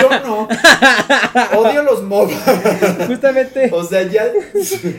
Yo 0.00 0.10
no. 0.26 0.48
Odio 1.58 1.82
los 1.82 2.02
MOBA. 2.02 2.34
Justamente. 3.06 3.70
O 3.72 3.84
sea, 3.84 4.02
ya. 4.02 4.30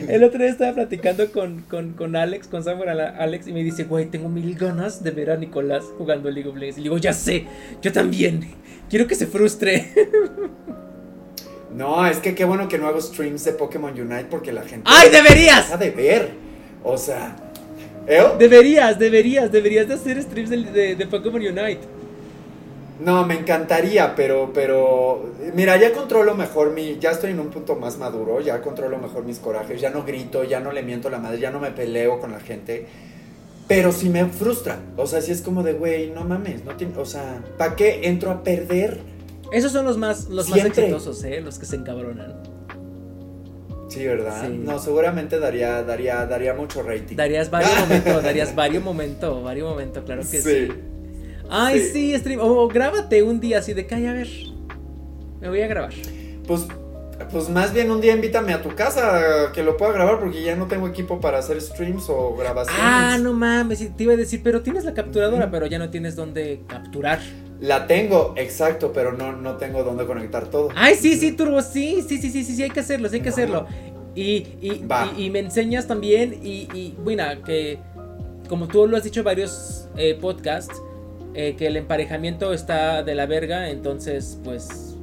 El 0.08 0.24
otro 0.24 0.40
día 0.40 0.50
estaba 0.50 0.74
platicando 0.74 1.30
con, 1.30 1.62
con, 1.62 1.92
con 1.92 2.16
Alex, 2.16 2.48
con 2.48 2.64
Samuel 2.64 3.00
Alex, 3.00 3.48
y 3.48 3.52
me 3.52 3.62
dice, 3.62 3.84
güey, 3.84 4.06
tengo 4.06 4.28
mil 4.28 4.54
ganas 4.54 5.02
de 5.02 5.10
ver 5.10 5.30
a 5.30 5.36
Nicolás 5.36 5.84
jugando 5.98 6.30
League 6.30 6.48
of 6.48 6.56
Legends. 6.56 6.78
Y 6.78 6.80
le 6.80 6.84
digo, 6.84 6.98
ya 6.98 7.12
sé, 7.12 7.46
yo 7.80 7.92
también. 7.92 8.48
Quiero 8.88 9.06
que 9.06 9.14
se 9.14 9.26
frustre. 9.26 9.92
No, 11.74 12.06
es 12.06 12.18
que 12.18 12.34
qué 12.34 12.44
bueno 12.44 12.68
que 12.68 12.76
no 12.76 12.86
hago 12.86 13.00
streams 13.00 13.46
de 13.46 13.52
Pokémon 13.52 13.98
Unite 13.98 14.26
porque 14.28 14.52
la 14.52 14.60
gente. 14.60 14.82
¡Ay, 14.84 15.08
deberías! 15.08 15.64
deja 15.64 15.78
de 15.78 15.90
ver. 15.90 16.30
O 16.84 16.98
sea, 16.98 17.34
¿Eh? 18.06 18.22
Deberías, 18.38 18.98
deberías, 18.98 19.50
deberías 19.50 19.86
de 19.88 19.94
hacer 19.94 20.22
streams 20.22 20.50
de, 20.50 20.96
de, 20.96 21.06
Pokémon 21.06 21.40
Unite. 21.40 21.80
No, 23.04 23.26
me 23.26 23.34
encantaría, 23.34 24.14
pero, 24.14 24.52
pero, 24.54 25.34
mira, 25.54 25.76
ya 25.76 25.92
controlo 25.92 26.34
mejor 26.34 26.72
mi, 26.72 26.98
ya 27.00 27.10
estoy 27.10 27.32
en 27.32 27.40
un 27.40 27.50
punto 27.50 27.74
más 27.74 27.98
maduro, 27.98 28.40
ya 28.40 28.62
controlo 28.62 28.98
mejor 28.98 29.24
mis 29.24 29.38
corajes, 29.38 29.80
ya 29.80 29.90
no 29.90 30.04
grito, 30.04 30.44
ya 30.44 30.60
no 30.60 30.70
le 30.70 30.82
miento 30.82 31.10
la 31.10 31.18
madre, 31.18 31.40
ya 31.40 31.50
no 31.50 31.58
me 31.58 31.72
peleo 31.72 32.20
con 32.20 32.30
la 32.30 32.38
gente, 32.38 32.86
pero 33.66 33.90
sí 33.90 34.08
me 34.08 34.26
frustra, 34.26 34.78
o 34.96 35.06
sea, 35.06 35.20
sí 35.20 35.32
es 35.32 35.42
como 35.42 35.64
de, 35.64 35.72
güey, 35.72 36.10
no 36.10 36.24
mames, 36.24 36.64
no 36.64 36.76
tiene, 36.76 36.96
o 36.96 37.04
sea, 37.04 37.42
¿para 37.58 37.74
qué 37.74 38.02
entro 38.04 38.30
a 38.30 38.44
perder? 38.44 39.00
Esos 39.50 39.72
son 39.72 39.84
los 39.84 39.98
más, 39.98 40.28
los 40.28 40.48
más 40.48 40.64
exitosos, 40.64 41.24
¿eh? 41.24 41.40
Los 41.40 41.58
que 41.58 41.66
se 41.66 41.76
encabronan. 41.76 42.40
Sí, 43.88 44.06
¿verdad? 44.06 44.48
No, 44.48 44.78
seguramente 44.78 45.38
daría, 45.38 45.82
daría, 45.82 46.24
daría 46.24 46.54
mucho 46.54 46.82
rating. 46.82 47.16
Darías 47.16 47.50
varios 47.50 47.78
momentos, 47.80 48.22
darías 48.22 48.54
varios 48.54 48.82
momentos, 48.82 49.42
varios 49.42 49.68
momentos, 49.68 50.04
claro 50.04 50.22
que 50.22 50.40
sí. 50.40 50.68
Ay, 51.54 51.80
sí, 51.80 52.18
stream. 52.18 52.40
O 52.40 52.66
grábate 52.66 53.22
un 53.22 53.38
día 53.38 53.58
así 53.58 53.74
de 53.74 53.86
que, 53.86 53.94
a 53.94 54.12
ver. 54.12 54.28
Me 55.40 55.48
voy 55.48 55.60
a 55.60 55.66
grabar. 55.66 55.92
Pues, 56.46 56.66
pues 57.30 57.48
más 57.50 57.74
bien 57.74 57.90
un 57.90 58.00
día 58.00 58.14
invítame 58.14 58.54
a 58.54 58.62
tu 58.62 58.74
casa 58.74 59.52
que 59.52 59.62
lo 59.62 59.76
pueda 59.76 59.92
grabar 59.92 60.18
porque 60.18 60.42
ya 60.42 60.56
no 60.56 60.66
tengo 60.66 60.88
equipo 60.88 61.20
para 61.20 61.38
hacer 61.38 61.60
streams 61.60 62.08
o 62.08 62.34
grabaciones. 62.36 62.82
Ah, 62.82 63.18
no 63.20 63.34
mames, 63.34 63.86
te 63.94 64.02
iba 64.02 64.14
a 64.14 64.16
decir, 64.16 64.40
pero 64.42 64.62
tienes 64.62 64.84
la 64.84 64.94
capturadora, 64.94 65.50
pero 65.50 65.66
ya 65.66 65.78
no 65.78 65.90
tienes 65.90 66.16
dónde 66.16 66.62
capturar. 66.66 67.20
La 67.60 67.86
tengo, 67.86 68.34
exacto, 68.36 68.92
pero 68.92 69.12
no, 69.12 69.32
no 69.32 69.56
tengo 69.56 69.84
dónde 69.84 70.06
conectar 70.06 70.46
todo. 70.48 70.70
Ay, 70.74 70.94
sí, 70.94 71.16
sí, 71.16 71.32
Turbo, 71.32 71.60
sí, 71.60 72.02
sí, 72.08 72.18
sí, 72.18 72.30
sí, 72.30 72.44
sí, 72.44 72.56
sí 72.56 72.62
hay 72.62 72.70
que 72.70 72.80
hacerlo, 72.80 73.08
sí 73.08 73.16
hay 73.16 73.22
que 73.22 73.28
hacerlo. 73.28 73.66
Y, 74.14 74.22
y, 74.60 74.84
y, 75.16 75.30
me 75.30 75.38
enseñas 75.38 75.86
también, 75.86 76.38
y, 76.42 76.68
y, 76.74 76.96
bueno, 77.02 77.24
que 77.44 77.78
como 78.48 78.68
tú 78.68 78.86
lo 78.86 78.96
has 78.96 79.04
dicho 79.04 79.20
en 79.20 79.24
varios 79.24 79.88
eh, 79.96 80.18
podcasts, 80.20 80.82
eh, 81.34 81.56
que 81.56 81.66
el 81.66 81.76
emparejamiento 81.76 82.52
está 82.52 83.02
de 83.02 83.14
la 83.14 83.26
verga, 83.26 83.70
entonces, 83.70 84.38
pues, 84.44 84.96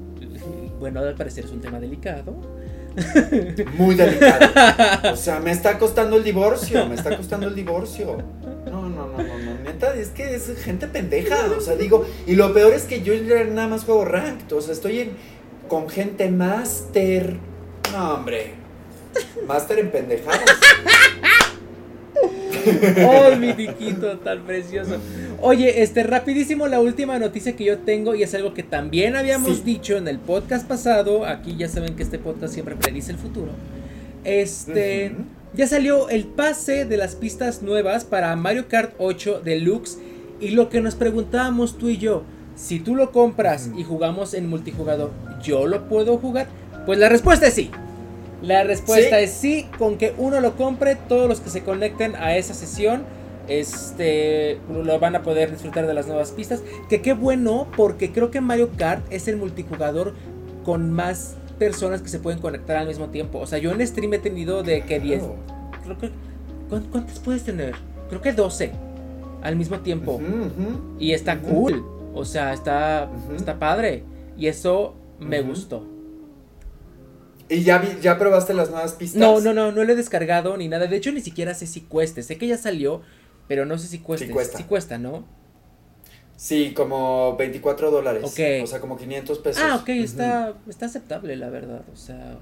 bueno, 0.79 0.99
al 1.01 1.15
parecer 1.15 1.45
es 1.45 1.51
un 1.51 1.61
tema 1.61 1.79
delicado. 1.79 2.35
Muy 3.77 3.95
delicado. 3.95 5.13
O 5.13 5.15
sea, 5.15 5.39
me 5.39 5.51
está 5.51 5.77
costando 5.77 6.17
el 6.17 6.23
divorcio, 6.23 6.85
me 6.85 6.95
está 6.95 7.15
costando 7.15 7.47
el 7.47 7.55
divorcio. 7.55 8.17
No, 8.65 8.89
no, 8.89 9.07
no, 9.07 9.17
no, 9.17 9.39
no. 9.39 9.59
Neta, 9.63 9.93
es 9.95 10.09
que 10.09 10.35
es 10.35 10.51
gente 10.63 10.87
pendeja. 10.87 11.35
O 11.57 11.61
sea, 11.61 11.75
digo, 11.75 12.05
y 12.27 12.35
lo 12.35 12.53
peor 12.53 12.73
es 12.73 12.83
que 12.83 13.01
yo 13.01 13.13
nada 13.45 13.67
más 13.67 13.83
juego 13.83 14.05
ranked. 14.05 14.51
O 14.51 14.61
sea, 14.61 14.73
estoy 14.73 14.99
en, 14.99 15.11
con 15.67 15.89
gente 15.89 16.29
máster. 16.29 17.37
No, 17.91 18.15
hombre. 18.15 18.53
Máster 19.47 19.79
en 19.79 19.91
pendejadas. 19.91 20.43
Oh, 23.07 23.35
mi 23.35 23.53
diquito 23.53 24.17
tan 24.19 24.43
precioso. 24.43 24.97
Oye, 25.41 25.81
este, 25.81 26.03
rapidísimo, 26.03 26.67
la 26.67 26.79
última 26.79 27.17
noticia 27.19 27.55
que 27.55 27.63
yo 27.63 27.79
tengo, 27.79 28.15
y 28.15 28.23
es 28.23 28.33
algo 28.33 28.53
que 28.53 28.63
también 28.63 29.15
habíamos 29.15 29.63
dicho 29.63 29.97
en 29.97 30.07
el 30.07 30.19
podcast 30.19 30.67
pasado. 30.67 31.25
Aquí 31.25 31.55
ya 31.57 31.67
saben 31.67 31.95
que 31.95 32.03
este 32.03 32.19
podcast 32.19 32.53
siempre 32.53 32.75
predice 32.75 33.11
el 33.11 33.17
futuro. 33.17 33.51
Este. 34.23 35.13
Ya 35.53 35.65
salió 35.65 36.09
el 36.09 36.25
pase 36.25 36.85
de 36.85 36.97
las 36.97 37.15
pistas 37.15 37.63
nuevas 37.63 38.05
para 38.05 38.35
Mario 38.35 38.67
Kart 38.67 38.93
8 38.99 39.41
Deluxe. 39.43 39.97
Y 40.39 40.49
lo 40.49 40.69
que 40.69 40.79
nos 40.79 40.95
preguntábamos 40.95 41.77
tú 41.77 41.89
y 41.89 41.97
yo, 41.97 42.23
si 42.55 42.79
tú 42.79 42.95
lo 42.95 43.11
compras 43.11 43.69
y 43.75 43.83
jugamos 43.83 44.33
en 44.33 44.47
multijugador, 44.47 45.11
¿yo 45.41 45.65
lo 45.65 45.89
puedo 45.89 46.17
jugar? 46.17 46.47
Pues 46.85 46.99
la 46.99 47.09
respuesta 47.09 47.47
es 47.47 47.55
sí. 47.55 47.71
La 48.41 48.63
respuesta 48.63 49.19
es 49.19 49.31
sí, 49.31 49.67
con 49.77 49.97
que 49.97 50.13
uno 50.17 50.39
lo 50.39 50.55
compre, 50.55 50.95
todos 50.95 51.27
los 51.27 51.41
que 51.41 51.49
se 51.49 51.63
conecten 51.63 52.15
a 52.15 52.35
esa 52.37 52.53
sesión 52.53 53.03
este 53.49 54.59
lo 54.71 54.99
van 54.99 55.15
a 55.15 55.23
poder 55.23 55.51
disfrutar 55.51 55.87
de 55.87 55.93
las 55.93 56.07
nuevas 56.07 56.31
pistas. 56.31 56.61
Que 56.87 57.01
qué 57.01 57.13
bueno, 57.13 57.67
porque 57.75 58.11
creo 58.11 58.31
que 58.31 58.41
Mario 58.41 58.69
Kart 58.77 59.03
es 59.11 59.27
el 59.27 59.37
multijugador 59.37 60.13
con 60.63 60.91
más 60.91 61.35
personas 61.57 62.01
que 62.01 62.09
se 62.09 62.19
pueden 62.19 62.39
conectar 62.39 62.77
al 62.77 62.87
mismo 62.87 63.09
tiempo. 63.09 63.39
O 63.39 63.47
sea, 63.47 63.57
yo 63.57 63.71
en 63.71 63.85
stream 63.85 64.13
he 64.13 64.19
tenido 64.19 64.63
de 64.63 64.81
que 64.81 64.99
10. 64.99 65.23
Creo 65.83 65.97
que. 65.97 66.11
¿Cuántas 66.69 67.19
puedes 67.19 67.43
tener? 67.43 67.73
Creo 68.09 68.21
que 68.21 68.31
12 68.31 68.71
al 69.41 69.55
mismo 69.55 69.79
tiempo. 69.79 70.21
Y 70.99 71.13
está 71.13 71.39
cool. 71.39 71.83
O 72.13 72.25
sea, 72.25 72.53
está, 72.53 73.09
está 73.35 73.57
padre. 73.57 74.03
Y 74.37 74.47
eso 74.47 74.93
me 75.19 75.41
gustó. 75.41 75.83
¿Y 77.49 77.63
ya, 77.63 77.83
ya 77.99 78.19
probaste 78.19 78.53
las 78.53 78.69
nuevas 78.69 78.93
pistas? 78.93 79.19
No, 79.19 79.39
no, 79.41 79.53
no, 79.53 79.71
no 79.71 79.83
lo 79.83 79.91
he 79.91 79.95
descargado 79.95 80.55
ni 80.55 80.67
nada. 80.67 80.85
De 80.85 80.95
hecho, 80.95 81.11
ni 81.11 81.21
siquiera 81.21 81.55
sé 81.55 81.65
si 81.65 81.81
cueste. 81.81 82.21
Sé 82.21 82.37
que 82.37 82.47
ya 82.47 82.57
salió, 82.57 83.01
pero 83.47 83.65
no 83.65 83.77
sé 83.79 83.87
si 83.87 83.99
cueste. 83.99 84.27
Sí 84.27 84.33
cuesta. 84.33 84.57
Sí 84.57 84.63
cuesta, 84.65 84.97
¿no? 84.99 85.25
Sí, 86.35 86.73
como 86.73 87.35
24 87.35 87.91
dólares. 87.91 88.23
O 88.23 88.27
sea, 88.29 88.79
como 88.79 88.97
500 88.97 89.39
pesos. 89.39 89.63
Ah, 89.65 89.77
ok, 89.77 89.89
está, 89.89 90.53
está 90.69 90.85
aceptable, 90.85 91.35
la 91.35 91.49
verdad. 91.49 91.81
O 91.91 91.97
sea. 91.97 92.37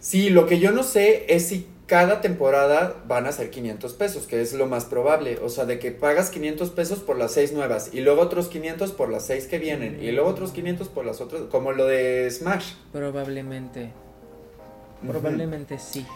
Sí, 0.00 0.30
lo 0.30 0.46
que 0.46 0.58
yo 0.58 0.72
no 0.72 0.82
sé 0.82 1.26
es 1.28 1.48
si 1.48 1.66
cada 1.86 2.20
temporada 2.20 2.96
van 3.06 3.26
a 3.26 3.32
ser 3.32 3.50
500 3.50 3.92
pesos, 3.94 4.26
que 4.26 4.40
es 4.40 4.54
lo 4.54 4.66
más 4.66 4.84
probable. 4.86 5.38
O 5.42 5.48
sea, 5.48 5.66
de 5.66 5.78
que 5.78 5.90
pagas 5.90 6.30
500 6.30 6.70
pesos 6.70 7.00
por 7.00 7.18
las 7.18 7.32
seis 7.32 7.52
nuevas 7.52 7.90
y 7.92 8.00
luego 8.00 8.22
otros 8.22 8.48
500 8.48 8.92
por 8.92 9.10
las 9.10 9.26
seis 9.26 9.46
que 9.46 9.58
vienen 9.58 10.02
y 10.02 10.10
luego 10.12 10.30
otros 10.30 10.52
500 10.52 10.88
por 10.88 11.04
las 11.04 11.20
otras, 11.20 11.42
como 11.50 11.72
lo 11.72 11.86
de 11.86 12.30
Smash. 12.30 12.72
Probablemente. 12.92 13.90
Probablemente 15.06 15.78
sí. 15.78 16.06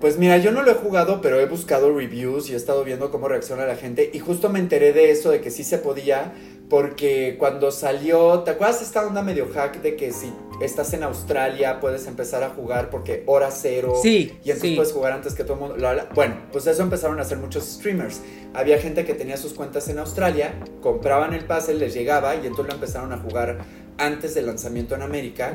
Pues 0.00 0.18
mira, 0.18 0.36
yo 0.36 0.52
no 0.52 0.62
lo 0.62 0.72
he 0.72 0.74
jugado, 0.74 1.22
pero 1.22 1.40
he 1.40 1.46
buscado 1.46 1.96
reviews 1.96 2.50
y 2.50 2.52
he 2.52 2.56
estado 2.56 2.84
viendo 2.84 3.10
cómo 3.10 3.28
reacciona 3.28 3.64
la 3.64 3.76
gente 3.76 4.10
y 4.12 4.18
justo 4.18 4.50
me 4.50 4.58
enteré 4.58 4.92
de 4.92 5.10
eso, 5.10 5.30
de 5.30 5.40
que 5.40 5.50
sí 5.50 5.64
se 5.64 5.78
podía, 5.78 6.34
porque 6.68 7.36
cuando 7.38 7.70
salió, 7.70 8.40
¿te 8.40 8.50
acuerdas 8.50 8.82
esta 8.82 9.06
onda 9.06 9.22
medio 9.22 9.48
hack 9.54 9.80
de 9.80 9.96
que 9.96 10.12
si 10.12 10.30
estás 10.60 10.92
en 10.94 11.02
Australia 11.02 11.80
puedes 11.80 12.06
empezar 12.06 12.42
a 12.42 12.50
jugar 12.50 12.90
porque 12.90 13.22
hora 13.26 13.50
cero 13.50 13.94
sí, 14.02 14.38
y 14.44 14.50
entonces 14.50 14.76
puedes 14.76 14.92
jugar 14.92 15.12
antes 15.12 15.34
que 15.34 15.44
todo 15.44 15.54
el 15.54 15.60
mundo? 15.60 15.76
Bueno, 16.14 16.36
pues 16.52 16.66
eso 16.66 16.82
empezaron 16.82 17.18
a 17.18 17.22
hacer 17.22 17.38
muchos 17.38 17.64
streamers. 17.64 18.20
Había 18.54 18.78
gente 18.78 19.04
que 19.04 19.14
tenía 19.14 19.36
sus 19.36 19.52
cuentas 19.52 19.88
en 19.88 19.98
Australia, 19.98 20.54
compraban 20.82 21.34
el 21.34 21.44
pase, 21.44 21.74
les 21.74 21.94
llegaba 21.94 22.34
y 22.34 22.46
entonces 22.46 22.66
lo 22.66 22.74
empezaron 22.74 23.12
a 23.12 23.18
jugar 23.18 23.58
antes 23.98 24.34
del 24.34 24.46
lanzamiento 24.46 24.94
en 24.94 25.02
América. 25.02 25.54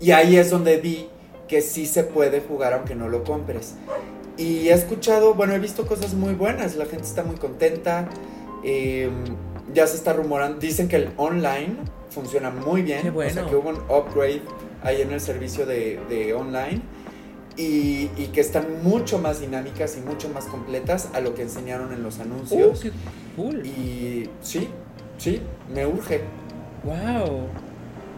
Y 0.00 0.10
ahí 0.10 0.36
es 0.36 0.50
donde 0.50 0.76
vi 0.76 1.08
que 1.48 1.60
sí 1.60 1.86
se 1.86 2.04
puede 2.04 2.40
jugar 2.40 2.72
aunque 2.72 2.94
no 2.94 3.08
lo 3.08 3.24
compres. 3.24 3.74
Y 4.36 4.68
he 4.68 4.72
escuchado, 4.72 5.34
bueno, 5.34 5.54
he 5.54 5.58
visto 5.58 5.86
cosas 5.86 6.14
muy 6.14 6.34
buenas, 6.34 6.76
la 6.76 6.86
gente 6.86 7.04
está 7.04 7.22
muy 7.22 7.36
contenta, 7.36 8.08
em, 8.64 9.24
ya 9.74 9.86
se 9.86 9.96
está 9.96 10.14
rumorando, 10.14 10.58
dicen 10.58 10.88
que 10.88 10.96
el 10.96 11.10
online 11.16 11.76
funciona 12.12 12.50
muy 12.50 12.82
bien, 12.82 13.12
bueno. 13.12 13.30
o 13.30 13.34
sea 13.34 13.46
que 13.46 13.56
hubo 13.56 13.70
un 13.70 13.78
upgrade 13.88 14.42
ahí 14.82 15.00
en 15.00 15.12
el 15.12 15.20
servicio 15.20 15.66
de, 15.66 16.34
online 16.36 16.82
y, 17.56 18.06
que 18.32 18.40
están 18.40 18.82
mucho 18.82 19.18
más 19.18 19.40
dinámicas 19.40 19.96
y 19.96 20.00
mucho 20.00 20.28
más 20.28 20.46
completas 20.46 21.10
a 21.12 21.20
lo 21.20 21.34
que 21.34 21.42
enseñaron 21.42 21.92
en 21.92 22.02
los 22.02 22.18
anuncios. 22.20 22.84
Oh, 22.84 23.42
cool. 23.42 23.66
Y 23.66 24.28
sí, 24.40 24.68
sí, 25.18 25.40
me 25.72 25.86
urge. 25.86 26.20
Wow. 26.84 27.46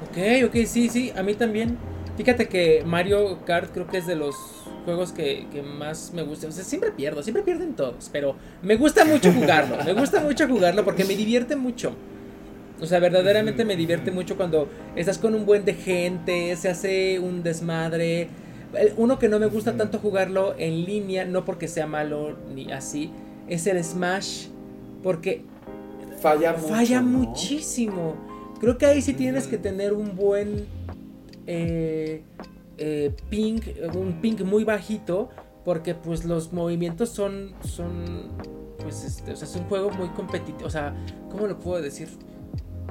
Ok, 0.09 0.47
ok, 0.47 0.67
sí, 0.67 0.89
sí, 0.89 1.13
a 1.17 1.23
mí 1.23 1.35
también. 1.35 1.77
Fíjate 2.17 2.49
que 2.49 2.85
Mario 2.87 3.41
Kart 3.45 3.73
creo 3.73 3.89
que 3.89 3.99
es 3.99 4.07
de 4.07 4.15
los 4.15 4.37
juegos 4.85 5.13
que, 5.13 5.47
más 5.77 6.13
me 6.15 6.23
gusta. 6.23 6.47
O 6.47 6.53
sea, 6.53 6.63
siempre 6.63 6.93
pierdo, 6.93 7.23
siempre 7.23 7.43
pierden 7.43 7.75
todos, 7.75 8.09
pero 8.13 8.37
me 8.63 8.77
gusta 8.77 9.05
mucho 9.05 9.33
jugarlo. 9.39 9.83
me 9.85 9.93
gusta 9.95 10.21
mucho 10.21 10.47
jugarlo 10.47 10.85
porque 10.85 11.05
me 11.05 11.17
divierte 11.17 11.57
mucho. 11.57 11.95
O 12.81 12.87
sea, 12.87 12.99
verdaderamente 12.99 13.65
me 13.65 13.77
divierte 13.77 14.11
mucho 14.11 14.37
cuando 14.37 14.69
estás 14.97 15.19
con 15.19 15.35
un 15.35 15.47
buen 15.47 15.65
de 15.65 15.75
gente, 15.75 16.55
se 16.57 16.69
hace 16.69 17.19
un 17.19 17.43
desmadre. 17.43 18.29
Uno 18.97 19.19
que 19.19 19.29
no 19.29 19.39
me 19.39 19.47
gusta 19.47 19.77
tanto 19.77 19.99
jugarlo 19.99 20.55
en 20.59 20.85
línea, 20.85 21.25
no 21.25 21.45
porque 21.45 21.69
sea 21.69 21.87
malo 21.87 22.37
ni 22.55 22.73
así, 22.73 23.11
es 23.49 23.67
el 23.67 23.83
Smash. 23.83 24.49
Porque 25.03 25.45
falla, 26.21 26.55
falla 26.55 27.01
muchísimo. 27.01 28.17
Creo 28.61 28.79
que 28.79 28.87
ahí 28.87 29.03
sí 29.03 29.13
tienes 29.13 29.47
que 29.47 29.59
tener 29.59 29.93
un 29.93 30.17
buen 30.17 30.67
eh, 31.47 32.23
eh, 32.79 33.13
ping, 33.29 33.61
un 33.95 34.21
ping 34.21 34.43
muy 34.45 34.65
bajito, 34.65 35.29
porque 35.65 35.95
pues 35.95 36.25
los 36.25 36.53
movimientos 36.53 37.11
son, 37.11 37.53
son, 37.63 38.31
pues 38.83 39.05
este, 39.05 39.33
o 39.33 39.37
sea, 39.37 39.47
es 39.47 39.55
un 39.55 39.65
juego 39.65 39.91
muy 39.91 40.09
competitivo, 40.09 40.67
o 40.67 40.71
sea, 40.71 40.95
¿cómo 41.31 41.47
lo 41.47 41.61
puedo 41.61 41.81
decir? 41.81 42.09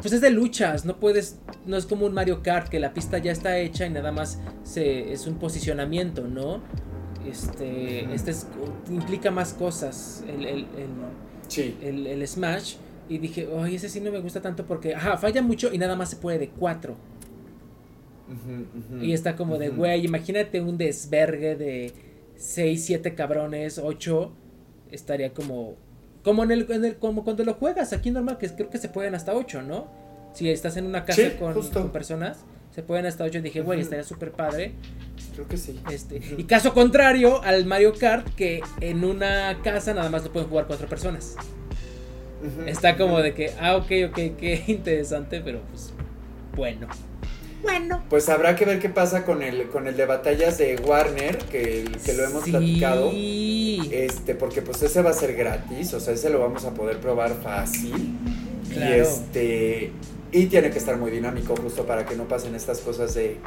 Pues 0.04 0.14
es 0.14 0.22
de 0.22 0.30
luchas, 0.30 0.86
no 0.86 1.00
puedes, 1.00 1.40
no 1.66 1.78
es 1.78 1.88
como 1.88 2.06
un 2.06 2.14
Mario 2.14 2.44
Kart 2.44 2.70
que 2.70 2.80
la 2.80 2.94
pista 2.94 3.18
ya 3.18 3.32
está 3.32 3.58
hecha 3.58 3.88
y 3.88 3.90
nada 3.90 4.12
más 4.12 4.40
se, 4.64 5.12
es 5.12 5.26
un 5.26 5.40
posicionamiento, 5.40 6.28
¿no? 6.28 6.62
Este, 7.28 8.14
este 8.14 8.34
implica 8.92 9.32
más 9.32 9.54
cosas, 9.54 10.24
el, 10.28 10.46
el, 10.46 10.68
el, 11.82 12.08
el, 12.08 12.28
Smash. 12.28 12.76
Y 13.10 13.18
dije, 13.18 13.50
ay, 13.58 13.76
ese 13.76 13.90
sí 13.90 14.00
no 14.00 14.12
me 14.12 14.20
gusta 14.20 14.42
tanto 14.42 14.66
porque, 14.66 14.94
ajá, 14.94 15.18
falla 15.18 15.42
mucho 15.42 15.74
y 15.74 15.78
nada 15.80 15.96
más 15.96 16.12
se 16.12 16.18
puede 16.18 16.38
de 16.38 16.50
cuatro 16.50 16.96
y 19.02 19.14
está 19.14 19.36
como 19.36 19.58
de, 19.58 19.70
güey, 19.70 20.06
imagínate 20.06 20.62
un 20.62 20.78
desvergue 20.78 21.56
de 21.56 21.92
6, 22.36 22.86
7 22.86 23.16
cabrones, 23.16 23.78
8, 23.78 24.32
estaría 24.92 25.34
como 25.34 25.76
como 26.24 26.44
en 26.44 26.52
el, 26.52 26.72
en 26.72 26.86
el 26.86 26.96
como 26.98 27.24
cuando 27.24 27.44
lo 27.44 27.54
juegas 27.54 27.94
aquí 27.94 28.12
normal 28.12 28.38
que 28.38 28.50
creo 28.50 28.70
que 28.70 28.78
se 28.78 28.90
pueden 28.90 29.16
hasta 29.16 29.34
8, 29.34 29.62
¿no? 29.62 29.88
Si 30.34 30.50
estás 30.50 30.78
en 30.78 30.86
una 30.86 31.06
casa 31.06 31.22
Sí, 31.22 31.38
con, 31.38 31.92
personas, 31.92 32.40
se 32.74 32.82
pueden 32.82 33.06
hasta 33.06 33.24
8. 33.24 33.42
Dije, 33.42 33.62
güey, 33.62 33.82
estaría 33.82 34.04
súper 34.04 34.32
padre. 34.32 34.74
Creo 35.36 35.48
que 35.48 35.58
sí. 35.58 35.80
Este, 35.92 36.22
y 36.38 36.46
caso 36.46 36.74
contrario 36.74 37.44
al 37.44 37.66
Mario 37.66 37.94
Kart, 37.94 38.28
que 38.36 38.62
en 38.82 39.04
una 39.04 39.60
casa 39.64 39.94
nada 39.94 40.10
más 40.10 40.24
lo 40.24 40.32
pueden 40.32 40.50
jugar 40.50 40.66
cuatro 40.66 40.88
personas. 40.88 41.36
Está 42.66 42.98
como 42.98 43.20
de 43.20 43.34
que, 43.34 43.54
ah, 43.60 43.78
ok, 43.78 43.92
ok, 44.10 44.16
qué 44.38 44.64
interesante, 44.68 45.42
pero 45.42 45.62
pues 45.70 45.94
bueno. 46.56 46.88
Bueno. 47.64 48.04
Pues 48.10 48.30
habrá 48.30 48.56
que 48.56 48.66
ver 48.66 48.80
qué 48.80 48.90
pasa 48.90 49.26
con 49.26 49.42
el, 49.42 49.70
con 49.70 49.88
el 49.88 49.96
de 49.98 50.06
batallas 50.06 50.58
de 50.58 50.76
Warner, 50.86 51.38
que, 51.40 51.86
que 52.06 52.14
lo 52.14 52.24
hemos 52.26 52.44
Sí. 52.44 52.52
platicado. 52.52 53.10
Este, 53.14 54.36
porque 54.36 54.62
pues 54.62 54.82
ese 54.84 55.02
va 55.02 55.10
a 55.12 55.14
ser 55.14 55.34
gratis, 55.36 55.94
o 55.94 56.00
sea, 56.00 56.14
ese 56.14 56.30
lo 56.30 56.40
vamos 56.40 56.66
a 56.66 56.74
poder 56.74 56.98
probar 57.00 57.34
fácil. 57.42 58.18
Y 58.70 58.82
este. 58.82 59.92
Y 60.32 60.48
tiene 60.48 60.72
que 60.72 60.80
estar 60.80 60.98
muy 60.98 61.12
dinámico, 61.12 61.56
justo 61.56 61.86
para 61.86 62.06
que 62.06 62.16
no 62.16 62.24
pasen 62.28 62.56
estas 62.56 62.80
cosas 62.80 63.14
de, 63.14 63.38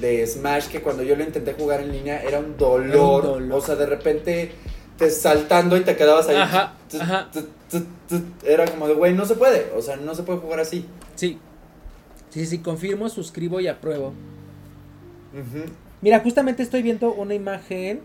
de 0.00 0.24
Smash, 0.26 0.68
que 0.68 0.80
cuando 0.80 1.02
yo 1.02 1.16
lo 1.16 1.24
intenté 1.24 1.52
jugar 1.54 1.80
en 1.80 1.90
línea 1.92 2.22
era 2.22 2.38
un 2.38 2.56
dolor. 2.56 2.86
Era 2.88 3.02
un 3.02 3.22
dolor. 3.40 3.58
O 3.58 3.60
sea, 3.60 3.74
de 3.74 3.86
repente 3.86 4.52
te 4.96 5.10
saltando 5.10 5.76
y 5.76 5.80
te 5.80 5.96
quedabas 5.96 6.28
ahí. 6.28 6.36
Ajá, 6.36 6.74
ajá. 7.00 7.28
Era 8.44 8.66
como 8.66 8.86
de, 8.88 8.94
güey, 8.94 9.14
no 9.14 9.26
se 9.26 9.34
puede. 9.34 9.70
O 9.76 9.82
sea, 9.82 9.96
no 9.96 10.14
se 10.14 10.22
puede 10.22 10.38
jugar 10.38 10.60
así. 10.60 10.86
Sí. 11.16 11.38
Sí, 12.30 12.46
sí, 12.46 12.58
confirmo, 12.58 13.08
suscribo 13.08 13.60
y 13.60 13.68
apruebo. 13.68 14.12
Mira, 16.00 16.20
justamente 16.20 16.62
estoy 16.62 16.82
viendo 16.82 17.12
una 17.12 17.34
imagen 17.34 18.02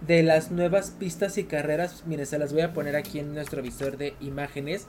de 0.00 0.22
las 0.22 0.50
nuevas 0.50 0.90
pistas 0.90 1.38
y 1.38 1.44
carreras. 1.44 2.04
Miren, 2.06 2.26
se 2.26 2.38
las 2.38 2.52
voy 2.52 2.62
a 2.62 2.72
poner 2.72 2.96
aquí 2.96 3.18
en 3.18 3.34
nuestro 3.34 3.62
visor 3.62 3.96
de 3.96 4.14
imágenes. 4.20 4.86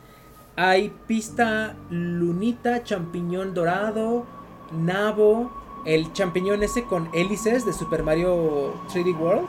Hay 0.56 0.94
pista 1.08 1.76
lunita, 1.90 2.84
champiñón 2.84 3.54
dorado, 3.54 4.26
nabo, 4.72 5.52
el 5.86 6.14
champiñón 6.14 6.64
ese 6.64 6.84
con 6.86 7.10
hélices 7.14 7.66
de 7.66 7.74
Super 7.74 8.04
Mario 8.04 8.74
3D 8.88 9.18
World. 9.20 9.48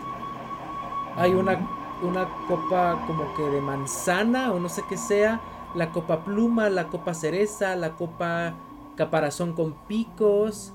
Hay 1.17 1.33
una, 1.33 1.69
una 2.03 2.29
copa 2.47 3.03
como 3.07 3.35
que 3.35 3.43
de 3.43 3.61
manzana 3.61 4.53
o 4.53 4.59
no 4.59 4.69
sé 4.69 4.83
qué 4.89 4.97
sea. 4.97 5.41
La 5.75 5.93
copa 5.93 6.25
pluma, 6.25 6.69
la 6.71 6.89
copa 6.89 7.15
cereza, 7.15 7.77
la 7.77 7.93
copa 7.97 8.55
caparazón 8.97 9.53
con 9.53 9.87
picos. 9.87 10.73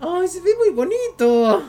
¡Ay, 0.00 0.28
se 0.28 0.40
ve 0.40 0.50
muy 0.58 0.70
bonito! 0.70 1.62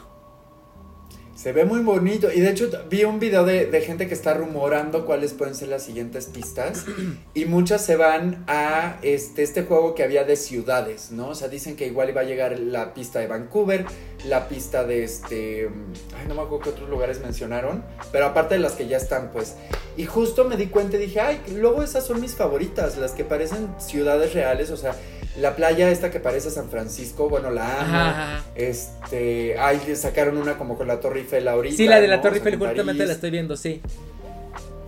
Se 1.35 1.51
ve 1.51 1.65
muy 1.65 1.81
bonito. 1.81 2.31
Y 2.31 2.39
de 2.39 2.49
hecho 2.49 2.69
vi 2.89 3.03
un 3.03 3.19
video 3.19 3.43
de, 3.43 3.69
gente 3.81 4.07
que 4.07 4.13
está 4.13 4.33
rumorando 4.33 5.05
cuáles 5.05 5.33
pueden 5.33 5.53
ser 5.53 5.67
las 5.67 5.83
siguientes 5.83 6.27
pistas. 6.27 6.85
y 7.33 7.43
muchas 7.43 7.85
se 7.85 7.97
van 7.97 8.45
a 8.47 8.97
este, 9.01 9.43
este 9.43 9.63
juego 9.63 9.95
que 9.95 10.03
había 10.03 10.23
de 10.23 10.37
ciudades, 10.37 11.11
¿no? 11.11 11.29
O 11.29 11.35
sea, 11.35 11.49
dicen 11.49 11.75
que 11.75 11.87
igual 11.87 12.09
iba 12.09 12.21
a 12.21 12.23
llegar 12.23 12.57
la 12.57 12.93
pista 12.93 13.19
de 13.19 13.27
Vancouver, 13.27 13.85
la 14.25 14.47
pista 14.47 14.85
de 14.85 15.03
este... 15.03 15.69
Ay, 16.17 16.25
no 16.29 16.35
me 16.35 16.41
acuerdo 16.41 16.63
qué 16.63 16.69
otros 16.69 16.89
lugares 16.89 17.19
mencionaron. 17.19 17.83
Pero 18.13 18.27
aparte 18.27 18.55
de 18.55 18.61
las 18.61 18.73
que 18.73 18.87
ya 18.87 18.95
están, 18.95 19.31
pues. 19.33 19.55
Y 19.97 20.05
justo 20.05 20.45
me 20.45 20.55
di 20.55 20.67
cuenta 20.67 20.95
y 20.95 21.01
dije, 21.01 21.19
ay, 21.19 21.41
luego 21.53 21.83
esas 21.83 22.05
son 22.05 22.21
mis 22.21 22.33
favoritas, 22.33 22.97
las 22.97 23.11
que 23.11 23.25
parecen 23.25 23.75
ciudades 23.77 24.33
reales. 24.33 24.71
O 24.71 24.77
sea, 24.77 24.95
la 25.39 25.55
playa 25.55 25.89
esta 25.91 26.11
que 26.11 26.19
parece 26.19 26.49
San 26.49 26.69
Francisco, 26.69 27.29
bueno, 27.29 27.49
la 27.51 27.65
amo. 27.81 27.81
Ajá, 27.95 28.09
ajá. 28.35 28.43
Este, 28.55 29.57
ay, 29.59 29.81
le 29.87 29.95
sacaron 29.95 30.37
una 30.37 30.57
como 30.57 30.77
con 30.77 30.87
la 30.87 30.99
Torre 30.99 31.19
Eiffel 31.21 31.47
ahorita. 31.47 31.75
Sí, 31.77 31.87
la 31.87 31.99
de 31.99 32.07
la 32.07 32.17
¿no? 32.17 32.21
Torre 32.21 32.37
Eiffel, 32.37 32.57
justamente 32.57 33.05
la 33.05 33.13
estoy 33.13 33.31
viendo, 33.31 33.57
sí. 33.57 33.81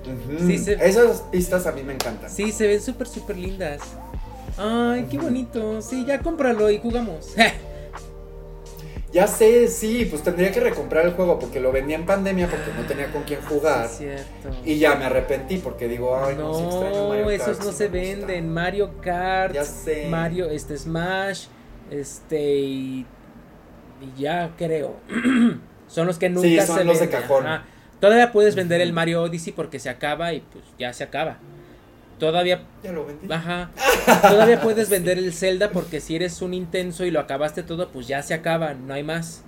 Ujú. 0.06 0.48
Sí, 0.48 0.58
se- 0.58 0.74
Esas 0.74 1.22
pistas 1.32 1.68
a 1.68 1.72
mí 1.74 1.84
me 1.84 1.94
encantan. 1.94 2.30
Sí, 2.30 2.52
se 2.52 2.66
ven 2.68 2.82
súper, 2.82 3.08
súper 3.08 3.36
lindas. 3.38 3.82
Ay, 4.58 5.06
qué 5.12 5.18
bonito. 5.18 5.82
Sí, 5.82 6.06
ya 6.08 6.20
cómpralo 6.20 6.70
y 6.72 6.80
jugamos. 6.80 7.34
Ya 9.18 9.26
sé, 9.26 9.68
sí, 9.68 10.06
pues 10.06 10.22
tendría 10.22 10.52
que 10.52 10.60
recomprar 10.60 11.04
el 11.06 11.14
juego 11.14 11.40
porque 11.40 11.60
lo 11.60 11.72
vendía 11.72 11.96
en 11.96 12.06
pandemia 12.06 12.48
porque 12.48 12.72
no 12.80 12.86
tenía 12.86 13.12
con 13.12 13.24
quién 13.24 13.42
jugar. 13.42 13.86
Es 13.86 13.98
cierto. 13.98 14.50
Y 14.64 14.78
ya 14.78 14.94
me 14.96 15.06
arrepentí 15.06 15.58
porque 15.58 15.88
digo, 15.88 16.16
ay, 16.24 16.36
no, 16.36 16.54
sí 16.54 16.64
extraño 16.66 17.08
Mario 17.10 17.24
No, 17.26 17.28
Kart, 17.38 17.42
esos 17.50 17.66
no 17.66 17.72
se 17.72 17.88
venden. 17.88 18.54
Mario 18.54 18.92
Kart, 19.02 19.56
Ya 19.56 19.64
sé. 19.64 20.08
Mario, 20.08 20.50
este 20.52 20.78
Smash, 20.78 21.48
este 21.90 22.58
y, 22.60 23.06
y 24.02 24.22
ya 24.22 24.52
creo. 24.56 24.98
son 25.88 26.06
los 26.06 26.20
que 26.20 26.30
nunca 26.30 26.48
Sí, 26.48 26.60
son 26.62 26.78
se 26.78 26.84
los 26.84 27.00
de 27.00 27.08
venden. 27.08 27.22
cajón. 27.22 27.48
Ajá. 27.48 27.66
Todavía 28.00 28.32
puedes 28.32 28.54
vender 28.54 28.82
el 28.82 28.94
Mario 28.94 29.24
Odyssey 29.24 29.52
porque 29.52 29.80
se 29.80 29.90
acaba 29.90 30.32
y 30.34 30.42
pues 30.42 30.64
ya 30.78 30.94
se 30.94 31.04
acaba. 31.04 31.40
Todavía 32.20 32.64
Ya 32.84 32.92
lo 32.92 33.06
vendí. 33.06 33.32
Ajá. 33.32 33.72
Todavía 34.22 34.62
puedes 34.62 34.90
vender 34.90 35.18
el 35.18 35.34
Zelda 35.34 35.72
porque 35.72 36.00
si 36.02 36.16
eres 36.16 36.42
un 36.42 36.54
intenso 36.54 37.06
y 37.06 37.12
lo 37.12 37.20
acabaste 37.20 37.64
todo, 37.64 37.90
pues 37.92 38.08
ya 38.08 38.22
se 38.24 38.34
acaba, 38.34 38.74
no 38.74 38.94
hay 38.94 39.04
más. 39.04 39.44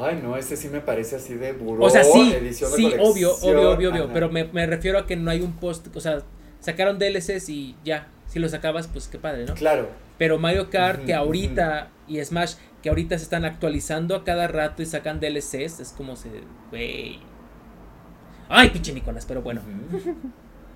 Ay, 0.00 0.18
no, 0.22 0.36
este 0.36 0.56
sí 0.56 0.68
me 0.68 0.80
parece 0.80 1.16
así 1.16 1.34
de 1.34 1.52
buró. 1.52 1.84
O 1.84 1.90
sea, 1.90 2.02
sí, 2.04 2.32
edición 2.32 2.70
de 2.70 2.76
sí, 2.76 2.86
obvio, 2.86 3.30
colección. 3.30 3.56
obvio, 3.56 3.90
obvio. 3.90 4.10
Pero 4.12 4.30
me, 4.30 4.44
me 4.44 4.66
refiero 4.66 4.98
a 4.98 5.06
que 5.06 5.14
no 5.14 5.30
hay 5.30 5.40
un 5.42 5.52
post, 5.52 5.86
o 5.94 6.00
sea, 6.00 6.22
sacaron 6.60 6.98
DLCs 6.98 7.48
y 7.48 7.76
ya. 7.84 8.08
Si 8.26 8.38
los 8.38 8.54
acabas, 8.54 8.88
pues 8.88 9.06
qué 9.06 9.18
padre, 9.18 9.44
¿no? 9.44 9.54
Claro. 9.54 9.88
Pero 10.18 10.38
Mario 10.38 10.70
Kart, 10.70 11.04
que 11.04 11.14
ahorita, 11.14 11.90
y 12.08 12.24
Smash, 12.24 12.54
que 12.82 12.88
ahorita 12.88 13.18
se 13.18 13.24
están 13.24 13.44
actualizando 13.44 14.16
a 14.16 14.24
cada 14.24 14.48
rato 14.48 14.82
y 14.82 14.86
sacan 14.86 15.20
DLCs, 15.20 15.80
es 15.80 15.94
como 15.96 16.16
se. 16.16 16.30
Güey. 16.70 17.20
Ay, 18.48 18.70
pinche 18.70 18.92
Nicolás, 18.92 19.24
pero 19.26 19.42
bueno. 19.42 19.60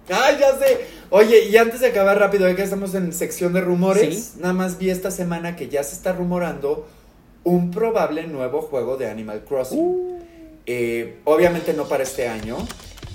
Ay, 0.24 0.36
ya 0.40 0.58
sé. 0.58 0.80
Oye, 1.10 1.44
y 1.48 1.56
antes 1.56 1.80
de 1.80 1.88
acabar 1.88 2.18
rápido, 2.18 2.48
ya 2.48 2.54
que 2.56 2.62
estamos 2.62 2.94
en 2.94 3.12
sección 3.12 3.52
de 3.52 3.60
rumores, 3.60 4.14
Sí. 4.34 4.40
nada 4.40 4.52
más 4.54 4.78
vi 4.78 4.90
esta 4.90 5.10
semana 5.10 5.56
que 5.56 5.68
ya 5.68 5.82
se 5.82 5.94
está 5.94 6.12
rumorando 6.12 6.86
un 7.44 7.70
probable 7.70 8.26
nuevo 8.26 8.60
juego 8.62 8.96
de 8.96 9.08
Animal 9.08 9.44
Crossing. 9.48 9.78
Uh, 9.78 10.18
Eh, 10.70 11.20
obviamente 11.24 11.72
no 11.72 11.88
para 11.88 12.02
este 12.02 12.28
año, 12.28 12.58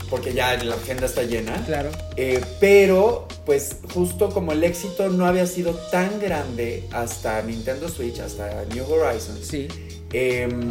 porque 0.10 0.34
ya 0.34 0.56
la 0.64 0.74
agenda 0.74 1.06
está 1.06 1.22
llena. 1.22 1.64
claro. 1.68 1.92
Eh, 2.18 2.42
pero, 2.60 3.28
pues 3.46 3.78
justo 3.94 4.30
como 4.30 4.54
el 4.54 4.64
éxito 4.64 5.10
no 5.10 5.28
había 5.28 5.46
sido 5.46 5.76
tan 5.92 6.20
grande 6.20 6.86
hasta 6.92 7.40
Nintendo 7.44 7.90
Switch, 7.90 8.20
hasta 8.22 8.66
New 8.74 8.86
Horizons, 8.92 9.46
Sí. 9.48 9.68
Em, 10.12 10.68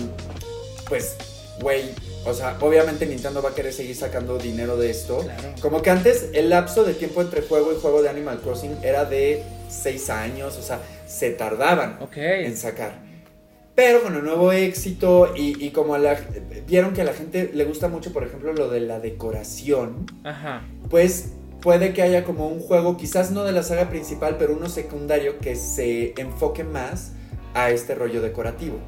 pues, 0.89 1.15
güey, 1.61 1.85
o 2.25 2.35
sea, 2.35 2.57
obviamente 2.61 3.07
Nintendo 3.07 3.43
va 3.43 3.51
a 3.51 3.55
querer 3.55 3.73
seguir 3.73 3.97
sacando 3.97 4.39
dinero 4.39 4.77
de 4.77 4.91
esto. 4.91 5.19
Claro. 5.19 5.55
Como 5.61 5.83
que 5.83 5.91
antes 5.91 6.31
el 6.33 6.51
lapso 6.51 6.85
de 6.85 6.95
tiempo 6.95 7.21
entre 7.21 7.43
juego 7.43 7.73
y 7.73 7.81
juego 7.81 8.03
de 8.03 8.09
Animal 8.09 8.41
Crossing 8.41 8.79
era 8.83 9.05
de 9.05 9.43
6 9.69 10.11
años, 10.11 10.57
o 10.57 10.63
sea, 10.63 10.81
se 11.07 11.31
tardaban 11.31 11.99
en 12.15 12.57
sacar. 12.57 13.01
Pero 13.75 14.03
con 14.03 14.15
el 14.15 14.23
nuevo 14.23 14.53
éxito 14.53 15.33
y, 15.35 15.65
y 15.65 15.71
como 15.71 15.95
a 15.95 15.99
la, 15.99 16.21
vieron 16.67 16.93
que 16.93 17.01
a 17.01 17.05
la 17.05 17.15
gente 17.15 17.51
le 17.55 17.65
gusta 17.65 17.89
mucho, 17.89 18.13
por 18.13 18.23
ejemplo, 18.23 18.53
lo 18.53 18.69
de 18.69 18.81
la 18.81 19.01
decoración, 19.01 20.07
Ajá. 20.25 20.63
pues 20.91 21.31
puede 21.63 21.95
que 21.95 22.03
haya 22.03 22.25
como 22.25 22.49
un 22.49 22.61
juego, 22.61 22.97
quizás 22.99 23.31
no 23.31 23.45
de 23.45 23.53
la 23.53 23.63
saga 23.63 23.89
principal, 23.89 24.37
pero 24.39 24.53
uno 24.53 24.69
secundario 24.69 25.39
que 25.39 25.57
se 25.57 26.13
enfoque 26.21 26.65
más 26.65 27.13
a 27.55 27.71
este 27.71 27.95
rollo 27.95 28.21
decorativo. 28.21 28.79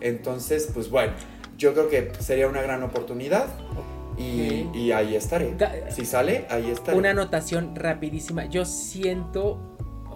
Entonces, 0.00 0.68
pues 0.74 0.90
bueno, 0.90 1.14
yo 1.64 1.72
creo 1.72 1.88
que 1.88 2.12
sería 2.20 2.46
una 2.46 2.60
gran 2.60 2.82
oportunidad 2.82 3.46
y, 4.18 4.92
ahí 4.92 5.16
estaré. 5.16 5.56
Si 5.88 6.04
sale, 6.04 6.44
ahí 6.50 6.70
estaré. 6.70 6.96
Una 6.96 7.10
anotación 7.10 7.74
rapidísima. 7.74 8.44
Yo 8.44 8.66
siento. 8.66 9.58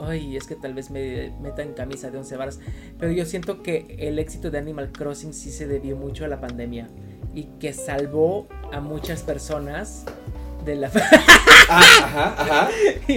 Ay, 0.01 0.37
es 0.37 0.47
que 0.47 0.55
tal 0.55 0.75
vez 0.75 0.91
me 0.91 1.33
meta 1.41 1.63
en 1.63 1.73
camisa 1.73 2.11
de 2.11 2.19
once 2.19 2.37
varas. 2.37 2.61
Pero 2.99 3.13
yo 3.13 3.25
siento 3.25 3.63
que 3.63 3.97
el 3.99 4.19
éxito 4.19 4.51
de 4.51 4.59
Animal 4.59 4.93
Crossing 4.93 5.33
sí 5.33 5.51
se 5.51 5.67
debió 5.67 5.97
mucho 5.97 6.27
a 6.27 6.29
la 6.29 6.39
pandemia. 6.39 6.89
Y 7.35 7.45
que 7.59 7.73
salvó 7.73 8.47
a 8.71 8.81
muchas 8.81 9.23
personas 9.23 10.05
de 10.65 10.77
la. 10.77 10.91
Ah, 11.71 11.81
ajá, 11.81 12.35
ajá. 12.39 12.69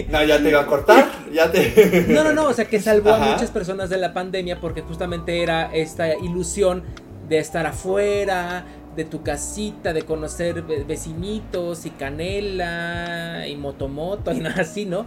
No, 0.10 0.26
ya 0.26 0.38
te 0.38 0.50
iba 0.50 0.60
a 0.60 0.66
cortar. 0.66 1.10
Ya 1.32 1.50
te. 1.50 2.06
No, 2.10 2.22
no, 2.22 2.34
no. 2.34 2.48
O 2.48 2.54
sea, 2.54 2.66
que 2.66 2.82
salvó 2.82 3.14
a 3.14 3.18
muchas 3.18 3.50
personas 3.50 3.90
de 3.90 3.96
la 3.96 4.14
pandemia 4.14 4.60
porque 4.60 4.82
justamente 4.82 5.42
era 5.42 5.74
esta 5.74 6.14
ilusión 6.18 6.84
de 7.32 7.40
estar 7.40 7.66
afuera, 7.66 8.66
de 8.96 9.06
tu 9.06 9.24
casita, 9.24 9.94
de 9.94 10.02
conocer 10.02 10.62
ve- 10.64 10.84
vecinitos 10.84 11.86
y 11.86 11.92
canela 11.92 13.48
y 13.48 13.56
motomoto 13.56 14.34
y 14.34 14.40
nada 14.42 14.62
así, 14.64 14.86
¿no? 14.86 15.06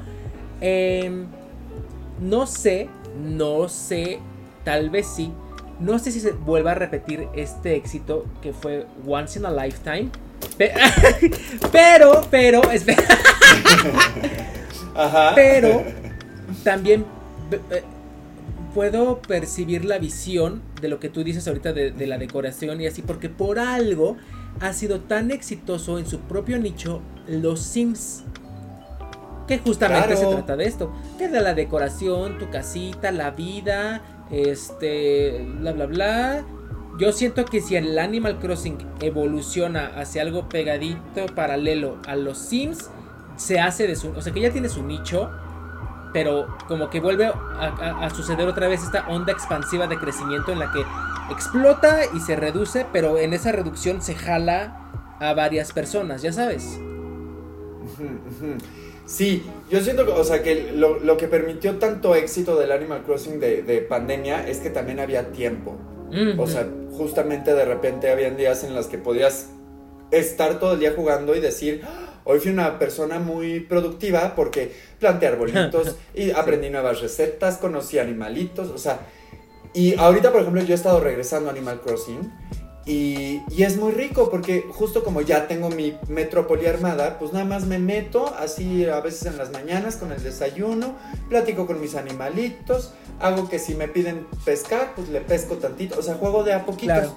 Em, 0.61 1.27
no 2.21 2.47
sé, 2.47 2.89
no 3.23 3.69
sé, 3.69 4.19
tal 4.65 4.89
vez 4.89 5.07
sí. 5.07 5.31
No 5.81 5.99
sé 5.99 6.13
si 6.13 6.21
se 6.21 6.33
vuelva 6.33 6.71
a 6.71 6.75
repetir 6.77 7.29
este 7.35 7.77
éxito 7.77 8.25
que 8.41 8.53
fue 8.55 8.87
Once 9.07 9.39
in 9.39 9.45
a 9.45 9.51
Lifetime. 9.51 10.09
Pe- 10.57 10.73
Pero, 11.73 12.23
pero, 12.31 12.63
espera. 12.71 13.03
Ajá. 14.95 15.33
Pero 15.35 15.83
también 16.63 17.05
eh, 17.71 17.83
puedo 18.75 19.21
percibir 19.23 19.85
la 19.85 19.99
visión 19.99 20.61
de 20.83 20.89
lo 20.89 20.99
que 21.01 21.09
tú 21.09 21.23
dices 21.25 21.47
ahorita 21.49 21.73
de, 21.73 21.93
de 21.93 22.07
la 22.07 22.19
decoración 22.19 22.81
y 22.81 22.87
así, 22.87 23.01
porque 23.03 23.29
por 23.31 23.59
algo 23.59 24.17
ha 24.61 24.73
sido 24.73 25.01
tan 25.01 25.31
exitoso 25.31 25.99
en 25.99 26.07
su 26.07 26.21
propio 26.21 26.59
nicho 26.59 27.01
los 27.29 27.61
Sims. 27.61 28.25
Que 29.47 29.59
justamente 29.59 30.15
Claro. 30.15 30.21
se 30.31 30.35
trata 30.37 30.57
de 30.57 30.65
esto. 30.65 30.93
Que 31.19 31.29
de 31.29 31.41
la 31.41 31.55
decoración, 31.55 32.39
tu 32.39 32.49
casita, 32.51 33.11
la 33.13 33.31
vida, 33.31 34.03
este, 34.31 35.47
bla, 35.61 35.73
bla, 35.73 35.87
bla. 35.87 36.45
Yo 36.99 37.13
siento 37.13 37.45
que 37.45 37.61
si 37.61 37.77
el 37.77 37.99
Animal 37.99 38.39
Crossing 38.39 38.79
evoluciona 39.01 39.87
hacia 39.99 40.23
algo 40.23 40.49
pegadito, 40.49 41.27
paralelo 41.35 41.99
a 42.07 42.17
los 42.17 42.39
Sims, 42.39 42.89
se 43.37 43.59
hace 43.61 43.87
de 43.87 43.97
su... 43.97 44.11
O 44.11 44.23
sea, 44.23 44.33
que 44.33 44.41
ya 44.41 44.51
tiene 44.51 44.69
su 44.69 44.83
nicho, 44.83 45.31
pero 46.15 46.47
como 46.67 46.89
que 46.89 47.01
vuelve 47.01 47.27
a, 47.27 47.33
a- 47.59 48.07
a 48.07 48.11
suceder 48.11 48.49
otra 48.49 48.69
vez 48.69 48.83
esta 48.83 49.07
onda 49.09 49.33
expansiva 49.33 49.87
de 49.87 49.99
crecimiento 49.99 50.51
en 50.53 50.61
la 50.61 50.73
que 50.73 50.83
explota 51.31 51.99
y 52.15 52.21
se 52.21 52.37
reduce, 52.37 52.87
pero 52.91 53.19
en 53.19 53.35
esa 53.35 53.53
reducción 53.53 54.01
se 54.01 54.15
jala 54.15 54.81
a 55.21 55.35
varias 55.35 55.73
personas, 55.73 56.23
ya 56.23 56.33
sabes. 56.33 56.79
Sí, 59.07 59.45
yo 59.71 59.81
siento 59.81 60.07
que, 60.07 60.13
o 60.13 60.25
sea, 60.25 60.43
que 60.43 60.73
lo, 60.75 60.99
lo 61.01 61.17
que 61.19 61.29
permitió 61.29 61.77
tanto 61.79 62.15
éxito 62.15 62.59
del 62.59 62.73
Animal 62.73 63.03
Crossing 63.05 63.39
de, 63.39 63.63
de 63.63 63.81
pandemia 63.83 64.49
es 64.49 64.59
que 64.59 64.71
también 64.71 64.99
había 64.99 65.31
tiempo. 65.33 65.77
Mm, 66.11 66.39
O 66.41 66.47
sea, 66.47 66.67
justamente 66.97 67.55
de 67.55 67.65
repente 67.67 68.11
habían 68.11 68.37
días 68.37 68.65
en 68.65 68.75
los 68.75 68.87
que 68.87 68.97
podías 68.99 69.51
estar 70.11 70.59
todo 70.59 70.75
el 70.75 70.81
día 70.81 70.93
jugando 70.97 71.35
y 71.35 71.41
decir, 71.41 71.83
"Ah, 71.85 72.14
hoy 72.25 72.41
fui 72.41 72.51
una 72.51 72.79
persona 72.79 73.19
muy 73.19 73.61
productiva 73.61 74.35
porque 74.35 74.73
planté 74.99 75.27
arbolitos 75.27 75.97
y 76.15 76.31
aprendí 76.31 76.71
nuevas 76.71 77.01
recetas, 77.01 77.59
conocí 77.59 77.99
animalitos, 77.99 78.71
o 78.71 78.79
sea, 78.79 79.01
y 79.75 79.99
ahorita, 79.99 80.31
por 80.31 80.41
ejemplo, 80.43 80.63
yo 80.63 80.73
he 80.73 80.77
estado 80.77 81.01
regresando 81.01 81.49
a 81.49 81.53
Animal 81.53 81.81
Crossing 81.81 82.33
y, 82.87 83.43
y 83.51 83.63
es 83.65 83.77
muy 83.77 83.93
rico 83.93 84.31
porque 84.31 84.65
justo 84.71 85.03
como 85.03 85.21
ya 85.21 85.49
tengo 85.49 85.69
mi 85.69 85.97
metrópoli 86.09 86.67
armada, 86.67 87.19
pues 87.19 87.33
nada 87.33 87.45
más 87.45 87.67
me 87.67 87.79
meto 87.79 88.33
así 88.39 88.85
a 88.85 89.01
veces 89.01 89.27
en 89.27 89.37
las 89.37 89.51
mañanas 89.51 89.97
con 89.97 90.13
el 90.13 90.23
desayuno, 90.23 90.95
platico 91.29 91.67
con 91.67 91.81
mis 91.81 91.97
animalitos, 91.97 92.93
hago 93.21 93.49
que 93.49 93.59
si 93.59 93.75
me 93.75 93.89
piden 93.89 94.27
pescar, 94.45 94.93
pues 94.95 95.09
le 95.09 95.21
pesco 95.21 95.57
tantito, 95.57 95.99
o 95.99 96.03
sea, 96.03 96.15
juego 96.15 96.45
de 96.45 96.53
a 96.53 96.65
poquitos. 96.65 96.97
Claro. 96.97 97.15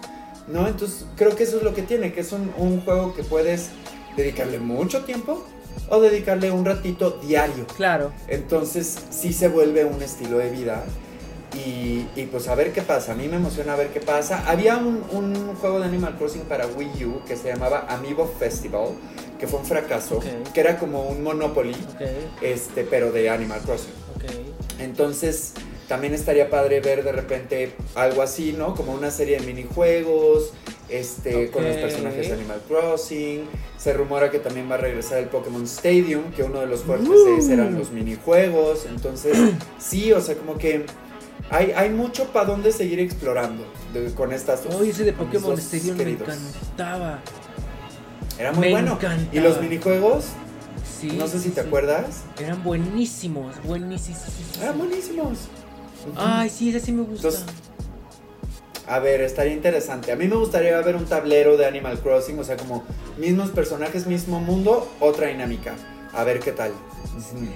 ¿No? 0.47 0.65
Entonces 0.65 1.05
creo 1.17 1.35
que 1.35 1.43
eso 1.43 1.57
es 1.57 1.63
lo 1.63 1.73
que 1.73 1.81
tiene, 1.81 2.13
que 2.13 2.21
es 2.21 2.31
un, 2.31 2.53
un 2.57 2.79
juego 2.79 3.13
que 3.13 3.21
puedes 3.21 3.69
dedicarle 4.18 4.60
mucho 4.60 5.06
tiempo 5.06 5.45
o 5.89 6.02
dedicarle 6.02 6.52
un 6.52 6.65
ratito 6.65 7.11
diario. 7.26 7.65
Claro. 7.77 8.11
Entonces 8.27 8.98
sí 9.10 9.31
se 9.31 9.48
vuelve 9.48 9.85
un 9.85 10.02
estilo 10.02 10.39
de 10.39 10.49
vida. 10.49 10.84
Y, 11.56 12.06
y, 12.15 12.26
pues 12.30 12.49
a 12.49 12.56
ver 12.56 12.73
qué 12.73 12.81
pasa, 12.81 13.14
a 13.14 13.15
mí 13.15 13.27
me 13.30 13.38
emociona 13.38 13.76
ver 13.76 13.88
qué 13.88 14.02
pasa. 14.02 14.44
Había 14.48 14.77
un, 14.77 15.02
un 15.11 15.56
juego 15.56 15.80
de 15.80 15.85
Animal 15.85 16.15
Crossing 16.18 16.41
para 16.41 16.68
Wii 16.68 17.06
U 17.06 17.22
que 17.26 17.35
se 17.38 17.48
llamaba 17.48 17.85
Amiibo 17.89 18.27
Festival, 18.38 18.89
que 19.39 19.48
fue 19.48 19.60
un 19.61 19.65
fracaso, 19.65 20.18
Ok. 20.18 20.26
que 20.53 20.60
era 20.60 20.77
como 20.77 21.03
un 21.07 21.23
Monopoly, 21.23 21.76
este, 22.41 22.84
pero 22.84 23.11
de 23.11 23.30
Animal 23.30 23.61
Crossing. 23.61 23.94
ok. 24.18 24.80
Entonces, 24.81 25.53
también 25.88 26.14
estaría 26.14 26.49
padre 26.49 26.80
ver 26.81 27.03
de 27.03 27.11
repente 27.11 27.73
algo 27.95 28.22
así, 28.22 28.53
¿no? 28.57 28.76
Como 28.76 28.91
una 28.93 29.09
serie 29.11 29.39
de 29.39 29.45
minijuegos, 29.45 30.51
este, 30.89 31.49
con 31.51 31.64
los 31.64 31.76
personajes 31.77 32.27
de 32.27 32.34
Animal 32.34 32.61
Crossing. 32.68 33.45
Se 33.77 33.93
rumora 33.93 34.30
que 34.31 34.39
también 34.39 34.69
va 34.69 34.76
a 34.76 34.80
regresar 34.80 35.19
el 35.19 35.26
Pokémon 35.27 35.64
Stadium, 35.64 36.31
que 36.35 36.43
uno 36.43 36.59
de 36.59 36.65
los 36.68 36.81
fuertes 36.84 37.07
Uh. 37.09 37.26
de 37.26 37.38
ese 37.38 37.53
eran 37.53 37.77
los 37.77 37.91
minijuegos. 37.91 38.85
Entonces, 38.85 39.38
sí, 39.80 40.11
o 40.11 40.19
sea, 40.22 40.35
como 40.35 40.57
que 40.57 40.85
hay, 41.49 41.72
hay 41.76 41.89
mucho 41.89 42.26
para 42.34 42.45
dónde 42.47 42.72
seguir 42.73 42.99
explorando 42.99 43.64
de- 43.93 44.14
con 44.14 44.34
estas 44.34 44.64
dos. 44.65 44.76
Oye, 44.76 44.91
ese 44.91 45.05
de 45.05 45.14
Pokémon 45.14 45.57
Stadium 45.57 45.95
me 45.97 46.03
encantaba. 46.11 47.19
Era 48.38 48.51
muy 48.51 48.68
me 48.68 48.72
bueno. 48.72 48.93
encantaba. 48.93 49.30
Y 49.31 49.39
los 49.39 49.61
minijuegos, 49.61 50.26
Sí. 50.99 51.11
no 51.18 51.27
sé 51.27 51.38
si 51.38 51.45
sí, 51.45 51.49
te 51.51 51.61
sí. 51.61 51.68
acuerdas, 51.68 52.23
Eran 52.39 52.64
buenísimos, 52.64 53.55
buenísimos. 53.64 54.22
eran 54.61 54.77
buenísimos. 54.77 55.38
Ay, 56.15 56.49
sí, 56.49 56.69
ese 56.69 56.79
sí 56.79 56.91
me 56.91 57.03
gusta. 57.03 57.27
Entonces, 57.29 57.45
A 58.88 58.99
ver, 58.99 59.19
estaría 59.21 59.51
interesante. 59.53 60.11
A 60.13 60.15
mí 60.15 60.27
me 60.27 60.38
gustaría 60.38 60.79
ver 60.81 60.95
un 60.95 61.05
tablero 61.05 61.57
de 61.57 61.65
Animal 61.65 61.99
Crossing, 61.99 62.39
o 62.39 62.43
sea, 62.45 62.55
como 62.55 62.84
mismos 63.17 63.49
personajes, 63.49 64.07
mismo 64.07 64.39
mundo, 64.39 64.89
otra 65.01 65.27
dinámica. 65.27 65.73
A 66.13 66.23
ver 66.23 66.39
qué 66.39 66.53
tal. 66.53 66.71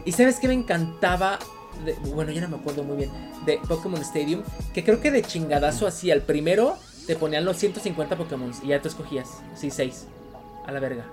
¿Y 0.03 0.11
sabes 0.11 0.39
qué 0.39 0.47
me 0.49 0.53
encantaba? 0.53 1.39
De- 1.85 1.93
bueno, 2.13 2.31
ya 2.31 2.41
no 2.41 2.49
me 2.49 2.57
acuerdo 2.57 2.83
muy 2.83 2.97
bien. 2.97 3.11
De 3.45 3.59
Pokémon 3.67 4.01
Stadium. 4.01 4.43
Que 4.73 4.83
creo 4.83 4.99
que 4.99 5.09
de 5.09 5.21
chingadazo 5.21 5.87
así 5.87 6.11
al 6.11 6.21
primero 6.21 6.75
te 7.07 7.15
ponían 7.15 7.45
los 7.45 7.55
150 7.57 8.17
Pokémon. 8.17 8.51
Y 8.63 8.67
ya 8.67 8.81
tú 8.81 8.89
escogías. 8.89 9.29
Sí, 9.55 9.71
6. 9.71 10.07
A 10.67 10.71
la 10.73 10.79
verga. 10.81 11.05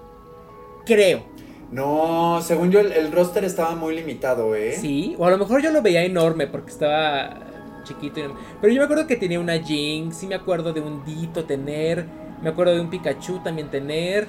Creo. 0.85 1.23
No, 1.71 2.41
según 2.43 2.71
yo, 2.71 2.81
el, 2.81 2.93
el 2.93 3.13
roster 3.13 3.45
estaba 3.45 3.75
muy 3.75 3.95
limitado, 3.95 4.55
¿eh? 4.55 4.77
Sí. 4.81 5.15
O 5.19 5.27
a 5.27 5.31
lo 5.31 5.39
mejor 5.39 5.63
yo 5.63 5.71
lo 5.71 5.83
veía 5.83 6.03
enorme 6.05 6.47
porque 6.47 6.71
estaba 6.71 7.39
chiquito. 7.85 8.21
y- 8.21 8.25
Pero 8.61 8.73
yo 8.73 8.79
me 8.81 8.85
acuerdo 8.85 9.07
que 9.07 9.17
tenía 9.17 9.39
una 9.41 9.59
Jinx. 9.59 10.17
Sí 10.17 10.27
me 10.27 10.35
acuerdo 10.35 10.73
de 10.73 10.81
un 10.81 11.05
Dito 11.05 11.45
tener. 11.45 12.07
Me 12.43 12.49
acuerdo 12.51 12.75
de 12.75 12.81
un 12.81 12.89
Pikachu 12.91 13.41
también 13.43 13.69
tener. 13.71 14.29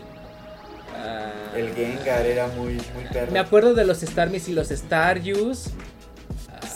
Ah, 0.97 1.31
El 1.55 1.73
Gengar 1.73 2.25
era 2.25 2.47
muy, 2.47 2.73
muy 2.93 3.05
perro. 3.11 3.31
Me 3.31 3.39
acuerdo 3.39 3.73
de 3.73 3.85
los 3.85 3.99
Starmie 4.01 4.41
y 4.45 4.51
los 4.51 4.67
Staruse. 4.69 5.69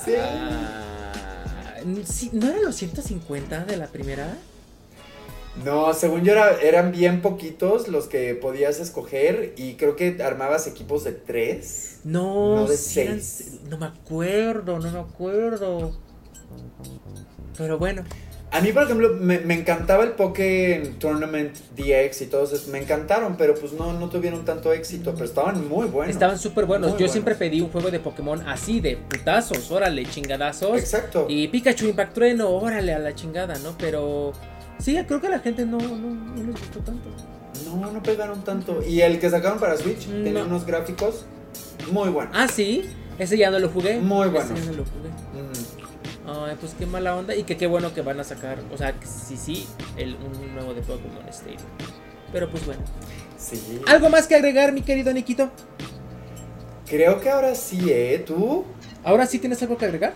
Sí. 0.06 0.14
Ah, 0.18 1.76
sí, 2.06 2.30
¿No 2.32 2.48
eran 2.48 2.64
los 2.64 2.76
150 2.76 3.66
de 3.66 3.78
la 3.78 3.88
primera? 3.88 4.28
No, 5.64 5.94
según 5.94 6.24
yo 6.24 6.32
era- 6.32 6.60
eran 6.62 6.92
bien 6.92 7.22
poquitos 7.22 7.88
los 7.88 8.08
que 8.08 8.34
podías 8.34 8.80
escoger 8.80 9.54
y 9.56 9.76
creo 9.76 9.96
que 9.96 10.18
armabas 10.24 10.66
equipos 10.68 11.04
de 11.04 11.12
tres. 11.12 12.00
No, 12.04 12.56
No 12.56 12.68
de 12.68 12.76
sí 12.76 13.02
eran- 13.02 13.22
seis. 13.22 13.60
no 13.70 13.78
me 13.78 13.86
acuerdo, 13.86 14.80
no 14.80 14.92
me 14.92 15.00
acuerdo. 15.00 15.92
Pero 17.58 17.78
bueno, 17.78 18.04
A 18.56 18.62
mí, 18.62 18.72
por 18.72 18.84
ejemplo, 18.84 19.10
me, 19.20 19.40
me 19.40 19.56
encantaba 19.56 20.04
el 20.04 20.12
Poké 20.12 20.94
Tournament 21.00 21.56
DX 21.76 22.22
y 22.22 22.26
todos 22.28 22.54
esos, 22.54 22.68
me 22.68 22.78
encantaron, 22.80 23.36
pero 23.36 23.56
pues 23.56 23.74
no, 23.74 23.94
no 23.94 24.10
tuvieron 24.10 24.46
tanto 24.46 24.72
éxito, 24.72 25.14
pero 25.14 25.26
estaban 25.26 25.68
muy 25.68 25.88
buenos. 25.88 26.14
estaban 26.14 26.38
súper 26.38 26.66
buenos. 26.68 26.90
Muy 26.92 26.94
Yo 26.94 26.98
buenos. 27.00 27.12
siempre 27.14 27.34
pedí 27.34 27.62
un 27.62 27.70
juego 27.72 27.90
de 27.90 28.00
Pokémon 28.00 28.48
así, 28.48 28.80
de 28.80 28.98
putazos, 28.98 29.72
órale, 29.72 30.06
chingadazos. 30.06 30.78
Exacto. 30.78 31.26
Y 31.30 31.48
Pikachu 31.48 31.88
Impact 31.88 32.14
Trueno, 32.14 32.52
órale 32.52 32.94
a 32.94 33.00
la 33.00 33.16
chingada, 33.16 33.56
¿no? 33.58 33.76
Pero 33.80 34.34
sí, 34.80 34.98
creo 35.08 35.22
que 35.22 35.28
a 35.28 35.32
la 35.32 35.40
gente 35.40 35.66
no, 35.66 35.78
no, 35.78 35.98
no 35.98 36.36
les 36.44 36.52
gustó 36.60 36.80
tanto. 36.80 37.10
No, 37.66 37.92
no 37.92 38.04
pegaron 38.04 38.44
tanto. 38.44 38.82
Y 38.84 39.02
el 39.02 39.20
que 39.20 39.30
sacaron 39.30 39.60
para 39.60 39.78
Switch 39.78 40.08
No. 40.08 40.24
tenía 40.24 40.44
unos 40.44 40.66
gráficos 40.66 41.26
muy 41.92 42.10
buenos. 42.10 42.36
Ah, 42.38 42.48
sí, 42.48 42.84
ese 43.20 43.38
ya 43.38 43.52
no 43.52 43.60
lo 43.60 43.70
jugué. 43.70 44.00
Muy 44.00 44.28
Ese 44.28 44.30
bueno. 44.32 44.56
ya 44.56 44.66
no 44.66 44.72
lo 44.78 44.84
jugué. 44.86 45.10
Mm. 45.10 46.30
Ay, 46.50 46.58
pues 46.60 46.74
qué 46.78 46.86
mala 46.86 47.16
onda. 47.16 47.36
Y 47.36 47.44
que 47.44 47.58
qué 47.58 47.68
bueno 47.68 47.94
que 47.94 48.02
van 48.02 48.20
a 48.20 48.24
sacar. 48.24 48.60
O 48.74 48.78
sea, 48.78 48.94
sí, 49.04 49.38
sí, 49.38 49.68
el, 49.98 50.16
un 50.16 50.54
nuevo 50.56 50.74
de 50.74 50.82
Pokémon 50.82 51.28
Stadium. 51.30 51.60
Pero 52.32 52.50
pues 52.50 52.66
bueno. 52.66 52.82
Sí. 53.38 53.82
¿Algo 53.88 54.10
más 54.10 54.28
que 54.28 54.36
agregar, 54.36 54.72
mi 54.72 54.82
querido 54.82 55.14
Nikito? 55.14 55.52
Creo 56.88 57.20
que 57.22 57.30
ahora 57.30 57.56
sí, 57.56 57.90
¿eh? 57.90 58.24
¿Tú? 58.26 58.66
¿Ahora 59.04 59.26
sí 59.26 59.40
tienes 59.40 59.62
algo 59.62 59.78
que 59.78 59.86
agregar? 59.86 60.14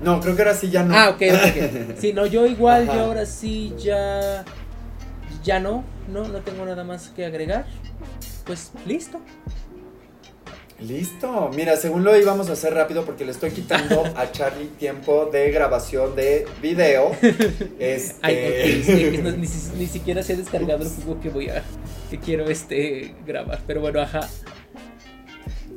No, 0.00 0.20
creo 0.20 0.34
que 0.36 0.42
ahora 0.42 0.54
sí 0.54 0.70
ya 0.70 0.82
no. 0.82 0.94
Ah, 0.96 1.10
ok, 1.10 1.22
ok. 1.32 1.96
Sí, 1.98 2.12
no, 2.12 2.26
yo 2.26 2.46
igual, 2.46 2.84
Ajá. 2.88 2.94
yo 2.96 3.04
ahora 3.04 3.26
sí 3.26 3.74
ya. 3.78 4.44
Ya 5.44 5.58
no, 5.60 5.84
no, 6.08 6.26
no 6.28 6.38
tengo 6.40 6.64
nada 6.64 6.84
más 6.84 7.08
que 7.10 7.24
agregar. 7.24 7.66
Pues 8.44 8.70
listo. 8.86 9.20
Listo. 10.80 11.50
Mira, 11.54 11.76
según 11.76 12.04
lo 12.04 12.16
íbamos 12.18 12.48
a 12.48 12.52
hacer 12.54 12.72
rápido 12.72 13.04
porque 13.04 13.26
le 13.26 13.32
estoy 13.32 13.50
quitando 13.50 14.02
a 14.16 14.32
Charlie 14.32 14.66
tiempo 14.78 15.26
de 15.30 15.50
grabación 15.50 16.16
de 16.16 16.46
video. 16.62 17.10
Este. 17.78 18.16
Ay, 18.22 18.82
que 18.86 19.20
no- 19.22 19.30
ni 19.32 19.86
siquiera 19.86 20.22
se 20.22 20.32
ha 20.32 20.36
descargado 20.36 20.82
el 20.82 20.88
juego 20.88 21.20
que 21.20 21.28
voy 21.28 21.50
a. 21.50 21.62
que 22.10 22.18
quiero 22.18 22.48
este 22.48 23.14
grabar. 23.26 23.60
Pero 23.66 23.82
bueno, 23.82 24.00
ajá. 24.00 24.26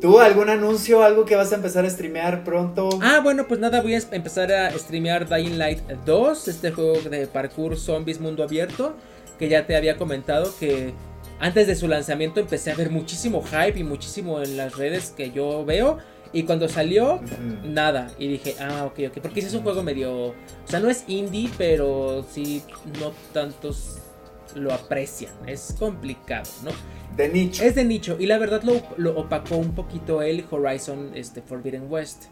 ¿Tú 0.04 0.20
algún 0.20 0.50
anuncio, 0.50 1.02
algo 1.02 1.24
que 1.24 1.38
vas 1.38 1.54
a 1.54 1.56
empezar 1.56 1.86
a 1.86 1.90
streamear 1.90 2.44
pronto? 2.44 2.90
Ah, 3.02 3.22
bueno, 3.24 3.48
pues 3.48 3.62
nada, 3.62 3.82
voy 3.82 3.94
a 3.96 4.00
empezar 4.12 4.52
a 4.52 4.78
streamear 4.78 5.30
Dying 5.30 5.58
Light 5.58 5.80
2, 6.06 6.48
este 6.50 6.72
juego 6.72 7.00
de 7.10 7.26
parkour 7.26 7.78
zombies 7.78 8.20
mundo 8.20 8.44
abierto, 8.44 8.98
que 9.40 9.48
ya 9.48 9.66
te 9.66 9.78
había 9.78 9.96
comentado 9.96 10.54
que 10.60 10.94
antes 11.40 11.68
de 11.68 11.76
su 11.78 11.88
lanzamiento 11.88 12.42
empecé 12.42 12.74
a 12.74 12.76
ver 12.76 12.90
muchísimo 12.90 13.42
hype 13.44 13.80
y 13.80 13.86
muchísimo 13.86 14.42
en 14.42 14.58
las 14.58 14.76
redes 14.76 15.14
que 15.16 15.32
yo 15.32 15.64
veo. 15.64 16.00
Y 16.34 16.44
cuando 16.44 16.68
salió, 16.68 17.22
nada. 17.64 18.12
Y 18.20 18.28
dije, 18.28 18.58
ah, 18.60 18.84
ok, 18.84 19.00
ok. 19.08 19.22
Porque 19.22 19.40
ese 19.40 19.48
es 19.48 19.54
un 19.54 19.64
juego 19.64 19.84
medio. 19.84 20.12
O 20.32 20.36
sea, 20.66 20.82
no 20.82 20.90
es 20.90 21.06
indie, 21.08 21.50
pero 21.58 22.26
sí, 22.30 22.62
no 23.00 23.14
tantos 23.32 24.00
lo 24.54 24.74
aprecian. 24.74 25.32
Es 25.48 25.74
complicado, 25.80 26.50
¿no? 26.64 26.72
De 27.16 27.30
nicho. 27.30 27.64
Es 27.64 27.76
de 27.76 27.84
nicho 27.84 28.18
y 28.20 28.26
la 28.26 28.38
verdad 28.38 28.64
lo, 28.64 28.82
lo 28.98 29.18
opacó 29.20 29.58
un 29.58 29.76
poquito 29.76 30.22
el 30.22 30.46
Horizon 30.50 31.12
este, 31.16 31.42
Forbidden 31.42 31.86
West. 31.90 32.26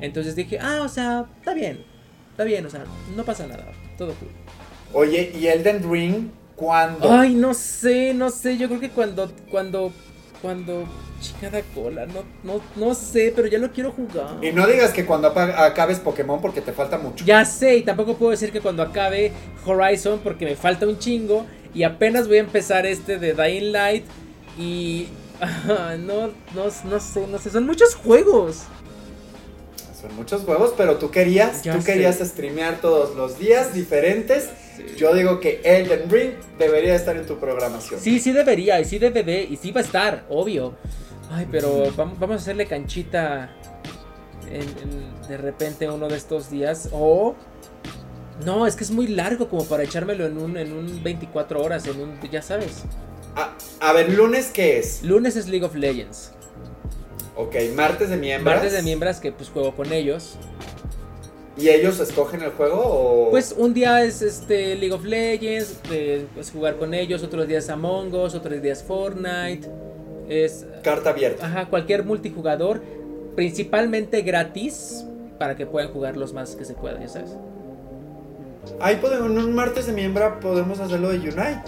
Entonces 0.00 0.36
dije, 0.36 0.58
ah, 0.60 0.80
o 0.82 0.88
sea, 0.88 1.26
está 1.38 1.54
bien, 1.54 1.84
está 2.30 2.44
bien, 2.44 2.66
o 2.66 2.70
sea, 2.70 2.84
no 3.16 3.24
pasa 3.24 3.46
nada, 3.46 3.64
todo 3.96 4.14
cool. 4.14 4.28
Oye, 4.92 5.32
¿y 5.38 5.46
Elden 5.46 5.90
Ring 5.90 6.30
cuándo? 6.56 7.10
Ay, 7.10 7.34
no 7.34 7.54
sé, 7.54 8.14
no 8.14 8.30
sé, 8.30 8.58
yo 8.58 8.68
creo 8.68 8.80
que 8.80 8.90
cuando, 8.90 9.30
cuando, 9.50 9.92
cuando 10.42 10.84
chingada 11.20 11.62
cola, 11.74 12.06
no, 12.06 12.22
no, 12.44 12.60
no 12.76 12.94
sé, 12.94 13.32
pero 13.34 13.48
ya 13.48 13.58
lo 13.58 13.72
quiero 13.72 13.92
jugar. 13.92 14.36
Y 14.42 14.52
no 14.52 14.66
digas 14.66 14.92
que 14.92 15.04
cuando 15.04 15.28
acabes 15.28 15.98
Pokémon 15.98 16.40
porque 16.40 16.60
te 16.60 16.72
falta 16.72 16.98
mucho. 16.98 17.24
Ya 17.24 17.44
sé, 17.44 17.76
y 17.78 17.82
tampoco 17.82 18.16
puedo 18.16 18.30
decir 18.30 18.52
que 18.52 18.60
cuando 18.60 18.82
acabe 18.82 19.32
Horizon 19.66 20.20
porque 20.22 20.44
me 20.44 20.56
falta 20.56 20.86
un 20.86 20.98
chingo 20.98 21.46
y 21.74 21.82
apenas 21.84 22.28
voy 22.28 22.38
a 22.38 22.40
empezar 22.40 22.86
este 22.86 23.18
de 23.18 23.34
Dying 23.34 23.72
Light 23.72 24.04
y 24.58 25.08
ah, 25.40 25.96
no, 25.98 26.28
no, 26.54 26.64
no 26.84 27.00
sé, 27.00 27.26
no 27.26 27.38
sé, 27.38 27.50
son 27.50 27.66
muchos 27.66 27.94
juegos. 27.94 28.62
Son 30.00 30.14
muchos 30.14 30.42
juegos, 30.42 30.74
pero 30.76 30.96
tú 30.96 31.10
querías, 31.10 31.62
Ya 31.64 31.74
tú 31.74 31.80
sé. 31.82 31.92
querías 31.92 32.18
streamear 32.18 32.80
todos 32.80 33.16
los 33.16 33.36
días 33.38 33.74
diferentes. 33.74 34.48
Sí. 34.76 34.84
Yo 34.96 35.12
digo 35.12 35.40
que 35.40 35.60
Elden 35.64 36.08
Ring 36.08 36.30
debería 36.56 36.94
estar 36.94 37.16
en 37.16 37.26
tu 37.26 37.36
programación. 37.38 37.98
Sí, 38.00 38.20
sí 38.20 38.30
debería, 38.30 38.78
y 38.80 38.84
sí 38.84 39.00
debe 39.00 39.24
de, 39.24 39.42
y 39.42 39.56
sí 39.56 39.72
va 39.72 39.80
a 39.80 39.84
estar, 39.84 40.24
obvio. 40.30 40.74
Ay, 41.32 41.48
pero 41.50 41.90
vamos, 41.96 42.16
vamos 42.20 42.34
a 42.36 42.38
hacerle 42.40 42.66
canchita 42.66 43.50
en- 44.48 44.62
en- 44.62 45.28
de 45.28 45.36
repente 45.36 45.90
uno 45.90 46.08
de 46.08 46.16
estos 46.16 46.48
días. 46.48 46.88
O. 46.92 47.34
No, 48.44 48.66
es 48.66 48.76
que 48.76 48.84
es 48.84 48.90
muy 48.90 49.08
largo 49.08 49.48
como 49.48 49.64
para 49.64 49.82
echármelo 49.82 50.26
en 50.26 50.38
un, 50.38 50.56
en 50.56 50.72
un 50.72 51.02
24 51.02 51.62
horas, 51.62 51.86
en 51.86 52.00
un. 52.00 52.20
Ya 52.30 52.42
sabes. 52.42 52.84
A, 53.34 53.54
a 53.80 53.92
ver, 53.92 54.12
lunes 54.12 54.50
qué 54.52 54.78
es? 54.78 55.02
Lunes 55.02 55.36
es 55.36 55.48
League 55.48 55.64
of 55.64 55.74
Legends. 55.74 56.32
Ok, 57.36 57.54
martes 57.74 58.10
de 58.10 58.16
miembros. 58.16 58.54
Martes 58.56 58.72
de 58.72 58.82
miembros 58.82 59.18
que 59.18 59.32
pues 59.32 59.48
juego 59.48 59.74
con 59.74 59.92
ellos. 59.92 60.36
¿Y 61.56 61.68
ellos 61.70 61.98
escogen 61.98 62.42
el 62.42 62.50
juego 62.50 62.80
o...? 62.80 63.30
Pues 63.30 63.52
un 63.56 63.74
día 63.74 64.04
es 64.04 64.22
este 64.22 64.76
League 64.76 64.92
of 64.94 65.04
Legends, 65.04 65.80
eh, 65.90 66.24
pues 66.34 66.52
jugar 66.52 66.76
con 66.76 66.94
ellos, 66.94 67.24
otros 67.24 67.48
días 67.48 67.68
Among 67.68 68.14
Us, 68.14 68.34
otros 68.34 68.62
días 68.62 68.84
Fortnite. 68.84 69.68
Es 70.28 70.64
Carta 70.84 71.10
abierta. 71.10 71.46
ajá, 71.46 71.68
cualquier 71.68 72.04
multijugador, 72.04 72.80
principalmente 73.34 74.22
gratis, 74.22 75.04
para 75.38 75.56
que 75.56 75.66
puedan 75.66 75.90
jugar 75.92 76.16
los 76.16 76.32
más 76.32 76.54
que 76.54 76.64
se 76.64 76.74
puedan, 76.74 77.00
ya 77.00 77.08
sabes. 77.08 77.30
Ahí 78.80 78.96
podemos, 78.96 79.30
en 79.30 79.38
un 79.38 79.54
martes 79.54 79.86
de 79.86 79.92
miembro 79.92 80.38
podemos 80.40 80.78
hacerlo 80.80 81.10
de 81.10 81.18
Unite. 81.18 81.62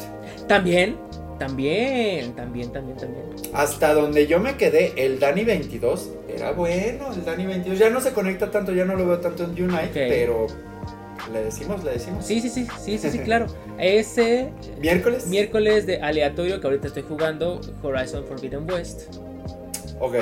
También, 0.48 0.96
también, 1.38 2.32
también, 2.34 2.70
también, 2.72 2.96
también. 2.98 3.24
Hasta 3.54 3.94
donde 3.94 4.26
yo 4.26 4.40
me 4.40 4.56
quedé, 4.56 4.92
el 4.96 5.18
Dani 5.18 5.44
22 5.44 6.10
era 6.28 6.52
bueno. 6.52 7.12
El 7.12 7.24
Dani 7.24 7.46
22 7.46 7.78
ya 7.78 7.90
no 7.90 8.00
se 8.00 8.12
conecta 8.12 8.50
tanto, 8.50 8.72
ya 8.72 8.84
no 8.84 8.94
lo 8.96 9.06
veo 9.06 9.18
tanto 9.20 9.44
en 9.44 9.50
Unite, 9.50 9.88
pero 9.92 10.46
le 11.32 11.44
decimos, 11.44 11.82
le 11.84 11.92
decimos. 11.92 12.26
Sí, 12.26 12.40
sí, 12.40 12.48
sí, 12.48 12.66
sí, 12.78 12.98
sí, 12.98 13.10
sí, 13.10 13.18
claro. 13.24 13.46
Ese 13.78 14.50
¿Miércoles? 14.80 15.26
miércoles 15.26 15.86
de 15.86 16.00
aleatorio 16.02 16.60
que 16.60 16.66
ahorita 16.66 16.88
estoy 16.88 17.04
jugando, 17.08 17.60
Horizon 17.82 18.24
Forbidden 18.26 18.70
West. 18.70 19.14
ok. 20.00 20.14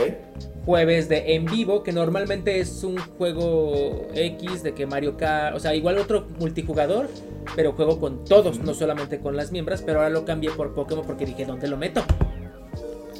Jueves 0.68 1.08
de 1.08 1.34
en 1.34 1.46
vivo, 1.46 1.82
que 1.82 1.92
normalmente 1.92 2.60
es 2.60 2.84
un 2.84 2.98
juego 2.98 4.06
X 4.14 4.62
de 4.62 4.74
que 4.74 4.84
Mario 4.84 5.16
Kart, 5.16 5.56
o 5.56 5.60
sea, 5.60 5.74
igual 5.74 5.96
otro 5.96 6.26
multijugador, 6.38 7.08
pero 7.56 7.72
juego 7.72 7.98
con 7.98 8.22
todos, 8.26 8.58
no 8.58 8.74
solamente 8.74 9.18
con 9.18 9.34
las 9.34 9.50
miembros, 9.50 9.80
pero 9.80 10.00
ahora 10.00 10.10
lo 10.10 10.26
cambié 10.26 10.50
por 10.50 10.74
Pokémon 10.74 11.06
porque 11.06 11.24
dije, 11.24 11.46
¿dónde 11.46 11.68
lo 11.68 11.78
meto? 11.78 12.02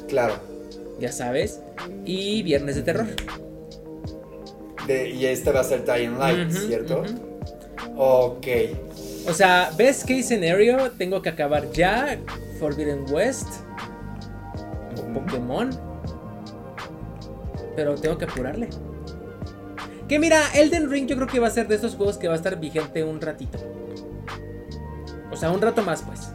Claro. 0.07 0.35
Ya 0.99 1.11
sabes. 1.11 1.59
Y 2.05 2.43
viernes 2.43 2.75
de 2.75 2.83
terror. 2.83 3.07
De- 4.85 5.09
y 5.09 5.25
este 5.25 5.51
va 5.51 5.61
a 5.61 5.63
ser 5.63 5.83
Dying 5.83 6.19
Light, 6.19 6.51
¿cierto? 6.51 7.01
ujú. 7.01 7.95
Ok. 7.97 8.45
O 9.27 9.33
sea, 9.33 9.71
best 9.75 10.01
case 10.01 10.21
scenario, 10.21 10.91
tengo 10.99 11.23
que 11.23 11.29
acabar 11.29 11.71
ya 11.71 12.19
Forbidden 12.59 13.05
West 13.11 13.47
o 14.99 15.13
Pokémon. 15.19 15.88
Pero 17.75 17.95
tengo 17.95 18.17
que 18.17 18.25
apurarle. 18.25 18.69
Que 20.07 20.19
mira, 20.19 20.41
Elden 20.55 20.89
Ring 20.89 21.07
yo 21.07 21.15
creo 21.15 21.27
que 21.27 21.39
va 21.39 21.47
a 21.47 21.51
ser 21.51 21.67
de 21.67 21.75
esos 21.75 21.95
juegos 21.95 22.17
que 22.17 22.27
va 22.27 22.33
a 22.33 22.37
estar 22.37 22.59
vigente 22.59 23.03
un 23.03 23.21
ratito. 23.21 23.59
O 25.31 25.37
sea, 25.37 25.51
un 25.51 25.61
rato 25.61 25.83
más, 25.83 26.01
pues. 26.01 26.29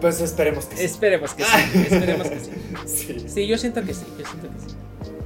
Pues 0.00 0.20
esperemos 0.20 0.64
que 0.66 0.76
sí. 0.76 0.84
Esperemos 0.84 1.34
que 1.34 1.44
sí. 1.44 1.78
Esperemos 1.90 2.28
que 2.28 2.40
sí. 2.40 2.50
Sí. 2.86 3.26
Sí, 3.28 3.46
yo 3.46 3.58
siento 3.58 3.82
que 3.82 3.92
sí. 3.94 4.04
Yo 4.18 4.24
siento 4.26 4.48
que 4.48 4.70
sí. 4.70 4.76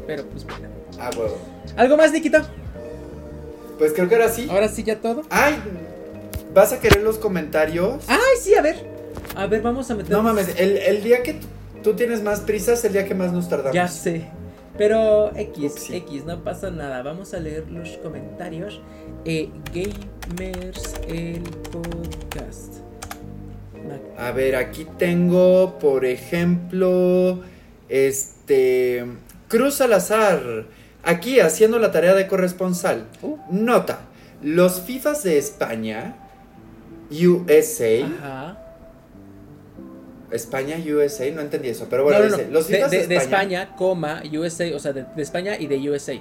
Pero 0.07 0.25
pues 0.27 0.45
bueno. 0.45 0.69
Ah, 0.99 1.11
huevo. 1.17 1.37
¿Algo 1.77 1.97
más, 1.97 2.13
Nikito? 2.13 2.39
Pues 3.79 3.93
creo 3.93 4.09
que 4.09 4.15
ahora 4.17 4.29
sí. 4.29 4.49
Ahora 4.51 4.69
sí, 4.69 4.83
ya 4.83 4.97
todo. 5.01 5.23
Ay, 5.31 5.57
¿vas 6.55 6.73
a 6.73 6.81
querer 6.81 7.03
los 7.03 7.19
comentarios? 7.19 8.05
Ay, 8.09 8.19
sí, 8.41 8.55
a 8.55 8.63
ver. 8.63 8.85
A 9.37 9.47
ver, 9.47 9.63
vamos 9.63 9.91
a 9.91 9.95
meter. 9.95 10.11
No 10.11 10.23
mames, 10.23 10.49
el, 10.59 10.77
el 10.79 11.03
día 11.03 11.23
que 11.23 11.41
tú 11.83 11.95
tienes 11.95 12.23
más 12.23 12.41
prisa 12.41 12.73
es 12.73 12.85
el 12.85 12.93
día 12.93 13.05
que 13.07 13.15
más 13.15 13.33
nos 13.33 13.49
tardamos. 13.49 13.75
Ya 13.75 13.89
sé. 13.89 14.27
Pero 14.81 15.31
X, 15.37 15.73
Upsi. 15.73 15.97
X, 15.97 16.25
no 16.25 16.43
pasa 16.43 16.71
nada. 16.71 17.03
Vamos 17.03 17.35
a 17.35 17.39
leer 17.39 17.71
los 17.71 17.99
comentarios. 17.99 18.81
Eh, 19.27 19.51
Gamers, 19.75 20.95
el 21.07 21.43
podcast. 21.71 22.77
A 24.17 24.31
ver, 24.31 24.57
aquí 24.57 24.87
tengo, 24.97 25.79
por 25.79 26.07
ejemplo, 26.07 27.41
este 27.91 29.05
Cruz 29.49 29.75
Salazar, 29.75 30.65
aquí 31.03 31.41
haciendo 31.41 31.79
la 31.79 31.93
tarea 31.93 32.15
de 32.15 32.27
corresponsal. 32.27 33.07
Uh. 33.21 33.37
Nota, 33.51 34.01
los 34.43 34.81
FIFAs 34.81 35.25
de 35.25 35.37
España, 35.37 36.17
USA, 37.11 38.07
Ajá. 38.07 38.60
España, 40.31 40.77
USA, 40.79 41.31
no 41.33 41.41
entendí 41.41 41.69
eso, 41.69 41.87
pero 41.91 42.05
bueno, 42.05 42.21
no, 42.21 42.25
no, 42.25 42.31
no. 42.31 42.37
dice, 42.39 42.51
los 42.51 42.69
De, 42.69 42.79
de- 42.79 42.89
de, 42.89 43.07
de 43.07 43.17
España, 43.17 43.63
España, 43.63 43.77
coma, 43.77 44.23
USA, 44.33 44.75
o 44.75 44.79
sea, 44.79 44.93
de, 44.93 45.05
de 45.05 45.23
España 45.23 45.57
y 45.59 45.67
de 45.67 45.91
USA. 45.91 46.15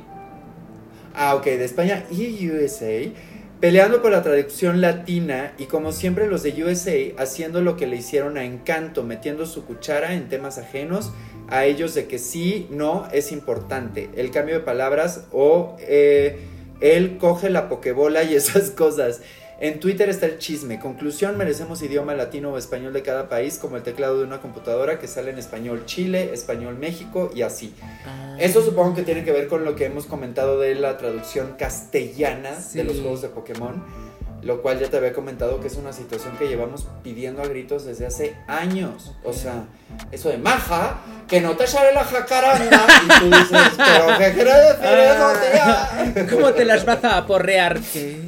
Ah, 1.14 1.36
ok, 1.36 1.46
de 1.46 1.66
España 1.66 2.06
y 2.12 2.50
USA, 2.50 3.12
peleando 3.60 4.02
por 4.02 4.12
la 4.12 4.22
traducción 4.22 4.80
latina 4.80 5.54
y 5.58 5.66
como 5.66 5.92
siempre 5.92 6.28
los 6.28 6.44
de 6.44 6.64
USA 6.64 7.22
haciendo 7.22 7.62
lo 7.62 7.76
que 7.76 7.88
le 7.88 7.98
hicieron 7.98 8.38
a 8.38 8.44
Encanto, 8.46 9.04
metiendo 9.04 9.46
su 9.46 9.66
cuchara 9.66 10.14
en 10.14 10.30
temas 10.30 10.58
ajenos 10.58 11.12
a 11.50 11.66
ellos 11.66 11.96
de 11.96 12.08
que 12.08 12.20
sí, 12.20 12.68
no 12.70 13.08
es 13.12 13.32
importante, 13.32 14.10
el 14.16 14.30
cambio 14.32 14.56
de 14.56 14.62
palabras 14.62 15.26
o 15.32 15.76
eh, 15.80 16.40
él 16.80 17.18
coge 17.18 17.50
la 17.50 17.68
pokebola 17.70 18.24
y 18.24 18.36
esas 18.36 18.70
cosas. 18.78 19.22
En 19.62 19.80
Twitter 19.82 20.08
está 20.10 20.26
el 20.26 20.38
chisme. 20.38 20.80
Conclusión, 20.80 21.38
merecemos 21.38 21.82
idioma 21.82 22.14
latino 22.14 22.52
o 22.54 22.58
español 22.58 22.94
de 22.94 23.02
cada 23.02 23.28
país 23.28 23.58
como 23.60 23.76
el 23.76 23.84
teclado 23.84 24.18
de 24.20 24.24
una 24.24 24.40
computadora 24.40 25.00
que 25.00 25.08
sale 25.08 25.32
en 25.32 25.38
español 25.38 25.84
Chile, 25.86 26.32
español 26.34 26.78
México 26.78 27.30
y 27.36 27.42
así. 27.42 27.76
Ah. 28.06 28.38
Eso 28.40 28.64
supongo 28.64 28.96
que 28.96 29.02
tiene 29.02 29.26
que 29.26 29.34
ver 29.34 29.48
con 29.50 29.66
lo 29.66 29.76
que 29.76 29.86
hemos 29.86 30.06
comentado 30.06 30.60
de 30.60 30.76
la 30.76 30.98
traducción 30.98 31.56
castellana 31.58 32.52
de 32.74 32.84
los 32.86 32.94
Sí. 32.96 33.02
juegos 33.02 33.22
de 33.22 33.28
Pokémon, 33.28 33.84
lo 34.44 34.62
cual 34.62 34.80
ya 34.80 34.90
te 34.90 34.96
había 34.96 35.12
comentado 35.12 35.60
que 35.60 35.68
es 35.68 35.76
una 35.76 35.92
situación 35.92 36.38
que 36.38 36.48
llevamos 36.48 36.88
pidiendo 37.04 37.42
a 37.42 37.48
gritos 37.48 37.84
desde 37.84 38.06
hace 38.06 38.38
años. 38.48 39.14
O 39.26 39.34
sea, 39.34 39.66
eso 40.14 40.30
de 40.30 40.38
maja, 40.38 41.02
que 41.28 41.42
no 41.42 41.58
te 41.58 41.68
sale 41.68 41.92
la 41.94 42.06
jacaranda, 42.06 42.88
y 43.04 43.20
tú 43.20 43.26
dices, 43.26 43.72
pero 43.76 44.18
¿qué 44.18 44.32
quiere 44.34 44.54
decir 44.54 45.00
eso, 45.00 45.34
tía? 45.52 46.26
¿Cómo 46.30 46.54
te 46.54 46.64
las 46.64 46.86
vas 46.86 47.04
a 47.04 47.18
aporrear? 47.18 47.78
¿Qué? 47.92 48.22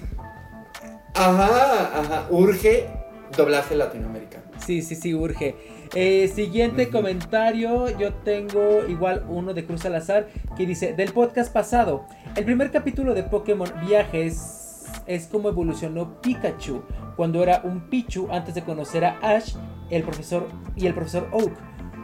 Ajá, 1.13 1.99
ajá, 1.99 2.27
urge 2.29 2.87
doblaje 3.35 3.75
latinoamericano. 3.75 4.43
Sí, 4.65 4.81
sí, 4.81 4.95
sí, 4.95 5.13
urge. 5.13 5.55
Eh, 5.93 6.31
siguiente 6.33 6.89
comentario, 6.89 7.89
yo 7.97 8.13
tengo 8.13 8.85
igual 8.87 9.25
uno 9.27 9.53
de 9.53 9.65
Cruz 9.65 9.81
Salazar 9.81 10.29
que 10.55 10.65
dice, 10.65 10.93
del 10.93 11.11
podcast 11.11 11.51
pasado, 11.51 12.05
el 12.35 12.45
primer 12.45 12.71
capítulo 12.71 13.13
de 13.13 13.23
Pokémon 13.23 13.69
Viajes 13.85 14.85
es 15.05 15.27
como 15.27 15.49
evolucionó 15.49 16.21
Pikachu 16.21 16.83
cuando 17.17 17.43
era 17.43 17.61
un 17.63 17.89
Pichu 17.89 18.29
antes 18.31 18.55
de 18.55 18.63
conocer 18.63 19.03
a 19.03 19.19
Ash 19.21 19.55
el 19.89 20.03
profesor 20.03 20.47
y 20.75 20.87
el 20.87 20.93
profesor 20.93 21.27
Oak. 21.31 21.51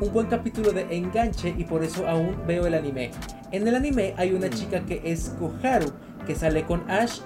Un 0.02 0.14
buen 0.14 0.28
capítulo 0.28 0.74
de 0.74 0.96
enganche 0.96 1.56
y 1.58 1.64
por 1.64 1.84
eso 1.84 2.08
aún 2.08 2.36
veo 2.46 2.68
el 2.68 2.74
anime. 2.74 3.12
En 3.52 3.68
el 3.68 3.76
anime 3.76 4.14
hay 4.18 4.34
una 4.34 4.50
chica 4.50 4.86
que 4.86 5.02
es 5.06 5.34
Koharu, 5.40 5.92
que 6.26 6.36
sale 6.36 6.66
con 6.66 6.90
Ash 6.92 7.22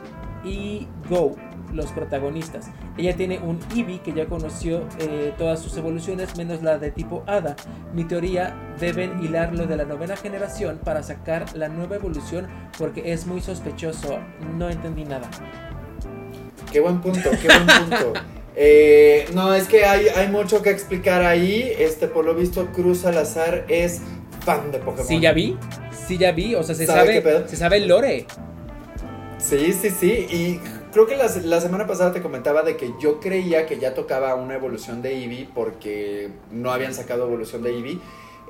y 0.46 0.88
Go, 1.10 1.36
los 1.74 1.92
protagonistas. 1.92 2.70
Ella 2.98 3.16
tiene 3.16 3.40
un 3.40 3.60
Eevee 3.76 4.02
que 4.02 4.14
ya 4.14 4.26
conoció 4.26 4.88
eh, 5.00 5.34
todas 5.38 5.60
sus 5.60 5.76
evoluciones, 5.78 6.38
menos 6.38 6.62
la 6.62 6.78
de 6.78 6.92
tipo 6.92 7.24
Hada. 7.28 7.56
Mi 7.94 8.04
teoría, 8.04 8.56
deben 8.80 9.24
hilarlo 9.24 9.66
de 9.66 9.78
la 9.78 9.86
novena 9.86 10.16
generación 10.16 10.80
para 10.84 11.04
sacar 11.04 11.56
la 11.56 11.70
nueva 11.70 11.96
evolución 11.96 12.48
porque 12.78 13.14
es 13.14 13.26
muy 13.26 13.42
sospechoso. 13.42 14.20
No 14.58 14.70
entendí 14.70 15.06
nada. 15.06 15.30
Qué 16.72 16.80
buen 16.80 17.02
punto, 17.02 17.30
qué 17.42 17.48
buen 17.48 17.68
punto. 17.68 18.14
Eh, 18.54 19.28
no, 19.34 19.56
es 19.56 19.68
que 19.68 19.86
hay, 19.86 20.08
hay 20.10 20.28
mucho 20.28 20.62
que 20.62 20.70
explicar 20.70 21.24
ahí. 21.24 21.74
Este, 21.80 22.08
por 22.08 22.26
lo 22.26 22.36
visto, 22.36 22.68
Cruz 22.74 23.00
Salazar 23.00 23.66
es 23.70 24.02
fan 24.46 24.72
de 24.72 24.80
Pokémon. 24.80 25.08
Sí, 25.08 25.20
ya 25.20 25.32
vi. 25.32 25.58
Sí, 26.08 26.18
ya 26.18 26.32
vi. 26.32 26.56
O 26.56 26.64
sea, 26.64 26.76
se 26.76 26.86
sabe, 26.86 27.24
se 27.48 27.56
sabe 27.56 27.78
el 27.78 27.88
lore. 27.88 28.26
Sí, 29.38 29.74
sí, 29.74 29.90
sí. 29.90 30.12
Y 30.30 30.60
creo 30.92 31.08
que 31.08 31.18
la, 31.18 31.30
semana 31.62 31.88
pasada 31.88 32.12
te 32.12 32.22
comentaba 32.22 32.64
de 32.64 32.78
que 32.78 32.94
yo 33.00 33.20
creía 33.20 33.66
que 33.66 33.80
ya 33.80 33.94
tocaba 33.94 34.36
una 34.36 34.56
evolución 34.56 35.02
de 35.02 35.14
Eevee 35.14 35.50
porque 35.54 36.30
no 36.52 36.72
habían 36.72 36.94
sacado 36.94 37.26
evolución 37.26 37.64
de 37.64 37.72
Eevee. 37.72 38.00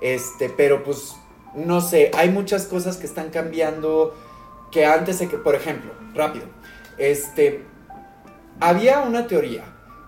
Este, 0.02 0.50
pero 0.50 0.84
pues, 0.84 1.16
no 1.56 1.82
sé, 1.82 2.12
hay 2.16 2.30
muchas 2.30 2.66
cosas 2.66 2.98
que 2.98 3.06
están 3.06 3.30
cambiando 3.30 4.16
que 4.72 4.86
antes 4.86 5.20
de 5.20 5.28
que, 5.28 5.38
por 5.38 5.56
ejemplo, 5.56 5.92
rápido, 6.14 6.46
este, 6.98 7.64
había 8.60 9.02
una 9.02 9.28
teoría 9.28 9.64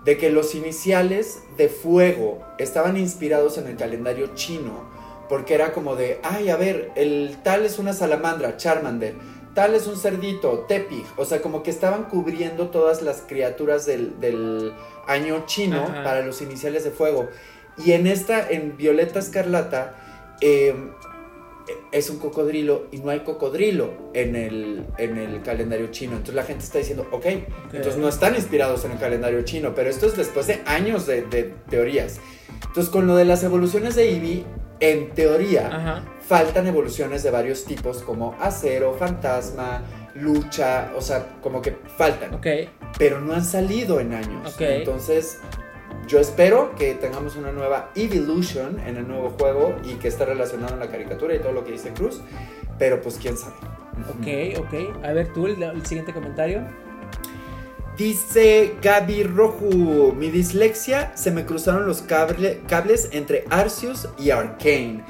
de 0.06 0.18
que 0.18 0.30
los 0.30 0.56
iniciales 0.56 1.40
de 1.58 1.70
fuego 1.70 2.44
estaban 2.58 2.98
inspirados 2.98 3.58
en 3.58 3.68
el 3.68 3.78
calendario 3.78 4.36
chino, 4.36 4.92
porque 5.30 5.54
era 5.54 5.72
como 5.72 5.96
de, 5.96 6.20
ay, 6.24 6.50
a 6.50 6.58
ver, 6.58 6.92
el 6.96 7.38
tal 7.44 7.66
es 7.66 7.80
una 7.80 7.94
salamandra, 7.94 8.58
Charmander, 8.58 9.16
tal 9.54 9.76
es 9.76 9.88
un 9.88 9.98
cerdito, 9.98 10.66
Tepig, 10.68 11.06
o 11.18 11.26
sea, 11.26 11.42
como 11.42 11.64
que 11.64 11.72
estaban 11.72 12.06
cubriendo 12.06 12.70
todas 12.70 13.02
las 13.02 13.22
criaturas 13.22 13.86
del, 13.86 14.74
año 15.06 15.44
chino 15.46 15.86
para 16.04 16.26
los 16.26 16.42
iniciales 16.42 16.86
de 16.86 16.92
fuego. 16.92 17.28
Y 17.84 17.92
en 17.92 18.08
esta, 18.08 18.50
en 18.50 18.78
Violeta 18.78 19.20
Escarlata, 19.20 19.96
eh, 20.40 20.74
es 21.92 22.10
un 22.10 22.18
cocodrilo 22.18 22.88
y 22.92 22.98
no 22.98 23.12
hay 23.12 23.22
cocodrilo 23.22 23.94
en 24.14 24.36
el, 24.36 24.86
en 24.98 25.18
el 25.18 25.42
calendario 25.42 25.88
chino. 25.92 26.14
Entonces 26.14 26.36
la 26.36 26.44
gente 26.44 26.64
está 26.64 26.80
diciendo, 26.80 27.08
ok, 27.12 27.26
entonces 27.72 27.98
no 27.98 28.10
están 28.10 28.36
inspirados 28.36 28.84
en 28.86 28.92
el 28.92 29.00
calendario 29.00 29.42
chino, 29.44 29.74
pero 29.76 29.90
esto 29.90 30.08
es 30.08 30.18
después 30.18 30.48
de 30.48 30.62
años 30.66 31.06
de, 31.06 31.54
teorías. 31.70 32.20
Entonces 32.68 32.92
con 32.92 33.08
lo 33.08 33.16
de 33.16 33.26
las 33.26 33.44
evoluciones 33.44 33.96
de 33.96 34.10
Eevee, 34.10 34.44
en 34.92 35.12
teoría, 35.12 36.04
faltan 36.28 36.68
evoluciones 36.68 37.24
de 37.24 37.32
varios 37.32 37.64
tipos 37.64 38.04
como 38.04 38.36
acero, 38.42 38.94
fantasma, 38.94 39.82
lucha, 40.16 40.92
o 40.98 41.02
sea, 41.02 41.38
como 41.42 41.62
que 41.62 41.78
faltan. 41.98 42.34
Ok. 42.34 42.48
Pero 42.98 43.22
no 43.22 43.34
han 43.34 43.46
salido 43.46 44.02
en 44.02 44.14
años. 44.14 44.56
Entonces 44.60 45.40
yo 46.06 46.20
espero 46.20 46.76
que 46.76 46.96
tengamos 46.96 47.38
una 47.38 47.54
nueva 47.54 47.92
Evolution 47.96 48.78
en 48.86 48.98
el 48.98 49.08
nuevo 49.08 49.30
juego 49.40 49.76
y 49.86 49.94
que 49.94 50.10
esté 50.10 50.26
relacionado 50.26 50.74
en 50.74 50.82
la 50.82 50.88
caricatura 50.88 51.34
y 51.34 51.40
todo 51.40 51.54
lo 51.54 51.64
que 51.64 51.72
dice 51.72 51.94
Cruz, 51.94 52.22
pero 52.78 53.02
pues 53.02 53.18
quién 53.18 53.38
sabe. 53.38 53.56
Ok, 54.10 54.60
ok. 54.60 55.06
A 55.06 55.14
ver 55.14 55.32
tú, 55.32 55.48
el, 55.48 55.86
siguiente 55.86 56.12
comentario. 56.12 56.68
Dice 57.98 58.74
Gaby 58.82 59.24
Rojo, 59.24 60.14
mi 60.18 60.32
dislexia 60.32 61.12
se 61.16 61.30
me 61.30 61.46
cruzaron 61.46 61.86
los 61.86 62.02
cables 62.02 63.10
entre 63.12 63.46
Arceus 63.52 64.08
y 64.18 64.32
Arcane. 64.32 65.04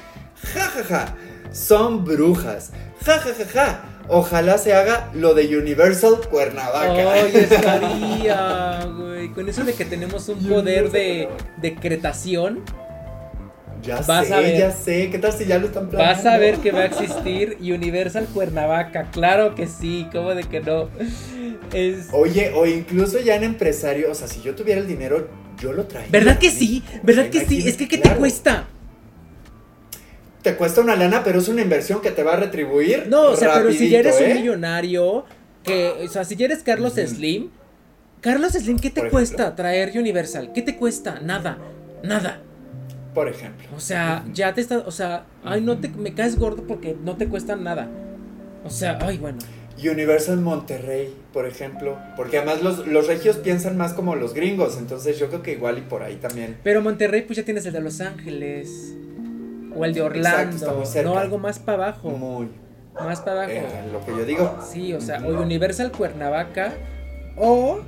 Ja, 0.53 0.67
ja, 0.67 0.83
ja, 0.83 1.15
son 1.53 2.03
brujas. 2.03 2.71
Ja, 3.05 3.19
ja, 3.19 3.33
ja, 3.33 3.45
ja. 3.45 3.85
Ojalá 4.09 4.57
se 4.57 4.73
haga 4.73 5.09
lo 5.13 5.33
de 5.33 5.57
Universal 5.57 6.27
Cuernavaca. 6.29 7.13
Ay, 7.13 7.31
estaría, 7.35 8.85
güey. 8.97 9.29
Con 9.29 9.47
eso 9.47 9.63
de 9.63 9.73
que 9.73 9.85
tenemos 9.85 10.27
un 10.27 10.39
poder 10.39 10.91
de 10.91 11.29
decretación. 11.61 12.63
Ya 13.83 14.01
sé, 14.01 14.57
ya 14.57 14.71
sé. 14.71 15.09
¿Qué 15.09 15.19
tal 15.19 15.33
si 15.33 15.45
ya 15.45 15.59
lo 15.59 15.67
están 15.67 15.89
planeando? 15.89 16.23
Vas 16.23 16.25
a 16.25 16.37
ver 16.37 16.57
que 16.57 16.71
va 16.71 16.79
a 16.79 16.85
existir 16.87 17.57
Universal 17.59 18.27
Cuernavaca. 18.33 19.11
Claro 19.11 19.55
que 19.55 19.67
sí. 19.67 20.07
¿Cómo 20.11 20.33
de 20.33 20.43
que 20.43 20.61
no? 20.61 20.89
Oye, 22.13 22.51
o 22.55 22.65
incluso 22.65 23.19
ya 23.19 23.35
en 23.35 23.43
empresario. 23.43 24.09
O 24.11 24.15
sea, 24.15 24.27
si 24.27 24.41
yo 24.41 24.55
tuviera 24.55 24.79
el 24.79 24.87
dinero, 24.87 25.27
yo 25.59 25.73
lo 25.73 25.85
traería. 25.85 26.11
¿Verdad 26.11 26.39
que 26.39 26.49
sí? 26.49 26.83
¿Verdad 27.03 27.29
que 27.29 27.45
sí? 27.45 27.67
Es 27.67 27.77
que, 27.77 27.87
¿qué 27.87 27.97
te 27.97 28.09
cuesta? 28.15 28.67
te 30.43 30.55
cuesta 30.55 30.81
una 30.81 30.95
lana, 30.95 31.23
pero 31.23 31.39
es 31.39 31.47
una 31.47 31.61
inversión 31.61 32.01
que 32.01 32.11
te 32.11 32.21
va 32.21 32.33
a 32.33 32.35
retribuir. 32.35 33.07
No, 33.07 33.27
o 33.27 33.35
sea, 33.35 33.53
pero 33.53 33.71
si 33.71 33.89
ya 33.89 33.99
eres 33.99 34.17
un 34.19 34.25
¿eh? 34.25 34.33
millonario, 34.35 35.25
que, 35.63 35.93
o 36.03 36.07
sea, 36.09 36.25
si 36.25 36.35
ya 36.35 36.45
eres 36.45 36.61
Carlos 36.63 36.95
Slim, 36.95 37.49
Carlos 38.19 38.51
Slim, 38.51 38.77
¿qué 38.77 38.89
te 38.89 39.09
cuesta 39.09 39.55
traer 39.55 39.97
Universal? 39.97 40.51
¿Qué 40.53 40.61
te 40.61 40.75
cuesta? 40.75 41.21
Nada, 41.21 41.57
nada. 42.03 42.41
Por 43.13 43.27
ejemplo. 43.27 43.67
O 43.75 43.79
sea, 43.79 44.25
ya 44.33 44.53
te 44.53 44.61
está, 44.61 44.79
o 44.79 44.91
sea, 44.91 45.25
ay, 45.43 45.61
no 45.61 45.77
te, 45.77 45.89
me 45.89 46.13
caes 46.13 46.37
gordo 46.37 46.63
porque 46.67 46.95
no 47.03 47.15
te 47.15 47.27
cuesta 47.27 47.55
nada. 47.55 47.87
O 48.63 48.69
sea, 48.69 48.97
ay, 49.01 49.17
bueno. 49.17 49.39
Universal 49.77 50.39
Monterrey, 50.39 51.13
por 51.33 51.45
ejemplo, 51.45 51.97
porque 52.15 52.37
además 52.37 52.61
los, 52.61 52.87
los 52.87 53.07
regios 53.07 53.37
piensan 53.37 53.75
más 53.75 53.93
como 53.93 54.15
los 54.15 54.33
gringos, 54.33 54.77
entonces 54.77 55.19
yo 55.19 55.29
creo 55.29 55.41
que 55.41 55.53
igual 55.53 55.79
y 55.79 55.81
por 55.81 56.03
ahí 56.03 56.15
también. 56.15 56.57
Pero 56.63 56.81
Monterrey, 56.81 57.23
pues 57.23 57.37
ya 57.37 57.43
tienes 57.43 57.65
el 57.65 57.73
de 57.73 57.81
Los 57.81 57.99
Ángeles. 57.99 58.95
O 59.75 59.85
el 59.85 59.93
de 59.93 60.01
Orlando. 60.03 60.83
no, 61.03 61.17
algo 61.17 61.39
más 61.39 61.59
para 61.59 61.85
abajo. 61.85 62.09
Muy. 62.11 62.47
Más 62.93 63.21
para 63.21 63.43
abajo. 63.43 63.51
Eh, 63.51 63.89
lo 63.91 64.05
que 64.05 64.11
yo 64.11 64.25
digo. 64.25 64.59
Sí, 64.71 64.93
o 64.93 65.01
sea, 65.01 65.19
o 65.25 65.41
Universal 65.41 65.91
Cuernavaca. 65.91 66.73
O 67.35 67.81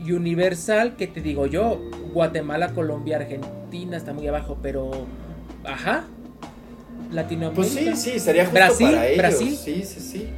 Universal, 0.00 0.96
que 0.96 1.06
te 1.06 1.20
digo 1.20 1.46
yo? 1.46 1.80
Guatemala, 2.12 2.74
Colombia, 2.74 3.18
Argentina, 3.18 3.52
está 3.72 4.12
muy 4.12 4.26
abajo, 4.26 4.58
pero. 4.62 4.90
Ajá. 5.64 6.04
Latinoamérica. 7.10 7.54
Pues 7.54 7.96
sí, 7.96 8.12
sí, 8.12 8.20
sería 8.20 8.44
justo 8.44 8.58
Brasil, 8.58 8.90
para 8.90 9.06
ellos. 9.06 9.18
Brasil. 9.18 9.56
Sí, 9.56 9.84
sí, 9.84 10.00
sí. 10.00 10.28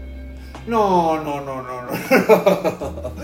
No, 0.67 1.23
no, 1.23 1.41
no, 1.43 1.63
no, 1.63 1.83
no. 1.83 1.93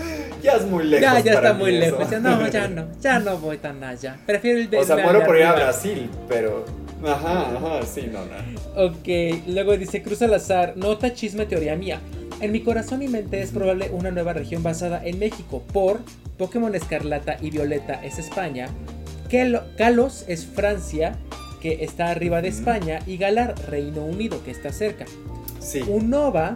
ya 0.43 0.53
es 0.53 0.65
muy 0.65 0.83
lejos. 0.83 1.01
Ya, 1.01 1.19
ya 1.19 1.33
está 1.33 1.53
muy 1.53 1.71
lejos. 1.71 2.09
Ya, 2.09 2.19
no, 2.19 2.47
ya 2.47 2.67
no. 2.67 2.87
Ya 3.01 3.19
no 3.19 3.37
voy 3.37 3.57
tan 3.57 3.83
allá. 3.83 4.17
Prefiero 4.25 4.59
el 4.59 4.69
de. 4.69 4.77
O 4.77 4.83
sea, 4.83 4.97
muero 4.97 5.25
por 5.25 5.37
ir 5.37 5.43
a 5.43 5.53
Brasil, 5.53 6.09
pero. 6.27 6.65
Ajá, 7.03 7.55
ajá, 7.55 7.83
sí, 7.83 8.11
no, 8.11 8.19
no. 8.25 8.85
Ok, 8.85 9.47
luego 9.47 9.75
dice 9.75 10.03
Cruz 10.03 10.21
Alazar, 10.21 10.77
nota 10.77 11.13
chisme 11.13 11.47
teoría 11.47 11.75
mía. 11.75 11.99
En 12.41 12.51
mi 12.51 12.61
corazón 12.61 13.01
y 13.01 13.07
mente 13.07 13.41
es 13.41 13.51
probable 13.51 13.89
una 13.91 14.11
nueva 14.11 14.33
región 14.33 14.61
basada 14.61 15.03
en 15.03 15.17
México 15.17 15.63
por 15.73 15.99
Pokémon 16.37 16.73
Escarlata 16.73 17.37
y 17.41 17.49
Violeta 17.49 18.03
es 18.03 18.19
España, 18.19 18.67
Kalos 19.77 20.25
es 20.27 20.45
Francia, 20.45 21.17
que 21.61 21.85
está 21.85 22.09
arriba 22.09 22.41
de 22.41 22.49
España, 22.49 22.99
y 23.07 23.15
Galar, 23.15 23.55
Reino 23.69 24.03
Unido, 24.03 24.43
que 24.43 24.51
está 24.51 24.73
cerca. 24.73 25.05
Sí. 25.59 25.81
Unova, 25.87 26.55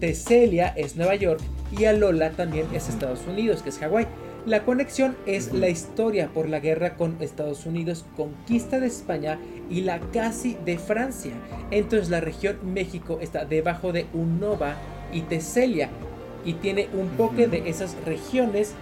Teselia 0.00 0.68
es 0.76 0.96
Nueva 0.96 1.14
York 1.14 1.40
y 1.78 1.84
Alola 1.84 2.30
también 2.30 2.66
es 2.74 2.88
Estados 2.88 3.20
Unidos, 3.28 3.62
que 3.62 3.68
es 3.68 3.78
Hawái. 3.78 4.06
La 4.44 4.64
conexión 4.64 5.16
es 5.26 5.52
la 5.52 5.68
historia 5.68 6.28
por 6.28 6.48
la 6.48 6.60
guerra 6.60 6.96
con 6.96 7.16
Estados 7.20 7.64
Unidos, 7.64 8.04
conquista 8.16 8.80
de 8.80 8.86
España 8.86 9.38
y 9.70 9.82
la 9.82 10.00
casi 10.12 10.56
de 10.64 10.78
Francia. 10.78 11.32
Entonces 11.70 12.10
la 12.10 12.20
región 12.20 12.58
México 12.62 13.18
está 13.20 13.44
debajo 13.44 13.92
de 13.92 14.06
Unova 14.12 14.76
y 15.12 15.22
Teselia 15.22 15.90
y 16.44 16.54
tiene 16.54 16.88
un 16.92 17.08
poque 17.10 17.48
de 17.48 17.68
esas 17.68 17.96
regiones 18.04 18.72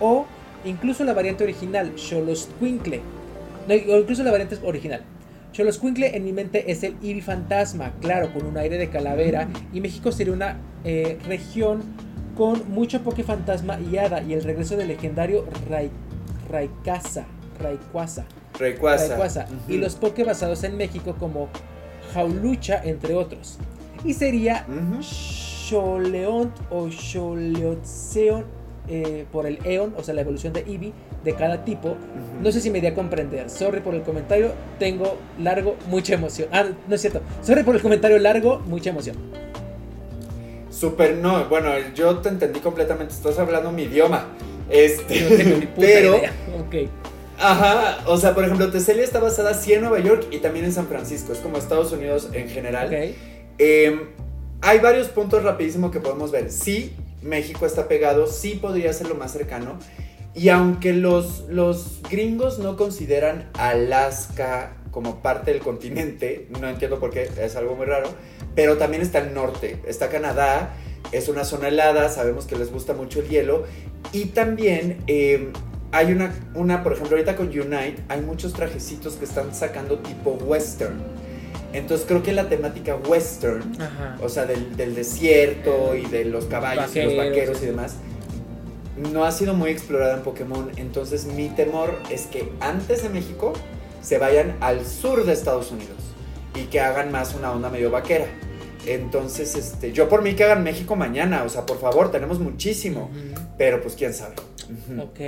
o 0.00 0.26
incluso 0.64 1.04
la 1.04 1.12
variante 1.12 1.44
original, 1.44 1.92
Xoloscuincle. 1.96 3.00
No, 3.68 3.74
incluso 3.74 4.22
la 4.22 4.30
variante 4.30 4.58
original. 4.62 5.02
Xoloscuincle 5.54 6.16
en 6.16 6.24
mi 6.24 6.32
mente 6.32 6.70
es 6.70 6.82
el 6.82 6.96
Ibi 7.00 7.20
fantasma, 7.20 7.92
claro, 8.00 8.32
con 8.32 8.44
un 8.44 8.56
aire 8.56 8.76
de 8.76 8.88
calavera 8.88 9.48
y 9.72 9.80
México 9.80 10.10
sería 10.10 10.32
una 10.32 10.58
eh, 10.84 11.18
región 11.26 11.82
con 12.36 12.68
mucho 12.72 13.02
Poké 13.02 13.22
Fantasma 13.22 13.78
y 13.80 13.96
Hada 13.96 14.20
y 14.22 14.32
el 14.32 14.42
regreso 14.42 14.76
del 14.76 14.88
legendario 14.88 15.46
Ray, 15.70 15.90
Rayquaza. 16.50 17.26
Rayquaza. 17.60 18.24
Rayquaza. 18.58 19.46
Y 19.68 19.78
los 19.78 19.94
Poké 19.94 20.24
basados 20.24 20.64
en 20.64 20.76
México 20.76 21.14
como 21.18 21.48
Jaulucha, 22.12 22.82
entre 22.82 23.14
otros. 23.14 23.58
Y 24.04 24.14
sería 24.14 24.66
Xoleont 25.00 26.52
o 26.70 26.90
Xoleotzeon 26.90 28.44
eh, 28.88 29.24
por 29.32 29.46
el 29.46 29.58
Eon, 29.64 29.94
o 29.96 30.02
sea, 30.02 30.14
la 30.14 30.20
evolución 30.20 30.52
de 30.52 30.60
Eevee 30.60 30.92
de 31.24 31.34
cada 31.34 31.64
tipo. 31.64 31.96
No 32.42 32.52
sé 32.52 32.60
si 32.60 32.70
me 32.70 32.80
di 32.80 32.86
a 32.86 32.94
comprender. 32.94 33.48
Sorry 33.50 33.80
por 33.80 33.94
el 33.94 34.02
comentario. 34.02 34.52
Tengo 34.78 35.16
largo, 35.38 35.76
mucha 35.88 36.14
emoción. 36.14 36.48
Ah, 36.52 36.66
no 36.86 36.94
es 36.94 37.00
cierto. 37.00 37.20
Sorry 37.42 37.62
por 37.62 37.74
el 37.74 37.82
comentario 37.82 38.18
largo, 38.18 38.60
mucha 38.66 38.90
emoción. 38.90 39.16
Súper, 40.70 41.16
no, 41.16 41.48
bueno, 41.48 41.70
yo 41.94 42.18
te 42.18 42.28
entendí 42.28 42.60
completamente, 42.60 43.14
estás 43.14 43.38
hablando 43.38 43.70
mi 43.70 43.84
idioma. 43.84 44.26
Este, 44.68 45.68
pero. 45.78 46.16
Ok. 46.16 46.90
Ajá, 47.38 47.98
o 48.06 48.16
sea, 48.16 48.34
por 48.34 48.44
ejemplo, 48.44 48.70
Teselia 48.70 49.02
está 49.02 49.18
basada 49.18 49.54
sí 49.54 49.72
en 49.72 49.80
Nueva 49.80 49.98
York 50.00 50.26
y 50.30 50.38
también 50.38 50.64
en 50.64 50.72
San 50.72 50.86
Francisco, 50.86 51.32
es 51.32 51.38
como 51.38 51.58
Estados 51.58 51.92
Unidos 51.92 52.28
en 52.32 52.48
general. 52.48 52.86
Okay. 52.86 53.16
Em, 53.58 54.00
hay 54.60 54.78
varios 54.78 55.08
puntos 55.08 55.42
rapidísimo 55.42 55.90
que 55.90 56.00
podemos 56.00 56.30
ver. 56.30 56.50
Sí, 56.50 56.94
México 57.24 57.66
está 57.66 57.88
pegado, 57.88 58.26
sí 58.26 58.54
podría 58.60 58.92
ser 58.92 59.08
lo 59.08 59.14
más 59.14 59.32
cercano. 59.32 59.78
Y 60.34 60.50
aunque 60.50 60.92
los, 60.92 61.44
los 61.48 62.00
gringos 62.10 62.58
no 62.58 62.76
consideran 62.76 63.50
Alaska 63.54 64.76
como 64.90 65.22
parte 65.22 65.52
del 65.52 65.60
continente, 65.60 66.48
no 66.60 66.68
entiendo 66.68 67.00
por 67.00 67.10
qué, 67.10 67.28
es 67.40 67.56
algo 67.56 67.74
muy 67.74 67.86
raro, 67.86 68.08
pero 68.54 68.76
también 68.76 69.02
está 69.02 69.18
el 69.18 69.34
norte, 69.34 69.80
está 69.86 70.08
Canadá, 70.08 70.74
es 71.12 71.28
una 71.28 71.44
zona 71.44 71.68
helada, 71.68 72.08
sabemos 72.08 72.46
que 72.46 72.56
les 72.56 72.70
gusta 72.70 72.94
mucho 72.94 73.20
el 73.20 73.28
hielo, 73.28 73.64
y 74.12 74.26
también 74.26 75.02
eh, 75.06 75.50
hay 75.90 76.12
una, 76.12 76.34
una, 76.54 76.82
por 76.82 76.92
ejemplo, 76.92 77.16
ahorita 77.16 77.36
con 77.36 77.48
Unite 77.48 77.96
hay 78.08 78.20
muchos 78.20 78.52
trajecitos 78.52 79.14
que 79.14 79.24
están 79.24 79.54
sacando 79.54 79.98
tipo 79.98 80.32
western. 80.32 81.00
Entonces 81.74 82.06
creo 82.06 82.22
que 82.22 82.32
la 82.32 82.48
temática 82.48 82.94
western, 82.96 83.80
Ajá. 83.80 84.16
o 84.22 84.28
sea, 84.28 84.46
del, 84.46 84.76
del 84.76 84.94
desierto 84.94 85.96
y 85.96 86.06
de 86.06 86.24
los 86.24 86.46
caballos 86.46 86.94
y 86.94 87.02
los 87.02 87.16
Vaqueros, 87.16 87.62
y 87.62 87.66
demás, 87.66 87.96
no 89.12 89.24
ha 89.24 89.32
sido 89.32 89.54
muy 89.54 89.70
explorada 89.70 90.14
en 90.14 90.22
Pokémon. 90.22 90.70
Entonces 90.76 91.26
mi 91.26 91.48
temor 91.48 91.98
es 92.10 92.26
que 92.26 92.52
antes 92.60 93.02
de 93.02 93.08
México 93.08 93.52
se 94.02 94.18
vayan 94.18 94.56
al 94.60 94.86
sur 94.86 95.24
de 95.24 95.32
Estados 95.32 95.72
Unidos 95.72 95.98
y 96.54 96.66
que 96.66 96.78
hagan 96.80 97.10
más 97.10 97.34
una 97.34 97.50
onda 97.52 97.68
medio 97.70 97.90
vaquera. 97.90 98.26
Entonces, 98.86 99.54
este, 99.56 99.92
yo 99.92 100.08
por 100.08 100.22
mí 100.22 100.34
que 100.34 100.44
hagan 100.44 100.62
México 100.62 100.94
mañana, 100.94 101.42
o 101.44 101.48
sea, 101.48 101.64
por 101.66 101.80
favor, 101.80 102.10
tenemos 102.10 102.38
muchísimo. 102.38 103.10
Pero 103.58 103.80
pues 103.80 103.94
quién 103.94 104.12
sabe. 104.14 104.34
Ujú. 104.64 105.00
Ok, 105.00 105.20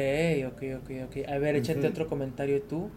ok, 0.53 0.63
ok, 0.83 0.91
ok. 1.07 1.29
A 1.29 1.39
ver, 1.39 1.57
échate 1.57 1.81
Ujú. 1.81 1.89
otro 1.89 2.07
comentario 2.07 2.63
tú. 2.63 2.91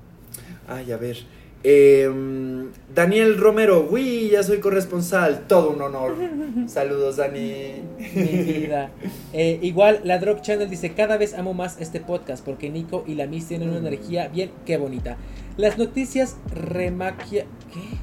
Ay, 0.68 0.92
a 0.92 0.98
ver. 0.98 1.18
Em, 1.62 2.70
Daniel 2.94 3.38
Romero, 3.38 3.86
uy, 3.92 4.30
ya 4.30 4.44
soy 4.44 4.60
corresponsal, 4.60 5.46
todo 5.48 5.72
un 5.72 5.82
honor. 5.82 6.16
Saludos, 6.68 7.18
Dani. 7.18 7.82
Mi 8.16 8.44
vida. 8.44 8.92
Eh, 9.34 9.60
igual, 9.62 10.00
la 10.04 10.20
Drog 10.20 10.42
Channel 10.42 10.70
dice: 10.70 10.94
Cada 10.94 11.18
vez 11.18 11.34
amo 11.34 11.54
más 11.54 11.80
este 11.82 12.00
podcast 12.00 12.46
porque 12.46 12.70
Nico 12.70 13.04
y 13.06 13.16
la 13.16 13.28
Miss 13.28 13.48
tienen 13.48 13.70
una 13.70 13.80
energía 13.80 14.30
bien, 14.30 14.52
qué 14.66 14.78
bonita. 14.78 15.18
Las 15.58 15.78
noticias 15.78 16.38
remaquia. 16.54 17.46
¿Qué? 17.74 17.98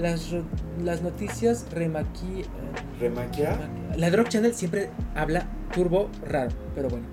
Las, 0.00 0.34
las 0.82 1.02
noticias 1.02 1.66
remaqui. 1.72 2.44
¿Remaquia? 3.00 3.58
La 3.96 4.10
Drog 4.10 4.28
Channel 4.28 4.54
siempre 4.54 4.88
habla 5.14 5.46
turbo 5.74 6.08
raro, 6.26 6.50
pero 6.74 6.88
bueno. 6.88 7.06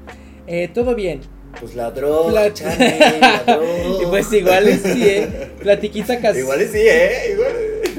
Eh, 0.47 0.69
todo 0.73 0.95
bien. 0.95 1.21
Pues 1.59 1.75
ladrón, 1.75 2.33
La-. 2.33 2.47
Y 4.01 4.05
pues 4.09 4.31
igual 4.33 4.67
es 4.67 4.81
sí, 4.81 5.03
eh. 5.05 5.51
Platiquita 5.61 6.15
casual. 6.17 6.37
Igual 6.37 6.61
es 6.61 6.71
sí, 6.71 6.79
¿eh? 6.81 7.31
Igual. 7.33 7.51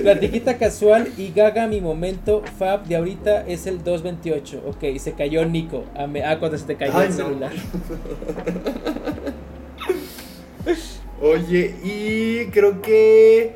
Platiquita 0.02 0.56
casual 0.56 1.08
y 1.18 1.30
Gaga, 1.34 1.66
mi 1.66 1.82
momento 1.82 2.42
fab 2.58 2.86
de 2.86 2.96
ahorita 2.96 3.46
es 3.46 3.66
el 3.66 3.84
228. 3.84 4.62
Ok, 4.66 4.98
se 4.98 5.12
cayó 5.12 5.44
Nico. 5.44 5.84
Ah, 5.94 6.06
me- 6.06 6.24
ah, 6.24 6.38
cuando 6.38 6.56
se 6.56 6.64
te 6.64 6.76
cayó 6.76 6.96
Ay, 6.96 7.08
el 7.08 7.10
no. 7.10 7.16
celular. 7.16 7.52
Oye, 11.20 11.74
y 11.84 12.46
creo 12.50 12.80
que. 12.80 13.52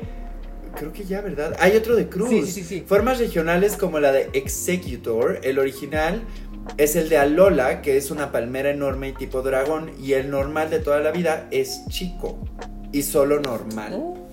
Creo 0.77 0.91
que 0.91 1.05
ya, 1.05 1.21
¿verdad? 1.21 1.55
Hay 1.59 1.75
otro 1.77 1.95
de 1.95 2.09
Cruz. 2.09 2.29
Sí, 2.29 2.45
sí, 2.45 2.61
sí. 2.63 2.83
Formas 2.85 3.17
regionales 3.17 3.77
como 3.77 3.99
la 4.01 4.11
de 4.11 4.29
Executor, 4.33 5.39
el 5.43 5.57
original 5.57 6.21
es 6.77 6.95
el 6.95 7.09
de 7.09 7.17
Alola, 7.17 7.81
que 7.81 7.97
es 7.97 8.11
una 8.11 8.31
palmera 8.31 8.69
enorme 8.69 9.09
y 9.09 9.13
tipo 9.13 9.41
dragón, 9.41 9.91
y 10.01 10.13
el 10.13 10.29
normal 10.29 10.69
de 10.69 10.79
toda 10.79 10.99
la 10.99 11.11
vida 11.11 11.47
es 11.51 11.85
chico 11.89 12.37
y 12.91 13.03
solo 13.03 13.39
normal. 13.39 13.93
Oh, 13.95 14.25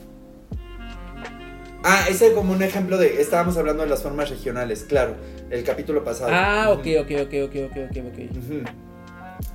Ah, 1.85 2.07
ese 2.09 2.29
es 2.29 2.33
como 2.33 2.53
un 2.53 2.63
ejemplo 2.63 2.97
de. 2.97 3.21
Estábamos 3.21 3.57
hablando 3.57 3.83
de 3.83 3.89
las 3.89 4.03
formas 4.03 4.31
regionales, 4.31 4.85
claro, 4.85 5.17
el 5.51 5.65
capítulo 5.65 6.05
pasado. 6.05 6.31
Ah, 6.33 6.71
ok, 6.71 6.87
ok, 7.01 7.11
ok, 7.23 7.35
ok, 7.45 7.57
ok, 7.71 7.77
ok, 7.91 7.97
ok. 8.07 8.69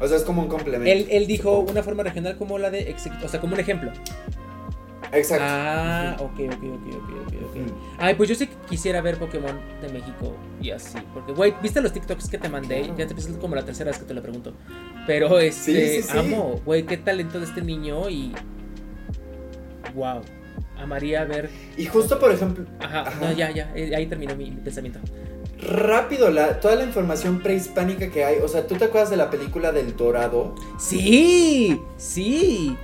O 0.02 0.08
sea, 0.08 0.18
es 0.18 0.24
como 0.24 0.42
un 0.42 0.50
complemento. 0.50 0.92
Él, 0.92 1.08
él 1.10 1.26
dijo 1.26 1.60
una 1.60 1.82
forma 1.84 2.04
regional 2.04 2.38
como 2.38 2.58
la 2.58 2.70
de 2.70 2.94
o 3.24 3.30
sea, 3.30 3.40
como 3.40 3.54
un 3.54 3.60
ejemplo. 3.60 3.92
Exacto. 5.12 5.46
Ah, 5.48 6.16
ok, 6.20 6.32
ok, 6.32 6.64
ok, 6.64 6.96
ok, 6.96 7.14
ok. 7.26 7.56
Ujú. 7.56 7.76
Ay, 7.98 8.16
pues 8.16 8.30
yo 8.30 8.36
sí 8.36 8.48
que 8.48 8.56
quisiera 8.70 9.02
ver 9.02 9.18
Pokémon 9.18 9.58
de 9.82 9.90
México 9.90 10.36
y 10.62 10.72
así. 10.72 10.98
Porque, 11.14 11.32
güey, 11.32 11.54
¿viste 11.62 11.82
los 11.82 11.94
TikToks 11.94 12.30
que 12.30 12.38
te 12.38 12.50
mandé? 12.50 12.82
Claro. 12.82 12.98
Ya 12.98 13.08
te 13.08 13.14
es 13.14 13.28
como 13.40 13.56
la 13.56 13.64
tercera 13.64 13.92
vez 13.92 14.00
que 14.00 14.06
te 14.06 14.14
lo 14.14 14.22
pregunto. 14.22 14.54
Pero 15.06 15.40
este, 15.40 16.02
Sí, 16.02 16.02
sí, 16.04 16.10
sí. 16.12 16.18
amo, 16.18 16.60
güey, 16.66 16.86
qué 16.86 16.98
talento 16.98 17.40
de 17.40 17.46
este 17.46 17.62
niño 17.62 18.10
y. 18.10 18.34
Wow. 19.96 20.22
Amaría 20.78 21.24
ver. 21.26 21.50
Y 21.78 21.86
justo, 21.86 22.20
por 22.20 22.32
ejemplo, 22.32 22.66
Ajá, 22.80 23.02
Ajá. 23.02 23.20
no, 23.22 23.32
ya, 23.34 23.50
ya. 23.52 23.72
eh, 23.76 23.96
Ahí 23.96 24.06
terminó 24.06 24.36
mi, 24.36 24.52
mi 24.52 24.58
pensamiento. 24.62 25.00
rápido, 25.60 26.30
la, 26.30 26.60
toda 26.60 26.76
la 26.76 26.84
información 26.84 27.40
prehispánica 27.40 28.10
que 28.12 28.24
hay. 28.24 28.38
O 28.44 28.48
sea, 28.48 28.68
¿tú 28.68 28.76
te 28.76 28.86
acuerdas 28.86 29.10
de 29.10 29.18
la 29.18 29.30
película 29.32 29.72
del 29.72 29.96
Dorado? 29.96 30.54
¡Sí! 30.78 31.82
¡Sí! 31.98 32.78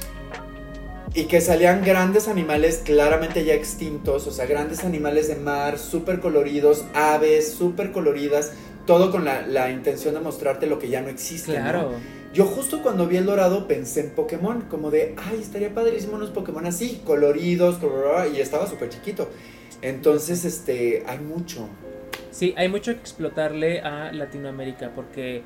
Y 1.15 1.25
que 1.25 1.41
salían 1.41 1.83
grandes 1.83 2.27
animales 2.27 2.81
claramente 2.83 3.45
ya 3.45 3.53
extintos, 3.53 4.25
o 4.25 4.31
sea, 4.31 4.47
grandes 4.47 4.83
animales 4.83 5.27
de 5.27 5.35
mar, 5.35 5.77
súper 5.77 6.19
coloridos, 6.19 6.85
aves, 6.95 7.53
súper 7.53 7.91
coloridas, 7.91 8.53
todo 8.87 9.11
con 9.11 9.23
la, 9.23 9.45
la 9.45 9.69
intención 9.69 10.15
de 10.15 10.21
mostrarte 10.21 10.65
lo 10.65 10.79
que 10.79 10.89
ya 10.89 11.01
no 11.01 11.09
existe. 11.09 11.51
¿no? 11.51 11.61
Claro. 11.61 11.91
Yo 12.33 12.45
justo 12.45 12.81
cuando 12.81 13.05
vi 13.05 13.17
el 13.17 13.27
dorado 13.27 13.67
pensé 13.67 13.99
en 13.99 14.09
Pokémon, 14.09 14.61
como 14.61 14.89
de, 14.89 15.13
ay, 15.29 15.39
estaría 15.39 15.71
padrísimo 15.71 16.15
unos 16.15 16.31
Pokémon 16.31 16.65
así, 16.65 17.03
coloridos, 17.05 17.77
color- 17.77 18.33
y 18.35 18.41
estaba 18.41 18.65
súper 18.65 18.89
chiquito. 18.89 19.29
Entonces, 19.83 20.45
este, 20.45 21.03
hay 21.05 21.19
mucho. 21.19 21.67
Sí, 22.31 22.55
hay 22.57 22.69
mucho 22.69 22.91
que 22.91 22.99
explotarle 22.99 23.81
a 23.81 24.11
Latinoamérica 24.11 24.93
porque 24.95 25.43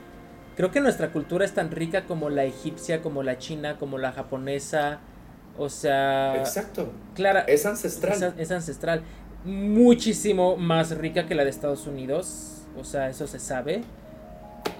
creo 0.55 0.71
que 0.71 0.79
nuestra 0.79 1.11
cultura 1.11 1.43
es 1.43 1.53
tan 1.53 1.71
rica 1.71 2.05
como 2.05 2.29
la 2.29 2.45
egipcia, 2.45 3.01
como 3.01 3.21
la 3.21 3.37
china, 3.37 3.77
como 3.77 3.97
la 3.97 4.13
japonesa. 4.13 5.01
O 5.57 5.69
sea, 5.69 6.35
Exacto. 6.37 6.91
clara, 7.15 7.41
Es 7.41 7.65
ancestral. 7.65 8.13
es, 8.37 8.41
es 8.45 8.51
ancestral. 8.51 9.01
Muchísimo 9.45 10.55
más 10.57 10.95
rica 10.97 11.25
que 11.27 11.35
la 11.35 11.43
de 11.43 11.49
Estados 11.49 11.87
Unidos. 11.87 12.61
O 12.79 12.83
sea, 12.83 13.09
eso 13.09 13.25
se 13.27 13.39
sabe. 13.39 13.81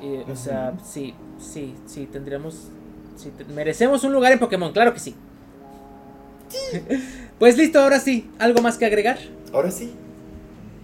Eh, 0.04 0.26
o 0.32 0.36
sea, 0.36 0.74
sí, 0.86 1.16
sí, 1.40 1.74
sí, 1.88 2.08
tendríamos... 2.12 2.68
sí, 3.16 3.32
te- 3.36 3.46
merecemos 3.46 4.04
un 4.04 4.14
lugar 4.14 4.32
en 4.34 4.40
Pokémon, 4.40 4.72
claro 4.74 4.94
que 4.94 5.00
sí. 5.00 5.16
pues 7.40 7.58
listo, 7.58 7.80
ahora 7.80 8.00
sí. 8.00 8.30
¿Algo 8.40 8.62
más 8.62 8.78
que 8.78 8.86
agregar? 8.86 9.18
Ahora 9.54 9.72
sí. 9.72 9.94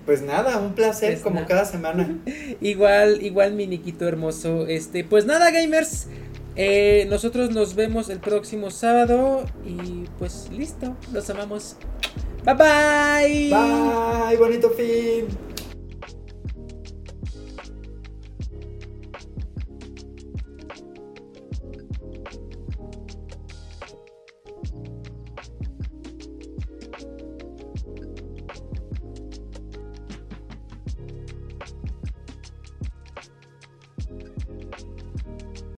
Pues 0.05 0.21
nada, 0.21 0.57
un 0.59 0.73
placer 0.73 1.11
Pues 1.13 1.21
como 1.23 1.45
cada 1.45 1.65
semana. 1.65 2.17
Igual, 2.61 3.21
igual 3.23 3.53
mi 3.53 3.67
Niquito 3.67 4.07
hermoso. 4.07 4.67
Este, 4.67 5.03
pues 5.03 5.25
nada, 5.25 5.49
gamers. 5.51 6.07
Eh, 6.55 7.07
nosotros 7.09 7.49
nos 7.51 7.75
vemos 7.75 8.09
el 8.09 8.19
próximo 8.19 8.69
sábado. 8.71 9.45
Y 9.65 10.05
pues 10.19 10.49
listo. 10.51 10.95
Los 11.11 11.29
amamos. 11.29 11.77
Bye 12.45 12.55
bye. 12.55 13.49
Bye, 13.49 14.37
bonito 14.37 14.69
fin. 14.71 15.52